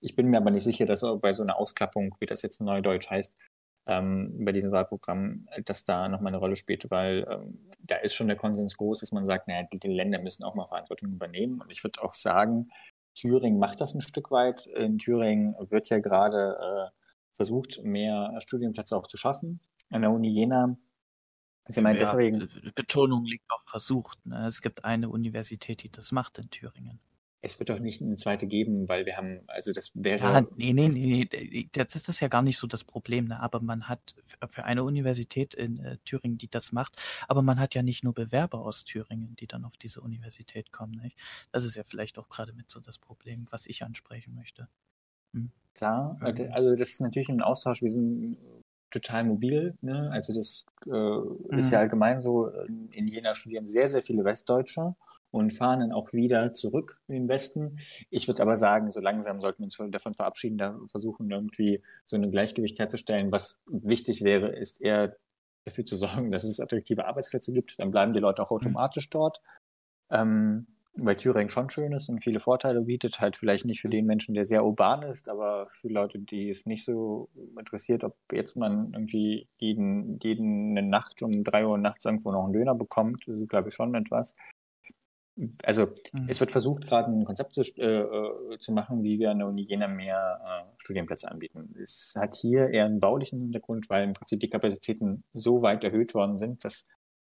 Ich 0.00 0.16
bin 0.16 0.28
mir 0.28 0.38
aber 0.38 0.50
nicht 0.50 0.64
sicher, 0.64 0.86
dass 0.86 1.04
bei 1.20 1.32
so 1.32 1.42
einer 1.42 1.58
Ausklappung, 1.58 2.14
wie 2.20 2.26
das 2.26 2.42
jetzt 2.42 2.60
neudeutsch 2.60 3.10
heißt, 3.10 3.36
ähm, 3.86 4.44
bei 4.44 4.52
diesem 4.52 4.72
Wahlprogramm, 4.72 5.46
dass 5.64 5.84
da 5.84 6.08
nochmal 6.08 6.28
eine 6.32 6.38
Rolle 6.38 6.56
spielt, 6.56 6.90
weil 6.90 7.26
ähm, 7.30 7.70
da 7.80 7.96
ist 7.96 8.14
schon 8.14 8.28
der 8.28 8.36
Konsens 8.36 8.76
groß, 8.76 9.00
dass 9.00 9.12
man 9.12 9.26
sagt, 9.26 9.48
naja, 9.48 9.66
die, 9.72 9.78
die 9.78 9.88
Länder 9.88 10.20
müssen 10.20 10.44
auch 10.44 10.54
mal 10.54 10.66
Verantwortung 10.66 11.10
übernehmen. 11.12 11.60
Und 11.60 11.70
ich 11.70 11.82
würde 11.82 12.02
auch 12.02 12.14
sagen, 12.14 12.70
Thüringen 13.14 13.58
macht 13.58 13.80
das 13.80 13.94
ein 13.94 14.00
Stück 14.00 14.30
weit. 14.30 14.66
In 14.66 14.98
Thüringen 14.98 15.54
wird 15.70 15.88
ja 15.88 15.98
gerade 15.98 16.56
äh, 16.60 16.90
versucht, 17.34 17.82
mehr 17.82 18.36
Studienplätze 18.40 18.96
auch 18.96 19.06
zu 19.06 19.16
schaffen. 19.16 19.60
An 19.90 20.02
der 20.02 20.10
Uni 20.12 20.28
Jena. 20.28 20.76
Sie 21.68 21.80
meint 21.80 22.00
Ja, 22.00 22.12
deswegen, 22.12 22.38
Be- 22.38 22.72
Betonung 22.74 23.24
liegt 23.24 23.50
auf 23.50 23.62
versucht. 23.64 24.24
Ne? 24.26 24.46
Es 24.46 24.60
gibt 24.62 24.84
eine 24.84 25.08
Universität, 25.08 25.82
die 25.82 25.90
das 25.90 26.12
macht 26.12 26.38
in 26.38 26.50
Thüringen. 26.50 27.00
es 27.42 27.58
wird 27.58 27.70
doch 27.70 27.78
nicht 27.78 28.02
eine 28.02 28.16
zweite 28.16 28.46
geben, 28.46 28.88
weil 28.88 29.06
wir 29.06 29.16
haben, 29.16 29.40
also 29.46 29.72
das 29.72 29.92
wäre. 29.94 30.18
Ja, 30.20 30.40
nee, 30.56 30.72
nee, 30.74 30.88
nee, 30.88 31.28
nee, 31.32 31.68
das 31.72 31.94
ist 31.94 32.08
das 32.08 32.20
ja 32.20 32.28
gar 32.28 32.42
nicht 32.42 32.58
so 32.58 32.66
das 32.66 32.84
Problem, 32.84 33.28
ne? 33.28 33.40
aber 33.40 33.60
man 33.60 33.88
hat 33.88 34.14
für- 34.26 34.48
für 34.48 34.64
eine 34.64 34.84
Universität 34.84 35.54
in 35.54 35.78
äh, 35.78 35.96
Thüringen, 36.04 36.36
die 36.36 36.48
das 36.48 36.72
macht, 36.72 36.96
aber 37.28 37.40
man 37.42 37.58
hat 37.58 37.74
ja 37.74 37.82
nicht 37.82 38.04
nur 38.04 38.12
Bewerber 38.12 38.60
aus 38.60 38.84
Thüringen, 38.84 39.36
die 39.36 39.46
dann 39.46 39.64
auf 39.64 39.76
diese 39.78 40.00
Universität 40.02 40.72
kommen. 40.72 40.96
Nicht? 41.02 41.16
Das 41.52 41.64
ist 41.64 41.76
ja 41.76 41.84
vielleicht 41.84 42.18
auch 42.18 42.28
gerade 42.28 42.52
mit 42.52 42.70
so 42.70 42.80
das 42.80 42.98
Problem, 42.98 43.46
was 43.50 43.66
ich 43.66 43.82
ansprechen 43.82 44.34
möchte. 44.34 44.68
Klar, 45.74 46.16
Mhm. 46.20 46.24
also 46.26 46.44
also 46.50 46.70
das 46.70 46.90
ist 46.90 47.00
natürlich 47.00 47.28
ein 47.30 47.40
Austausch, 47.42 47.80
wir 47.82 47.88
sind 47.88 48.36
total 48.90 49.24
mobil, 49.24 49.76
ne? 49.82 50.10
Also 50.12 50.34
das 50.34 50.66
äh, 50.86 51.56
ist 51.56 51.70
Mhm. 51.70 51.72
ja 51.72 51.78
allgemein 51.80 52.20
so, 52.20 52.48
in 52.48 52.88
in 52.92 53.08
Jena 53.08 53.34
studieren 53.34 53.66
sehr, 53.66 53.88
sehr 53.88 54.02
viele 54.02 54.24
Westdeutsche 54.24 54.92
und 55.30 55.52
fahren 55.52 55.80
dann 55.80 55.92
auch 55.92 56.12
wieder 56.12 56.52
zurück 56.52 57.00
in 57.08 57.14
den 57.14 57.28
Westen. 57.28 57.78
Ich 58.10 58.26
würde 58.28 58.42
aber 58.42 58.56
sagen, 58.56 58.90
so 58.90 59.00
langsam 59.00 59.40
sollten 59.40 59.60
wir 59.62 59.66
uns 59.66 59.92
davon 59.92 60.14
verabschieden, 60.14 60.58
da 60.58 60.78
versuchen 60.86 61.30
irgendwie 61.30 61.82
so 62.04 62.16
ein 62.16 62.30
Gleichgewicht 62.30 62.78
herzustellen. 62.78 63.30
Was 63.30 63.60
wichtig 63.66 64.22
wäre, 64.24 64.48
ist 64.48 64.80
eher 64.80 65.16
dafür 65.64 65.86
zu 65.86 65.94
sorgen, 65.96 66.30
dass 66.32 66.42
es 66.44 66.58
attraktive 66.60 67.06
Arbeitsplätze 67.06 67.52
gibt. 67.52 67.78
Dann 67.78 67.90
bleiben 67.92 68.12
die 68.12 68.18
Leute 68.20 68.42
auch 68.42 68.50
automatisch 68.50 69.08
dort. 69.10 69.40
Ähm, 70.10 70.66
weil 70.96 71.16
Thüringen 71.16 71.50
schon 71.50 71.70
schön 71.70 71.92
ist 71.92 72.08
und 72.08 72.22
viele 72.22 72.40
Vorteile 72.40 72.82
bietet, 72.82 73.20
halt 73.20 73.36
vielleicht 73.36 73.64
nicht 73.64 73.80
für 73.80 73.88
den 73.88 74.06
Menschen, 74.06 74.34
der 74.34 74.44
sehr 74.44 74.64
urban 74.64 75.02
ist, 75.02 75.28
aber 75.28 75.66
für 75.66 75.88
Leute, 75.88 76.18
die 76.18 76.50
es 76.50 76.66
nicht 76.66 76.84
so 76.84 77.28
interessiert, 77.58 78.04
ob 78.04 78.16
jetzt 78.32 78.56
man 78.56 78.92
irgendwie 78.92 79.48
jeden, 79.58 80.18
jeden 80.22 80.76
eine 80.76 80.86
Nacht 80.86 81.22
um 81.22 81.44
drei 81.44 81.64
Uhr 81.66 81.78
nachts 81.78 82.04
irgendwo 82.04 82.32
noch 82.32 82.44
einen 82.44 82.52
Döner 82.52 82.74
bekommt, 82.74 83.26
das 83.26 83.36
ist, 83.36 83.48
glaube 83.48 83.68
ich, 83.68 83.74
schon 83.74 83.94
etwas. 83.94 84.34
Also 85.64 85.86
Mhm. 86.12 86.28
es 86.28 86.40
wird 86.40 86.52
versucht, 86.52 86.86
gerade 86.86 87.10
ein 87.10 87.24
Konzept 87.24 87.54
zu, 87.54 87.62
äh, 87.78 88.00
äh, 88.00 88.58
zu 88.58 88.72
machen, 88.72 89.02
wie 89.02 89.18
wir 89.18 89.30
an 89.30 89.38
der 89.38 89.48
Uni 89.48 89.62
Jena 89.62 89.88
mehr 89.88 90.40
äh, 90.44 90.74
Studienplätze 90.78 91.30
anbieten. 91.30 91.74
Es 91.80 92.14
hat 92.16 92.34
hier 92.34 92.68
eher 92.68 92.84
einen 92.84 93.00
baulichen 93.00 93.40
Hintergrund, 93.40 93.88
weil 93.88 94.04
im 94.04 94.12
Prinzip 94.12 94.40
die 94.40 94.50
Kapazitäten 94.50 95.24
so 95.32 95.62
weit 95.62 95.82
erhöht 95.84 96.14
worden 96.14 96.38
sind, 96.38 96.64
dass 96.64 96.84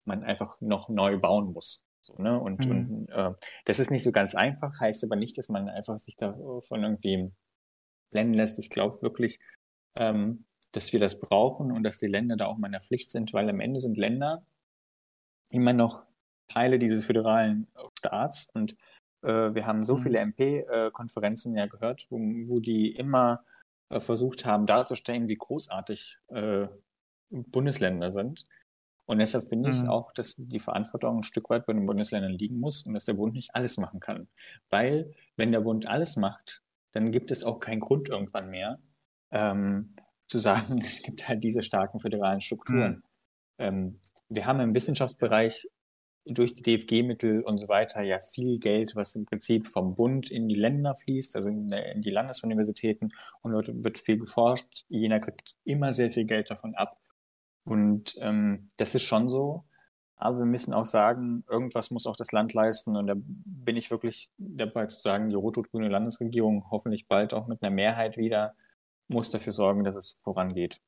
man 0.05 0.25
einfach 0.25 0.61
noch 0.61 0.89
neu 0.89 1.19
bauen 1.19 1.53
muss. 1.53 1.85
So, 2.03 2.14
ne? 2.16 2.38
Und, 2.40 2.66
Mhm. 2.66 2.66
und 2.66 3.09
äh, 3.11 3.32
das 3.66 3.78
ist 3.78 3.90
nicht 3.90 4.03
so 4.05 4.12
ganz 4.12 4.34
einfach, 4.34 4.80
heißt 4.80 5.05
aber 5.05 5.16
nicht, 5.16 5.36
dass 5.38 5.48
man 5.48 5.68
einfach 5.68 5.98
sich 5.98 6.16
davon 6.16 6.82
irgendwie 6.82 7.30
blenden 8.11 8.34
lässt. 8.34 8.59
Ich 8.59 8.70
glaube 8.70 9.01
wirklich, 9.03 9.38
ähm, 9.96 10.44
dass 10.72 10.92
wir 10.92 11.01
das 11.01 11.20
brauchen 11.20 11.72
und 11.72 11.82
dass 11.84 11.98
die 11.98 12.07
Länder 12.07 12.36
da 12.36 12.46
auch 12.46 12.59
mal 12.59 12.68
in 12.68 12.72
der 12.72 12.80
Pflicht 12.82 13.11
sind, 13.11 13.32
weil 13.32 13.48
am 13.51 13.61
Ende 13.61 13.80
sind 13.80 13.96
Länder 13.96 14.44
immer 15.51 15.72
noch 15.72 16.05
Teile 16.48 16.78
dieses 16.78 17.05
föderalen 17.05 17.68
Staats 17.98 18.48
und 18.55 18.76
äh, 19.22 19.55
wir 19.55 19.66
haben 19.66 19.84
so 19.84 19.96
Mhm. 19.96 20.03
viele 20.03 20.18
MP-Konferenzen 20.20 21.57
ja 21.57 21.66
gehört, 21.66 22.07
wo, 22.11 22.18
wo 22.18 22.61
die 22.61 22.90
immer 22.94 23.44
äh, 23.90 24.01
versucht 24.01 24.44
haben 24.44 24.66
darzustellen, 24.66 25.28
wie 25.28 25.36
großartig 25.36 26.18
äh, 26.28 26.66
Bundesländer 27.30 28.11
sind. 28.11 28.46
Und 29.07 29.18
deshalb 29.18 29.44
finde 29.48 29.70
ich 29.70 29.82
Mhm. 29.82 29.88
auch, 29.88 30.12
dass 30.12 30.36
die 30.38 30.61
Verantwortung 30.61 31.18
ein 31.18 31.22
Stück 31.24 31.51
weit 31.51 31.66
bei 31.66 31.72
den 31.72 31.86
Bundesländern 31.86 32.32
liegen 32.32 32.59
muss 32.61 32.86
und 32.86 32.94
dass 32.94 33.05
der 33.07 33.14
Bund 33.14 33.34
nicht 33.34 33.55
alles 33.55 33.76
machen 33.78 34.01
kann. 34.01 34.28
Weil, 34.70 35.14
wenn 35.36 35.53
der 35.53 35.61
Bund 35.61 35.86
alles 35.86 36.16
macht, 36.16 36.62
dann 36.92 37.11
gibt 37.12 37.30
es 37.30 37.44
auch 37.44 37.59
keinen 37.61 37.80
Grund 37.80 38.09
irgendwann 38.09 38.51
mehr, 38.51 38.78
ähm, 39.32 39.94
zu 40.28 40.38
sagen, 40.38 40.78
es 40.82 41.03
gibt 41.03 41.28
halt 41.28 41.42
diese 41.44 41.62
starken 41.62 41.98
föderalen 42.01 42.40
Strukturen. 42.40 43.03
Ähm, 43.59 44.01
wir 44.28 44.46
haben 44.46 44.61
im 44.61 44.74
Wissenschaftsbereich 44.74 45.68
durch 46.26 46.55
die 46.55 46.62
DFG-Mittel 46.62 47.42
und 47.42 47.59
so 47.59 47.68
weiter 47.68 48.03
ja 48.03 48.20
viel 48.20 48.59
Geld, 48.59 48.94
was 48.94 49.16
im 49.16 49.24
Prinzip 49.26 49.68
vom 49.68 49.96
Bund 49.96 50.30
in 50.30 50.48
die 50.48 50.55
Länder 50.55 50.94
fließt, 50.94 51.34
also 51.34 51.48
in, 51.48 51.68
in 51.70 52.03
die 52.03 52.11
Landesuniversitäten 52.11 53.09
und 53.42 53.53
dort 53.53 53.68
wird 53.84 53.98
viel 53.98 54.18
geforscht. 54.18 54.84
Jena 54.88 55.18
kriegt 55.18 55.57
immer 55.64 55.92
sehr 55.92 56.12
viel 56.12 56.26
Geld 56.26 56.51
davon 56.51 56.74
ab. 56.76 56.99
Und 57.71 58.16
ähm, 58.21 58.66
das 58.79 58.97
ist 58.97 59.05
schon 59.05 59.31
so. 59.31 59.64
Aber 60.16 60.39
wir 60.39 60.45
müssen 60.45 60.75
auch 60.75 60.85
sagen, 60.85 61.45
irgendwas 61.49 61.93
muss 61.93 62.07
auch 62.09 62.16
das 62.16 62.33
Land 62.33 62.53
leisten. 62.53 62.97
Und 62.97 63.07
da 63.07 63.14
bin 63.16 63.77
ich 63.77 63.93
wirklich 63.93 64.33
dabei 64.39 64.87
zu 64.87 65.01
sagen, 65.01 65.31
die 65.31 65.37
rot-rot-grüne 65.37 65.89
Landesregierung 65.89 66.68
hoffentlich 66.73 67.07
bald 67.07 67.33
auch 67.33 67.47
mit 67.47 67.62
einer 67.62 67.75
Mehrheit 67.75 68.16
wieder 68.16 68.57
muss 69.07 69.31
dafür 69.31 69.53
sorgen, 69.53 69.85
dass 69.85 69.95
es 69.95 70.18
vorangeht. 70.23 70.81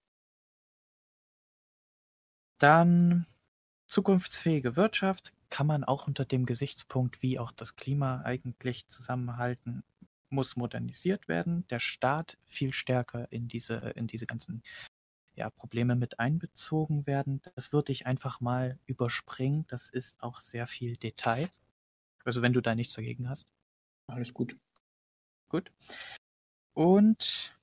Dann 2.58 3.26
zukunftsfähige 3.86 4.74
Wirtschaft 4.76 5.32
kann 5.50 5.68
man 5.68 5.84
auch 5.84 6.08
unter 6.08 6.24
dem 6.24 6.46
Gesichtspunkt, 6.46 7.22
wie 7.22 7.38
auch 7.38 7.52
das 7.52 7.76
Klima 7.76 8.22
eigentlich 8.22 8.88
zusammenhalten, 8.88 9.84
muss 10.30 10.56
modernisiert 10.56 11.28
werden. 11.28 11.64
Der 11.68 11.78
Staat 11.78 12.38
viel 12.44 12.72
stärker 12.72 13.30
in 13.30 13.46
diese, 13.46 13.74
in 13.74 14.08
diese 14.08 14.26
ganzen 14.26 14.62
ja, 15.34 15.50
Probleme 15.50 15.96
mit 15.96 16.18
einbezogen 16.20 17.06
werden. 17.06 17.40
Das 17.54 17.72
würde 17.72 17.92
ich 17.92 18.06
einfach 18.06 18.40
mal 18.40 18.78
überspringen. 18.86 19.64
Das 19.68 19.88
ist 19.88 20.22
auch 20.22 20.40
sehr 20.40 20.66
viel 20.66 20.96
Detail. 20.96 21.48
Also 22.24 22.42
wenn 22.42 22.52
du 22.52 22.60
da 22.60 22.74
nichts 22.74 22.94
dagegen 22.94 23.28
hast. 23.28 23.48
Alles 24.06 24.34
gut. 24.34 24.56
Gut. 25.48 25.70
Und 26.74 27.54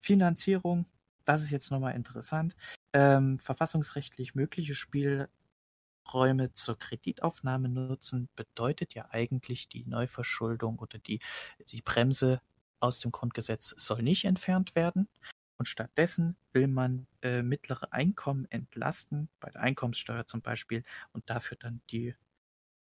Finanzierung, 0.00 0.86
das 1.24 1.42
ist 1.42 1.50
jetzt 1.50 1.70
nochmal 1.70 1.94
interessant. 1.94 2.56
Ähm, 2.92 3.38
verfassungsrechtlich 3.38 4.34
mögliche 4.34 4.74
Spielräume 4.74 6.52
zur 6.54 6.78
Kreditaufnahme 6.78 7.68
nutzen, 7.68 8.28
bedeutet 8.34 8.94
ja 8.94 9.08
eigentlich 9.10 9.68
die 9.68 9.84
Neuverschuldung 9.84 10.78
oder 10.78 10.98
die, 10.98 11.20
die 11.68 11.82
Bremse 11.82 12.40
aus 12.80 13.00
dem 13.00 13.12
Grundgesetz 13.12 13.74
soll 13.76 14.02
nicht 14.02 14.24
entfernt 14.24 14.74
werden. 14.74 15.08
Und 15.58 15.66
stattdessen 15.66 16.36
will 16.52 16.68
man 16.68 17.06
äh, 17.22 17.42
mittlere 17.42 17.92
Einkommen 17.92 18.46
entlasten, 18.50 19.28
bei 19.40 19.50
der 19.50 19.60
Einkommenssteuer 19.60 20.26
zum 20.26 20.40
Beispiel, 20.40 20.84
und 21.12 21.28
dafür 21.28 21.56
dann 21.60 21.80
die 21.90 22.14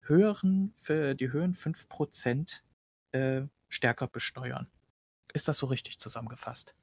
höheren, 0.01 0.73
für 0.77 1.15
die 1.15 1.31
höheren 1.31 1.55
5% 1.55 2.61
äh, 3.13 3.43
stärker 3.69 4.07
besteuern. 4.09 4.67
Ist 5.35 5.47
das 5.49 5.59
so 5.59 5.67
richtig 5.67 5.99
zusammengefasst? 5.99 6.75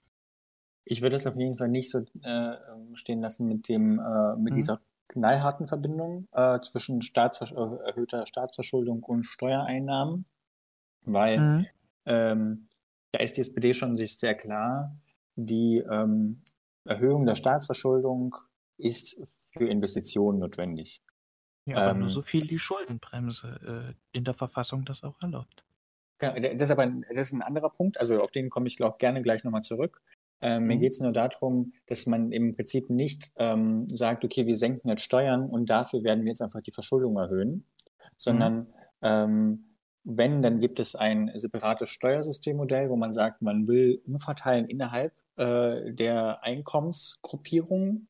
Ich 0.85 1.01
würde 1.01 1.15
es 1.15 1.27
auf 1.27 1.35
jeden 1.35 1.57
Fall 1.57 1.69
nicht 1.69 1.89
so 1.89 2.05
äh, 2.21 2.57
stehen 2.93 3.21
lassen 3.21 3.47
mit 3.47 3.67
dem, 3.67 3.99
äh, 3.99 4.35
mit 4.35 4.53
mhm. 4.53 4.55
dieser 4.55 4.81
knallharten 5.09 5.67
Verbindung 5.67 6.27
äh, 6.31 6.59
zwischen 6.61 7.01
Staatsversch 7.01 7.51
äh, 7.51 7.85
erhöhter 7.85 8.25
Staatsverschuldung 8.25 9.03
und 9.03 9.23
Steuereinnahmen, 9.23 10.25
weil 11.03 11.39
mhm. 11.39 11.65
ähm, 12.05 12.67
da 13.11 13.19
ist 13.19 13.37
die 13.37 13.41
SPD 13.41 13.73
schon 13.73 13.97
sich 13.97 14.17
sehr 14.17 14.35
klar, 14.35 14.95
die 15.35 15.83
ähm, 15.91 16.41
Erhöhung 16.85 17.25
der 17.25 17.35
Staatsverschuldung 17.35 18.35
ist 18.77 19.21
für 19.53 19.67
Investitionen 19.67 20.39
notwendig. 20.39 21.03
Ja, 21.65 21.77
aber 21.77 21.91
ähm, 21.91 21.99
nur 21.99 22.09
so 22.09 22.21
viel 22.21 22.47
die 22.47 22.59
Schuldenbremse 22.59 23.95
äh, 23.95 24.17
in 24.17 24.23
der 24.23 24.33
Verfassung 24.33 24.85
das 24.85 25.03
auch 25.03 25.21
erlaubt. 25.21 25.63
Genau, 26.17 26.39
das 26.39 26.61
ist 26.61 26.71
aber 26.71 26.83
ein, 26.83 27.03
das 27.09 27.27
ist 27.27 27.33
ein 27.33 27.41
anderer 27.41 27.69
Punkt, 27.69 27.99
also 27.99 28.21
auf 28.21 28.31
den 28.31 28.49
komme 28.49 28.67
ich 28.67 28.77
glaube 28.77 28.97
gerne 28.99 29.21
gleich 29.21 29.43
nochmal 29.43 29.63
zurück. 29.63 30.01
Ähm, 30.41 30.63
mhm. 30.63 30.67
Mir 30.67 30.77
geht 30.77 30.93
es 30.93 30.99
nur 30.99 31.11
darum, 31.11 31.73
dass 31.87 32.07
man 32.07 32.31
im 32.31 32.55
Prinzip 32.55 32.89
nicht 32.89 33.31
ähm, 33.35 33.87
sagt, 33.89 34.25
okay, 34.25 34.47
wir 34.47 34.57
senken 34.57 34.89
jetzt 34.89 35.03
Steuern 35.03 35.49
und 35.49 35.69
dafür 35.69 36.03
werden 36.03 36.23
wir 36.23 36.29
jetzt 36.29 36.41
einfach 36.41 36.61
die 36.61 36.71
Verschuldung 36.71 37.17
erhöhen, 37.17 37.65
sondern 38.17 38.57
mhm. 38.57 38.67
ähm, 39.01 39.70
wenn, 40.03 40.41
dann 40.41 40.59
gibt 40.59 40.79
es 40.79 40.95
ein 40.95 41.31
separates 41.35 41.89
Steuersystemmodell, 41.89 42.89
wo 42.89 42.95
man 42.95 43.13
sagt, 43.13 43.41
man 43.41 43.67
will 43.67 44.01
umverteilen 44.05 44.67
innerhalb 44.67 45.13
äh, 45.37 45.91
der 45.93 46.43
Einkommensgruppierung, 46.43 48.07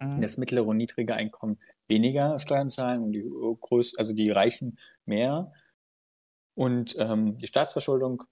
mhm. 0.00 0.20
das 0.20 0.38
mittlere 0.38 0.66
und 0.66 0.76
niedrige 0.76 1.14
Einkommen 1.14 1.58
weniger 1.88 2.38
Steuern 2.38 2.70
zahlen 2.70 3.02
und 3.02 3.12
die 3.12 3.28
größ 3.60 3.98
also 3.98 4.12
die 4.12 4.30
Reichen 4.30 4.78
mehr 5.04 5.52
und 6.54 6.94
ähm, 6.98 7.36
die 7.38 7.46
Staatsverschuldung 7.46 8.22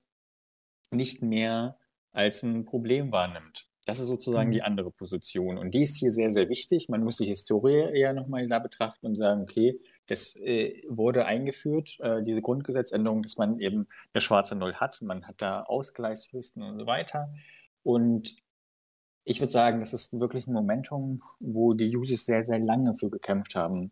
nicht 0.90 1.22
mehr 1.22 1.78
als 2.12 2.42
ein 2.42 2.64
Problem 2.64 3.12
wahrnimmt. 3.12 3.68
Das 3.88 4.00
ist 4.00 4.08
sozusagen 4.08 4.50
mhm. 4.50 4.52
die 4.52 4.62
andere 4.62 4.90
Position. 4.90 5.56
Und 5.56 5.70
die 5.70 5.80
ist 5.80 5.96
hier 5.96 6.10
sehr, 6.10 6.30
sehr 6.30 6.50
wichtig. 6.50 6.90
Man 6.90 7.02
muss 7.02 7.16
die 7.16 7.24
Historie 7.24 7.88
eher 7.98 8.12
nochmal 8.12 8.46
da 8.46 8.58
betrachten 8.58 9.06
und 9.06 9.14
sagen, 9.14 9.40
okay, 9.40 9.80
das 10.08 10.36
äh, 10.36 10.82
wurde 10.90 11.24
eingeführt, 11.24 11.96
äh, 12.02 12.22
diese 12.22 12.42
Grundgesetzänderung, 12.42 13.22
dass 13.22 13.38
man 13.38 13.58
eben 13.60 13.88
eine 14.12 14.20
schwarze 14.20 14.56
Null 14.56 14.74
hat. 14.74 15.00
Man 15.00 15.26
hat 15.26 15.36
da 15.40 15.62
Ausgleichsfristen 15.62 16.62
und 16.62 16.78
so 16.78 16.84
weiter. 16.84 17.32
Und 17.82 18.36
ich 19.24 19.40
würde 19.40 19.52
sagen, 19.52 19.80
das 19.80 19.94
ist 19.94 20.20
wirklich 20.20 20.46
ein 20.46 20.52
Momentum, 20.52 21.22
wo 21.40 21.72
die 21.72 21.96
Users 21.96 22.26
sehr, 22.26 22.44
sehr 22.44 22.58
lange 22.58 22.94
für 22.94 23.08
gekämpft 23.08 23.54
haben. 23.54 23.90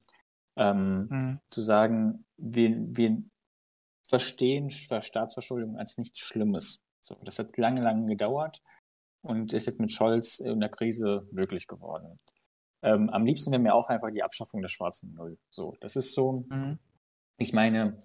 Ähm, 0.57 1.09
mhm. 1.09 1.41
Zu 1.49 1.63
sagen, 1.63 2.27
wir, 2.37 2.77
wir 2.95 3.23
verstehen 4.07 4.69
Staatsverschuldung 4.69 5.79
als 5.79 5.97
nichts 5.97 6.19
Schlimmes. 6.19 6.85
So, 7.01 7.17
das 7.25 7.39
hat 7.39 7.57
lange, 7.57 7.81
lange 7.81 8.05
gedauert 8.05 8.61
und 9.27 9.53
ist 9.53 9.67
jetzt 9.67 9.81
mit 9.81 9.93
Scholz 9.93 10.39
in 10.39 10.61
der 10.61 10.69
Krise 10.69 11.27
möglich 11.33 11.67
geworden. 11.67 12.19
Ähm, 12.83 13.11
am 13.11 13.25
liebsten 13.25 13.51
wäre 13.51 13.63
mir 13.63 13.75
auch 13.75 13.89
einfach 13.89 14.11
die 14.11 14.23
Abschaffung 14.23 14.63
der 14.63 14.69
schwarzen 14.69 15.13
Null. 15.15 15.39
So, 15.51 15.75
das 15.81 15.97
ist 15.97 16.15
so. 16.15 16.45
Mhm. 16.49 16.79
Ich 17.39 17.53
meine, 17.53 17.99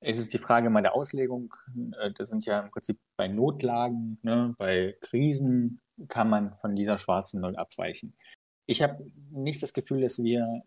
es 0.00 0.18
ist 0.18 0.32
die 0.32 0.38
Frage 0.38 0.70
mal 0.70 0.82
der 0.82 0.94
Auslegung. 0.94 1.54
Äh, 1.98 2.12
das 2.12 2.28
sind 2.28 2.44
ja 2.44 2.60
im 2.60 2.70
Prinzip 2.70 2.98
bei 3.16 3.28
Notlagen, 3.28 4.18
ne, 4.22 4.54
bei 4.58 4.96
Krisen 5.00 5.80
kann 6.08 6.28
man 6.28 6.56
von 6.58 6.74
dieser 6.74 6.98
schwarzen 6.98 7.40
Null 7.40 7.56
abweichen. 7.56 8.16
Ich 8.66 8.82
habe 8.82 9.10
nicht 9.30 9.62
das 9.62 9.72
Gefühl, 9.72 10.00
dass 10.00 10.22
wir 10.22 10.62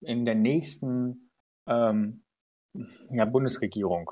in 0.00 0.24
der 0.24 0.34
nächsten 0.34 1.30
ähm, 1.66 2.22
ja, 3.10 3.24
Bundesregierung 3.24 4.10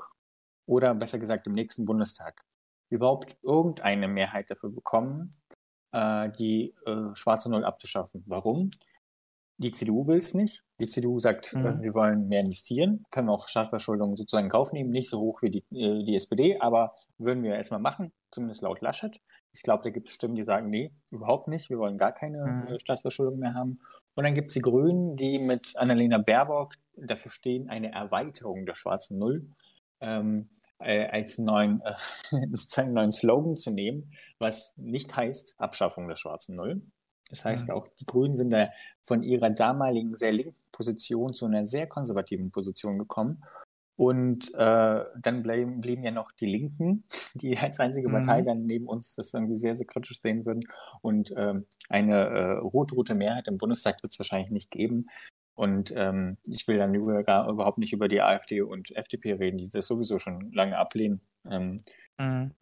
oder 0.67 0.93
besser 0.95 1.19
gesagt 1.19 1.47
im 1.47 1.53
nächsten 1.53 1.85
Bundestag 1.85 2.43
überhaupt 2.89 3.37
irgendeine 3.43 4.07
Mehrheit 4.07 4.49
dafür 4.49 4.69
bekommen, 4.69 5.31
äh, 5.91 6.29
die 6.31 6.73
äh, 6.85 7.13
schwarze 7.13 7.49
Null 7.49 7.65
abzuschaffen. 7.65 8.23
Warum? 8.25 8.71
Die 9.57 9.71
CDU 9.71 10.07
will 10.07 10.17
es 10.17 10.33
nicht. 10.33 10.63
Die 10.79 10.87
CDU 10.87 11.19
sagt, 11.19 11.53
mhm. 11.53 11.65
äh, 11.65 11.83
wir 11.83 11.93
wollen 11.93 12.29
mehr 12.29 12.39
investieren, 12.39 13.05
können 13.11 13.29
auch 13.29 13.47
Staatsverschuldung 13.49 14.15
sozusagen 14.15 14.45
in 14.45 14.51
Kauf 14.51 14.71
nehmen, 14.71 14.89
nicht 14.89 15.09
so 15.09 15.19
hoch 15.19 15.41
wie 15.41 15.49
die, 15.49 15.63
äh, 15.71 16.03
die 16.03 16.15
SPD, 16.15 16.59
aber 16.59 16.95
würden 17.17 17.43
wir 17.43 17.55
erstmal 17.55 17.81
machen, 17.81 18.13
zumindest 18.31 18.61
laut 18.61 18.81
Laschet. 18.81 19.19
Ich 19.51 19.61
glaube, 19.61 19.83
da 19.83 19.89
gibt 19.89 20.07
es 20.07 20.13
Stimmen, 20.13 20.35
die 20.35 20.43
sagen, 20.43 20.69
nee, 20.69 20.93
überhaupt 21.11 21.49
nicht, 21.49 21.69
wir 21.69 21.77
wollen 21.77 21.97
gar 21.97 22.13
keine 22.13 22.45
mhm. 22.45 22.75
Äh, 22.75 22.79
Staatsverschuldung 22.79 23.39
mehr 23.39 23.53
haben. 23.53 23.81
Und 24.15 24.23
dann 24.23 24.33
gibt 24.33 24.51
es 24.51 24.53
die 24.53 24.61
Grünen, 24.61 25.17
die 25.17 25.39
mit 25.39 25.73
Annalena 25.75 26.17
Baerbock 26.17 26.75
dafür 26.95 27.31
stehen, 27.31 27.69
eine 27.69 27.91
Erweiterung 27.91 28.65
der 28.65 28.75
schwarzen 28.75 29.17
Null. 29.17 29.45
Ähm, 29.99 30.49
äh, 30.79 31.07
als 31.07 31.37
neuen, 31.37 31.81
äh, 31.81 31.93
sozusagen 32.51 32.93
neuen 32.93 33.11
Slogan 33.11 33.55
zu 33.55 33.71
nehmen, 33.71 34.11
was 34.37 34.73
nicht 34.77 35.15
heißt 35.15 35.55
Abschaffung 35.59 36.07
der 36.07 36.15
schwarzen 36.15 36.55
Null. 36.55 36.81
Das 37.29 37.45
heißt 37.45 37.69
mhm. 37.69 37.75
auch, 37.75 37.87
die 37.99 38.05
Grünen 38.05 38.35
sind 38.35 38.49
da 38.49 38.69
von 39.03 39.23
ihrer 39.23 39.49
damaligen 39.49 40.15
sehr 40.15 40.31
linken 40.31 40.55
Position 40.71 41.33
zu 41.33 41.45
einer 41.45 41.65
sehr 41.65 41.87
konservativen 41.87 42.51
Position 42.51 42.97
gekommen. 42.97 43.43
Und 43.95 44.53
äh, 44.53 45.03
dann 45.21 45.43
blieben, 45.43 45.81
blieben 45.81 46.03
ja 46.05 46.11
noch 46.11 46.31
die 46.31 46.45
Linken, 46.45 47.03
die 47.33 47.57
als 47.57 47.81
einzige 47.81 48.07
Partei 48.07 48.41
mhm. 48.41 48.45
dann 48.45 48.65
neben 48.65 48.87
uns 48.87 49.15
das 49.15 49.33
irgendwie 49.33 49.57
sehr, 49.57 49.75
sehr 49.75 49.85
kritisch 49.85 50.21
sehen 50.21 50.45
würden. 50.45 50.63
Und 51.01 51.33
ähm, 51.35 51.65
eine 51.89 52.15
äh, 52.15 52.51
rot-rote 52.59 53.13
Mehrheit 53.13 53.49
im 53.49 53.57
Bundestag 53.57 54.01
wird 54.01 54.13
es 54.13 54.19
wahrscheinlich 54.19 54.51
nicht 54.51 54.71
geben. 54.71 55.07
Und 55.59 55.91
ähm, 55.93 56.37
ich 56.47 56.69
will 56.69 56.77
dann 56.77 56.95
über, 56.95 57.21
gar, 57.21 57.49
überhaupt 57.49 57.79
nicht 57.79 57.91
über 57.91 58.07
die 58.07 58.21
AfD 58.21 58.61
und 58.61 58.95
FDP 58.95 59.33
reden, 59.33 59.57
die 59.57 59.69
das 59.69 59.87
sowieso 59.87 60.17
schon 60.17 60.53
lange 60.53 60.77
ablehnen. 60.77 61.19
Ähm, 61.51 61.75
mhm. 62.17 62.53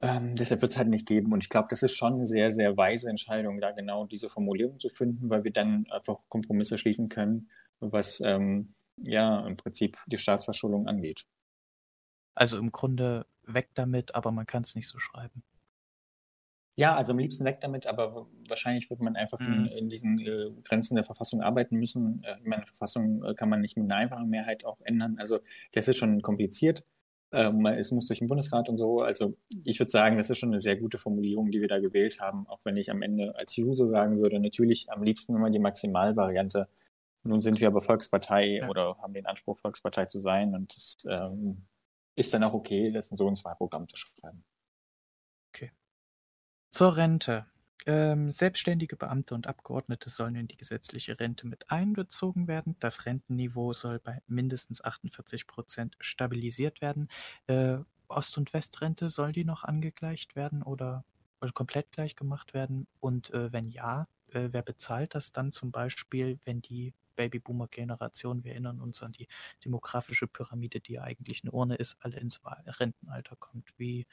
ähm, 0.00 0.36
deshalb 0.36 0.62
wird 0.62 0.70
es 0.70 0.78
halt 0.78 0.86
nicht 0.86 1.04
geben. 1.04 1.32
Und 1.32 1.42
ich 1.42 1.48
glaube, 1.48 1.66
das 1.68 1.82
ist 1.82 1.96
schon 1.96 2.12
eine 2.12 2.26
sehr, 2.26 2.52
sehr 2.52 2.76
weise 2.76 3.10
Entscheidung, 3.10 3.60
da 3.60 3.72
genau 3.72 4.06
diese 4.06 4.28
Formulierung 4.28 4.78
zu 4.78 4.88
finden, 4.88 5.30
weil 5.30 5.42
wir 5.42 5.50
dann 5.50 5.86
einfach 5.90 6.18
Kompromisse 6.28 6.78
schließen 6.78 7.08
können, 7.08 7.50
was 7.80 8.20
ähm, 8.24 8.72
ja 8.98 9.44
im 9.48 9.56
Prinzip 9.56 9.98
die 10.06 10.18
Staatsverschuldung 10.18 10.86
angeht. 10.86 11.24
Also 12.36 12.56
im 12.58 12.70
Grunde 12.70 13.26
weg 13.42 13.70
damit, 13.74 14.14
aber 14.14 14.30
man 14.30 14.46
kann 14.46 14.62
es 14.62 14.76
nicht 14.76 14.86
so 14.86 15.00
schreiben. 15.00 15.42
Ja, 16.76 16.96
also 16.96 17.12
am 17.12 17.18
liebsten 17.18 17.44
weg 17.44 17.60
damit, 17.60 17.86
aber 17.86 18.26
wahrscheinlich 18.48 18.90
wird 18.90 19.00
man 19.00 19.14
einfach 19.14 19.38
mhm. 19.38 19.52
in, 19.52 19.66
in, 19.66 19.88
diesen 19.88 20.18
äh, 20.18 20.50
Grenzen 20.64 20.96
der 20.96 21.04
Verfassung 21.04 21.40
arbeiten 21.40 21.76
müssen. 21.76 22.22
Äh, 22.24 22.36
meine 22.42 22.66
Verfassung 22.66 23.22
äh, 23.24 23.34
kann 23.34 23.48
man 23.48 23.60
nicht 23.60 23.76
mit 23.76 23.84
einer 23.84 23.96
einfachen 23.96 24.28
Mehrheit 24.28 24.64
auch 24.64 24.80
ändern. 24.80 25.16
Also 25.18 25.38
das 25.72 25.86
ist 25.86 25.98
schon 25.98 26.20
kompliziert. 26.20 26.84
Ähm, 27.30 27.64
es 27.66 27.92
muss 27.92 28.06
durch 28.08 28.18
den 28.18 28.28
Bundesrat 28.28 28.68
und 28.68 28.76
so. 28.76 29.02
Also 29.02 29.36
ich 29.64 29.78
würde 29.78 29.90
sagen, 29.90 30.16
das 30.16 30.30
ist 30.30 30.38
schon 30.38 30.50
eine 30.50 30.60
sehr 30.60 30.76
gute 30.76 30.98
Formulierung, 30.98 31.52
die 31.52 31.60
wir 31.60 31.68
da 31.68 31.78
gewählt 31.78 32.20
haben, 32.20 32.46
auch 32.48 32.60
wenn 32.64 32.76
ich 32.76 32.90
am 32.90 33.02
Ende 33.02 33.36
als 33.36 33.56
User 33.56 33.88
sagen 33.88 34.18
würde, 34.18 34.40
natürlich 34.40 34.90
am 34.90 35.04
liebsten 35.04 35.36
immer 35.36 35.50
die 35.50 35.60
Maximalvariante. 35.60 36.68
Nun 37.22 37.40
sind 37.40 37.60
wir 37.60 37.68
aber 37.68 37.80
Volkspartei 37.80 38.58
ja. 38.58 38.68
oder 38.68 38.98
haben 38.98 39.14
den 39.14 39.26
Anspruch, 39.26 39.56
Volkspartei 39.58 40.06
zu 40.06 40.20
sein 40.20 40.54
und 40.54 40.76
das 40.76 40.94
ähm, 41.08 41.66
ist 42.16 42.34
dann 42.34 42.44
auch 42.44 42.52
okay, 42.52 42.90
das 42.92 43.10
in 43.10 43.16
so 43.16 43.28
ein 43.28 43.34
Zwei-Programm 43.34 43.88
zu 43.88 43.96
schreiben. 43.96 44.44
Zur 46.74 46.96
Rente. 46.96 47.46
Ähm, 47.86 48.32
selbstständige 48.32 48.96
Beamte 48.96 49.36
und 49.36 49.46
Abgeordnete 49.46 50.10
sollen 50.10 50.34
in 50.34 50.48
die 50.48 50.56
gesetzliche 50.56 51.20
Rente 51.20 51.46
mit 51.46 51.70
einbezogen 51.70 52.48
werden. 52.48 52.74
Das 52.80 53.06
Rentenniveau 53.06 53.72
soll 53.74 54.00
bei 54.00 54.20
mindestens 54.26 54.82
48 54.82 55.46
Prozent 55.46 55.96
stabilisiert 56.00 56.80
werden. 56.80 57.06
Äh, 57.46 57.76
Ost- 58.08 58.38
und 58.38 58.52
Westrente, 58.52 59.08
soll 59.08 59.30
die 59.30 59.44
noch 59.44 59.62
angegleicht 59.62 60.34
werden 60.34 60.64
oder 60.64 61.04
komplett 61.54 61.92
gleich 61.92 62.16
gemacht 62.16 62.54
werden? 62.54 62.88
Und 62.98 63.30
äh, 63.30 63.52
wenn 63.52 63.68
ja, 63.68 64.08
äh, 64.32 64.48
wer 64.50 64.62
bezahlt 64.62 65.14
das 65.14 65.30
dann 65.30 65.52
zum 65.52 65.70
Beispiel, 65.70 66.40
wenn 66.44 66.60
die 66.60 66.92
Babyboomer-Generation, 67.14 68.42
wir 68.42 68.50
erinnern 68.50 68.80
uns 68.80 69.00
an 69.04 69.12
die 69.12 69.28
demografische 69.64 70.26
Pyramide, 70.26 70.80
die 70.80 70.94
ja 70.94 71.02
eigentlich 71.02 71.44
eine 71.44 71.52
Urne 71.52 71.76
ist, 71.76 71.98
alle 72.00 72.18
ins 72.18 72.40
Rentenalter 72.44 73.36
kommt? 73.36 73.78
Wie 73.78 74.08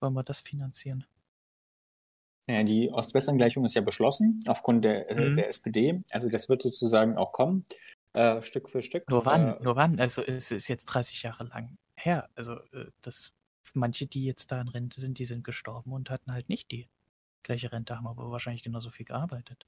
wollen 0.00 0.14
wir 0.14 0.24
das 0.24 0.40
finanzieren? 0.40 1.04
Naja, 2.48 2.64
die 2.64 2.90
Ost-West-Angleichung 2.90 3.64
ist 3.66 3.74
ja 3.74 3.82
beschlossen 3.82 4.40
aufgrund 4.48 4.84
der, 4.84 5.10
äh, 5.10 5.30
Mhm. 5.30 5.36
der 5.36 5.48
SPD. 5.48 6.02
Also 6.10 6.30
das 6.30 6.48
wird 6.48 6.62
sozusagen 6.62 7.16
auch 7.16 7.32
kommen, 7.32 7.64
äh, 8.14 8.40
Stück 8.40 8.70
für 8.70 8.80
Stück. 8.80 9.08
Nur 9.10 9.26
wann? 9.26 9.58
Äh, 9.58 9.62
Nur 9.62 9.76
wann? 9.76 10.00
Also 10.00 10.22
es 10.22 10.50
ist 10.50 10.66
jetzt 10.68 10.86
30 10.86 11.22
Jahre 11.22 11.44
lang 11.44 11.76
her. 11.96 12.30
Also 12.34 12.54
äh, 12.72 12.86
das 13.02 13.32
manche, 13.74 14.06
die 14.06 14.24
jetzt 14.24 14.50
da 14.50 14.62
in 14.62 14.68
Rente 14.68 14.98
sind, 15.00 15.18
die 15.18 15.26
sind 15.26 15.44
gestorben 15.44 15.92
und 15.92 16.08
hatten 16.08 16.32
halt 16.32 16.48
nicht 16.48 16.70
die 16.72 16.88
gleiche 17.42 17.70
Rente, 17.70 17.94
haben 17.96 18.06
aber 18.06 18.30
wahrscheinlich 18.30 18.62
genauso 18.62 18.90
viel 18.90 19.04
gearbeitet. 19.04 19.66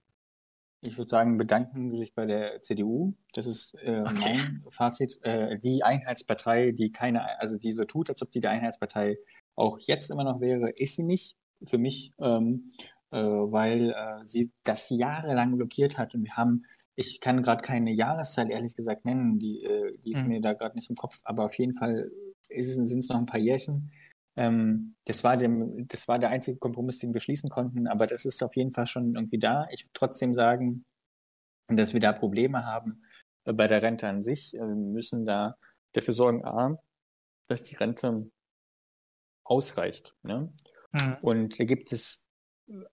Ich 0.83 0.97
würde 0.97 1.11
sagen, 1.11 1.37
bedanken 1.37 1.91
Sie 1.91 1.99
sich 1.99 2.14
bei 2.14 2.24
der 2.24 2.62
CDU. 2.62 3.12
Das 3.35 3.45
ist 3.47 3.74
äh, 3.83 4.01
Okay. 4.07 4.37
mein 4.39 4.64
Fazit. 4.70 5.18
Äh, 5.22 5.59
die 5.59 5.83
Einheitspartei, 5.85 6.72
die 6.72 6.91
keine, 6.91 7.39
also 7.39 7.59
die 7.59 7.72
so 7.72 7.85
tut, 7.85 8.09
als 8.09 8.22
ob 8.22 8.31
die 8.31 8.41
die 8.41 8.49
Einheitspartei 8.49 9.18
auch 9.55 9.78
jetzt 9.81 10.11
immer 10.11 10.24
noch 10.24 10.41
wäre, 10.41 10.70
ist 10.70 10.97
sie 10.97 11.03
nicht 11.03 11.37
für 11.66 11.78
mich, 11.78 12.12
ähm, 12.18 12.72
äh, 13.11 13.18
weil 13.18 13.90
äh, 13.90 14.26
sie 14.26 14.50
das 14.64 14.90
jahrelang 14.90 15.56
blockiert 15.56 15.98
hat. 15.98 16.14
Und 16.14 16.24
wir 16.24 16.36
haben, 16.36 16.64
ich 16.96 17.20
kann 17.20 17.42
gerade 17.42 17.62
keine 17.62 17.92
Jahreszahl 17.92 18.50
ehrlich 18.50 18.74
gesagt 18.74 19.04
nennen, 19.04 19.38
die, 19.38 19.62
äh, 19.64 19.98
die 20.04 20.12
ist 20.12 20.22
Mhm. 20.22 20.28
mir 20.28 20.40
da 20.40 20.52
gerade 20.54 20.76
nicht 20.76 20.90
im 20.90 20.96
Kopf, 20.96 21.20
aber 21.24 21.44
auf 21.44 21.58
jeden 21.58 21.74
Fall 21.74 22.11
sind 22.48 22.98
es 22.98 23.08
noch 23.08 23.18
ein 23.18 23.26
paar 23.26 23.40
Jährchen. 23.40 23.92
Ähm, 24.36 24.94
das 25.06 25.24
war 25.24 25.36
dem, 25.36 25.86
das 25.88 26.08
war 26.08 26.18
der 26.18 26.30
einzige 26.30 26.58
Kompromiss, 26.58 26.98
den 26.98 27.12
wir 27.14 27.20
schließen 27.20 27.50
konnten, 27.50 27.86
aber 27.88 28.06
das 28.06 28.24
ist 28.24 28.42
auf 28.42 28.56
jeden 28.56 28.72
Fall 28.72 28.86
schon 28.86 29.14
irgendwie 29.14 29.38
da. 29.38 29.66
Ich 29.70 29.82
würde 29.84 29.90
trotzdem 29.94 30.34
sagen, 30.34 30.84
dass 31.68 31.92
wir 31.94 32.00
da 32.00 32.12
Probleme 32.12 32.64
haben 32.64 33.02
äh, 33.44 33.52
bei 33.52 33.66
der 33.68 33.82
Rente 33.82 34.08
an 34.08 34.22
sich. 34.22 34.54
Äh, 34.54 34.61
Wir 34.61 34.66
müssen 34.74 35.24
da 35.24 35.56
dafür 35.92 36.14
sorgen, 36.14 36.44
A, 36.44 36.76
dass 37.48 37.64
die 37.64 37.76
Rente 37.76 38.30
ausreicht. 39.44 40.16
Ne? 40.22 40.52
Mhm. 40.93 41.16
Und 41.22 41.61
da 41.61 41.64
gibt 41.64 41.93
es 41.93 42.28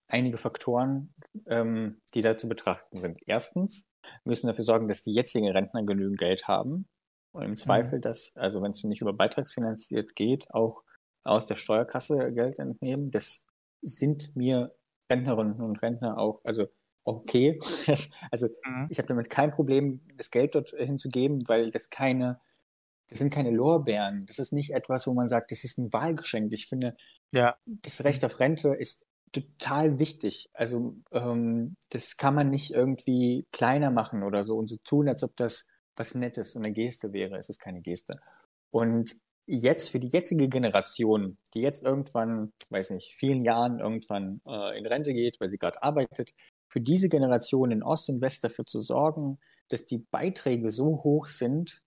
einige 0.07 0.37
Faktoren, 0.37 1.13
ähm, 1.45 2.01
die 2.13 2.21
da 2.21 2.37
zu 2.37 2.47
betrachten 2.49 2.97
sind. 2.97 3.19
Erstens 3.25 3.87
wir 4.23 4.29
müssen 4.31 4.47
dafür 4.47 4.63
sorgen, 4.63 4.87
dass 4.87 5.03
die 5.03 5.13
jetzigen 5.13 5.49
Rentner 5.49 5.83
genügend 5.83 6.17
Geld 6.17 6.47
haben. 6.47 6.87
Und 7.33 7.43
im 7.43 7.55
Zweifel, 7.55 7.99
dass, 7.99 8.35
also 8.35 8.61
wenn 8.61 8.71
es 8.71 8.83
nicht 8.83 9.01
über 9.01 9.13
beitragsfinanziert 9.13 10.15
geht, 10.15 10.51
auch 10.53 10.83
aus 11.23 11.45
der 11.45 11.55
Steuerkasse 11.55 12.31
Geld 12.33 12.57
entnehmen. 12.59 13.11
Das 13.11 13.45
sind 13.81 14.35
mir 14.35 14.75
Rentnerinnen 15.11 15.61
und 15.61 15.81
Rentner 15.81 16.17
auch, 16.17 16.41
also 16.43 16.67
okay. 17.03 17.59
Das, 17.87 18.11
also 18.31 18.47
Mhm. 18.65 18.87
ich 18.89 18.97
habe 18.97 19.07
damit 19.07 19.29
kein 19.29 19.51
Problem, 19.51 20.01
das 20.15 20.31
Geld 20.31 20.55
dort 20.55 20.69
hinzugeben, 20.69 21.47
weil 21.47 21.69
das 21.69 21.89
keine, 21.89 22.39
das 23.09 23.19
sind 23.19 23.33
keine 23.33 23.51
Lorbeeren. 23.51 24.25
Das 24.27 24.39
ist 24.39 24.51
nicht 24.53 24.71
etwas, 24.71 25.07
wo 25.07 25.13
man 25.13 25.27
sagt, 25.27 25.51
das 25.51 25.63
ist 25.63 25.77
ein 25.77 25.91
Wahlgeschenk. 25.93 26.51
Ich 26.53 26.67
finde, 26.67 26.95
Ja. 27.31 27.55
das 27.65 28.03
Recht 28.03 28.23
auf 28.25 28.39
Rente 28.39 28.69
ist 28.73 29.05
total 29.31 29.99
wichtig. 29.99 30.49
Also 30.53 30.95
ähm, 31.11 31.75
das 31.89 32.17
kann 32.17 32.35
man 32.35 32.49
nicht 32.49 32.71
irgendwie 32.71 33.45
kleiner 33.51 33.91
machen 33.91 34.23
oder 34.23 34.43
so 34.43 34.57
und 34.57 34.67
so 34.67 34.77
tun, 34.83 35.07
als 35.09 35.23
ob 35.23 35.35
das 35.35 35.67
was 35.95 36.15
Nettes 36.15 36.55
und 36.55 36.63
eine 36.65 36.73
Geste 36.73 37.11
wäre. 37.13 37.37
Es 37.37 37.49
ist 37.49 37.59
keine 37.59 37.81
Geste. 37.81 38.19
Und 38.71 39.13
jetzt 39.47 39.89
für 39.89 39.99
die 39.99 40.07
jetzige 40.09 40.47
Generation, 40.49 41.37
die 41.53 41.61
jetzt 41.61 41.83
irgendwann, 41.83 42.53
weiß 42.69 42.91
nicht, 42.91 43.13
vielen 43.15 43.43
Jahren 43.43 43.79
irgendwann 43.79 44.41
äh, 44.45 44.77
in 44.77 44.85
Rente 44.85 45.13
geht, 45.13 45.39
weil 45.39 45.49
sie 45.49 45.57
gerade 45.57 45.81
arbeitet, 45.81 46.33
für 46.69 46.81
diese 46.81 47.07
Generation 47.09 47.71
in 47.71 47.81
Ost 47.83 48.09
und 48.09 48.21
West 48.21 48.43
dafür 48.43 48.65
zu 48.65 48.79
sorgen, 48.81 49.39
dass 49.69 49.85
die 49.85 49.99
Beiträge 50.11 50.69
so 50.69 51.03
hoch 51.03 51.27
sind, 51.27 51.81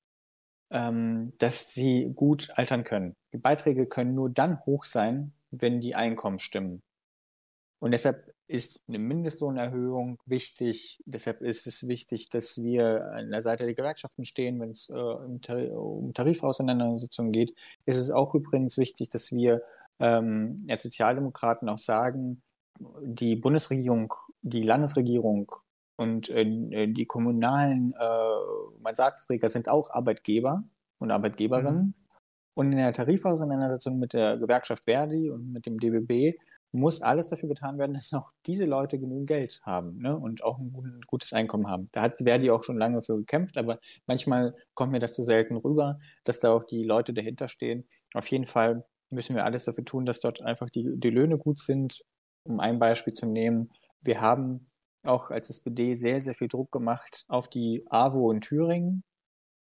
ähm, 0.70 1.32
dass 1.38 1.72
sie 1.74 2.12
gut 2.14 2.50
altern 2.54 2.84
können. 2.84 3.16
Die 3.32 3.38
Beiträge 3.38 3.86
können 3.86 4.14
nur 4.14 4.30
dann 4.30 4.64
hoch 4.66 4.84
sein, 4.84 5.32
wenn 5.50 5.80
die 5.80 5.94
Einkommen 5.94 6.38
stimmen. 6.38 6.82
Und 7.80 7.92
deshalb 7.92 8.32
ist 8.46 8.84
eine 8.88 8.98
Mindestlohnerhöhung 8.98 10.18
wichtig. 10.26 11.00
Deshalb 11.06 11.40
ist 11.40 11.66
es 11.66 11.88
wichtig, 11.88 12.28
dass 12.28 12.62
wir 12.62 13.10
an 13.12 13.30
der 13.30 13.40
Seite 13.40 13.64
der 13.64 13.74
Gewerkschaften 13.74 14.24
stehen, 14.24 14.60
wenn 14.60 14.70
es 14.70 14.90
äh, 14.90 14.94
um, 14.94 15.40
Tar 15.40 15.70
um 15.72 16.12
Tarifauseinandersetzungen 16.12 17.32
geht. 17.32 17.54
Ist 17.86 17.96
es 17.96 18.10
auch 18.10 18.34
übrigens 18.34 18.76
wichtig, 18.76 19.08
dass 19.08 19.32
wir 19.32 19.62
ähm, 19.98 20.56
als 20.68 20.82
Sozialdemokraten 20.82 21.68
auch 21.68 21.78
sagen, 21.78 22.42
die 23.02 23.36
Bundesregierung, 23.36 24.12
die 24.42 24.62
Landesregierung 24.62 25.50
und 26.00 26.30
äh, 26.30 26.86
die 26.88 27.04
kommunalen 27.04 27.92
äh, 27.92 28.80
Mandatsträger 28.80 29.50
sind 29.50 29.68
auch 29.68 29.90
Arbeitgeber 29.90 30.64
und 30.98 31.10
Arbeitgeberinnen. 31.10 31.88
Mhm. 31.88 31.94
Und 32.54 32.72
in 32.72 32.78
der 32.78 32.94
Tarifauseinandersetzung 32.94 33.98
mit 33.98 34.14
der 34.14 34.38
Gewerkschaft 34.38 34.84
Verdi 34.84 35.30
und 35.30 35.52
mit 35.52 35.66
dem 35.66 35.76
DBB 35.76 36.38
muss 36.72 37.02
alles 37.02 37.28
dafür 37.28 37.50
getan 37.50 37.76
werden, 37.76 37.92
dass 37.94 38.14
auch 38.14 38.32
diese 38.46 38.64
Leute 38.64 38.98
genügend 38.98 39.26
Geld 39.26 39.60
haben 39.62 39.98
ne? 39.98 40.16
und 40.16 40.42
auch 40.42 40.58
ein, 40.58 40.72
ein 40.74 41.02
gutes 41.06 41.34
Einkommen 41.34 41.68
haben. 41.68 41.90
Da 41.92 42.00
hat 42.00 42.16
Verdi 42.16 42.50
auch 42.50 42.64
schon 42.64 42.78
lange 42.78 43.02
für 43.02 43.18
gekämpft, 43.18 43.58
aber 43.58 43.78
manchmal 44.06 44.54
kommt 44.72 44.92
mir 44.92 45.00
das 45.00 45.12
zu 45.12 45.22
selten 45.22 45.58
rüber, 45.58 45.98
dass 46.24 46.40
da 46.40 46.50
auch 46.50 46.64
die 46.64 46.82
Leute 46.82 47.12
dahinter 47.12 47.46
stehen. 47.46 47.86
Auf 48.14 48.26
jeden 48.28 48.46
Fall 48.46 48.86
müssen 49.10 49.36
wir 49.36 49.44
alles 49.44 49.66
dafür 49.66 49.84
tun, 49.84 50.06
dass 50.06 50.20
dort 50.20 50.40
einfach 50.40 50.70
die, 50.70 50.94
die 50.96 51.10
Löhne 51.10 51.36
gut 51.36 51.58
sind. 51.58 52.00
Um 52.44 52.58
ein 52.58 52.78
Beispiel 52.78 53.12
zu 53.12 53.26
nehmen, 53.26 53.68
wir 54.00 54.22
haben 54.22 54.69
auch 55.04 55.30
als 55.30 55.50
SPD 55.50 55.94
sehr, 55.94 56.20
sehr 56.20 56.34
viel 56.34 56.48
Druck 56.48 56.70
gemacht 56.72 57.24
auf 57.28 57.48
die 57.48 57.84
AWO 57.90 58.30
in 58.32 58.40
Thüringen, 58.40 59.02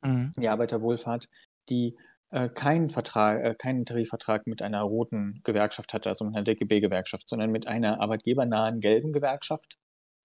Mhm. 0.03 0.33
die 0.37 0.47
Arbeiterwohlfahrt, 0.49 1.27
die 1.69 1.97
äh, 2.29 2.49
keinen 2.49 2.89
Vertrag, 2.89 3.43
äh, 3.43 3.55
keinen 3.55 3.85
Tarifvertrag 3.85 4.47
mit 4.47 4.61
einer 4.61 4.81
roten 4.81 5.41
Gewerkschaft 5.43 5.93
hatte, 5.93 6.09
also 6.09 6.25
mit 6.25 6.35
einer 6.35 6.43
DGB-Gewerkschaft, 6.43 7.29
sondern 7.29 7.51
mit 7.51 7.67
einer 7.67 8.01
arbeitgebernahen 8.01 8.79
gelben 8.81 9.13
Gewerkschaft 9.13 9.77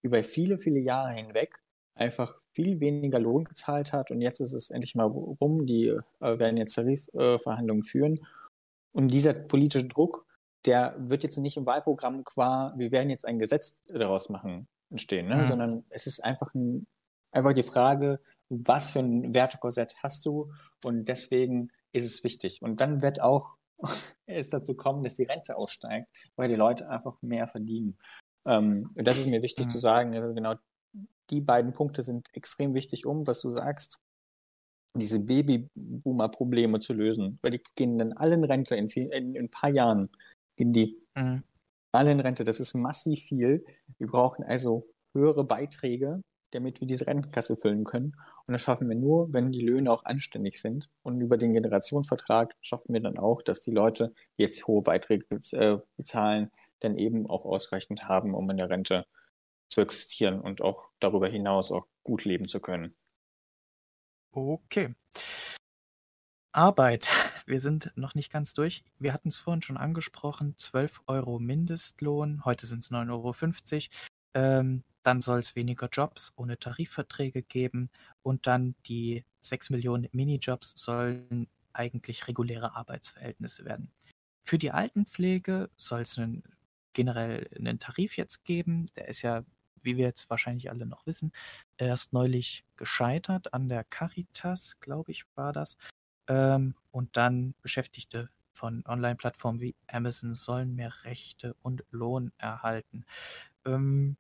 über 0.03 0.25
viele, 0.25 0.59
viele 0.59 0.81
Jahre 0.81 1.13
hinweg 1.13 1.61
einfach 1.95 2.39
viel 2.55 2.81
weniger 2.81 3.21
Lohn 3.21 3.45
gezahlt 3.45 3.93
hat. 3.93 4.11
Und 4.11 4.21
jetzt 4.21 4.41
ist 4.41 4.53
es 4.53 4.71
endlich 4.71 4.95
mal 4.95 5.07
rum. 5.07 5.67
Die 5.67 5.89
äh, 5.89 6.01
werden 6.21 6.57
jetzt 6.57 6.75
Tarifverhandlungen 6.75 7.85
führen. 7.85 8.27
Und 8.93 9.09
dieser 9.09 9.33
politische 9.35 9.87
Druck, 9.87 10.27
der 10.67 10.95
wird 10.99 11.23
jetzt 11.23 11.39
nicht 11.39 11.57
im 11.57 11.67
Wahlprogramm 11.67 12.25
qua, 12.25 12.75
wir 12.77 12.91
werden 12.93 13.11
jetzt 13.11 13.27
ein 13.27 13.39
Gesetz 13.39 13.83
daraus 13.87 14.29
machen, 14.29 14.69
entstehen, 14.93 15.27
ne? 15.29 15.37
Mhm. 15.37 15.49
sondern 15.49 15.85
es 15.91 16.07
ist 16.07 16.21
einfach 16.23 16.55
ein, 16.55 16.87
einfach 17.33 17.53
die 17.53 17.63
Frage, 17.65 18.21
was 18.49 18.91
für 18.91 19.01
ein 19.01 19.35
Wertekorsett 19.35 19.97
hast 20.03 20.25
du? 20.27 20.53
Und 20.85 21.07
deswegen 21.07 21.71
ist 21.93 22.05
es 22.05 22.23
wichtig. 22.25 22.63
Und 22.63 22.81
dann 22.81 23.03
wird 23.03 23.21
auch 23.21 23.57
es 24.27 24.51
dazu 24.51 24.75
kommen, 24.75 25.03
dass 25.03 25.17
die 25.17 25.25
Rente 25.25 25.57
aussteigt, 25.57 26.09
weil 26.37 26.49
die 26.49 26.55
Leute 26.55 26.89
einfach 26.89 27.21
mehr 27.23 27.49
verdienen. 27.49 27.99
Ähm, 28.47 28.91
und 28.95 29.07
das 29.07 29.19
ist 29.19 29.27
mir 29.27 29.43
wichtig 29.43 29.67
Mhm. 29.67 29.71
zu 29.71 29.79
sagen. 29.79 30.15
Also 30.15 30.35
genau 30.35 30.55
die 31.31 31.41
beiden 31.41 31.73
Punkte 31.73 32.03
sind 32.03 32.29
extrem 32.35 32.75
wichtig, 32.75 33.07
um, 33.07 33.27
was 33.27 33.41
du 33.41 33.49
sagst, 33.49 33.99
diese 34.95 35.21
Babyboomer-Probleme 35.21 36.81
zu 36.81 36.93
lösen. 36.93 37.39
Weil 37.41 37.53
die 37.53 37.63
gehen 37.77 37.99
dann 37.99 38.13
alle 38.13 38.35
in 38.35 38.45
Rente 38.45 38.77
in, 38.77 38.89
viel, 38.89 39.05
in, 39.05 39.35
in 39.35 39.45
ein 39.47 39.51
paar 39.51 39.71
Jahren. 39.71 40.11
Gehen 40.57 40.73
die 40.73 40.99
Mhm. 41.15 41.43
Alle 41.93 42.11
in 42.11 42.21
Rente. 42.21 42.45
Das 42.45 42.61
ist 42.61 42.75
massiv 42.75 43.23
viel. 43.23 43.65
Wir 43.99 44.07
brauchen 44.07 44.45
also 44.45 44.89
höhere 45.15 45.45
Beiträge, 45.45 46.23
damit 46.53 46.81
wir 46.81 46.89
diese 46.89 47.07
Rentenkasse 47.07 47.57
füllen 47.57 47.85
können. 47.85 48.13
Und 48.47 48.53
das 48.53 48.63
schaffen 48.63 48.89
wir 48.89 48.97
nur, 48.97 49.33
wenn 49.33 49.53
die 49.53 49.65
Löhne 49.65 49.91
auch 49.91 50.05
anständig 50.05 50.61
sind. 50.61 50.89
Und 51.03 51.21
über 51.21 51.37
den 51.37 51.53
Generationsvertrag 51.53 52.55
schaffen 52.61 52.93
wir 52.93 53.01
dann 53.01 53.19
auch, 53.19 53.43
dass 53.43 53.61
die 53.61 53.71
Leute 53.71 54.13
die 54.39 54.43
jetzt 54.43 54.67
hohe 54.67 54.83
Beiträge 54.83 55.27
äh, 55.53 55.79
bezahlen, 55.97 56.51
dann 56.81 56.97
eben 56.97 57.29
auch 57.29 57.45
ausreichend 57.45 58.09
haben, 58.09 58.35
um 58.35 58.51
in 58.51 58.57
der 58.57 58.71
Rente 58.71 59.07
zu 59.69 59.81
existieren 59.81 60.41
und 60.41 60.61
auch 60.61 60.89
darüber 61.01 61.29
hinaus 61.29 61.73
auch 61.73 61.87
gut 62.03 62.25
leben 62.25 62.49
zu 62.49 62.61
können. 62.61 62.95
Okay. 64.33 64.95
Arbeit. 66.53 67.07
Wir 67.47 67.61
sind 67.61 67.93
noch 67.97 68.15
nicht 68.15 68.33
ganz 68.33 68.55
durch. 68.55 68.85
Wir 68.99 69.13
hatten 69.13 69.29
es 69.29 69.37
vorhin 69.37 69.63
schon 69.63 69.77
angesprochen, 69.77 70.55
12 70.57 71.03
Euro 71.07 71.39
Mindestlohn, 71.39 72.45
heute 72.45 72.67
sind 72.67 72.81
es 72.81 72.91
9,50 72.91 73.11
Euro. 73.13 73.89
Ähm, 74.35 74.85
dann 75.03 75.21
soll 75.21 75.41
es 75.41 75.57
weniger 75.57 75.89
Jobs 75.91 76.33
ohne 76.37 76.59
Tarifverträge 76.59 77.43
geben 77.43 77.91
und 78.23 78.47
dann 78.47 78.75
die 78.87 79.25
6 79.41 79.71
Millionen 79.71 80.09
Minijobs 80.13 80.75
sollen 80.77 81.49
eigentlich 81.73 82.29
reguläre 82.29 82.77
Arbeitsverhältnisse 82.77 83.65
werden. 83.65 83.91
Für 84.45 84.59
die 84.59 84.71
Altenpflege 84.71 85.71
soll 85.77 86.03
es 86.03 86.19
einen, 86.19 86.43
generell 86.93 87.49
einen 87.57 87.79
Tarif 87.79 88.17
jetzt 88.17 88.45
geben. 88.45 88.87
Der 88.97 89.09
ist 89.09 89.23
ja, 89.23 89.45
wie 89.83 89.97
wir 89.97 90.05
jetzt 90.05 90.31
wahrscheinlich 90.31 90.71
alle 90.71 90.87
noch 90.87 91.07
wissen, 91.07 91.33
erst 91.79 92.13
neulich 92.13 92.65
gescheitert 92.77 93.55
an 93.55 93.69
der 93.69 93.85
Caritas, 93.85 94.79
glaube 94.81 95.11
ich, 95.13 95.25
war 95.35 95.53
das. 95.53 95.77
Ähm, 96.29 96.75
und 96.91 97.17
dann 97.17 97.55
Beschäftigte 97.63 98.29
von 98.53 98.85
Online-Plattformen 98.87 99.61
wie 99.61 99.75
Amazon 99.87 100.35
sollen 100.35 100.75
mehr 100.75 100.93
Rechte 101.05 101.57
und 101.63 101.85
Lohn 101.91 102.33
erhalten. 102.39 103.05
Ähm, 103.65 104.17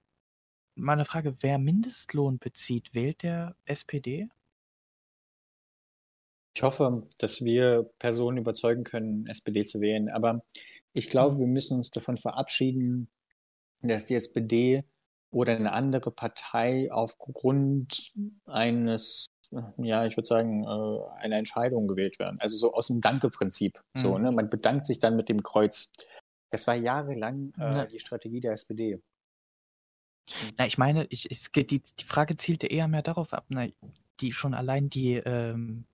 meine 0.74 1.05
Frage, 1.05 1.43
wer 1.43 1.59
Mindestlohn 1.59 2.39
bezieht, 2.39 2.95
wählt 2.95 3.23
der 3.23 3.55
SPD? 3.66 4.29
Ich 6.55 6.62
hoffe, 6.62 7.07
dass 7.19 7.45
wir 7.45 7.91
Personen 7.99 8.39
überzeugen 8.39 8.85
können, 8.85 9.27
SPD 9.27 9.65
zu 9.65 9.81
wählen. 9.81 10.09
Aber 10.11 10.45
ich 10.93 11.09
glaube, 11.09 11.39
wir 11.39 11.47
müssen 11.47 11.79
uns 11.79 11.91
davon 11.91 12.16
verabschieden, 12.16 13.11
dass 13.81 14.07
die 14.07 14.15
SPD 14.15 14.85
oder 15.31 15.57
eine 15.57 15.73
andere 15.73 16.11
Partei 16.11 16.93
aufgrund 16.93 18.12
eines, 18.45 19.27
ja, 19.79 20.07
ich 20.07 20.16
würde 20.16 20.27
sagen, 20.27 20.65
äh, 20.65 21.23
einer 21.23 21.37
Entscheidung 21.37 21.87
gewählt 21.87 22.19
werden. 22.19 22.37
Also 22.41 22.57
so 22.57 22.73
aus 22.73 22.89
dem 22.89 23.01
Danke-Prinzip. 23.01 23.81
Mhm. 23.95 23.99
So, 23.99 24.19
ne? 24.19 24.33
Man 24.33 24.49
bedankt 24.49 24.87
sich 24.87 24.99
dann 24.99 25.16
mit 25.16 25.29
dem 25.29 25.43
Kreuz. 25.43 25.91
Das 26.51 26.66
war 26.66 26.74
jahrelang 26.74 27.53
äh, 27.59 27.87
die 27.87 27.99
Strategie 27.99 28.41
der 28.41 28.53
SPD. 28.53 29.01
Na, 30.57 30.66
ich 30.66 30.79
meine, 30.79 31.07
ich, 31.11 31.31
ich, 31.31 31.51
die, 31.53 31.66
die 31.66 32.05
Frage 32.05 32.37
zielte 32.37 32.66
eher 32.66 32.89
mehr 32.89 33.03
darauf 33.03 33.33
ab, 33.33 33.47
na, 33.49 33.66
die 34.20 34.33
schon 34.33 34.55
allein 34.55 34.89
die, 34.89 35.15
ähm, 35.15 35.85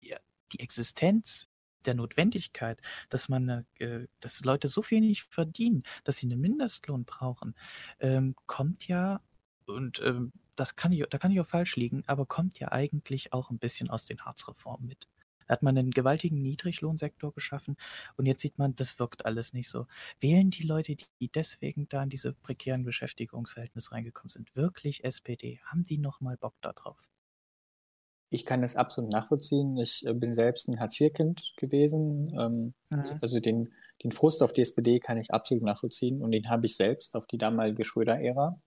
ja, 0.00 0.18
die 0.52 0.60
Existenz 0.60 1.48
der 1.84 1.94
Notwendigkeit, 1.94 2.80
dass 3.10 3.28
man, 3.28 3.66
äh, 3.78 4.06
dass 4.20 4.44
Leute 4.44 4.68
so 4.68 4.82
viel 4.82 5.00
nicht 5.00 5.24
verdienen, 5.30 5.82
dass 6.04 6.16
sie 6.16 6.26
einen 6.26 6.40
Mindestlohn 6.40 7.04
brauchen, 7.04 7.54
ähm, 8.00 8.34
kommt 8.46 8.88
ja 8.88 9.20
und 9.66 10.00
ähm, 10.04 10.32
das 10.56 10.76
kann 10.76 10.92
ich, 10.92 11.04
da 11.10 11.18
kann 11.18 11.32
ich 11.32 11.40
auch 11.40 11.46
falsch 11.46 11.76
liegen, 11.76 12.04
aber 12.06 12.26
kommt 12.26 12.58
ja 12.58 12.72
eigentlich 12.72 13.32
auch 13.32 13.50
ein 13.50 13.58
bisschen 13.58 13.90
aus 13.90 14.04
den 14.04 14.20
Harzreformen 14.20 14.86
mit. 14.86 15.08
Da 15.46 15.52
hat 15.54 15.62
man 15.62 15.76
einen 15.76 15.90
gewaltigen 15.90 16.40
Niedriglohnsektor 16.40 17.32
geschaffen 17.32 17.76
und 18.16 18.26
jetzt 18.26 18.40
sieht 18.40 18.58
man, 18.58 18.74
das 18.76 18.98
wirkt 18.98 19.26
alles 19.26 19.52
nicht 19.52 19.68
so. 19.68 19.86
Wählen 20.20 20.50
die 20.50 20.62
Leute, 20.62 20.96
die 20.96 21.28
deswegen 21.28 21.88
da 21.88 22.02
in 22.02 22.08
diese 22.08 22.32
prekären 22.32 22.84
Beschäftigungsverhältnisse 22.84 23.92
reingekommen 23.92 24.30
sind, 24.30 24.54
wirklich 24.56 25.04
SPD? 25.04 25.60
Haben 25.64 25.84
die 25.84 25.98
nochmal 25.98 26.36
Bock 26.36 26.54
darauf? 26.62 27.08
Ich 28.30 28.46
kann 28.46 28.62
das 28.62 28.74
absolut 28.74 29.12
nachvollziehen. 29.12 29.76
Ich 29.76 30.04
äh, 30.06 30.12
bin 30.12 30.34
selbst 30.34 30.68
ein 30.68 30.80
Hartz-IV-Kind 30.80 31.54
gewesen. 31.56 32.34
Ähm, 32.36 32.74
mhm. 32.90 33.18
Also 33.20 33.38
den, 33.38 33.72
den 34.02 34.10
Frust 34.10 34.42
auf 34.42 34.52
die 34.52 34.62
SPD 34.62 34.98
kann 34.98 35.18
ich 35.18 35.30
absolut 35.30 35.62
nachvollziehen 35.62 36.20
und 36.20 36.32
den 36.32 36.48
habe 36.48 36.66
ich 36.66 36.76
selbst 36.76 37.14
auf 37.14 37.26
die 37.26 37.38
damalige 37.38 37.84
Schröder-Ära. 37.84 38.58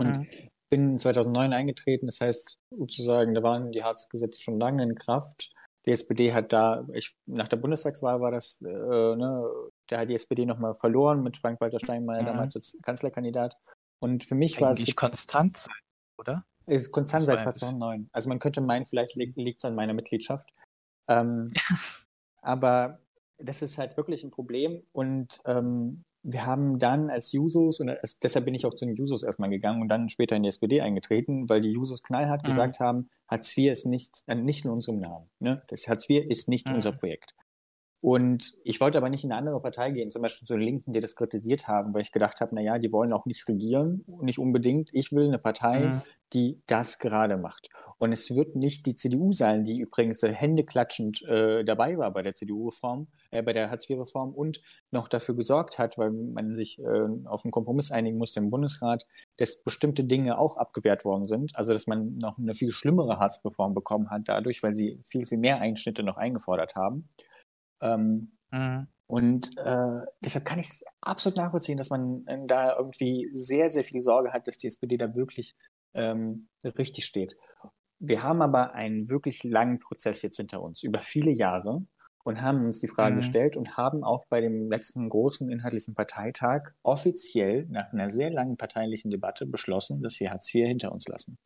Und 0.00 0.18
mhm. 0.18 0.48
bin 0.70 0.98
2009 0.98 1.52
eingetreten. 1.52 2.06
Das 2.06 2.20
heißt, 2.20 2.58
sozusagen, 2.70 3.34
da 3.34 3.42
waren 3.42 3.72
die 3.72 3.82
Hartz-Gesetze 3.82 4.40
schon 4.40 4.58
lange 4.58 4.82
in 4.82 4.94
Kraft. 4.94 5.52
Die 5.86 5.92
SPD 5.92 6.32
hat 6.32 6.52
da, 6.52 6.86
ich, 6.92 7.14
nach 7.26 7.48
der 7.48 7.56
Bundestagswahl 7.56 8.20
war 8.20 8.30
das, 8.30 8.60
äh, 8.60 8.66
ne, 8.66 9.50
da 9.86 9.98
hat 9.98 10.08
die 10.08 10.14
SPD 10.14 10.44
nochmal 10.44 10.74
verloren 10.74 11.22
mit 11.22 11.38
Frank-Walter 11.38 11.78
Steinmeier 11.78 12.22
mhm. 12.22 12.26
damals 12.26 12.56
als 12.56 12.78
Kanzlerkandidat. 12.82 13.56
Und 13.98 14.24
für 14.24 14.34
mich 14.34 14.60
war 14.60 14.72
es. 14.72 14.94
Konstant, 14.94 15.66
oder? 16.18 16.44
Ist 16.66 16.92
konstant 16.92 17.26
seit 17.26 17.40
2009. 17.40 18.08
Also 18.12 18.28
man 18.28 18.38
könnte 18.38 18.60
meinen, 18.60 18.86
vielleicht 18.86 19.16
liegt 19.16 19.58
es 19.58 19.64
an 19.64 19.74
meiner 19.74 19.94
Mitgliedschaft. 19.94 20.48
Ähm, 21.08 21.52
aber 22.40 23.00
das 23.38 23.62
ist 23.62 23.78
halt 23.78 23.96
wirklich 23.96 24.22
ein 24.22 24.30
Problem. 24.30 24.84
Und 24.92 25.40
ähm, 25.44 26.04
wir 26.22 26.46
haben 26.46 26.78
dann 26.78 27.10
als 27.10 27.32
Jusos, 27.32 27.80
und 27.80 27.88
als, 27.88 28.18
deshalb 28.18 28.44
bin 28.44 28.54
ich 28.54 28.66
auch 28.66 28.74
zu 28.74 28.84
den 28.84 28.94
Jusos 28.94 29.22
erstmal 29.22 29.50
gegangen 29.50 29.80
und 29.80 29.88
dann 29.88 30.08
später 30.08 30.36
in 30.36 30.42
die 30.42 30.48
SPD 30.48 30.80
eingetreten, 30.80 31.48
weil 31.48 31.60
die 31.60 31.72
Jusos 31.72 32.02
knallhart 32.02 32.42
mhm. 32.42 32.48
gesagt 32.48 32.80
haben, 32.80 33.08
Hartz 33.28 33.56
IV 33.56 33.72
ist 33.72 33.86
nicht, 33.86 34.22
äh, 34.26 34.34
nicht 34.34 34.64
in 34.64 34.70
unserem 34.70 35.00
Namen. 35.00 35.30
Ne? 35.38 35.62
Das 35.68 35.88
Hartz 35.88 36.08
IV 36.08 36.26
ist 36.28 36.48
nicht 36.48 36.68
mhm. 36.68 36.76
unser 36.76 36.92
Projekt. 36.92 37.34
Und 38.00 38.54
ich 38.64 38.80
wollte 38.80 38.96
aber 38.96 39.10
nicht 39.10 39.24
in 39.24 39.32
eine 39.32 39.38
andere 39.38 39.60
Partei 39.60 39.90
gehen, 39.90 40.10
zum 40.10 40.22
Beispiel 40.22 40.46
zu 40.46 40.54
den 40.54 40.62
Linken, 40.62 40.92
die 40.92 41.00
das 41.00 41.16
kritisiert 41.16 41.68
haben, 41.68 41.92
weil 41.92 42.00
ich 42.00 42.12
gedacht 42.12 42.40
habe, 42.40 42.54
na 42.54 42.62
ja, 42.62 42.78
die 42.78 42.90
wollen 42.92 43.12
auch 43.12 43.26
nicht 43.26 43.46
regieren, 43.46 44.04
nicht 44.22 44.38
unbedingt. 44.38 44.88
Ich 44.94 45.12
will 45.12 45.26
eine 45.26 45.38
Partei, 45.38 45.80
mhm. 45.80 46.02
die 46.32 46.62
das 46.66 46.98
gerade 46.98 47.36
macht. 47.36 47.68
Und 47.98 48.12
es 48.14 48.34
wird 48.34 48.56
nicht 48.56 48.86
die 48.86 48.94
CDU 48.94 49.32
sein, 49.32 49.64
die 49.64 49.80
übrigens 49.80 50.22
händeklatschend 50.22 51.22
äh, 51.28 51.62
dabei 51.62 51.98
war 51.98 52.10
bei 52.10 52.22
der 52.22 52.32
CDU-Reform, 52.32 53.08
äh, 53.30 53.42
bei 53.42 53.52
der 53.52 53.70
Hartz-IV-Reform 53.70 54.32
und 54.32 54.62
noch 54.90 55.06
dafür 55.06 55.36
gesorgt 55.36 55.78
hat, 55.78 55.98
weil 55.98 56.10
man 56.10 56.54
sich 56.54 56.78
äh, 56.78 57.06
auf 57.26 57.44
einen 57.44 57.52
Kompromiss 57.52 57.90
einigen 57.90 58.16
musste 58.16 58.40
im 58.40 58.48
Bundesrat, 58.48 59.06
dass 59.36 59.62
bestimmte 59.62 60.04
Dinge 60.04 60.38
auch 60.38 60.56
abgewehrt 60.56 61.04
worden 61.04 61.26
sind. 61.26 61.54
Also 61.54 61.74
dass 61.74 61.86
man 61.86 62.16
noch 62.16 62.38
eine 62.38 62.54
viel 62.54 62.70
schlimmere 62.70 63.18
Hartz-Reform 63.18 63.74
bekommen 63.74 64.08
hat 64.08 64.22
dadurch, 64.24 64.62
weil 64.62 64.72
sie 64.72 64.98
viel, 65.04 65.26
viel 65.26 65.38
mehr 65.38 65.60
Einschnitte 65.60 66.02
noch 66.02 66.16
eingefordert 66.16 66.76
haben. 66.76 67.10
Ähm, 67.80 68.32
mhm. 68.50 68.88
Und 69.06 69.58
äh, 69.58 70.00
deshalb 70.20 70.44
kann 70.44 70.60
ich 70.60 70.68
es 70.68 70.84
absolut 71.00 71.36
nachvollziehen, 71.36 71.78
dass 71.78 71.90
man 71.90 72.24
äh, 72.26 72.38
da 72.46 72.76
irgendwie 72.76 73.28
sehr, 73.32 73.68
sehr 73.68 73.82
viel 73.82 74.00
Sorge 74.00 74.32
hat, 74.32 74.46
dass 74.46 74.58
die 74.58 74.68
SPD 74.68 74.96
da 74.96 75.14
wirklich 75.14 75.56
ähm, 75.94 76.48
richtig 76.64 77.06
steht. 77.06 77.36
Wir 77.98 78.22
haben 78.22 78.40
aber 78.40 78.74
einen 78.74 79.08
wirklich 79.08 79.42
langen 79.42 79.78
Prozess 79.78 80.22
jetzt 80.22 80.36
hinter 80.36 80.62
uns, 80.62 80.82
über 80.82 81.00
viele 81.00 81.32
Jahre, 81.32 81.84
und 82.22 82.42
haben 82.42 82.64
uns 82.64 82.80
die 82.80 82.88
Frage 82.88 83.14
mhm. 83.14 83.18
gestellt 83.18 83.56
und 83.56 83.76
haben 83.76 84.04
auch 84.04 84.26
bei 84.28 84.40
dem 84.40 84.70
letzten 84.70 85.08
großen 85.08 85.50
inhaltlichen 85.50 85.94
Parteitag 85.94 86.70
offiziell 86.82 87.66
nach 87.70 87.92
einer 87.92 88.10
sehr 88.10 88.30
langen 88.30 88.56
parteilichen 88.56 89.10
Debatte 89.10 89.46
beschlossen, 89.46 90.02
dass 90.02 90.20
wir 90.20 90.30
Hartz 90.30 90.52
IV 90.54 90.66
hinter 90.66 90.92
uns 90.92 91.08
lassen 91.08 91.38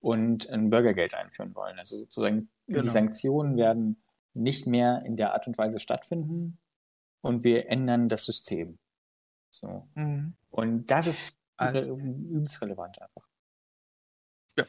und 0.00 0.50
ein 0.50 0.70
Bürgergeld 0.70 1.14
einführen 1.14 1.54
wollen. 1.54 1.78
Also 1.78 1.96
sozusagen 1.96 2.50
genau. 2.66 2.82
die 2.82 2.88
Sanktionen 2.88 3.56
werden 3.56 4.02
nicht 4.34 4.66
mehr 4.66 5.02
in 5.04 5.16
der 5.16 5.32
Art 5.32 5.46
und 5.46 5.58
Weise 5.58 5.80
stattfinden 5.80 6.58
und 7.20 7.44
wir 7.44 7.68
ändern 7.68 8.08
das 8.08 8.24
System. 8.24 8.78
So. 9.50 9.88
Mhm. 9.94 10.34
Und 10.50 10.90
das 10.90 11.06
ist 11.06 11.38
also, 11.56 11.96
übelst 11.96 12.60
relevant 12.62 13.00
einfach. 13.00 13.28
Ja. 14.58 14.64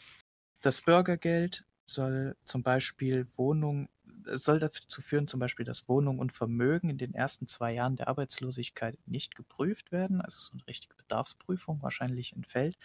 Das 0.61 0.81
Bürgergeld 0.81 1.65
soll 1.85 2.37
zum 2.45 2.63
Beispiel 2.63 3.25
Wohnung, 3.37 3.89
soll 4.25 4.59
dazu 4.59 5.01
führen, 5.01 5.27
zum 5.27 5.39
Beispiel, 5.39 5.65
dass 5.65 5.87
Wohnung 5.89 6.19
und 6.19 6.31
Vermögen 6.31 6.89
in 6.89 6.97
den 6.97 7.13
ersten 7.13 7.47
zwei 7.47 7.73
Jahren 7.73 7.95
der 7.95 8.07
Arbeitslosigkeit 8.07 8.97
nicht 9.05 9.35
geprüft 9.35 9.91
werden, 9.91 10.21
also 10.21 10.39
so 10.39 10.53
eine 10.53 10.67
richtige 10.67 10.95
Bedarfsprüfung 10.95 11.81
wahrscheinlich 11.81 12.33
entfällt 12.33 12.77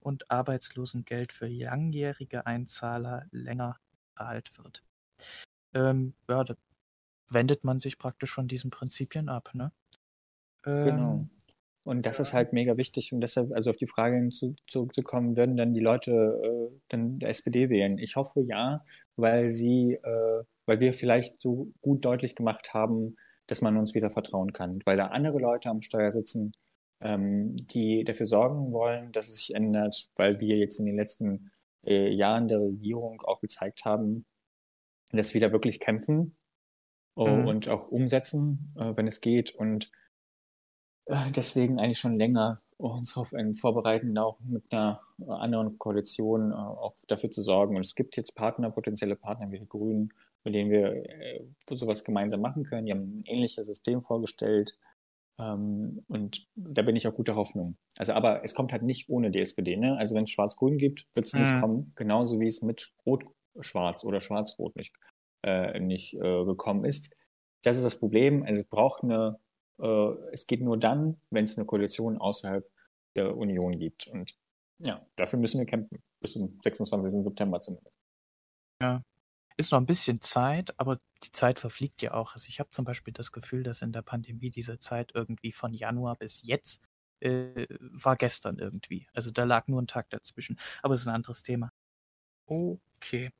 und 0.00 0.30
Arbeitslosengeld 0.30 1.32
für 1.32 1.48
langjährige 1.48 2.46
Einzahler 2.46 3.26
länger 3.30 3.78
bezahlt 4.14 4.56
wird 4.56 4.82
ähm, 5.76 6.14
ja, 6.28 6.42
da 6.44 6.54
wendet 7.28 7.64
man 7.64 7.78
sich 7.78 7.98
praktisch 7.98 8.32
von 8.32 8.48
diesen 8.48 8.70
Prinzipien 8.70 9.28
ab, 9.28 9.50
ne? 9.52 9.72
Ähm, 10.64 10.84
genau. 10.84 11.26
Und 11.84 12.04
das 12.04 12.18
ist 12.18 12.32
halt 12.32 12.52
mega 12.52 12.76
wichtig 12.76 13.12
und 13.12 13.20
deshalb, 13.20 13.52
also 13.52 13.70
auf 13.70 13.76
die 13.76 13.86
Frage 13.86 14.28
zurückzukommen, 14.66 15.36
würden 15.36 15.56
dann 15.56 15.72
die 15.72 15.80
Leute 15.80 16.10
äh, 16.42 16.76
dann 16.88 17.20
der 17.20 17.28
SPD 17.28 17.70
wählen? 17.70 17.96
Ich 17.98 18.16
hoffe 18.16 18.40
ja, 18.40 18.84
weil 19.14 19.50
sie, 19.50 19.94
äh, 20.02 20.42
weil 20.64 20.80
wir 20.80 20.92
vielleicht 20.92 21.40
so 21.40 21.70
gut 21.82 22.04
deutlich 22.04 22.34
gemacht 22.34 22.74
haben, 22.74 23.14
dass 23.46 23.62
man 23.62 23.76
uns 23.76 23.94
wieder 23.94 24.10
vertrauen 24.10 24.52
kann. 24.52 24.80
Weil 24.84 24.96
da 24.96 25.06
andere 25.08 25.38
Leute 25.38 25.70
am 25.70 25.80
Steuer 25.80 26.10
sitzen, 26.10 26.52
ähm, 27.00 27.54
die 27.54 28.02
dafür 28.02 28.26
sorgen 28.26 28.72
wollen, 28.72 29.12
dass 29.12 29.28
es 29.28 29.36
sich 29.36 29.54
ändert, 29.54 30.10
weil 30.16 30.40
wir 30.40 30.56
jetzt 30.56 30.80
in 30.80 30.86
den 30.86 30.96
letzten 30.96 31.52
äh, 31.84 32.12
Jahren 32.12 32.48
der 32.48 32.60
Regierung 32.62 33.22
auch 33.22 33.40
gezeigt 33.40 33.84
haben, 33.84 34.26
das 35.12 35.34
wieder 35.34 35.52
wirklich 35.52 35.80
kämpfen 35.80 36.36
oh, 37.14 37.28
mhm. 37.28 37.46
und 37.46 37.68
auch 37.68 37.88
umsetzen, 37.88 38.72
äh, 38.76 38.96
wenn 38.96 39.06
es 39.06 39.20
geht. 39.20 39.54
Und 39.54 39.90
äh, 41.06 41.30
deswegen 41.34 41.78
eigentlich 41.78 41.98
schon 41.98 42.18
länger 42.18 42.62
uns 42.78 43.14
darauf 43.14 43.32
vorbereiten, 43.58 44.16
auch 44.18 44.38
mit 44.40 44.64
einer 44.72 45.00
anderen 45.26 45.78
Koalition 45.78 46.52
äh, 46.52 46.54
auch 46.54 46.94
dafür 47.08 47.30
zu 47.30 47.42
sorgen. 47.42 47.76
Und 47.76 47.84
es 47.84 47.94
gibt 47.94 48.16
jetzt 48.16 48.34
Partner, 48.34 48.70
potenzielle 48.70 49.16
Partner 49.16 49.50
wie 49.50 49.60
die 49.60 49.68
Grünen, 49.68 50.12
mit 50.44 50.54
denen 50.54 50.70
wir 50.70 50.92
äh, 50.92 51.46
sowas 51.70 52.04
gemeinsam 52.04 52.40
machen 52.40 52.64
können. 52.64 52.86
Die 52.86 52.92
haben 52.92 53.20
ein 53.20 53.24
ähnliches 53.24 53.66
System 53.66 54.02
vorgestellt. 54.02 54.78
Ähm, 55.38 56.04
und 56.08 56.46
da 56.54 56.82
bin 56.82 56.96
ich 56.96 57.08
auch 57.08 57.14
guter 57.14 57.36
Hoffnung. 57.36 57.76
Also, 57.96 58.12
aber 58.12 58.44
es 58.44 58.54
kommt 58.54 58.72
halt 58.72 58.82
nicht 58.82 59.08
ohne 59.08 59.30
die 59.30 59.40
SPD. 59.40 59.76
Ne? 59.76 59.96
Also 59.96 60.14
wenn 60.14 60.24
es 60.24 60.30
Schwarz-Grün 60.30 60.78
gibt, 60.78 61.06
wird 61.14 61.26
es 61.26 61.32
mhm. 61.32 61.40
nicht 61.40 61.60
kommen. 61.60 61.92
Genauso 61.96 62.40
wie 62.40 62.46
es 62.46 62.62
mit 62.62 62.92
Rot 63.06 63.24
schwarz 63.60 64.04
oder 64.04 64.20
schwarz-rot 64.20 64.76
nicht, 64.76 64.94
äh, 65.44 65.78
nicht 65.80 66.14
äh, 66.14 66.44
gekommen 66.44 66.84
ist. 66.84 67.14
Das 67.62 67.76
ist 67.76 67.84
das 67.84 67.98
Problem. 67.98 68.44
Also 68.44 68.60
es 68.60 68.68
braucht 68.68 69.02
eine, 69.02 69.38
äh, 69.80 70.12
es 70.32 70.46
geht 70.46 70.60
nur 70.60 70.78
dann, 70.78 71.20
wenn 71.30 71.44
es 71.44 71.56
eine 71.56 71.66
Koalition 71.66 72.18
außerhalb 72.18 72.68
der 73.16 73.36
Union 73.36 73.78
gibt. 73.78 74.06
Und 74.06 74.34
ja, 74.78 75.04
dafür 75.16 75.38
müssen 75.38 75.58
wir 75.58 75.66
kämpfen. 75.66 76.02
Bis 76.20 76.32
zum 76.32 76.58
26. 76.62 77.24
September 77.24 77.60
zumindest. 77.60 77.98
Ja. 78.80 79.02
Ist 79.58 79.72
noch 79.72 79.80
ein 79.80 79.86
bisschen 79.86 80.20
Zeit, 80.20 80.78
aber 80.78 81.00
die 81.24 81.32
Zeit 81.32 81.58
verfliegt 81.58 82.02
ja 82.02 82.12
auch. 82.12 82.34
Also 82.34 82.48
ich 82.48 82.60
habe 82.60 82.70
zum 82.70 82.84
Beispiel 82.84 83.14
das 83.14 83.32
Gefühl, 83.32 83.62
dass 83.62 83.80
in 83.80 83.92
der 83.92 84.02
Pandemie 84.02 84.50
diese 84.50 84.78
Zeit 84.78 85.12
irgendwie 85.14 85.52
von 85.52 85.72
Januar 85.72 86.16
bis 86.16 86.42
jetzt 86.42 86.82
äh, 87.20 87.66
war 87.80 88.16
gestern 88.16 88.58
irgendwie. 88.58 89.08
Also 89.14 89.30
da 89.30 89.44
lag 89.44 89.66
nur 89.66 89.80
ein 89.80 89.86
Tag 89.86 90.10
dazwischen. 90.10 90.58
Aber 90.82 90.92
es 90.92 91.00
ist 91.00 91.06
ein 91.08 91.14
anderes 91.14 91.42
Thema. 91.42 91.72
Okay. 92.46 93.30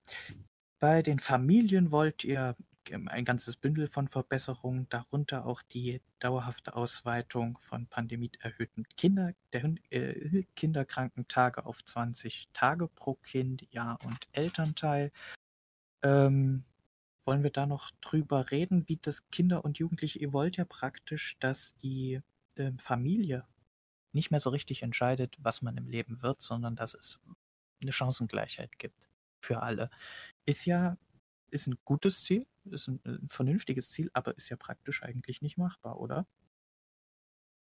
Bei 0.78 1.02
den 1.02 1.18
Familien 1.18 1.90
wollt 1.90 2.24
ihr 2.24 2.56
ähm, 2.90 3.08
ein 3.08 3.24
ganzes 3.24 3.56
Bündel 3.56 3.88
von 3.88 4.08
Verbesserungen, 4.08 4.88
darunter 4.88 5.46
auch 5.46 5.62
die 5.62 6.00
dauerhafte 6.18 6.74
Ausweitung 6.74 7.58
von 7.58 7.86
pandemieerhöhten 7.86 8.86
Kinder, 8.96 9.32
der, 9.52 9.74
äh, 9.90 10.44
Kinderkrankentage 10.56 11.66
auf 11.66 11.84
20 11.84 12.48
Tage 12.52 12.88
pro 12.88 13.14
Kind, 13.14 13.70
Jahr 13.72 13.98
und 14.04 14.28
Elternteil. 14.32 15.12
Ähm, 16.02 16.64
wollen 17.24 17.42
wir 17.42 17.50
da 17.50 17.66
noch 17.66 17.90
drüber 18.00 18.50
reden, 18.50 18.88
wie 18.88 18.98
das 18.98 19.28
Kinder 19.30 19.64
und 19.64 19.78
Jugendliche, 19.78 20.18
ihr 20.20 20.32
wollt 20.32 20.56
ja 20.56 20.64
praktisch, 20.64 21.36
dass 21.40 21.76
die 21.76 22.20
äh, 22.54 22.72
Familie 22.78 23.44
nicht 24.12 24.30
mehr 24.30 24.40
so 24.40 24.50
richtig 24.50 24.82
entscheidet, 24.82 25.36
was 25.38 25.62
man 25.62 25.76
im 25.76 25.88
Leben 25.88 26.22
wird, 26.22 26.40
sondern 26.40 26.76
dass 26.76 26.94
es 26.94 27.20
eine 27.80 27.92
Chancengleichheit 27.92 28.78
gibt 28.78 29.08
für 29.40 29.62
alle. 29.62 29.90
Ist 30.44 30.64
ja 30.66 30.96
ist 31.50 31.66
ein 31.66 31.78
gutes 31.84 32.24
Ziel, 32.24 32.46
ist 32.64 32.88
ein, 32.88 33.00
ein 33.04 33.28
vernünftiges 33.30 33.90
Ziel, 33.90 34.10
aber 34.12 34.36
ist 34.36 34.48
ja 34.48 34.56
praktisch 34.56 35.02
eigentlich 35.02 35.42
nicht 35.42 35.58
machbar, 35.58 36.00
oder? 36.00 36.26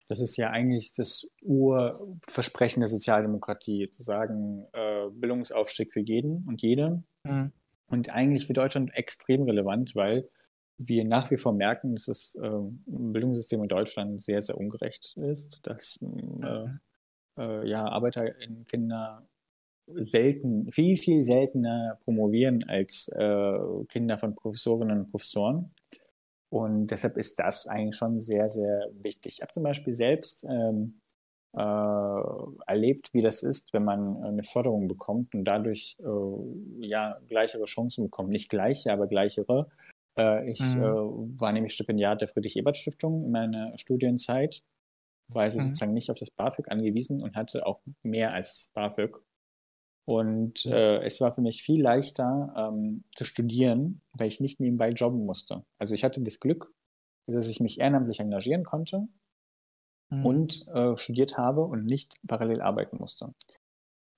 Das 0.08 0.20
ist 0.20 0.36
ja 0.36 0.50
eigentlich 0.50 0.94
das 0.94 1.30
Urversprechen 1.42 2.80
der 2.80 2.88
Sozialdemokratie, 2.88 3.90
zu 3.90 4.02
sagen, 4.02 4.66
äh, 4.72 5.08
Bildungsaufstieg 5.10 5.92
für 5.92 6.00
jeden 6.00 6.46
und 6.48 6.62
jede. 6.62 7.02
Mhm. 7.24 7.52
Und 7.88 8.08
eigentlich 8.10 8.46
für 8.46 8.54
Deutschland 8.54 8.94
extrem 8.94 9.42
relevant, 9.42 9.94
weil 9.94 10.28
wir 10.78 11.04
nach 11.04 11.30
wie 11.30 11.36
vor 11.36 11.52
merken, 11.52 11.94
dass 11.94 12.06
das 12.06 12.34
äh, 12.36 12.50
Bildungssystem 12.86 13.62
in 13.62 13.68
Deutschland 13.68 14.22
sehr, 14.22 14.40
sehr 14.40 14.56
ungerecht 14.56 15.16
ist, 15.16 15.60
dass 15.62 16.00
äh, 16.00 16.06
mhm. 16.06 16.80
äh, 17.36 17.68
ja, 17.68 17.84
Arbeiterinnenkinder 17.86 19.28
selten, 19.94 20.70
viel, 20.70 20.96
viel 20.96 21.24
seltener 21.24 21.98
promovieren 22.04 22.64
als 22.68 23.08
äh, 23.08 23.58
Kinder 23.88 24.18
von 24.18 24.34
Professorinnen 24.34 25.00
und 25.00 25.10
Professoren. 25.10 25.72
Und 26.50 26.88
deshalb 26.90 27.16
ist 27.16 27.38
das 27.38 27.66
eigentlich 27.66 27.96
schon 27.96 28.20
sehr, 28.20 28.48
sehr 28.48 28.88
wichtig. 29.02 29.34
Ich 29.34 29.42
habe 29.42 29.52
zum 29.52 29.62
Beispiel 29.62 29.92
selbst 29.92 30.44
ähm, 30.44 31.00
äh, 31.54 32.22
erlebt, 32.66 33.12
wie 33.12 33.20
das 33.20 33.42
ist, 33.42 33.72
wenn 33.74 33.84
man 33.84 34.22
eine 34.22 34.42
Förderung 34.42 34.88
bekommt 34.88 35.34
und 35.34 35.44
dadurch 35.44 35.96
äh, 36.00 36.86
ja 36.86 37.18
gleichere 37.26 37.64
Chancen 37.64 38.04
bekommt. 38.04 38.30
Nicht 38.30 38.48
gleiche, 38.48 38.92
aber 38.92 39.06
gleichere. 39.06 39.68
Äh, 40.18 40.50
ich 40.50 40.60
mhm. 40.60 40.82
Äh, 40.82 41.40
war 41.40 41.52
nämlich 41.52 41.74
Stipendiat 41.74 42.20
der 42.20 42.28
Friedrich-Ebert-Stiftung 42.28 43.24
in 43.24 43.30
meiner 43.30 43.76
Studienzeit, 43.78 44.62
war 45.28 45.42
also 45.42 45.58
mhm. 45.58 45.62
sozusagen 45.62 45.94
nicht 45.94 46.10
auf 46.10 46.18
das 46.18 46.30
BAföG 46.30 46.70
angewiesen 46.70 47.22
und 47.22 47.36
hatte 47.36 47.66
auch 47.66 47.80
mehr 48.02 48.32
als 48.32 48.70
BAföG. 48.74 49.20
Und 50.08 50.64
äh, 50.64 51.02
es 51.02 51.20
war 51.20 51.34
für 51.34 51.42
mich 51.42 51.62
viel 51.62 51.82
leichter 51.82 52.54
ähm, 52.56 53.04
zu 53.14 53.24
studieren, 53.24 54.00
weil 54.14 54.28
ich 54.28 54.40
nicht 54.40 54.58
nebenbei 54.58 54.88
jobben 54.88 55.26
musste. 55.26 55.66
Also 55.78 55.92
ich 55.92 56.02
hatte 56.02 56.22
das 56.22 56.40
Glück, 56.40 56.72
dass 57.26 57.46
ich 57.46 57.60
mich 57.60 57.78
ehrenamtlich 57.78 58.18
engagieren 58.18 58.64
konnte 58.64 59.06
mhm. 60.08 60.24
und 60.24 60.68
äh, 60.68 60.96
studiert 60.96 61.36
habe 61.36 61.60
und 61.60 61.84
nicht 61.84 62.14
parallel 62.26 62.62
arbeiten 62.62 62.96
musste. 62.96 63.34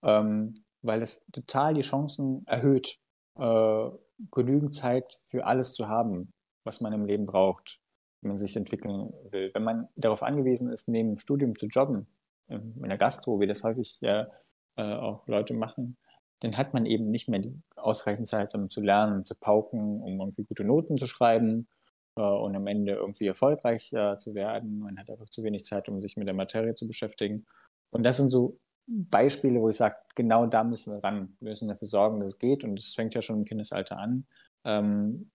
Ähm, 0.05 0.55
weil 0.81 1.01
das 1.01 1.25
total 1.33 1.75
die 1.75 1.81
Chancen 1.81 2.47
erhöht, 2.47 3.01
äh, 3.37 3.91
genügend 4.31 4.77
Zeit 4.77 5.13
für 5.25 5.45
alles 5.45 5.75
zu 5.75 5.89
haben, 5.89 6.33
was 6.63 6.81
man 6.81 6.93
im 6.93 7.05
Leben 7.05 7.27
braucht, 7.27 7.81
wenn 8.23 8.29
man 8.29 8.39
sich 8.39 8.55
entwickeln 8.55 9.13
will. 9.33 9.51
Wenn 9.55 9.65
man 9.65 9.89
darauf 9.97 10.23
angewiesen 10.23 10.71
ist, 10.71 10.87
neben 10.87 11.09
dem 11.09 11.19
Studium 11.19 11.59
zu 11.59 11.67
jobben, 11.67 12.07
in 12.47 12.81
der 12.81 12.99
Gastro, 12.99 13.41
wie 13.41 13.49
das 13.49 13.65
häufig 13.65 14.01
ja 14.01 14.29
äh, 14.77 14.83
auch 14.83 15.27
Leute 15.27 15.55
machen, 15.55 15.97
dann 16.41 16.57
hat 16.57 16.75
man 16.75 16.87
eben 16.87 17.11
nicht 17.11 17.29
mehr 17.29 17.41
die 17.41 17.55
ausreichend 17.77 18.29
Zeit, 18.29 18.55
um 18.55 18.71
zu 18.71 18.81
lernen, 18.81 19.25
zu 19.25 19.35
pauken, 19.35 20.01
um 20.01 20.21
irgendwie 20.21 20.45
gute 20.45 20.65
Noten 20.65 20.99
zu 20.99 21.07
schreiben 21.07 21.69
äh, 22.17 22.23
und 22.23 22.57
am 22.57 22.67
Ende 22.67 22.93
irgendwie 22.93 23.27
erfolgreich 23.27 23.93
äh, 23.93 24.17
zu 24.19 24.35
werden. 24.35 24.81
Man 24.81 24.99
hat 24.99 25.11
einfach 25.11 25.29
zu 25.29 25.43
wenig 25.43 25.65
Zeit, 25.65 25.89
um 25.89 26.01
sich 26.01 26.17
mit 26.17 26.29
der 26.29 26.35
Materie 26.35 26.75
zu 26.75 26.87
beschäftigen. 26.87 27.47
Und 27.91 28.05
das 28.05 28.17
sind 28.17 28.31
so 28.31 28.59
Beispiele, 28.87 29.61
wo 29.61 29.69
ich 29.69 29.77
sage, 29.77 29.97
genau 30.15 30.47
da 30.47 30.65
müssen 30.65 30.93
wir 30.93 31.05
ran. 31.05 31.37
Wir 31.41 31.51
müssen 31.51 31.69
dafür 31.69 31.89
sorgen, 31.89 32.21
dass 32.21 32.35
es 32.35 32.39
geht. 32.39 32.65
Und 32.65 32.77
das 32.77 32.95
fängt 32.95 33.15
ja 33.15 33.23
schon 33.23 33.41
im 33.41 33.45
Kindesalter 33.45 33.99
an. 33.99 34.27
Ähm, 34.65 35.31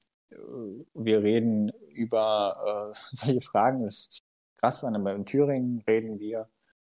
wir 0.93 1.23
reden 1.23 1.69
über 1.89 2.91
äh, 2.91 2.97
solche 3.15 3.41
Fragen. 3.41 3.83
Das 3.83 3.99
ist 3.99 4.23
krass, 4.57 4.83
aber 4.83 5.13
in 5.13 5.25
Thüringen 5.25 5.83
reden 5.87 6.19
wir 6.19 6.49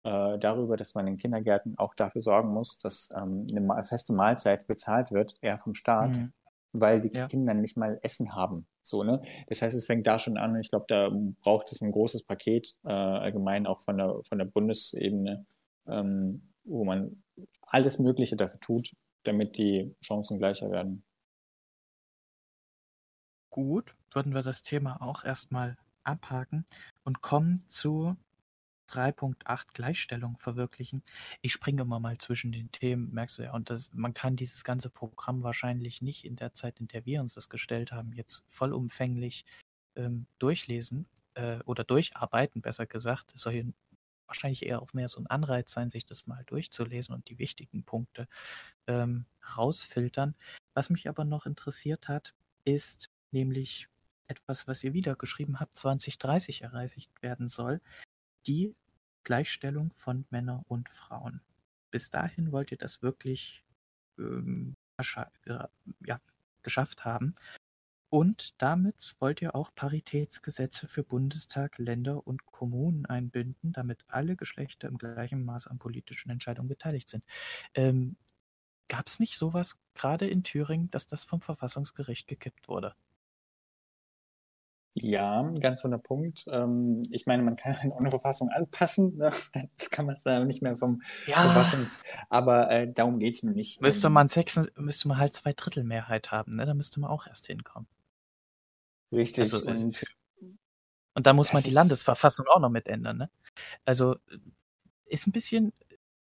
äh, 0.08 0.40
darüber, 0.40 0.78
dass 0.78 0.96
man 0.96 1.06
in 1.06 1.18
Kindergärten 1.18 1.78
auch 1.78 1.94
dafür 1.94 2.22
sorgen 2.22 2.54
muss, 2.54 2.80
dass 2.80 3.10
ähm, 3.14 3.46
eine 3.52 3.84
feste 3.84 4.14
Mahlzeit 4.14 4.66
bezahlt 4.66 5.12
wird, 5.12 5.34
eher 5.42 5.58
vom 5.58 5.74
Staat, 5.74 6.16
mhm. 6.16 6.32
weil 6.72 7.02
die 7.02 7.12
ja. 7.14 7.28
Kinder 7.28 7.54
nicht 7.54 7.76
mal 7.76 8.00
Essen 8.04 8.34
haben. 8.34 8.68
So, 8.84 9.04
ne? 9.04 9.22
Das 9.48 9.62
heißt, 9.62 9.76
es 9.76 9.86
fängt 9.86 10.08
da 10.08 10.18
schon 10.18 10.38
an. 10.38 10.56
Ich 10.62 10.70
glaube, 10.70 10.86
da 10.88 11.10
braucht 11.42 11.74
es 11.74 11.82
ein 11.82 11.92
großes 11.92 12.24
Paket, 12.24 12.78
äh, 12.86 12.90
allgemein 12.90 13.68
auch 13.68 13.82
von 13.82 13.98
der, 13.98 14.22
von 14.24 14.38
der 14.38 14.46
Bundesebene, 14.46 15.46
ähm, 15.88 16.54
wo 16.64 16.86
man 16.86 17.22
alles 17.62 18.00
Mögliche 18.00 18.38
dafür 18.38 18.62
tut, 18.62 18.92
damit 19.24 19.58
die 19.58 19.94
Chancen 20.02 20.38
gleicher 20.38 20.72
werden. 20.72 21.04
Gut, 23.50 23.94
würden 24.12 24.34
wir 24.34 24.44
das 24.44 24.64
Thema 24.64 25.02
auch 25.02 25.26
erstmal 25.26 25.76
abhaken 26.04 26.66
und 27.04 27.22
kommen 27.22 27.62
zu 27.68 28.16
3.8 28.90 29.74
Gleichstellung 29.74 30.38
verwirklichen. 30.38 31.04
Ich 31.42 31.54
springe 31.54 31.82
immer 31.82 32.00
mal 32.00 32.18
zwischen 32.18 32.52
den 32.52 32.72
Themen, 32.72 33.14
merkst 33.14 33.38
du 33.38 33.44
ja. 33.44 33.54
Und 33.54 33.70
das, 33.70 33.92
man 33.94 34.14
kann 34.14 34.36
dieses 34.36 34.64
ganze 34.64 34.90
Programm 34.90 35.44
wahrscheinlich 35.44 36.02
nicht 36.02 36.26
in 36.26 36.36
der 36.36 36.54
Zeit, 36.54 36.80
in 36.80 36.88
der 36.88 37.06
wir 37.06 37.22
uns 37.22 37.34
das 37.34 37.50
gestellt 37.50 37.92
haben, 37.92 38.14
jetzt 38.14 38.46
vollumfänglich 38.50 39.46
ähm, 39.96 40.28
durchlesen 40.40 41.08
äh, 41.34 41.60
oder 41.66 41.84
durcharbeiten, 41.84 42.62
besser 42.62 42.86
gesagt. 42.86 43.34
Es 43.36 43.42
soll 43.42 43.54
hier 43.54 43.74
wahrscheinlich 44.28 44.66
eher 44.66 44.82
auch 44.82 44.94
mehr 44.94 45.08
so 45.08 45.20
ein 45.20 45.28
Anreiz 45.28 45.72
sein, 45.72 45.90
sich 45.90 46.06
das 46.06 46.28
mal 46.28 46.44
durchzulesen 46.46 47.16
und 47.16 47.30
die 47.30 47.40
wichtigen 47.40 47.84
Punkte 47.84 48.28
ähm, 48.88 49.26
rausfiltern. 49.58 50.36
Was 50.74 50.90
mich 50.90 51.08
aber 51.10 51.26
noch 51.26 51.46
interessiert 51.46 52.08
hat, 52.08 52.34
ist 52.66 53.10
nämlich 53.32 53.88
etwas, 54.28 54.68
was 54.68 54.84
ihr 54.84 54.94
wieder 54.94 55.16
geschrieben 55.16 55.60
habt, 55.60 55.78
2030 55.78 56.62
erreicht 56.62 57.10
werden 57.22 57.48
soll 57.48 57.82
die 58.48 58.76
Gleichstellung 59.24 59.92
von 59.94 60.26
Männern 60.30 60.64
und 60.68 60.90
Frauen. 60.90 61.42
Bis 61.92 62.10
dahin 62.10 62.52
wollt 62.52 62.72
ihr 62.72 62.78
das 62.78 63.02
wirklich 63.02 63.64
ähm, 64.18 64.76
ja, 65.46 66.20
geschafft 66.64 67.06
haben. 67.06 67.34
Und 68.10 68.62
damit 68.62 69.16
wollt 69.20 69.42
ihr 69.42 69.54
auch 69.54 69.76
Paritätsgesetze 69.76 70.88
für 70.88 71.04
Bundestag, 71.04 71.78
Länder 71.78 72.26
und 72.26 72.46
Kommunen 72.46 73.06
einbinden, 73.06 73.74
damit 73.74 74.06
alle 74.08 74.38
Geschlechter 74.38 74.88
im 74.88 74.98
gleichen 74.98 75.44
Maß 75.44 75.68
an 75.68 75.78
politischen 75.78 76.30
Entscheidungen 76.30 76.70
beteiligt 76.70 77.10
sind. 77.10 77.26
Ähm, 77.74 78.16
Gab 78.90 79.08
es 79.08 79.20
nicht 79.20 79.36
sowas 79.36 79.78
gerade 79.94 80.28
in 80.28 80.44
Thüringen, 80.44 80.90
dass 80.92 81.08
das 81.08 81.26
vom 81.26 81.42
Verfassungsgericht 81.42 82.28
gekippt 82.28 82.70
wurde? 82.70 82.96
Ja, 85.00 85.44
ganz 85.60 85.84
der 85.84 86.00
Punkt. 86.00 86.46
Ähm, 86.50 87.04
ich 87.12 87.28
meine, 87.28 87.44
man 87.44 87.56
kann 87.56 87.80
halt 87.80 87.94
auch 87.94 88.00
eine 88.00 88.10
Verfassung 88.10 88.50
anpassen. 88.50 89.16
Ne? 89.18 89.30
Das 89.78 89.92
kann 89.92 90.08
man 90.08 90.18
ja 90.26 90.44
nicht 90.44 90.64
mehr 90.64 90.76
vom 90.76 91.04
ja. 91.28 91.36
Verfassungs... 91.36 92.00
Aber 92.30 92.72
äh, 92.72 92.92
darum 92.92 93.20
geht 93.20 93.36
es 93.36 93.44
mir 93.44 93.52
nicht. 93.52 93.80
Müsste 93.80 94.08
ähm. 94.08 94.14
man, 94.14 94.28
sechs, 94.28 94.60
müsste 94.76 95.08
man 95.08 95.20
halt 95.20 95.36
zwei 95.36 95.54
Drittel 95.54 95.84
Mehrheit 95.84 96.32
haben. 96.32 96.56
Ne? 96.56 96.66
Da 96.66 96.74
müsste 96.74 97.00
man 97.00 97.12
auch 97.12 97.28
erst 97.28 97.46
hinkommen. 97.46 97.88
Richtig. 99.12 99.54
Also, 99.54 99.68
und, 99.68 100.04
und 101.14 101.28
da 101.28 101.34
muss 101.34 101.54
man 101.54 101.62
die 101.62 101.70
Landesverfassung 101.70 102.48
auch 102.48 102.60
noch 102.60 102.72
mit 102.72 102.88
ändern. 102.88 103.18
Ne? 103.18 103.30
Also 103.86 104.16
ist 105.06 105.28
ein 105.28 105.32
bisschen 105.32 105.74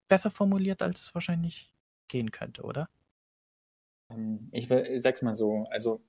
besser 0.08 0.32
formuliert, 0.32 0.82
als 0.82 1.00
es 1.00 1.14
wahrscheinlich 1.14 1.72
gehen 2.08 2.32
könnte, 2.32 2.62
oder? 2.62 2.88
Ähm, 4.10 4.48
ich, 4.50 4.68
ich 4.68 5.02
sag's 5.02 5.22
mal 5.22 5.34
so. 5.34 5.68
Also 5.70 6.02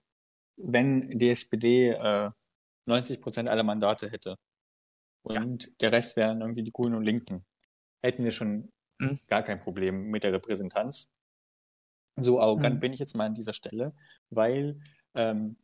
wenn 0.55 1.19
die 1.19 1.29
SPD... 1.29 1.91
Äh, 1.91 2.31
90 2.87 3.21
Prozent 3.21 3.49
aller 3.49 3.63
Mandate 3.63 4.09
hätte 4.09 4.37
und 5.27 5.65
ja. 5.65 5.69
der 5.81 5.91
Rest 5.91 6.15
wären 6.15 6.41
irgendwie 6.41 6.63
die 6.63 6.71
Grünen 6.71 6.95
und 6.95 7.03
Linken, 7.03 7.45
hätten 8.01 8.23
wir 8.23 8.31
schon 8.31 8.71
mhm. 8.99 9.19
gar 9.27 9.43
kein 9.43 9.59
Problem 9.59 10.05
mit 10.07 10.23
der 10.23 10.33
Repräsentanz. 10.33 11.09
So 12.15 12.39
arrogant 12.39 12.75
mhm. 12.75 12.79
bin 12.79 12.93
ich 12.93 12.99
jetzt 12.99 13.15
mal 13.15 13.25
an 13.25 13.33
dieser 13.33 13.53
Stelle, 13.53 13.93
weil 14.29 14.79
ähm, 15.15 15.57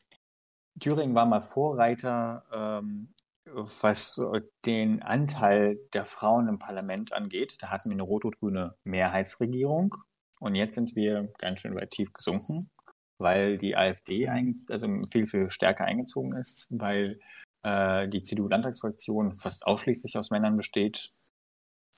Thüringen 0.80 1.16
war 1.16 1.26
mal 1.26 1.42
Vorreiter, 1.42 2.44
ähm, 2.52 3.14
was 3.46 4.20
den 4.66 5.02
Anteil 5.02 5.78
der 5.94 6.06
Frauen 6.06 6.48
im 6.48 6.60
Parlament 6.60 7.14
angeht. 7.14 7.58
Da 7.62 7.70
hatten 7.70 7.90
wir 7.90 7.96
eine 7.96 8.04
rot-rot-grüne 8.04 8.76
Mehrheitsregierung 8.84 9.96
und 10.40 10.56
jetzt 10.56 10.76
sind 10.76 10.96
wir 10.96 11.32
ganz 11.38 11.62
schön 11.62 11.76
weit 11.76 11.92
tief 11.92 12.12
gesunken 12.12 12.70
weil 13.18 13.58
die 13.58 13.76
AfD 13.76 14.28
also 14.70 14.88
viel, 15.12 15.28
viel 15.28 15.50
stärker 15.50 15.86
eingezogen 15.86 16.34
ist, 16.34 16.68
weil 16.72 17.20
äh, 17.64 18.08
die 18.08 18.24
CDU-Landtagsfraktion 18.24 19.36
fast 19.36 19.66
ausschließlich 19.66 20.18
aus 20.18 20.32
Männern 20.32 20.58
besteht. 20.58 21.10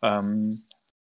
Ähm, 0.02 0.50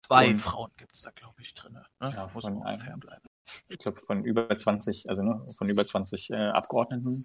Zwei 0.07 0.30
und, 0.30 0.38
Frauen 0.38 0.72
gibt 0.77 0.94
es 0.94 1.02
da, 1.02 1.11
glaube 1.11 1.41
ich, 1.41 1.53
drin. 1.53 1.73
Ne? 1.73 1.86
Ja, 2.02 2.23
Muss 2.23 2.45
von 2.45 2.61
einem, 2.64 2.80
fernbleiben. 2.80 3.27
Ich 3.69 3.80
glaube, 3.80 3.98
von 3.98 4.23
über 4.23 4.56
20, 4.56 5.10
also 5.10 5.23
ne, 5.23 5.45
von 5.57 5.68
über 5.68 5.86
20 5.86 6.30
äh, 6.30 6.36
Abgeordneten. 6.36 7.23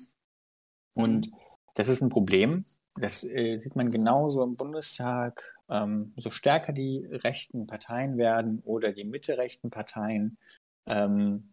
Und 0.94 1.30
mhm. 1.30 1.36
das 1.74 1.88
ist 1.88 2.00
ein 2.00 2.08
Problem. 2.08 2.64
Das 2.98 3.22
äh, 3.22 3.58
sieht 3.58 3.76
man 3.76 3.90
genauso 3.90 4.42
im 4.42 4.56
Bundestag. 4.56 5.42
Ähm, 5.68 6.12
so 6.16 6.30
stärker 6.30 6.72
die 6.72 7.06
rechten 7.06 7.66
Parteien 7.66 8.16
werden 8.16 8.60
oder 8.64 8.92
die 8.92 9.04
mitte-rechten 9.04 9.70
Parteien, 9.70 10.38
ähm, 10.86 11.52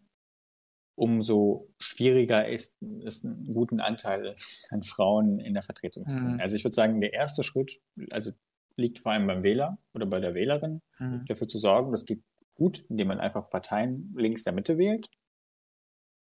umso 0.97 1.69
schwieriger 1.79 2.47
ist 2.47 2.77
es, 3.05 3.23
einen 3.23 3.51
guten 3.53 3.79
Anteil 3.79 4.35
an 4.69 4.81
Frauen 4.81 5.39
in 5.39 5.53
der 5.53 5.61
Vertretung 5.61 6.07
zu 6.07 6.17
kriegen. 6.17 6.33
Mhm. 6.33 6.39
Also 6.39 6.55
ich 6.55 6.63
würde 6.63 6.73
sagen, 6.73 6.99
der 6.99 7.13
erste 7.13 7.43
Schritt, 7.43 7.79
also 8.09 8.31
liegt 8.75 8.99
vor 8.99 9.11
allem 9.11 9.27
beim 9.27 9.43
Wähler 9.43 9.77
oder 9.93 10.07
bei 10.07 10.19
der 10.19 10.33
Wählerin, 10.33 10.81
mhm. 10.97 11.25
dafür 11.27 11.47
zu 11.47 11.59
sorgen, 11.59 11.91
das 11.91 12.05
geht 12.05 12.23
gut, 12.55 12.79
indem 12.89 13.09
man 13.09 13.19
einfach 13.19 13.49
Parteien 13.49 14.13
links 14.17 14.43
der 14.43 14.53
Mitte 14.53 14.79
wählt. 14.79 15.07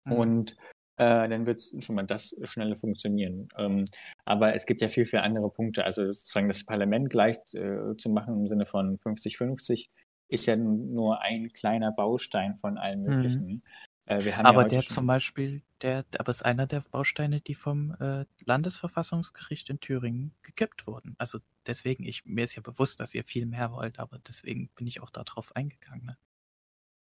Mhm. 0.03 0.11
Und 0.11 0.51
äh, 0.97 1.29
dann 1.29 1.47
wird 1.47 1.61
schon 1.79 1.95
mal 1.95 2.05
das 2.05 2.37
schneller 2.43 2.75
funktionieren. 2.75 3.47
Ähm, 3.57 3.85
aber 4.25 4.55
es 4.55 4.65
gibt 4.65 4.81
ja 4.81 4.89
viel, 4.89 5.05
viel 5.05 5.19
andere 5.19 5.49
Punkte. 5.49 5.85
Also 5.85 6.03
sozusagen 6.11 6.49
das 6.49 6.65
Parlament 6.65 7.09
gleich 7.09 7.37
äh, 7.53 7.95
zu 7.97 8.09
machen 8.09 8.41
im 8.41 8.47
Sinne 8.47 8.65
von 8.65 8.97
50-50 8.97 9.89
ist 10.27 10.47
ja 10.47 10.57
nur 10.57 11.21
ein 11.21 11.53
kleiner 11.53 11.93
Baustein 11.93 12.57
von 12.57 12.77
allen 12.77 13.03
mhm. 13.03 13.09
möglichen. 13.09 13.45
Mhm. 13.45 13.61
Äh, 14.07 14.31
aber 14.33 14.63
ja 14.63 14.67
der 14.67 14.81
zum 14.81 15.07
Beispiel, 15.07 15.63
der, 15.81 16.05
aber 16.19 16.29
ist 16.29 16.45
einer 16.45 16.67
der 16.67 16.81
Bausteine, 16.81 17.41
die 17.41 17.55
vom 17.55 17.95
äh, 17.99 18.25
Landesverfassungsgericht 18.45 19.69
in 19.69 19.79
Thüringen 19.79 20.33
gekippt 20.43 20.85
wurden. 20.85 21.15
Also 21.17 21.39
deswegen, 21.65 22.03
ich, 22.03 22.23
mir 22.25 22.43
ist 22.43 22.55
ja 22.55 22.61
bewusst, 22.61 22.99
dass 22.99 23.15
ihr 23.15 23.23
viel 23.23 23.47
mehr 23.47 23.71
wollt, 23.71 23.97
aber 23.97 24.19
deswegen 24.27 24.69
bin 24.75 24.85
ich 24.85 25.01
auch 25.01 25.09
darauf 25.09 25.55
eingegangen. 25.55 26.05
Ne? 26.05 26.17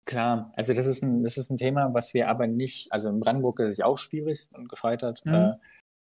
Klar, 0.05 0.53
also 0.57 0.75
das 0.75 0.87
ist 0.87 1.03
ein, 1.03 1.23
das 1.23 1.39
ist 1.39 1.51
ein 1.51 1.57
Thema, 1.57 1.95
was 1.95 2.13
wir 2.13 2.29
aber 2.29 2.47
nicht, 2.47 2.93
also 2.93 3.09
in 3.09 3.21
Brandenburg 3.21 3.61
ist 3.61 3.69
es 3.69 3.81
auch 3.81 3.97
schwierig 3.97 4.49
und 4.53 4.69
gescheitert. 4.69 5.25
Mhm. 5.25 5.33
Äh, 5.33 5.53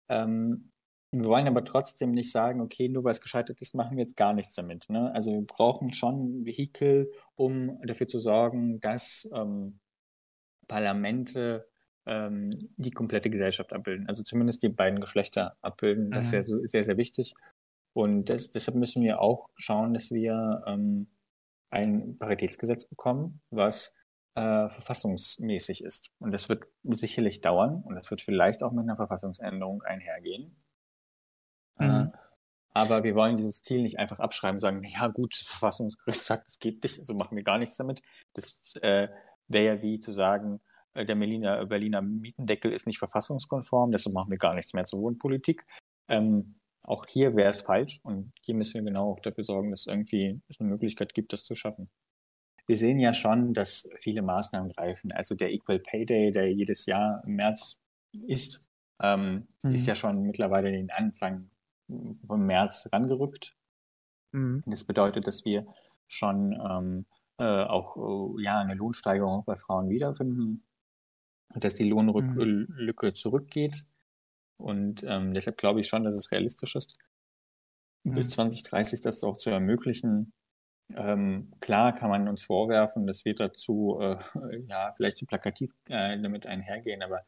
ähm, 0.08 0.70
wir 1.12 1.24
wollen 1.24 1.46
aber 1.46 1.64
trotzdem 1.64 2.12
nicht 2.12 2.30
sagen, 2.30 2.60
okay, 2.60 2.88
nur 2.88 3.04
weil 3.04 3.12
es 3.12 3.20
gescheitert 3.20 3.60
ist, 3.62 3.74
machen 3.74 3.96
wir 3.96 4.02
jetzt 4.02 4.16
gar 4.16 4.32
nichts 4.32 4.54
damit. 4.54 4.88
Ne? 4.88 5.12
Also 5.14 5.32
wir 5.32 5.42
brauchen 5.42 5.92
schon 5.92 6.40
ein 6.40 6.46
Vehikel, 6.46 7.10
um 7.34 7.80
dafür 7.82 8.08
zu 8.08 8.18
sorgen, 8.18 8.80
dass 8.80 9.30
ähm, 9.34 9.78
Parlamente 10.68 11.68
ähm, 12.06 12.50
die 12.76 12.90
komplette 12.90 13.30
Gesellschaft 13.30 13.72
abbilden. 13.72 14.08
Also 14.08 14.22
zumindest 14.22 14.62
die 14.62 14.68
beiden 14.68 15.00
Geschlechter 15.00 15.56
abbilden. 15.62 16.10
Das 16.10 16.28
mhm. 16.28 16.32
wäre 16.32 16.42
so, 16.42 16.66
sehr, 16.66 16.84
sehr 16.84 16.96
wichtig. 16.96 17.34
Und 17.92 18.30
das, 18.30 18.50
deshalb 18.50 18.76
müssen 18.76 19.02
wir 19.02 19.20
auch 19.20 19.48
schauen, 19.56 19.94
dass 19.94 20.10
wir 20.10 20.62
ähm, 20.66 21.08
ein 21.70 22.18
Paritätsgesetz 22.18 22.86
bekommen, 22.86 23.40
was 23.50 23.96
äh, 24.34 24.68
verfassungsmäßig 24.68 25.82
ist. 25.82 26.12
Und 26.18 26.32
das 26.32 26.48
wird 26.48 26.64
sicherlich 26.84 27.40
dauern 27.40 27.82
und 27.82 27.94
das 27.94 28.10
wird 28.10 28.20
vielleicht 28.20 28.62
auch 28.62 28.72
mit 28.72 28.84
einer 28.84 28.96
Verfassungsänderung 28.96 29.82
einhergehen. 29.82 30.56
Äh, 31.78 31.86
mhm. 31.86 32.12
Äh, 32.12 32.18
aber 32.74 33.04
wir 33.04 33.14
wollen 33.14 33.38
dieses 33.38 33.62
Ziel 33.62 33.80
nicht 33.80 33.98
einfach 33.98 34.18
abschreiben, 34.18 34.60
sagen, 34.60 34.82
ja 34.86 35.06
gut, 35.08 35.40
das 35.40 35.48
Verfassungsgericht 35.48 36.22
sagt, 36.22 36.48
es 36.48 36.58
geht 36.58 36.82
nicht, 36.82 36.98
also 36.98 37.14
machen 37.14 37.36
wir 37.36 37.44
gar 37.44 37.58
nichts 37.58 37.76
damit. 37.76 38.02
Das 38.34 38.76
äh, 38.82 39.08
wäre 39.48 39.76
ja 39.76 39.82
wie 39.82 40.00
zu 40.00 40.12
sagen, 40.12 40.60
äh, 40.94 41.04
der 41.04 41.14
Berliner, 41.14 41.66
Berliner 41.66 42.02
Mietendeckel 42.02 42.72
ist 42.72 42.86
nicht 42.86 42.98
verfassungskonform, 42.98 43.92
deshalb 43.92 44.14
machen 44.14 44.30
wir 44.30 44.38
gar 44.38 44.54
nichts 44.54 44.74
mehr 44.74 44.84
zur 44.84 45.00
Wohnpolitik. 45.00 45.66
Ähm, 46.08 46.56
auch 46.84 47.06
hier 47.06 47.34
wäre 47.34 47.50
es 47.50 47.62
falsch 47.62 48.00
und 48.02 48.32
hier 48.40 48.54
müssen 48.54 48.74
wir 48.74 48.82
genau 48.82 49.12
auch 49.12 49.20
dafür 49.20 49.44
sorgen, 49.44 49.70
dass 49.70 49.86
irgendwie 49.86 50.40
es 50.48 50.60
eine 50.60 50.68
Möglichkeit 50.68 51.14
gibt, 51.14 51.32
das 51.32 51.44
zu 51.44 51.54
schaffen. 51.54 51.90
Wir 52.66 52.76
sehen 52.76 52.98
ja 52.98 53.12
schon, 53.12 53.54
dass 53.54 53.88
viele 53.98 54.22
Maßnahmen 54.22 54.72
greifen. 54.72 55.12
Also 55.12 55.34
der 55.34 55.52
Equal 55.52 55.78
Pay 55.78 56.06
Day, 56.06 56.30
der 56.32 56.52
jedes 56.52 56.86
Jahr 56.86 57.22
im 57.24 57.36
März 57.36 57.80
ist, 58.26 58.70
ähm, 59.00 59.46
mhm. 59.62 59.74
ist 59.74 59.86
ja 59.86 59.94
schon 59.94 60.22
mittlerweile 60.22 60.72
den 60.72 60.90
Anfang 60.90 61.50
vom 62.26 62.46
März 62.46 62.88
rangerückt. 62.92 63.56
Mhm. 64.32 64.62
Das 64.66 64.84
bedeutet, 64.84 65.26
dass 65.26 65.44
wir 65.44 65.66
schon 66.08 66.52
ähm, 66.52 67.06
äh, 67.38 67.64
auch 67.64 67.96
äh, 67.96 68.42
ja, 68.42 68.60
eine 68.60 68.74
Lohnsteigerung 68.74 69.44
bei 69.44 69.56
Frauen 69.56 69.88
wiederfinden, 69.88 70.64
dass 71.54 71.74
die 71.74 71.88
Lohnlücke 71.88 73.06
mhm. 73.08 73.14
zurückgeht. 73.14 73.86
Und 74.58 75.04
ähm, 75.06 75.32
deshalb 75.32 75.58
glaube 75.58 75.80
ich 75.80 75.88
schon, 75.88 76.04
dass 76.04 76.16
es 76.16 76.32
realistisch 76.32 76.76
ist, 76.76 76.98
mhm. 78.04 78.14
bis 78.14 78.30
2030 78.30 79.00
das 79.02 79.22
auch 79.22 79.36
zu 79.36 79.50
ermöglichen. 79.50 80.32
Ähm, 80.94 81.52
klar 81.60 81.94
kann 81.94 82.10
man 82.10 82.28
uns 82.28 82.44
vorwerfen, 82.44 83.06
dass 83.06 83.24
wir 83.24 83.34
dazu 83.34 83.98
äh, 84.00 84.16
ja 84.68 84.92
vielleicht 84.92 85.18
zu 85.18 85.26
plakativ 85.26 85.72
äh, 85.88 86.20
damit 86.20 86.46
einhergehen, 86.46 87.02
aber 87.02 87.22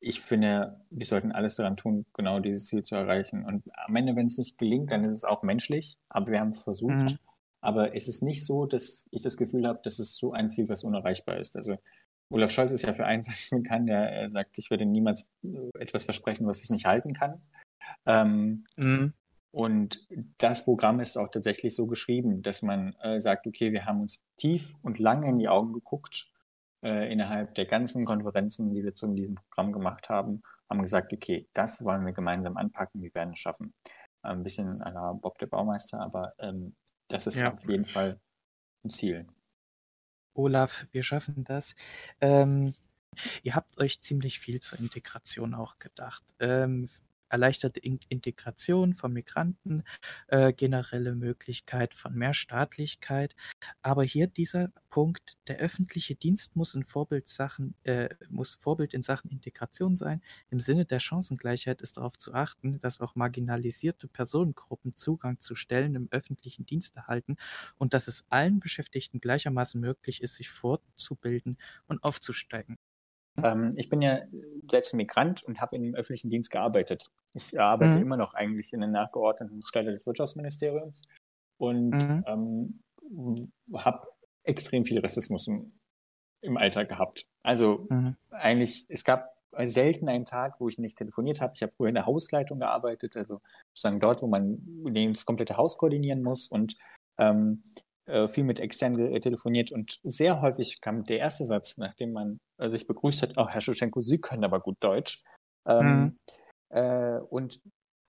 ich 0.00 0.20
finde, 0.20 0.80
wir 0.90 1.06
sollten 1.06 1.32
alles 1.32 1.56
daran 1.56 1.76
tun, 1.76 2.06
genau 2.12 2.38
dieses 2.38 2.66
Ziel 2.66 2.84
zu 2.84 2.94
erreichen. 2.94 3.44
Und 3.44 3.64
am 3.74 3.96
Ende, 3.96 4.14
wenn 4.14 4.26
es 4.26 4.38
nicht 4.38 4.56
gelingt, 4.56 4.92
dann 4.92 5.02
ist 5.02 5.12
es 5.12 5.24
auch 5.24 5.42
menschlich, 5.42 5.98
aber 6.08 6.30
wir 6.30 6.40
haben 6.40 6.50
es 6.50 6.62
versucht. 6.62 6.92
Mhm. 6.92 7.18
Aber 7.60 7.94
es 7.94 8.08
ist 8.08 8.22
nicht 8.22 8.46
so, 8.46 8.66
dass 8.66 9.08
ich 9.10 9.22
das 9.22 9.36
Gefühl 9.36 9.66
habe, 9.66 9.80
dass 9.82 9.98
es 9.98 10.16
so 10.16 10.32
ein 10.32 10.48
Ziel, 10.48 10.68
was 10.68 10.84
unerreichbar 10.84 11.38
ist. 11.38 11.56
Also 11.56 11.78
Olaf 12.30 12.50
Scholz 12.50 12.72
ist 12.72 12.82
ja 12.82 12.92
für 12.92 13.06
einen 13.06 13.22
Satz 13.22 13.50
bekannt, 13.50 13.88
der 13.88 14.10
er 14.10 14.30
sagt, 14.30 14.58
ich 14.58 14.70
würde 14.70 14.86
niemals 14.86 15.30
äh, 15.44 15.68
etwas 15.78 16.04
versprechen, 16.04 16.46
was 16.46 16.62
ich 16.62 16.70
nicht 16.70 16.86
halten 16.86 17.14
kann. 17.14 17.40
Ähm, 18.06 18.64
mhm. 18.76 19.14
Und 19.50 20.06
das 20.36 20.64
Programm 20.64 21.00
ist 21.00 21.16
auch 21.16 21.28
tatsächlich 21.28 21.74
so 21.74 21.86
geschrieben, 21.86 22.42
dass 22.42 22.62
man 22.62 22.94
äh, 23.02 23.18
sagt, 23.18 23.46
okay, 23.46 23.72
wir 23.72 23.86
haben 23.86 24.02
uns 24.02 24.22
tief 24.36 24.74
und 24.82 24.98
lange 24.98 25.28
in 25.28 25.38
die 25.38 25.48
Augen 25.48 25.72
geguckt 25.72 26.30
äh, 26.84 27.10
innerhalb 27.10 27.54
der 27.54 27.64
ganzen 27.64 28.04
Konferenzen, 28.04 28.70
die 28.70 28.84
wir 28.84 28.94
zu 28.94 29.08
diesem 29.14 29.36
Programm 29.36 29.72
gemacht 29.72 30.10
haben, 30.10 30.42
haben 30.68 30.82
gesagt, 30.82 31.12
okay, 31.12 31.48
das 31.54 31.82
wollen 31.82 32.04
wir 32.04 32.12
gemeinsam 32.12 32.56
anpacken, 32.58 33.02
wir 33.02 33.14
werden 33.14 33.32
es 33.32 33.40
schaffen. 33.40 33.72
Ein 34.22 34.42
bisschen 34.42 34.78
la 34.78 35.14
Bob 35.14 35.38
der 35.38 35.46
Baumeister, 35.46 36.00
aber 36.00 36.34
ähm, 36.38 36.76
das 37.08 37.26
ist 37.26 37.38
ja. 37.38 37.52
auf 37.52 37.68
jeden 37.68 37.86
Fall 37.86 38.20
ein 38.84 38.90
Ziel. 38.90 39.26
Olaf, 40.34 40.86
wir 40.92 41.02
schaffen 41.02 41.44
das. 41.44 41.74
Ähm, 42.20 42.74
ihr 43.42 43.54
habt 43.54 43.78
euch 43.78 44.00
ziemlich 44.00 44.38
viel 44.38 44.60
zur 44.60 44.78
Integration 44.78 45.54
auch 45.54 45.78
gedacht. 45.78 46.22
Ähm, 46.38 46.88
erleichterte 47.28 47.80
Integration 47.80 48.94
von 48.94 49.12
Migranten, 49.12 49.84
äh, 50.28 50.52
generelle 50.52 51.14
Möglichkeit 51.14 51.94
von 51.94 52.14
mehr 52.14 52.34
Staatlichkeit. 52.34 53.34
Aber 53.82 54.04
hier 54.04 54.26
dieser 54.26 54.72
Punkt, 54.90 55.36
der 55.48 55.58
öffentliche 55.58 56.14
Dienst 56.14 56.56
muss 56.56 56.74
ein 56.74 56.84
Vorbild, 56.84 57.28
Sachen, 57.28 57.74
äh, 57.84 58.08
muss 58.30 58.54
Vorbild 58.56 58.94
in 58.94 59.02
Sachen 59.02 59.30
Integration 59.30 59.96
sein. 59.96 60.22
Im 60.50 60.60
Sinne 60.60 60.84
der 60.84 61.00
Chancengleichheit 61.00 61.82
ist 61.82 61.96
darauf 61.98 62.16
zu 62.18 62.34
achten, 62.34 62.78
dass 62.80 63.00
auch 63.00 63.14
marginalisierte 63.14 64.08
Personengruppen 64.08 64.94
Zugang 64.94 65.40
zu 65.40 65.54
Stellen 65.54 65.94
im 65.94 66.08
öffentlichen 66.10 66.66
Dienst 66.66 66.96
erhalten 66.96 67.36
und 67.76 67.94
dass 67.94 68.08
es 68.08 68.26
allen 68.30 68.60
Beschäftigten 68.60 69.20
gleichermaßen 69.20 69.80
möglich 69.80 70.22
ist, 70.22 70.36
sich 70.36 70.50
fortzubilden 70.50 71.58
und 71.86 72.02
aufzusteigen. 72.02 72.78
Ähm, 73.42 73.70
ich 73.76 73.88
bin 73.88 74.02
ja 74.02 74.20
selbst 74.70 74.94
Migrant 74.94 75.42
und 75.44 75.60
habe 75.60 75.76
im 75.76 75.94
öffentlichen 75.94 76.30
Dienst 76.30 76.50
gearbeitet. 76.50 77.10
Ich 77.34 77.58
arbeite 77.58 77.96
mhm. 77.96 78.02
immer 78.02 78.16
noch 78.16 78.34
eigentlich 78.34 78.72
in 78.72 78.80
der 78.80 78.88
nachgeordneten 78.88 79.62
Stelle 79.62 79.92
des 79.92 80.06
Wirtschaftsministeriums 80.06 81.02
und 81.58 81.90
mhm. 81.90 82.24
ähm, 82.26 82.80
habe 83.74 84.08
extrem 84.44 84.84
viel 84.84 85.00
Rassismus 85.00 85.46
im, 85.46 85.72
im 86.40 86.56
Alltag 86.56 86.88
gehabt. 86.88 87.24
Also 87.42 87.86
mhm. 87.90 88.16
eigentlich, 88.30 88.86
es 88.88 89.04
gab 89.04 89.38
selten 89.66 90.08
einen 90.08 90.24
Tag, 90.24 90.60
wo 90.60 90.68
ich 90.68 90.78
nicht 90.78 90.98
telefoniert 90.98 91.40
habe. 91.40 91.52
Ich 91.54 91.62
habe 91.62 91.72
früher 91.72 91.88
in 91.88 91.94
der 91.94 92.06
Hausleitung 92.06 92.60
gearbeitet, 92.60 93.16
also 93.16 93.40
sozusagen 93.72 94.00
dort, 94.00 94.22
wo 94.22 94.26
man 94.26 94.58
das 95.12 95.26
komplette 95.26 95.56
Haus 95.56 95.78
koordinieren 95.78 96.22
muss. 96.22 96.48
Und 96.48 96.76
ähm, 97.18 97.62
äh, 97.76 97.80
viel 98.28 98.44
mit 98.44 98.60
extern 98.60 98.98
äh, 98.98 99.20
telefoniert 99.20 99.72
und 99.72 100.00
sehr 100.02 100.40
häufig 100.40 100.80
kam 100.80 101.04
der 101.04 101.18
erste 101.18 101.44
Satz, 101.44 101.76
nachdem 101.78 102.12
man 102.12 102.40
äh, 102.58 102.68
sich 102.70 102.86
begrüßt 102.86 103.22
hat, 103.22 103.32
oh, 103.36 103.46
Herr 103.48 103.60
Schuschenko, 103.60 104.00
Sie 104.00 104.18
können 104.18 104.44
aber 104.44 104.60
gut 104.60 104.76
Deutsch. 104.80 105.24
Ähm, 105.66 105.86
mhm. 105.86 106.16
äh, 106.70 107.18
und 107.28 107.60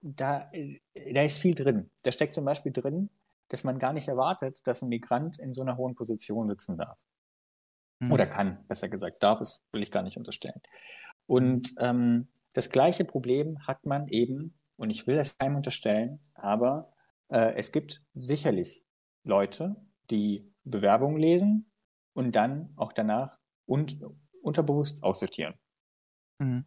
da, 0.01 0.49
äh, 0.53 0.79
da 1.13 1.23
ist 1.23 1.39
viel 1.39 1.55
drin. 1.55 1.89
Da 2.03 2.11
steckt 2.11 2.33
zum 2.33 2.45
Beispiel 2.45 2.71
drin, 2.71 3.09
dass 3.49 3.63
man 3.63 3.79
gar 3.79 3.93
nicht 3.93 4.07
erwartet, 4.07 4.59
dass 4.65 4.81
ein 4.81 4.89
Migrant 4.89 5.39
in 5.39 5.53
so 5.53 5.61
einer 5.61 5.77
hohen 5.77 5.95
Position 5.95 6.47
sitzen 6.47 6.77
darf. 6.77 7.03
Mhm. 7.99 8.11
Oder 8.11 8.25
kann, 8.25 8.65
besser 8.67 8.89
gesagt. 8.89 9.21
Darf 9.23 9.41
es, 9.41 9.65
will 9.71 9.81
ich 9.81 9.91
gar 9.91 10.03
nicht 10.03 10.17
unterstellen. 10.17 10.61
Und 11.25 11.73
ähm, 11.79 12.29
das 12.53 12.69
gleiche 12.69 13.05
Problem 13.05 13.67
hat 13.67 13.85
man 13.85 14.07
eben, 14.07 14.57
und 14.77 14.89
ich 14.89 15.05
will 15.05 15.15
das 15.15 15.37
keinem 15.37 15.57
unterstellen, 15.57 16.19
aber 16.33 16.93
äh, 17.29 17.53
es 17.55 17.71
gibt 17.71 18.01
sicherlich 18.15 18.83
Leute, 19.23 19.75
die 20.09 20.53
Bewerbung 20.63 21.17
lesen 21.17 21.71
und 22.13 22.35
dann 22.35 22.73
auch 22.75 22.93
danach 22.93 23.39
und 23.65 23.99
unterbewusst 24.41 25.03
aussortieren. 25.03 25.55
Mhm. 26.39 26.65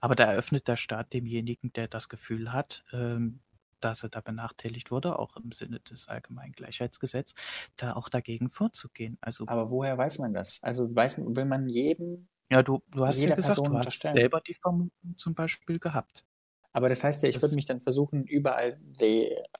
Aber 0.00 0.14
da 0.14 0.24
eröffnet 0.24 0.66
der 0.68 0.76
Staat 0.76 1.12
demjenigen, 1.12 1.72
der 1.72 1.88
das 1.88 2.08
Gefühl 2.08 2.52
hat, 2.52 2.84
ähm, 2.92 3.40
dass 3.80 4.02
er 4.02 4.08
da 4.08 4.20
benachteiligt 4.20 4.90
wurde, 4.90 5.18
auch 5.18 5.36
im 5.36 5.52
Sinne 5.52 5.80
des 5.80 6.08
allgemeinen 6.08 6.52
Gleichheitsgesetzes, 6.52 7.34
da 7.76 7.94
auch 7.94 8.08
dagegen 8.08 8.48
vorzugehen. 8.48 9.18
Also, 9.20 9.46
Aber 9.46 9.70
woher 9.70 9.98
weiß 9.98 10.18
man 10.20 10.32
das? 10.32 10.62
Also 10.62 10.94
weiß, 10.94 11.18
will 11.18 11.44
man 11.44 11.68
jedem. 11.68 12.28
Ja, 12.50 12.62
du, 12.62 12.82
du 12.90 13.06
hast 13.06 13.20
ja 13.20 13.34
gesagt, 13.34 13.56
Person 13.56 13.72
du 13.72 13.78
hast 13.78 14.00
selber 14.00 14.40
die 14.40 14.54
Vermutung 14.54 15.18
zum 15.18 15.34
Beispiel 15.34 15.78
gehabt. 15.78 16.24
Aber 16.72 16.88
das 16.88 17.04
heißt 17.04 17.22
ja, 17.22 17.28
ich 17.28 17.40
würde 17.40 17.54
mich 17.54 17.66
dann 17.66 17.80
versuchen, 17.80 18.24
überall 18.24 18.80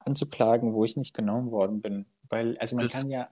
anzuklagen, 0.00 0.74
wo 0.74 0.84
ich 0.84 0.96
nicht 0.96 1.14
genommen 1.14 1.50
worden 1.50 1.80
bin. 1.80 2.06
Weil, 2.34 2.58
also 2.58 2.76
man 2.76 2.86
das, 2.86 2.92
kann 2.92 3.10
ja, 3.10 3.28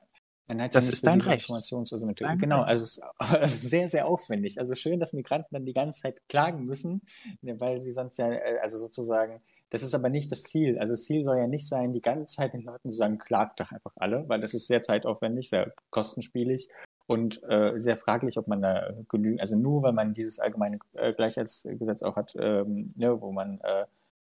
man 0.46 0.62
hat 0.62 0.74
das 0.74 0.86
ja 0.86 0.92
ist 0.92 1.06
dein 1.06 1.20
Recht. 1.20 1.50
Dein 1.50 2.38
genau, 2.38 2.62
also 2.62 3.02
es 3.40 3.54
ist 3.54 3.70
sehr, 3.70 3.88
sehr 3.88 4.06
aufwendig. 4.06 4.58
Also 4.58 4.74
schön, 4.74 5.00
dass 5.00 5.12
Migranten 5.12 5.54
dann 5.54 5.64
die 5.64 5.72
ganze 5.72 6.02
Zeit 6.02 6.22
klagen 6.28 6.64
müssen, 6.64 7.02
weil 7.42 7.80
sie 7.80 7.92
sonst 7.92 8.18
ja, 8.18 8.30
äh, 8.30 8.58
also 8.62 8.78
sozusagen 8.78 9.40
Das 9.70 9.82
ist 9.82 9.94
aber 9.94 10.08
nicht 10.08 10.30
das 10.30 10.44
Ziel. 10.44 10.78
Also 10.78 10.92
das 10.92 11.04
Ziel 11.04 11.24
soll 11.24 11.38
ja 11.38 11.46
nicht 11.46 11.66
sein, 11.68 11.92
die 11.92 12.00
ganze 12.00 12.36
Zeit 12.36 12.52
den 12.52 12.62
Leuten 12.62 12.90
zu 12.90 12.96
sagen, 12.96 13.18
klagt 13.18 13.60
doch 13.60 13.72
einfach 13.72 13.92
alle, 13.96 14.28
weil 14.28 14.40
das 14.40 14.54
ist 14.54 14.66
sehr 14.66 14.82
zeitaufwendig, 14.82 15.48
sehr 15.48 15.72
kostenspielig 15.90 16.68
und 17.06 17.42
äh, 17.48 17.72
sehr 17.76 17.96
fraglich, 17.96 18.38
ob 18.38 18.48
man 18.48 18.62
da 18.62 18.92
genügend, 19.08 19.40
also 19.40 19.56
nur 19.56 19.82
weil 19.82 19.92
man 19.92 20.14
dieses 20.14 20.38
allgemeine 20.38 20.78
äh, 20.94 21.12
Gleichheitsgesetz 21.12 22.02
auch 22.02 22.16
hat, 22.16 22.34
ähm, 22.38 22.88
ne, 22.96 23.20
wo 23.20 23.32
man 23.32 23.60
äh, 23.60 23.86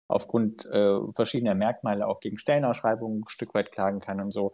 aufgrund 0.08 0.66
äh, 0.66 0.98
verschiedener 1.12 1.54
Merkmale 1.54 2.06
auch 2.06 2.20
gegen 2.20 2.38
Stellenausschreibungen 2.38 3.20
ein 3.20 3.28
Stück 3.28 3.54
weit 3.54 3.72
klagen 3.72 4.00
kann 4.00 4.20
und 4.20 4.30
so. 4.30 4.52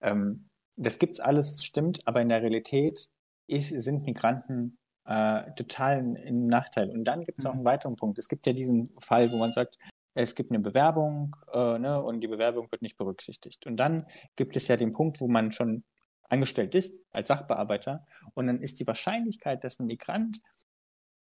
Ähm, 0.00 0.48
das 0.76 0.98
gibt's 0.98 1.20
alles, 1.20 1.64
stimmt, 1.64 2.00
aber 2.06 2.20
in 2.20 2.28
der 2.28 2.42
Realität 2.42 3.08
ist, 3.46 3.68
sind 3.80 4.04
Migranten 4.04 4.78
äh, 5.04 5.50
total 5.56 6.16
im 6.16 6.46
Nachteil. 6.46 6.90
Und 6.90 7.04
dann 7.04 7.24
gibt 7.24 7.40
es 7.40 7.46
auch 7.46 7.54
einen 7.54 7.64
weiteren 7.64 7.96
Punkt. 7.96 8.18
Es 8.18 8.28
gibt 8.28 8.46
ja 8.46 8.52
diesen 8.52 8.94
Fall, 8.98 9.32
wo 9.32 9.38
man 9.38 9.52
sagt, 9.52 9.78
es 10.14 10.34
gibt 10.34 10.50
eine 10.50 10.60
Bewerbung 10.60 11.36
äh, 11.52 11.78
ne, 11.78 12.02
und 12.02 12.20
die 12.20 12.28
Bewerbung 12.28 12.70
wird 12.70 12.82
nicht 12.82 12.96
berücksichtigt. 12.96 13.66
Und 13.66 13.76
dann 13.76 14.06
gibt 14.36 14.56
es 14.56 14.68
ja 14.68 14.76
den 14.76 14.90
Punkt, 14.90 15.20
wo 15.20 15.28
man 15.28 15.52
schon 15.52 15.84
angestellt 16.28 16.74
ist 16.74 16.94
als 17.10 17.28
Sachbearbeiter 17.28 18.04
und 18.34 18.46
dann 18.46 18.60
ist 18.60 18.80
die 18.80 18.86
Wahrscheinlichkeit, 18.86 19.64
dass 19.64 19.78
ein 19.78 19.86
Migrant 19.86 20.40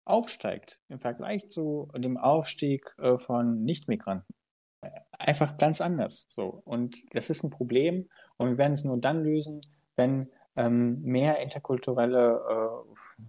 aufsteigt 0.06 0.80
im 0.90 1.00
Vergleich 1.00 1.50
zu 1.50 1.92
dem 1.96 2.18
Aufstieg 2.18 2.96
äh, 2.98 3.18
von 3.18 3.64
Nichtmigranten 3.64 4.34
äh, 4.82 4.90
einfach 5.12 5.58
ganz 5.58 5.82
anders. 5.82 6.28
So 6.30 6.62
und 6.66 7.02
das 7.14 7.30
ist 7.30 7.44
ein 7.44 7.50
Problem 7.50 8.10
und 8.38 8.50
wir 8.50 8.58
werden 8.58 8.74
es 8.74 8.84
nur 8.84 8.98
dann 8.98 9.24
lösen, 9.24 9.62
wenn 9.96 10.30
ähm, 10.56 11.02
mehr 11.02 11.42
interkulturelle 11.42 12.86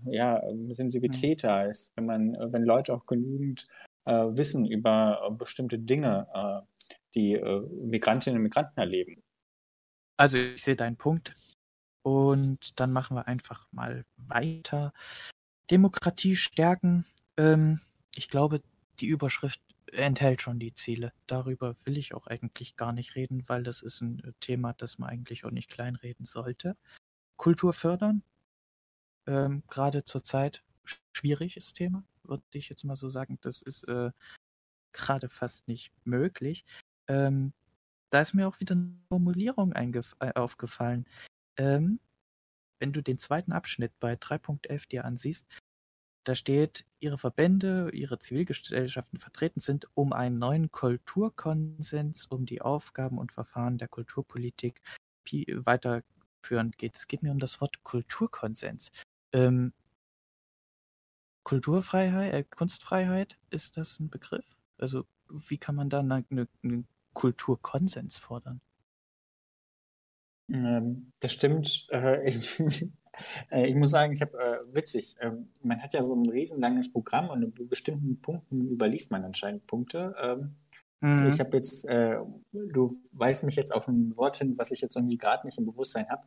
äh, 0.06 0.14
ja, 0.14 0.40
Sensibilität 0.68 1.42
mhm. 1.42 1.46
da 1.46 1.64
ist, 1.64 1.92
wenn 1.96 2.06
man, 2.06 2.36
wenn 2.52 2.62
Leute 2.62 2.94
auch 2.94 3.06
genügend 3.06 3.66
äh, 4.04 4.12
wissen 4.12 4.66
über 4.66 5.22
äh, 5.26 5.34
bestimmte 5.34 5.78
Dinge, 5.78 6.28
äh, 6.32 6.86
die 7.14 7.34
äh, 7.34 7.60
Migrantinnen 7.60 8.38
und 8.38 8.44
Migranten 8.44 8.78
erleben. 8.78 9.22
Also 10.16 10.38
ich 10.38 10.62
sehe 10.62 10.76
deinen 10.76 10.96
Punkt. 10.96 11.34
Und 12.02 12.78
dann 12.78 12.92
machen 12.92 13.16
wir 13.16 13.26
einfach 13.26 13.66
mal 13.72 14.04
weiter. 14.16 14.92
Demokratie 15.70 16.36
stärken. 16.36 17.04
Ähm, 17.36 17.80
ich 18.14 18.28
glaube, 18.28 18.62
die 19.00 19.06
Überschrift 19.06 19.60
enthält 19.92 20.42
schon 20.42 20.58
die 20.58 20.74
Ziele. 20.74 21.12
Darüber 21.26 21.74
will 21.84 21.96
ich 21.96 22.14
auch 22.14 22.26
eigentlich 22.26 22.76
gar 22.76 22.92
nicht 22.92 23.14
reden, 23.14 23.48
weil 23.48 23.62
das 23.62 23.82
ist 23.82 24.00
ein 24.00 24.34
Thema, 24.40 24.72
das 24.74 24.98
man 24.98 25.10
eigentlich 25.10 25.44
auch 25.44 25.50
nicht 25.50 25.70
kleinreden 25.70 26.26
sollte. 26.26 26.76
Kultur 27.36 27.72
fördern. 27.72 28.22
Ähm, 29.26 29.62
Gerade 29.68 30.04
zurzeit 30.04 30.62
schwieriges 30.84 31.72
Thema, 31.72 32.04
würde 32.22 32.44
ich 32.52 32.68
jetzt 32.68 32.84
mal 32.84 32.96
so 32.96 33.08
sagen. 33.08 33.38
Das 33.42 33.62
ist 33.62 33.84
äh, 33.84 34.10
gerade 34.92 35.28
fast 35.28 35.68
nicht 35.68 35.92
möglich. 36.04 36.64
Ähm, 37.08 37.52
da 38.10 38.20
ist 38.20 38.34
mir 38.34 38.48
auch 38.48 38.60
wieder 38.60 38.74
eine 38.74 38.96
Formulierung 39.08 39.72
äh, 39.72 40.32
aufgefallen. 40.34 41.06
Ähm, 41.56 42.00
wenn 42.78 42.92
du 42.92 43.02
den 43.02 43.18
zweiten 43.18 43.52
Abschnitt 43.52 43.92
bei 44.00 44.14
3.11 44.14 44.88
dir 44.88 45.04
ansiehst, 45.04 45.46
da 46.24 46.34
steht, 46.34 46.84
ihre 46.98 47.18
Verbände, 47.18 47.90
ihre 47.92 48.18
Zivilgesellschaften 48.18 49.20
vertreten 49.20 49.60
sind, 49.60 49.86
um 49.94 50.12
einen 50.12 50.38
neuen 50.38 50.72
Kulturkonsens, 50.72 52.26
um 52.26 52.46
die 52.46 52.62
Aufgaben 52.62 53.18
und 53.18 53.30
Verfahren 53.30 53.78
der 53.78 53.86
Kulturpolitik 53.86 54.82
weiter 55.64 56.02
führend 56.42 56.78
geht. 56.78 56.96
Es 56.96 57.06
geht 57.06 57.22
mir 57.22 57.30
um 57.30 57.38
das 57.38 57.60
Wort 57.60 57.82
Kulturkonsens. 57.84 58.90
Ähm, 59.32 59.72
Kulturfreiheit, 61.44 62.34
äh, 62.34 62.42
Kunstfreiheit, 62.42 63.38
ist 63.50 63.76
das 63.76 64.00
ein 64.00 64.10
Begriff? 64.10 64.44
Also 64.78 65.06
wie 65.28 65.58
kann 65.58 65.76
man 65.76 65.90
da 65.90 66.00
einen 66.00 66.10
eine, 66.10 66.48
eine 66.64 66.84
Kulturkonsens 67.12 68.18
fordern? 68.18 68.60
Ähm, 70.50 71.12
das 71.20 71.32
stimmt. 71.32 71.88
Äh, 71.90 72.26
ich, 72.28 72.60
äh, 73.50 73.66
ich, 73.66 73.74
muss 73.74 73.90
sagen, 73.90 74.12
ich 74.12 74.20
habe 74.20 74.38
äh, 74.38 74.74
witzig. 74.74 75.16
Ähm, 75.20 75.48
man 75.62 75.82
hat 75.82 75.94
ja 75.94 76.02
so 76.02 76.14
ein 76.14 76.28
riesenlanges 76.28 76.92
Programm 76.92 77.30
und 77.30 77.42
in 77.42 77.68
bestimmten 77.68 78.20
Punkten 78.20 78.68
überliest 78.68 79.10
man 79.10 79.24
anscheinend 79.24 79.66
Punkte. 79.66 80.14
Ähm, 80.20 80.56
Mhm. 81.00 81.30
Ich 81.30 81.40
habe 81.40 81.56
jetzt, 81.56 81.84
äh, 81.86 82.18
du 82.52 83.00
weist 83.12 83.44
mich 83.44 83.56
jetzt 83.56 83.74
auf 83.74 83.88
ein 83.88 84.16
Wort 84.16 84.38
hin, 84.38 84.56
was 84.56 84.70
ich 84.70 84.80
jetzt 84.80 84.96
irgendwie 84.96 85.18
gerade 85.18 85.46
nicht 85.46 85.58
im 85.58 85.66
Bewusstsein 85.66 86.08
habe. 86.08 86.22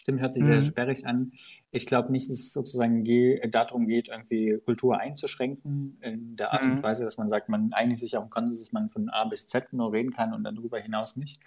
Stimmt, 0.00 0.20
hört 0.20 0.34
sich 0.34 0.42
mhm. 0.42 0.48
sehr 0.48 0.62
sperrig 0.62 1.06
an. 1.06 1.32
Ich 1.70 1.86
glaube 1.86 2.10
nicht, 2.10 2.28
dass 2.28 2.38
es 2.38 2.52
sozusagen 2.52 3.04
ge 3.04 3.48
darum 3.48 3.86
geht, 3.86 4.08
irgendwie 4.08 4.58
Kultur 4.64 4.98
einzuschränken, 4.98 5.96
in 6.00 6.36
der 6.36 6.52
Art 6.52 6.64
mhm. 6.64 6.72
und 6.72 6.82
Weise, 6.82 7.04
dass 7.04 7.18
man 7.18 7.28
sagt, 7.28 7.48
man 7.48 7.72
einigt 7.72 8.00
sich 8.00 8.16
auf 8.16 8.22
einen 8.22 8.30
Konsens, 8.30 8.58
dass 8.58 8.72
man 8.72 8.88
von 8.88 9.08
A 9.08 9.24
bis 9.24 9.48
Z 9.48 9.72
nur 9.72 9.92
reden 9.92 10.12
kann 10.12 10.34
und 10.34 10.42
dann 10.42 10.56
darüber 10.56 10.78
hinaus 10.80 11.16
nicht. 11.16 11.40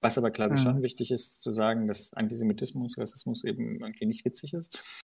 Was 0.00 0.16
aber, 0.16 0.30
glaube 0.30 0.54
ich, 0.54 0.60
mhm. 0.60 0.64
schon 0.64 0.82
wichtig 0.82 1.10
ist, 1.10 1.42
zu 1.42 1.52
sagen, 1.52 1.88
dass 1.88 2.14
Antisemitismus, 2.14 2.98
Rassismus 2.98 3.44
eben 3.44 3.80
irgendwie 3.80 4.06
nicht 4.06 4.24
witzig 4.24 4.54
ist. 4.54 4.84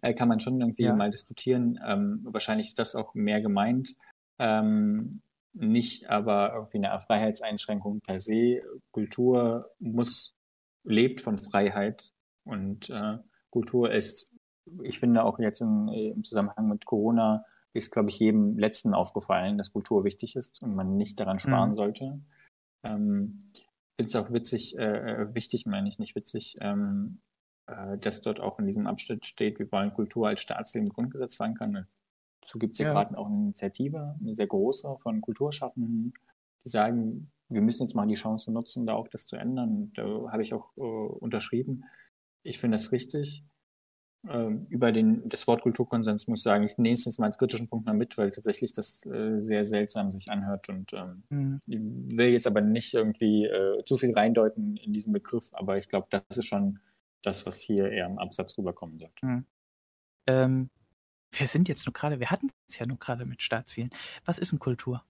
Äh, 0.00 0.14
kann 0.14 0.28
man 0.28 0.40
schon 0.40 0.58
irgendwie 0.58 0.84
ja. 0.84 0.94
mal 0.94 1.10
diskutieren. 1.10 1.78
Ähm, 1.86 2.20
wahrscheinlich 2.22 2.68
ist 2.68 2.78
das 2.78 2.94
auch 2.94 3.14
mehr 3.14 3.42
gemeint. 3.42 3.94
Ähm, 4.38 5.10
nicht 5.52 6.08
aber 6.08 6.54
irgendwie 6.54 6.78
eine 6.78 6.98
Freiheitseinschränkung 6.98 8.00
per 8.00 8.20
se. 8.20 8.62
Kultur 8.90 9.70
muss, 9.78 10.34
lebt 10.84 11.20
von 11.20 11.38
Freiheit 11.38 12.12
und 12.44 12.88
äh, 12.90 13.18
Kultur 13.50 13.92
ist, 13.92 14.34
ich 14.82 14.98
finde 14.98 15.24
auch 15.24 15.38
jetzt 15.38 15.60
in, 15.60 15.88
im 15.88 16.24
Zusammenhang 16.24 16.68
mit 16.68 16.86
Corona, 16.86 17.44
ist, 17.72 17.90
glaube 17.90 18.10
ich, 18.10 18.18
jedem 18.18 18.58
Letzten 18.58 18.94
aufgefallen, 18.94 19.58
dass 19.58 19.72
Kultur 19.72 20.04
wichtig 20.04 20.36
ist 20.36 20.62
und 20.62 20.74
man 20.74 20.96
nicht 20.96 21.20
daran 21.20 21.38
sparen 21.38 21.70
mhm. 21.70 21.74
sollte. 21.74 22.20
Ähm, 22.82 23.38
finde 24.00 24.08
es 24.08 24.16
auch 24.16 24.32
witzig, 24.32 24.78
äh, 24.78 25.22
äh, 25.22 25.34
wichtig 25.34 25.66
meine 25.66 25.88
ich 25.88 25.98
nicht 25.98 26.16
witzig, 26.16 26.54
ähm, 26.60 27.20
äh, 27.66 27.98
dass 27.98 28.22
dort 28.22 28.40
auch 28.40 28.58
in 28.58 28.66
diesem 28.66 28.86
Abschnitt 28.86 29.26
steht, 29.26 29.58
wir 29.58 29.70
wollen 29.70 29.92
Kultur 29.92 30.28
als 30.28 30.40
Staatsziel 30.40 30.80
im 30.80 30.88
Grundgesetz 30.88 31.36
verankern. 31.36 31.86
Dazu 32.40 32.58
gibt 32.58 32.72
es 32.72 32.78
ja, 32.78 32.86
ja 32.86 32.92
gerade 32.92 33.18
auch 33.18 33.26
eine 33.26 33.36
Initiative, 33.36 34.16
eine 34.18 34.34
sehr 34.34 34.46
große 34.46 34.96
von 35.02 35.20
Kulturschaffenden, 35.20 36.14
die 36.64 36.68
sagen, 36.68 37.30
wir 37.48 37.60
müssen 37.60 37.82
jetzt 37.82 37.94
mal 37.94 38.06
die 38.06 38.14
Chance 38.14 38.50
nutzen, 38.52 38.86
da 38.86 38.94
auch 38.94 39.08
das 39.08 39.26
zu 39.26 39.36
ändern. 39.36 39.92
Da 39.94 40.30
habe 40.30 40.42
ich 40.42 40.54
auch 40.54 40.74
äh, 40.76 40.80
unterschrieben. 40.80 41.84
Ich 42.42 42.58
finde 42.58 42.76
das 42.76 42.92
richtig. 42.92 43.44
Ähm, 44.28 44.66
über 44.68 44.92
den, 44.92 45.26
das 45.30 45.46
Wort 45.46 45.62
Kulturkonsens 45.62 46.28
muss 46.28 46.40
ich 46.40 46.42
sagen, 46.42 46.64
ich 46.64 46.76
nehme 46.76 46.92
es 46.92 47.06
jetzt 47.06 47.18
mal 47.18 47.26
als 47.26 47.38
kritischen 47.38 47.68
Punkt 47.68 47.86
mal 47.86 47.94
mit, 47.94 48.18
weil 48.18 48.30
tatsächlich 48.30 48.72
das 48.72 49.06
äh, 49.06 49.40
sehr 49.40 49.64
seltsam 49.64 50.10
sich 50.10 50.30
anhört 50.30 50.68
und 50.68 50.92
ähm, 50.92 51.22
mhm. 51.30 51.60
ich 51.66 51.78
will 51.80 52.28
jetzt 52.28 52.46
aber 52.46 52.60
nicht 52.60 52.92
irgendwie 52.92 53.46
äh, 53.46 53.82
zu 53.86 53.96
viel 53.96 54.12
reindeuten 54.12 54.76
in 54.76 54.92
diesen 54.92 55.14
Begriff, 55.14 55.48
aber 55.54 55.78
ich 55.78 55.88
glaube, 55.88 56.08
das 56.10 56.36
ist 56.36 56.46
schon 56.46 56.80
das, 57.22 57.46
was 57.46 57.60
hier 57.60 57.90
eher 57.90 58.06
im 58.06 58.18
Absatz 58.18 58.58
rüberkommen 58.58 58.98
sollte. 58.98 59.24
Mhm. 59.24 59.46
Ähm, 60.26 60.70
wir 61.32 61.46
sind 61.46 61.68
jetzt 61.68 61.86
nur 61.86 61.94
gerade, 61.94 62.20
wir 62.20 62.30
hatten 62.30 62.50
es 62.68 62.78
ja 62.78 62.84
nur 62.84 62.98
gerade 62.98 63.24
mit 63.24 63.42
Staatszielen. 63.42 63.90
Was 64.26 64.38
ist 64.38 64.52
denn 64.52 64.58
Kultur? 64.58 65.02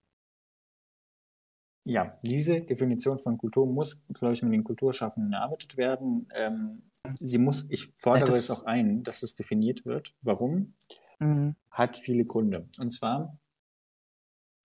Ja, 1.84 2.16
diese 2.22 2.60
Definition 2.60 3.18
von 3.18 3.38
Kultur 3.38 3.66
muss, 3.66 4.04
glaube 4.12 4.34
ich, 4.34 4.42
mit 4.42 4.52
den 4.52 4.64
Kulturschaffenden 4.64 5.32
erarbeitet 5.32 5.76
werden. 5.76 6.28
Ähm, 6.34 6.82
sie 7.18 7.38
muss, 7.38 7.70
ich 7.70 7.92
fordere 7.96 8.30
es 8.30 8.50
auch 8.50 8.64
ein, 8.64 9.02
dass 9.02 9.22
es 9.22 9.34
definiert 9.34 9.84
wird. 9.84 10.14
Warum? 10.22 10.74
Mhm. 11.18 11.56
Hat 11.70 11.98
viele 11.98 12.24
Gründe. 12.24 12.68
Und 12.78 12.92
zwar 12.92 13.38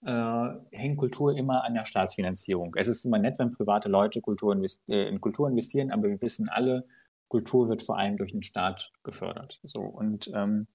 äh, 0.06 0.50
hängt 0.72 0.98
Kultur 0.98 1.36
immer 1.36 1.64
an 1.64 1.74
der 1.74 1.86
Staatsfinanzierung. 1.86 2.76
Es 2.76 2.88
ist 2.88 3.06
immer 3.06 3.20
nett, 3.20 3.40
wenn 3.40 3.52
private 3.52 3.90
Leute 3.90 4.22
Kultur 4.22 4.56
äh, 4.88 5.08
in 5.08 5.22
Kultur 5.22 5.50
investieren, 5.50 5.92
aber 5.92 6.10
wir 6.10 6.22
wissen 6.22 6.50
alle, 6.50 6.88
Kultur 7.28 7.70
wird 7.70 7.82
vor 7.82 7.98
allem 7.98 8.18
durch 8.18 8.32
den 8.32 8.44
Staat 8.44 8.92
gefördert. 9.04 9.60
So 9.64 9.82
und 9.82 10.32
ähm, 10.36 10.68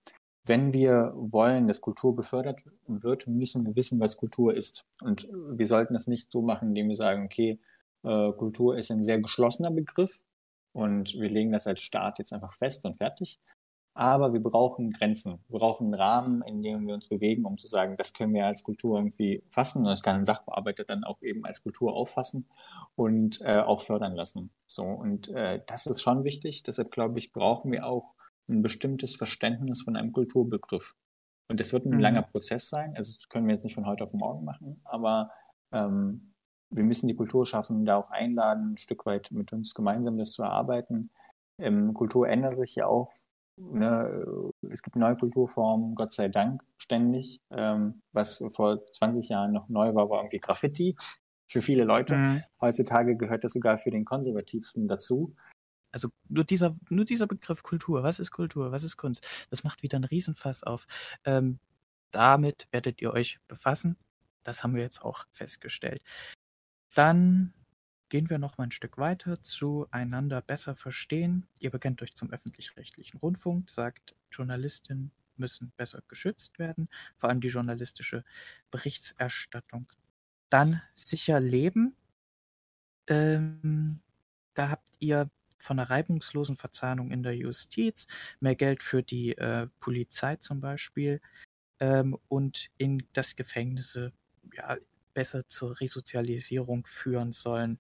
wenn 0.45 0.73
wir 0.73 1.13
wollen, 1.15 1.69
dass 1.69 1.81
Kultur 1.81 2.17
gefördert 2.17 2.65
wird, 2.87 3.27
müssen 3.27 3.65
wir 3.67 3.77
wissen, 3.77 4.01
was 4.01 4.17
Kultur 4.17 4.57
ist. 4.57 4.87
Und 5.01 5.29
wir 5.33 5.67
sollten 5.67 5.95
das 5.95 6.07
nicht 6.07 6.33
so 6.33 6.43
machen, 6.43 6.69
indem 6.69 6.89
wir 6.89 6.97
sagen, 6.97 7.25
okay, 7.25 7.61
äh, 8.03 8.33
Kultur 8.33 8.77
ist 8.77 8.91
ein 8.91 9.05
sehr 9.05 9.21
geschlossener 9.21 9.71
Begriff 9.71 10.23
und 10.73 11.15
wir 11.15 11.29
legen 11.29 11.53
das 11.53 11.67
als 11.67 11.81
Staat 11.81 12.19
jetzt 12.19 12.33
einfach 12.33 12.53
fest 12.53 12.85
und 12.87 12.97
fertig. 12.97 13.41
Aber 13.95 14.33
wir 14.33 14.41
brauchen 14.41 14.91
Grenzen. 14.91 15.41
Wir 15.49 15.59
brauchen 15.59 15.87
einen 15.87 15.95
Rahmen, 15.95 16.43
in 16.43 16.63
dem 16.63 16.87
wir 16.87 16.95
uns 16.95 17.09
bewegen, 17.09 17.45
um 17.45 17.59
zu 17.59 17.67
sagen, 17.67 17.97
das 17.97 18.13
können 18.13 18.33
wir 18.33 18.47
als 18.47 18.63
Kultur 18.63 18.99
irgendwie 18.99 19.43
fassen. 19.51 19.81
Und 19.81 19.87
das 19.87 20.03
kann 20.03 20.17
ein 20.17 20.25
Sachbearbeiter 20.25 20.85
dann 20.85 21.03
auch 21.03 21.21
eben 21.23 21.45
als 21.45 21.63
Kultur 21.63 21.93
auffassen 21.93 22.49
und 22.95 23.41
äh, 23.43 23.59
auch 23.59 23.81
fördern 23.81 24.15
lassen. 24.15 24.51
So, 24.67 24.85
und 24.85 25.29
äh, 25.31 25.61
das 25.67 25.87
ist 25.87 26.03
schon 26.03 26.23
wichtig. 26.23 26.63
Deshalb 26.63 26.93
glaube 26.93 27.19
ich, 27.19 27.33
brauchen 27.33 27.73
wir 27.73 27.85
auch 27.85 28.15
ein 28.49 28.63
bestimmtes 28.63 29.17
Verständnis 29.17 29.83
von 29.83 29.97
einem 29.97 30.13
Kulturbegriff. 30.13 30.97
Und 31.49 31.59
das 31.59 31.73
wird 31.73 31.85
ein 31.85 31.95
mhm. 31.95 32.01
langer 32.01 32.23
Prozess 32.23 32.69
sein. 32.69 32.95
Also 32.97 33.13
das 33.13 33.29
können 33.29 33.49
wir 33.49 33.55
jetzt 33.55 33.65
nicht 33.65 33.75
von 33.75 33.87
heute 33.87 34.05
auf 34.05 34.13
morgen 34.13 34.45
machen, 34.45 34.81
aber 34.85 35.33
ähm, 35.73 36.30
wir 36.71 36.85
müssen 36.85 37.09
die 37.09 37.17
Kulturschaffenden 37.17 37.85
da 37.85 37.97
auch 37.97 38.11
einladen, 38.11 38.73
ein 38.73 38.79
Stück 38.79 39.07
weit 39.07 39.31
mit 39.33 39.53
uns 39.53 39.75
gemeinsam 39.75 40.19
das 40.19 40.33
zu 40.33 40.43
erarbeiten. 40.43 41.11
Ähm, 41.59 41.95
Kultur 41.95 42.29
ändert 42.29 42.57
sich 42.59 42.77
ja 42.77 42.87
auch 42.87 43.13
ne, 43.61 44.53
es 44.71 44.83
gibt 44.83 44.97
neue 44.97 45.17
Kulturformen, 45.17 45.95
Gott 45.95 46.13
sei 46.13 46.29
Dank, 46.29 46.63
ständig. 46.79 47.41
Ähm, 47.51 48.03
was 48.13 48.45
vor 48.51 48.85
20 48.93 49.29
Jahren 49.29 49.53
noch 49.53 49.69
neu 49.69 49.95
war, 49.95 50.09
war 50.11 50.21
irgendwie 50.21 50.39
Graffiti 50.39 50.97
für 51.47 51.63
viele 51.63 51.85
Leute. 51.85 52.17
Mhm. 52.17 52.43
Heutzutage 52.61 53.17
gehört 53.17 53.45
das 53.45 53.53
sogar 53.53 53.79
für 53.79 53.91
den 53.91 54.05
Konservativsten 54.05 54.89
dazu. 54.89 55.35
Also 55.93 56.09
nur 56.29 56.45
dieser, 56.45 56.77
nur 56.89 57.05
dieser 57.05 57.27
Begriff 57.27 57.63
Kultur, 57.63 58.03
was 58.03 58.21
ist 58.21 58.31
Kultur, 58.31 58.71
was 58.71 58.85
ist 58.85 58.97
Kunst, 58.97 59.27
das 59.51 59.65
macht 59.65 59.83
wieder 59.83 59.97
einen 59.97 60.05
Riesenfass 60.05 60.63
auf. 60.63 60.87
Ähm, 61.25 61.59
damit 62.13 62.69
werdet 62.71 63.03
ihr 63.03 63.13
euch 63.13 63.41
befassen. 63.49 63.97
Das 64.45 64.63
haben 64.63 64.75
wir 64.75 64.83
jetzt 64.83 65.03
auch 65.03 65.27
festgestellt. 65.33 66.03
Dann 66.95 67.53
Gehen 68.11 68.29
wir 68.29 68.39
noch 68.39 68.59
mal 68.59 68.65
ein 68.65 68.73
Stück 68.73 68.99
weiter 68.99 69.41
zu 69.41 69.87
einander 69.93 70.43
besser 70.43 70.75
verstehen. 70.75 71.47
Ihr 71.61 71.71
bekennt 71.71 72.03
euch 72.03 72.17
zum 72.17 72.33
öffentlich-rechtlichen 72.33 73.19
Rundfunk, 73.19 73.71
sagt, 73.71 74.17
Journalistinnen 74.33 75.13
müssen 75.37 75.73
besser 75.77 76.03
geschützt 76.09 76.59
werden, 76.59 76.89
vor 77.17 77.29
allem 77.29 77.41
die 77.41 77.49
journalistische 77.49 78.25
Berichterstattung. 78.73 79.87
Dann 80.51 80.83
sicher 80.97 81.39
leben. 81.39 81.95
Ähm, 83.07 84.01
da 84.55 84.71
habt 84.71 84.89
ihr 84.99 85.31
von 85.59 85.79
einer 85.79 85.89
reibungslosen 85.89 86.57
Verzahnung 86.57 87.13
in 87.13 87.23
der 87.23 87.37
Justiz, 87.37 88.09
mehr 88.41 88.57
Geld 88.57 88.83
für 88.83 89.05
die 89.05 89.39
äh, 89.39 89.69
Polizei 89.79 90.35
zum 90.37 90.61
Beispiel 90.61 91.21
ähm, 91.79 92.19
und 92.27 92.71
in 92.77 93.07
das 93.13 93.37
Gefängnisse 93.37 94.13
ja, 94.53 94.79
besser 95.15 95.49
zur 95.49 95.81
Resozialisierung 95.81 96.87
führen 96.87 97.33
sollen. 97.33 97.79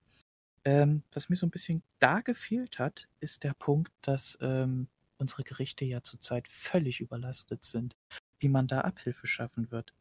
Ähm, 0.65 1.03
was 1.13 1.29
mir 1.29 1.37
so 1.37 1.47
ein 1.47 1.51
bisschen 1.51 1.83
da 1.99 2.21
gefehlt 2.21 2.79
hat, 2.79 3.09
ist 3.21 3.45
der 3.45 3.55
Punkt, 3.55 3.93
dass 4.03 4.39
ähm, 4.41 4.89
unsere 5.19 5.43
Gerichte 5.43 5.85
ja 5.85 6.03
zurzeit 6.03 6.49
völlig 6.49 7.01
überlastet 7.01 7.65
sind, 7.65 7.97
wie 8.39 8.49
man 8.49 8.67
da 8.67 8.83
Abhilfe 8.83 9.27
schaffen 9.27 9.71
wird. 9.71 9.95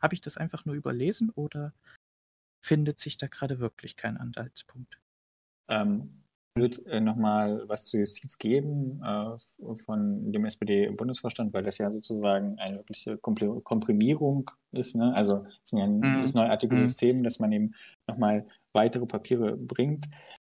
Habe 0.00 0.14
ich 0.14 0.20
das 0.20 0.36
einfach 0.36 0.64
nur 0.64 0.74
überlesen 0.74 1.30
oder 1.30 1.72
findet 2.62 2.98
sich 2.98 3.16
da 3.18 3.26
gerade 3.26 3.60
wirklich 3.60 3.96
kein 3.96 4.16
Anhaltspunkt? 4.16 4.98
Ähm, 5.68 6.19
würde 6.54 6.84
äh, 6.86 7.00
nochmal 7.00 7.62
was 7.66 7.84
zur 7.84 8.00
Justiz 8.00 8.38
geben 8.38 9.02
äh, 9.04 9.74
von 9.76 10.32
dem 10.32 10.44
SPD-Bundesvorstand, 10.44 11.52
weil 11.52 11.62
das 11.62 11.78
ja 11.78 11.90
sozusagen 11.90 12.58
eine 12.58 12.78
wirkliche 12.78 13.16
Komprimierung 13.18 14.50
ist. 14.72 14.96
Ne? 14.96 15.14
Also 15.14 15.44
es 15.48 15.72
ist 15.72 15.72
ja 15.72 15.84
ein 15.84 16.00
mm. 16.00 16.30
neuartige 16.34 16.76
mm. 16.76 16.80
System, 16.80 17.22
dass 17.22 17.38
man 17.38 17.52
eben 17.52 17.74
nochmal 18.06 18.46
weitere 18.72 19.06
Papiere 19.06 19.56
bringt. 19.56 20.06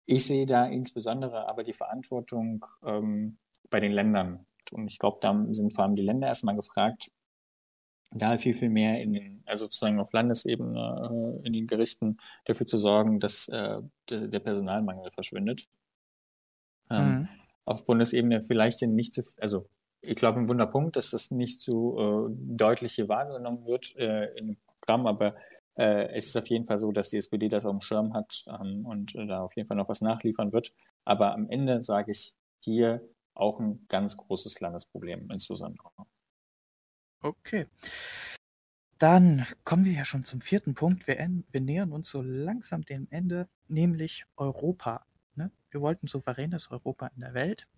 Ich 0.06 0.27
sehe 0.27 0.47
da 0.47 0.66
insbesondere 0.66 1.48
aber 1.48 1.62
die 1.62 1.73
Verantwortung 1.73 2.66
ähm, 2.85 3.36
bei 3.70 3.81
den 3.81 3.93
Ländern. 3.93 4.47
Und 4.73 4.90
ich 4.90 4.98
glaube, 4.98 5.19
da 5.20 5.47
sind 5.51 5.73
vor 5.73 5.85
allem 5.85 5.97
die 5.97 6.02
Länder 6.02 6.28
erstmal 6.28 6.56
gefragt, 6.56 7.10
da 8.14 8.36
viel, 8.36 8.55
viel 8.55 8.69
mehr 8.69 9.01
in 9.01 9.12
den, 9.14 9.43
also 9.47 9.64
sozusagen 9.64 9.98
auf 9.98 10.12
Landesebene 10.12 11.40
äh, 11.43 11.47
in 11.47 11.52
den 11.52 11.66
Gerichten 11.66 12.16
dafür 12.44 12.66
zu 12.66 12.77
sorgen, 12.77 13.20
dass 13.20 13.48
äh, 13.48 13.81
der, 14.10 14.28
der 14.28 14.39
Personalmangel 14.40 15.10
verschwindet. 15.10 15.69
Ähm, 16.90 17.09
mhm. 17.09 17.28
Auf 17.64 17.84
Bundesebene 17.84 18.42
vielleicht 18.42 18.82
nicht 18.82 19.14
zu, 19.14 19.22
also 19.40 19.68
ich 20.00 20.16
glaube 20.16 20.40
ein 20.40 20.48
Wunderpunkt, 20.48 20.96
dass 20.96 21.10
das 21.10 21.30
nicht 21.30 21.60
zu 21.60 21.96
äh, 21.98 22.34
deutlich 22.56 22.94
hier 22.94 23.09
wahrgenommen 23.09 23.66
wird 23.66 23.94
äh, 23.96 24.34
im 24.36 24.56
Programm, 24.66 25.06
aber 25.06 25.36
äh, 25.74 26.09
es 26.14 26.26
ist 26.26 26.36
auf 26.36 26.48
jeden 26.48 26.64
Fall 26.64 26.78
so, 26.78 26.92
dass 26.92 27.10
die 27.10 27.16
SPD 27.16 27.48
das 27.48 27.64
auf 27.64 27.72
dem 27.72 27.80
Schirm 27.80 28.12
hat 28.12 28.44
ähm, 28.48 28.84
und 28.84 29.14
äh, 29.14 29.26
da 29.26 29.42
auf 29.42 29.56
jeden 29.56 29.66
Fall 29.66 29.76
noch 29.76 29.88
was 29.88 30.00
nachliefern 30.00 30.52
wird. 30.52 30.70
Aber 31.04 31.32
am 31.32 31.48
Ende 31.48 31.82
sage 31.82 32.10
ich 32.10 32.34
hier 32.60 33.00
auch 33.34 33.60
ein 33.60 33.86
ganz 33.88 34.16
großes 34.16 34.60
Landesproblem 34.60 35.30
insbesondere. 35.30 35.88
Okay. 37.22 37.66
Dann 38.98 39.46
kommen 39.64 39.84
wir 39.84 39.92
ja 39.92 40.04
schon 40.04 40.24
zum 40.24 40.40
vierten 40.40 40.74
Punkt. 40.74 41.06
Wir, 41.06 41.16
wir 41.50 41.60
nähern 41.60 41.92
uns 41.92 42.10
so 42.10 42.20
langsam 42.22 42.82
dem 42.82 43.09
Ende, 43.10 43.48
nämlich 43.68 44.24
Europa. 44.36 45.06
Wir 45.73 45.82
wollten 45.82 46.09
souveränes 46.09 46.70
Europa 46.70 47.09
in 47.09 47.23
der 47.23 47.35
Welt, 47.35 47.69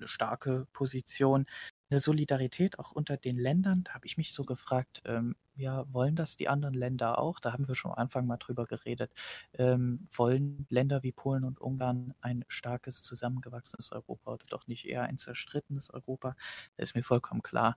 eine 0.00 0.08
starke 0.08 0.66
Position, 0.72 1.46
eine 1.90 2.00
Solidarität 2.00 2.78
auch 2.78 2.92
unter 2.92 3.16
den 3.16 3.38
Ländern. 3.38 3.84
Da 3.84 3.94
habe 3.94 4.06
ich 4.06 4.16
mich 4.16 4.34
so 4.34 4.44
gefragt, 4.44 5.02
ähm, 5.06 5.36
ja, 5.56 5.86
wollen 5.92 6.16
das 6.16 6.36
die 6.36 6.48
anderen 6.48 6.74
Länder 6.74 7.18
auch? 7.18 7.40
Da 7.40 7.52
haben 7.52 7.68
wir 7.68 7.74
schon 7.76 7.92
am 7.92 7.98
Anfang 7.98 8.26
mal 8.26 8.38
drüber 8.38 8.66
geredet. 8.66 9.12
Ähm, 9.54 10.08
wollen 10.12 10.66
Länder 10.70 11.02
wie 11.04 11.12
Polen 11.12 11.44
und 11.44 11.60
Ungarn 11.60 12.14
ein 12.20 12.44
starkes, 12.48 13.02
zusammengewachsenes 13.04 13.92
Europa 13.92 14.32
oder 14.34 14.46
doch 14.46 14.66
nicht 14.66 14.86
eher 14.86 15.04
ein 15.04 15.18
zerstrittenes 15.18 15.90
Europa? 15.90 16.36
Das 16.76 16.90
ist 16.90 16.94
mir 16.96 17.04
vollkommen 17.04 17.42
klar. 17.42 17.76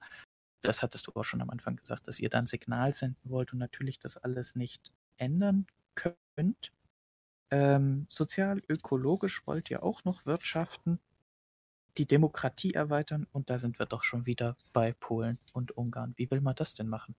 Das 0.62 0.84
hattest 0.84 1.08
du 1.08 1.12
auch 1.16 1.24
schon 1.24 1.42
am 1.42 1.50
Anfang 1.50 1.76
gesagt, 1.78 2.08
dass 2.08 2.20
ihr 2.20 2.30
dann 2.30 2.48
Signal 2.48 2.94
senden 2.94 3.30
wollt 3.30 3.54
und 3.54 3.60
natürlich 3.60 4.00
das 4.00 4.18
alles 4.18 4.56
nicht 4.56 4.92
ändern 5.18 5.68
könnt. 5.96 6.74
Ähm, 7.50 8.06
sozial, 8.10 8.62
ökologisch 8.68 9.46
wollt 9.48 9.72
ihr 9.72 9.84
auch 9.84 10.04
noch 10.04 10.26
wirtschaften 10.26 11.00
die 11.98 12.06
Demokratie 12.06 12.74
erweitern 12.74 13.28
und 13.32 13.50
da 13.50 13.58
sind 13.58 13.80
wir 13.80 13.86
doch 13.86 14.04
schon 14.04 14.26
wieder 14.26 14.56
bei 14.74 14.94
Polen 14.94 15.40
und 15.54 15.72
Ungarn. 15.72 16.14
Wie 16.16 16.30
will 16.30 16.42
man 16.42 16.56
das 16.56 16.76
denn 16.76 16.88
machen? 16.88 17.16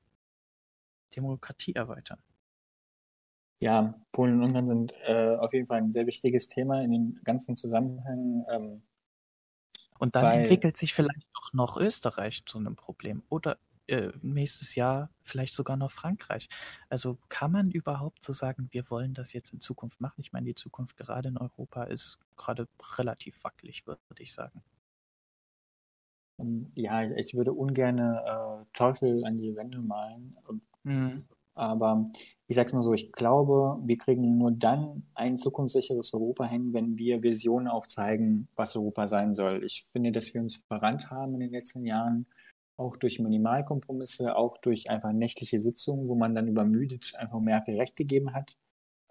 Demokratie 1.16 1.74
erweitern. 1.74 2.22
Ja, 3.60 4.00
Polen 4.12 4.34
und 4.34 4.44
Ungarn 4.44 4.66
sind 4.66 4.94
äh, 5.02 5.36
auf 5.36 5.52
jeden 5.52 5.66
Fall 5.66 5.78
ein 5.78 5.92
sehr 5.92 6.06
wichtiges 6.06 6.48
Thema 6.48 6.82
in 6.82 6.92
den 6.92 7.20
ganzen 7.24 7.56
Zusammenhängen. 7.56 8.44
Ähm, 8.50 8.82
und 9.98 10.14
dann 10.14 10.24
weil... 10.24 10.40
entwickelt 10.40 10.76
sich 10.76 10.94
vielleicht 10.94 11.26
auch 11.34 11.52
noch 11.52 11.76
Österreich 11.76 12.44
zu 12.46 12.58
einem 12.58 12.76
Problem 12.76 13.24
oder 13.28 13.58
äh, 13.88 14.12
nächstes 14.22 14.74
Jahr 14.74 15.10
vielleicht 15.22 15.54
sogar 15.54 15.76
noch 15.76 15.90
Frankreich. 15.90 16.48
Also 16.88 17.18
kann 17.28 17.52
man 17.52 17.70
überhaupt 17.70 18.22
so 18.22 18.32
sagen, 18.32 18.68
wir 18.70 18.90
wollen 18.90 19.14
das 19.14 19.32
jetzt 19.32 19.52
in 19.52 19.60
Zukunft 19.60 20.00
machen? 20.00 20.20
Ich 20.20 20.32
meine, 20.32 20.46
die 20.46 20.54
Zukunft 20.54 20.96
gerade 20.96 21.28
in 21.30 21.38
Europa 21.38 21.84
ist 21.84 22.18
gerade 22.36 22.68
relativ 22.96 23.42
wackelig, 23.42 23.86
würde 23.86 24.22
ich 24.22 24.32
sagen. 24.32 24.62
Ähm, 26.38 26.70
ja, 26.74 27.10
ich 27.10 27.34
würde 27.34 27.52
ungern 27.52 27.98
äh, 27.98 28.64
Teufel 28.72 29.24
an 29.24 29.38
die 29.38 29.56
Wände 29.56 29.78
malen. 29.80 30.32
Mhm. 30.84 31.24
Aber 31.54 32.06
ich 32.46 32.54
sag's 32.54 32.72
mal 32.72 32.82
so, 32.82 32.92
ich 32.92 33.10
glaube, 33.10 33.80
wir 33.84 33.98
kriegen 33.98 34.38
nur 34.38 34.52
dann 34.52 35.08
ein 35.14 35.36
zukunftssicheres 35.36 36.14
Europa 36.14 36.44
hin, 36.44 36.72
wenn 36.72 36.96
wir 36.96 37.22
Visionen 37.24 37.66
aufzeigen, 37.66 38.48
was 38.54 38.76
Europa 38.76 39.08
sein 39.08 39.34
soll. 39.34 39.64
Ich 39.64 39.82
finde, 39.90 40.12
dass 40.12 40.32
wir 40.34 40.40
uns 40.40 40.56
verrannt 40.68 41.10
haben 41.10 41.34
in 41.34 41.40
den 41.40 41.50
letzten 41.50 41.84
Jahren 41.84 42.26
auch 42.78 42.96
durch 42.96 43.18
Minimalkompromisse, 43.18 44.36
auch 44.36 44.56
durch 44.58 44.88
einfach 44.88 45.12
nächtliche 45.12 45.58
Sitzungen, 45.58 46.08
wo 46.08 46.14
man 46.14 46.34
dann 46.34 46.48
übermüdet 46.48 47.12
einfach 47.16 47.40
mehr 47.40 47.62
Recht 47.66 47.96
gegeben 47.96 48.32
hat. 48.32 48.56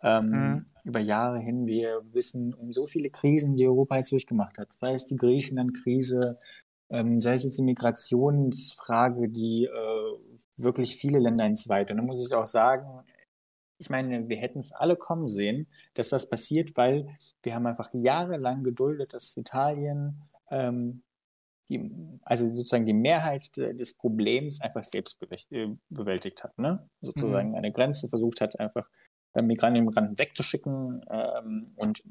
Ähm, 0.02 0.30
mhm. 0.30 0.66
Über 0.84 1.00
Jahre 1.00 1.40
hin, 1.40 1.68
wir 1.68 2.02
wissen 2.12 2.54
um 2.54 2.72
so 2.72 2.88
viele 2.88 3.10
Krisen, 3.10 3.56
die 3.56 3.68
Europa 3.68 3.98
jetzt 3.98 4.12
durchgemacht 4.12 4.58
hat. 4.58 4.72
Sei 4.74 4.94
es 4.94 5.06
die 5.06 5.18
Griechenland-Krise, 5.18 6.38
ähm, 6.90 7.20
sei 7.20 7.34
es 7.34 7.44
jetzt 7.44 7.58
die 7.58 7.64
Migrationsfrage, 7.64 9.28
die 9.28 9.66
äh, 9.66 10.18
wirklich 10.56 10.96
viele 10.96 11.20
Länder 11.20 11.46
entzweit. 11.46 11.92
Und 11.92 11.98
da 11.98 12.04
muss 12.04 12.26
ich 12.26 12.34
auch 12.34 12.46
sagen, 12.46 13.04
ich 13.80 13.90
meine, 13.90 14.30
wir 14.30 14.38
hätten 14.38 14.60
es 14.60 14.72
alle 14.72 14.96
kommen 14.96 15.28
sehen, 15.28 15.68
dass 15.94 16.10
das 16.10 16.30
passiert, 16.30 16.78
weil 16.78 17.08
wir 17.44 17.54
haben 17.54 17.68
einfach 17.68 17.90
jahrelang 17.94 18.64
geduldet, 18.64 19.14
dass 19.14 19.36
Italien 19.36 20.24
ähm, 20.50 21.02
die, 21.70 21.92
also 22.24 22.46
sozusagen 22.54 22.86
die 22.86 22.94
Mehrheit 22.94 23.56
des 23.58 23.98
Problems 23.98 24.62
einfach 24.62 24.84
selbst 24.84 25.22
äh, 25.52 25.68
bewältigt 25.90 26.44
hat, 26.44 26.58
ne? 26.58 26.90
Sozusagen 27.02 27.50
mhm. 27.50 27.56
eine 27.56 27.72
Grenze 27.72 28.08
versucht 28.08 28.42
hat, 28.42 28.60
einfach 28.60 28.88
äh, 29.34 29.42
Migranten 29.42 29.80
und 29.80 29.86
Migranten 29.88 30.18
wegzuschicken 30.18 31.06
ähm, 31.10 31.66
und 31.76 32.04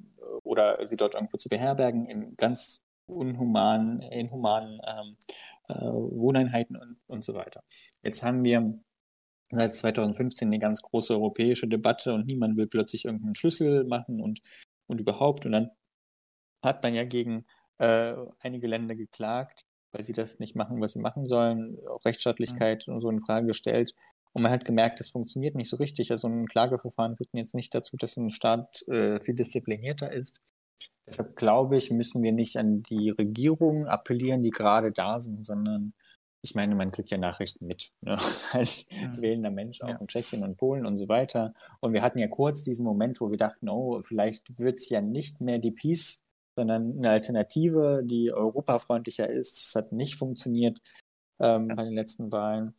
oder 0.43 0.87
sie 0.87 0.97
dort 0.97 1.15
irgendwo 1.15 1.39
zu 1.39 1.49
beherbergen 1.49 2.07
in 2.07 2.37
ganz 2.37 2.83
unhumanen, 3.07 4.01
inhumanen 4.03 4.81
ähm, 4.87 5.16
äh, 5.69 5.74
Wohneinheiten 5.85 6.77
und, 6.77 6.99
und 7.07 7.24
so 7.24 7.35
weiter. 7.35 7.62
Jetzt 8.03 8.23
haben 8.23 8.45
wir 8.45 8.78
seit 9.51 9.74
2015 9.74 10.49
eine 10.49 10.59
ganz 10.59 10.83
große 10.83 11.15
europäische 11.15 11.69
Debatte 11.69 12.12
und 12.15 12.27
niemand 12.27 12.57
will 12.57 12.66
plötzlich 12.66 13.05
irgendeinen 13.05 13.37
Schlüssel 13.37 13.85
machen 13.85 14.20
und, 14.20 14.41
und 14.87 15.01
überhaupt. 15.01 15.47
Und 15.47 15.53
dann 15.53 15.70
hat 16.65 16.83
man 16.83 16.95
ja 16.95 17.05
gegen 17.05 17.47
äh, 17.78 18.15
einige 18.40 18.66
Länder 18.66 18.94
geklagt, 18.94 19.65
weil 19.93 20.05
sie 20.05 20.12
das 20.12 20.39
nicht 20.39 20.57
machen, 20.57 20.81
was 20.81 20.93
sie 20.93 21.01
machen 21.01 21.27
sollen, 21.27 21.78
auch 21.89 22.05
Rechtsstaatlichkeit 22.05 22.86
mhm. 22.86 22.94
und 22.94 23.01
so 23.01 23.11
in 23.11 23.20
Frage 23.20 23.47
gestellt. 23.47 23.94
Und 24.32 24.43
man 24.43 24.53
hat 24.53 24.65
gemerkt, 24.65 25.01
das 25.01 25.09
funktioniert 25.09 25.55
nicht 25.55 25.70
so 25.70 25.77
richtig. 25.78 26.11
Also 26.11 26.28
ein 26.28 26.47
Klageverfahren 26.47 27.16
führt 27.16 27.31
jetzt 27.32 27.55
nicht 27.55 27.74
dazu, 27.74 27.97
dass 27.97 28.16
ein 28.16 28.31
Staat 28.31 28.86
äh, 28.89 29.19
viel 29.20 29.35
disziplinierter 29.35 30.12
ist. 30.12 30.43
Deshalb 31.07 31.36
glaube 31.36 31.77
ich, 31.77 31.90
müssen 31.90 32.23
wir 32.23 32.32
nicht 32.32 32.57
an 32.57 32.82
die 32.82 33.11
Regierungen 33.11 33.86
appellieren, 33.86 34.43
die 34.43 34.51
gerade 34.51 34.93
da 34.93 35.20
sind, 35.20 35.47
sondern 35.47 35.94
ich 36.43 36.55
meine, 36.55 36.74
man 36.74 36.93
kriegt 36.93 37.11
ja 37.11 37.19
Nachrichten 37.19 37.66
mit, 37.66 37.93
ne? 38.03 38.16
als 38.53 38.89
mhm. 38.90 39.23
wählender 39.23 39.51
Mensch 39.51 39.81
auch 39.81 39.89
ja. 39.89 39.97
in 39.97 40.07
Tschechien 40.07 40.43
und 40.43 40.57
Polen 40.57 40.86
und 40.86 40.97
so 40.97 41.09
weiter. 41.09 41.55
Und 41.81 41.93
wir 41.93 42.03
hatten 42.03 42.19
ja 42.19 42.28
kurz 42.28 42.62
diesen 42.62 42.85
Moment, 42.85 43.20
wo 43.20 43.31
wir 43.31 43.39
dachten, 43.39 43.69
oh, 43.69 44.01
vielleicht 44.03 44.59
wird 44.59 44.78
es 44.78 44.89
ja 44.89 45.01
nicht 45.01 45.40
mehr 45.40 45.59
die 45.59 45.73
Peace 45.73 46.26
sondern 46.57 46.99
eine 46.99 47.11
Alternative, 47.11 48.03
die 48.05 48.33
europafreundlicher 48.33 49.28
ist. 49.28 49.59
Es 49.59 49.74
hat 49.77 49.93
nicht 49.93 50.16
funktioniert 50.16 50.81
ähm, 51.39 51.69
bei 51.69 51.85
den 51.85 51.95
letzten 51.95 52.33
Wahlen. 52.33 52.74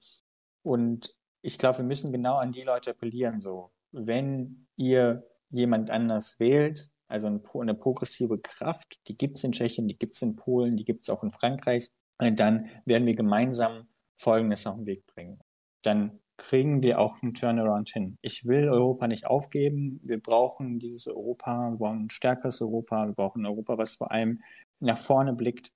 Und 0.64 1.14
ich 1.41 1.58
glaube, 1.58 1.78
wir 1.80 1.86
müssen 1.86 2.12
genau 2.12 2.38
an 2.38 2.52
die 2.52 2.64
Leute 2.64 2.91
appellieren, 2.91 3.40
so. 3.40 3.72
Wenn 3.91 4.68
ihr 4.76 5.26
jemand 5.49 5.91
anders 5.91 6.40
wählt, 6.40 6.90
also 7.08 7.28
eine 7.28 7.76
progressive 7.76 8.38
Kraft, 8.40 8.99
die 9.08 9.18
gibt 9.18 9.38
es 9.38 9.44
in 9.45 9.54
Tschechien, 9.54 9.88
die 9.88 9.98
gibt 9.98 10.16
es 10.16 10.22
in 10.22 10.36
Polen, 10.36 10.76
die 10.76 10.84
gibt 10.84 11.04
es 11.04 11.10
auch 11.10 11.24
in 11.24 11.32
Frankreich, 11.32 11.90
dann 12.18 12.70
werden 12.86 13.06
wir 13.06 13.16
gemeinsam 13.16 13.88
Folgendes 14.18 14.68
auf 14.68 14.76
den 14.76 14.88
Weg 14.88 15.06
bringen. 15.06 15.40
Dann 15.84 16.20
kriegen 16.38 16.84
wir 16.84 16.99
auch 16.99 17.22
einen 17.22 17.34
Turnaround 17.34 17.89
hin. 17.89 18.18
Ich 18.22 18.45
will 18.45 18.69
Europa 18.69 19.07
nicht 19.07 19.26
aufgeben. 19.26 19.99
Wir 20.03 20.22
brauchen 20.22 20.80
dieses 20.80 21.07
Europa, 21.07 21.72
wir 21.72 21.77
brauchen 21.77 22.05
ein 22.05 22.09
stärkeres 22.09 22.61
Europa, 22.61 23.07
wir 23.07 23.14
brauchen 23.14 23.41
ein 23.41 23.47
Europa, 23.47 23.77
was 23.77 23.95
vor 23.95 24.11
allem 24.11 24.41
nach 24.80 24.97
vorne 24.97 25.34
blickt. 25.34 25.72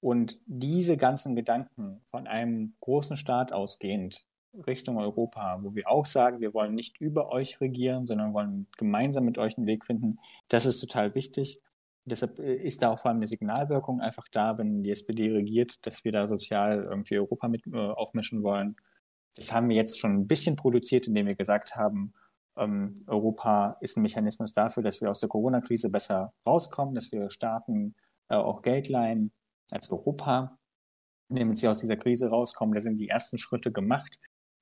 Und 0.00 0.38
diese 0.46 0.96
ganzen 0.96 1.36
Gedanken 1.36 2.00
von 2.04 2.26
einem 2.26 2.74
großen 2.80 3.16
Staat 3.16 3.52
ausgehend 3.52 4.26
Richtung 4.66 4.98
Europa, 4.98 5.58
wo 5.62 5.74
wir 5.74 5.88
auch 5.88 6.04
sagen, 6.04 6.40
wir 6.40 6.52
wollen 6.52 6.74
nicht 6.74 7.00
über 7.00 7.30
euch 7.30 7.60
regieren, 7.60 8.04
sondern 8.04 8.34
wollen 8.34 8.66
gemeinsam 8.76 9.24
mit 9.24 9.38
euch 9.38 9.56
einen 9.56 9.66
Weg 9.66 9.84
finden, 9.84 10.18
das 10.48 10.66
ist 10.66 10.80
total 10.80 11.14
wichtig. 11.14 11.60
Deshalb 12.04 12.38
äh, 12.38 12.56
ist 12.56 12.82
da 12.82 12.90
auch 12.90 12.98
vor 12.98 13.10
allem 13.10 13.18
eine 13.18 13.28
Signalwirkung 13.28 14.00
einfach 14.00 14.26
da, 14.30 14.58
wenn 14.58 14.82
die 14.82 14.90
SPD 14.90 15.30
regiert, 15.30 15.86
dass 15.86 16.04
wir 16.04 16.12
da 16.12 16.26
sozial 16.26 16.84
irgendwie 16.84 17.18
Europa 17.18 17.48
mit 17.48 17.66
äh, 17.66 17.76
aufmischen 17.76 18.42
wollen. 18.42 18.76
Das 19.34 19.52
haben 19.52 19.68
wir 19.68 19.76
jetzt 19.76 19.98
schon 19.98 20.12
ein 20.12 20.26
bisschen 20.26 20.56
produziert, 20.56 21.06
indem 21.06 21.26
wir 21.26 21.34
gesagt 21.34 21.76
haben, 21.76 22.12
ähm, 22.56 22.94
Europa 23.06 23.78
ist 23.80 23.96
ein 23.96 24.02
Mechanismus 24.02 24.52
dafür, 24.52 24.82
dass 24.82 25.00
wir 25.00 25.10
aus 25.10 25.20
der 25.20 25.28
Corona-Krise 25.28 25.88
besser 25.88 26.32
rauskommen, 26.46 26.94
dass 26.94 27.10
wir 27.12 27.30
Staaten 27.30 27.94
äh, 28.28 28.34
auch 28.34 28.62
Geld 28.62 28.88
leihen 28.88 29.32
als 29.70 29.90
Europa, 29.90 30.58
indem 31.28 31.56
sie 31.56 31.68
aus 31.68 31.78
dieser 31.78 31.96
Krise 31.96 32.28
rauskommen. 32.28 32.74
Da 32.74 32.80
sind 32.80 32.98
die 32.98 33.08
ersten 33.08 33.38
Schritte 33.38 33.72
gemacht. 33.72 34.18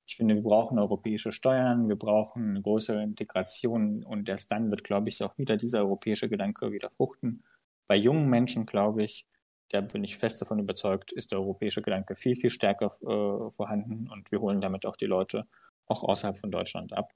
Ich 0.07 0.15
finde, 0.15 0.35
wir 0.35 0.43
brauchen 0.43 0.79
europäische 0.79 1.31
Steuern, 1.31 1.87
wir 1.87 1.95
brauchen 1.97 2.49
eine 2.51 2.61
größere 2.61 3.03
Integration 3.03 4.03
und 4.03 4.27
erst 4.27 4.51
dann 4.51 4.71
wird, 4.71 4.83
glaube 4.83 5.09
ich, 5.09 5.21
auch 5.23 5.37
wieder 5.37 5.57
dieser 5.57 5.79
europäische 5.79 6.29
Gedanke 6.29 6.71
wieder 6.71 6.89
fruchten. 6.89 7.43
Bei 7.87 7.95
jungen 7.95 8.29
Menschen, 8.29 8.65
glaube 8.65 9.03
ich, 9.03 9.27
da 9.71 9.81
bin 9.81 10.03
ich 10.03 10.17
fest 10.17 10.41
davon 10.41 10.59
überzeugt, 10.59 11.11
ist 11.11 11.31
der 11.31 11.39
europäische 11.39 11.81
Gedanke 11.81 12.15
viel, 12.15 12.35
viel 12.35 12.49
stärker 12.49 12.87
äh, 12.87 13.49
vorhanden 13.49 14.09
und 14.09 14.31
wir 14.31 14.41
holen 14.41 14.61
damit 14.61 14.85
auch 14.85 14.95
die 14.95 15.05
Leute 15.05 15.47
auch 15.87 16.03
außerhalb 16.03 16.37
von 16.37 16.51
Deutschland 16.51 16.93
ab. 16.93 17.11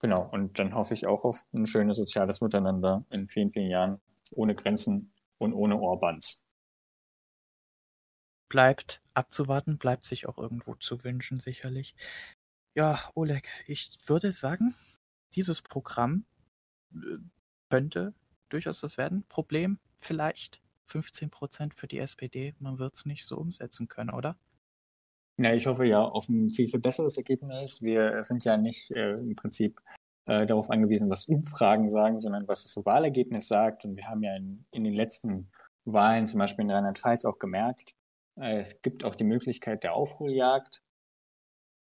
Genau, 0.00 0.28
und 0.32 0.58
dann 0.58 0.74
hoffe 0.74 0.94
ich 0.94 1.06
auch 1.06 1.24
auf 1.24 1.46
ein 1.54 1.66
schönes 1.66 1.96
soziales 1.96 2.40
Miteinander 2.40 3.04
in 3.10 3.28
vielen, 3.28 3.50
vielen 3.52 3.70
Jahren, 3.70 4.00
ohne 4.32 4.54
Grenzen 4.54 5.14
und 5.38 5.54
ohne 5.54 5.78
Orbans. 5.78 6.44
Bleibt 8.48 9.00
abzuwarten, 9.14 9.78
bleibt 9.78 10.04
sich 10.04 10.26
auch 10.26 10.38
irgendwo 10.38 10.74
zu 10.74 11.02
wünschen, 11.04 11.40
sicherlich. 11.40 11.94
Ja, 12.74 13.10
Oleg, 13.14 13.48
ich 13.66 13.96
würde 14.06 14.32
sagen, 14.32 14.74
dieses 15.34 15.62
Programm 15.62 16.26
äh, 16.92 17.18
könnte 17.70 18.14
durchaus 18.48 18.80
das 18.80 18.98
werden. 18.98 19.24
Problem 19.28 19.78
vielleicht 20.00 20.63
15 20.86 21.30
Prozent 21.30 21.74
für 21.74 21.88
die 21.88 21.98
SPD. 21.98 22.54
Man 22.58 22.78
wird 22.78 22.94
es 22.94 23.06
nicht 23.06 23.26
so 23.26 23.36
umsetzen 23.36 23.88
können, 23.88 24.10
oder? 24.10 24.36
Ja, 25.36 25.52
ich 25.52 25.66
hoffe 25.66 25.84
ja 25.84 26.00
auf 26.00 26.28
ein 26.28 26.50
viel, 26.50 26.68
viel 26.68 26.80
besseres 26.80 27.16
Ergebnis. 27.16 27.82
Wir 27.82 28.22
sind 28.22 28.44
ja 28.44 28.56
nicht 28.56 28.90
äh, 28.92 29.14
im 29.14 29.34
Prinzip 29.34 29.80
äh, 30.26 30.46
darauf 30.46 30.70
angewiesen, 30.70 31.10
was 31.10 31.26
Umfragen 31.26 31.90
sagen, 31.90 32.20
sondern 32.20 32.46
was 32.46 32.62
das 32.62 32.84
Wahlergebnis 32.84 33.48
sagt. 33.48 33.84
Und 33.84 33.96
wir 33.96 34.04
haben 34.04 34.22
ja 34.22 34.36
in, 34.36 34.64
in 34.70 34.84
den 34.84 34.94
letzten 34.94 35.50
Wahlen, 35.84 36.26
zum 36.26 36.38
Beispiel 36.38 36.64
in 36.64 36.70
Rheinland-Pfalz, 36.70 37.24
auch 37.24 37.38
gemerkt, 37.38 37.94
äh, 38.40 38.60
es 38.60 38.80
gibt 38.80 39.04
auch 39.04 39.16
die 39.16 39.24
Möglichkeit 39.24 39.82
der 39.82 39.94
Aufholjagd. 39.94 40.82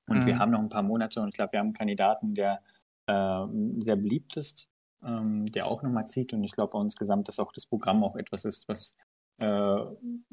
Und 0.07 0.23
mhm. 0.23 0.25
wir 0.25 0.39
haben 0.39 0.51
noch 0.51 0.59
ein 0.59 0.69
paar 0.69 0.83
Monate 0.83 1.21
und 1.21 1.29
ich 1.29 1.35
glaube, 1.35 1.53
wir 1.53 1.59
haben 1.59 1.67
einen 1.67 1.73
Kandidaten, 1.73 2.33
der 2.33 2.61
äh, 3.07 3.45
sehr 3.79 3.97
beliebt 3.97 4.37
ist 4.37 4.70
ähm, 5.03 5.45
der 5.51 5.67
auch 5.67 5.83
nochmal 5.83 6.07
zieht. 6.07 6.33
Und 6.33 6.43
ich 6.43 6.51
glaube 6.51 6.79
insgesamt, 6.79 7.27
dass 7.27 7.39
auch 7.39 7.51
das 7.51 7.65
Programm 7.65 8.03
auch 8.03 8.15
etwas 8.15 8.45
ist, 8.45 8.67
was 8.67 8.95
äh, 9.39 9.45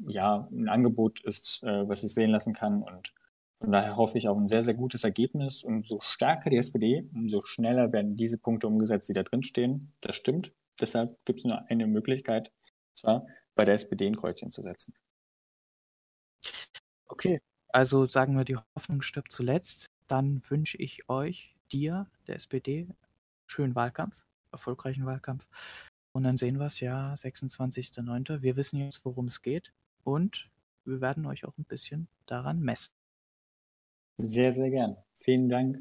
ja 0.07 0.47
ein 0.51 0.69
Angebot 0.69 1.21
ist, 1.21 1.63
äh, 1.63 1.87
was 1.87 2.03
ich 2.03 2.13
sehen 2.13 2.31
lassen 2.31 2.53
kann. 2.53 2.83
Und 2.83 3.13
von 3.59 3.71
daher 3.71 3.97
hoffe 3.97 4.17
ich 4.17 4.27
auf 4.27 4.37
ein 4.37 4.47
sehr, 4.47 4.61
sehr 4.61 4.75
gutes 4.75 5.03
Ergebnis. 5.03 5.63
Und 5.63 5.85
so 5.85 5.99
stärker 5.99 6.49
die 6.49 6.57
SPD, 6.57 7.09
umso 7.13 7.41
schneller 7.41 7.91
werden 7.91 8.15
diese 8.15 8.37
Punkte 8.37 8.67
umgesetzt, 8.67 9.09
die 9.09 9.13
da 9.13 9.23
drin 9.23 9.43
stehen. 9.43 9.93
Das 10.01 10.15
stimmt. 10.15 10.53
Deshalb 10.79 11.13
gibt 11.25 11.39
es 11.39 11.45
nur 11.45 11.65
eine 11.69 11.87
Möglichkeit, 11.87 12.51
zwar 12.95 13.27
bei 13.55 13.65
der 13.65 13.73
SPD 13.73 14.07
ein 14.07 14.15
Kreuzchen 14.15 14.51
zu 14.51 14.61
setzen. 14.61 14.93
Okay, 17.07 17.41
also 17.67 18.05
sagen 18.05 18.37
wir, 18.37 18.45
die 18.45 18.55
Hoffnung 18.75 19.01
stirbt 19.01 19.31
zuletzt. 19.31 19.91
Dann 20.07 20.41
wünsche 20.49 20.77
ich 20.77 21.09
euch, 21.09 21.55
dir, 21.71 22.07
der 22.27 22.37
SPD, 22.37 22.87
schönen 23.45 23.75
Wahlkampf 23.75 24.28
erfolgreichen 24.51 25.05
Wahlkampf. 25.05 25.47
Und 26.11 26.23
dann 26.23 26.37
sehen 26.37 26.59
wir 26.59 26.65
es 26.65 26.79
ja 26.79 27.13
26.09. 27.13 28.41
Wir 28.41 28.55
wissen 28.55 28.79
jetzt, 28.79 29.05
worum 29.05 29.27
es 29.27 29.41
geht 29.41 29.71
und 30.03 30.49
wir 30.85 31.01
werden 31.01 31.25
euch 31.25 31.45
auch 31.45 31.57
ein 31.57 31.65
bisschen 31.65 32.07
daran 32.25 32.59
messen. 32.59 32.93
Sehr, 34.17 34.51
sehr 34.51 34.69
gern. 34.69 34.97
Vielen 35.13 35.49
Dank. 35.49 35.79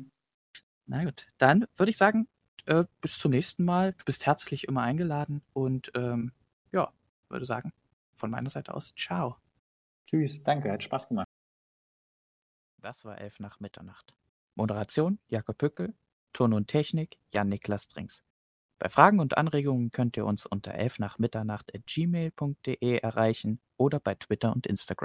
Na 0.86 1.05
gut, 1.05 1.27
dann 1.39 1.66
würde 1.77 1.90
ich 1.90 1.97
sagen, 1.97 2.28
äh, 2.66 2.85
bis 3.01 3.19
zum 3.19 3.31
nächsten 3.31 3.65
Mal. 3.65 3.95
Du 3.95 4.05
bist 4.05 4.27
herzlich 4.27 4.65
immer 4.65 4.82
eingeladen 4.82 5.43
und 5.53 5.90
ähm, 5.95 6.32
ja, 6.73 6.93
würde 7.28 7.47
sagen, 7.47 7.73
von 8.15 8.31
meiner 8.31 8.51
Seite 8.51 8.74
aus, 8.74 8.95
ciao. 8.95 9.36
Tschüss, 10.07 10.43
danke, 10.43 10.70
hat 10.70 10.82
Spaß 10.82 11.09
gemacht. 11.09 11.27
Das 12.81 13.05
war 13.05 13.19
elf 13.19 13.40
nach 13.40 13.61
Mitternacht. 13.61 14.15
Moderation 14.55 15.19
Jakob 15.28 15.59
Pückel, 15.59 15.95
Ton 16.32 16.53
und 16.53 16.69
Technik 16.69 17.19
Jan-Niklas 17.32 17.89
Drinks. 17.89 18.24
Bei 18.81 18.89
Fragen 18.89 19.21
und 19.21 19.37
Anregungen 19.37 19.91
könnt 19.93 20.17
ihr 20.17 20.27
uns 20.27 20.45
unter 20.47 20.75
elf 20.75 20.99
nach 20.99 21.19
Mitternacht 21.19 21.73
at 21.75 21.87
gmail.de 21.87 22.99
erreichen 22.99 23.61
oder 23.77 24.01
bei 24.01 24.17
Twitter 24.17 24.53
und 24.53 24.67
Instagram. 24.67 24.97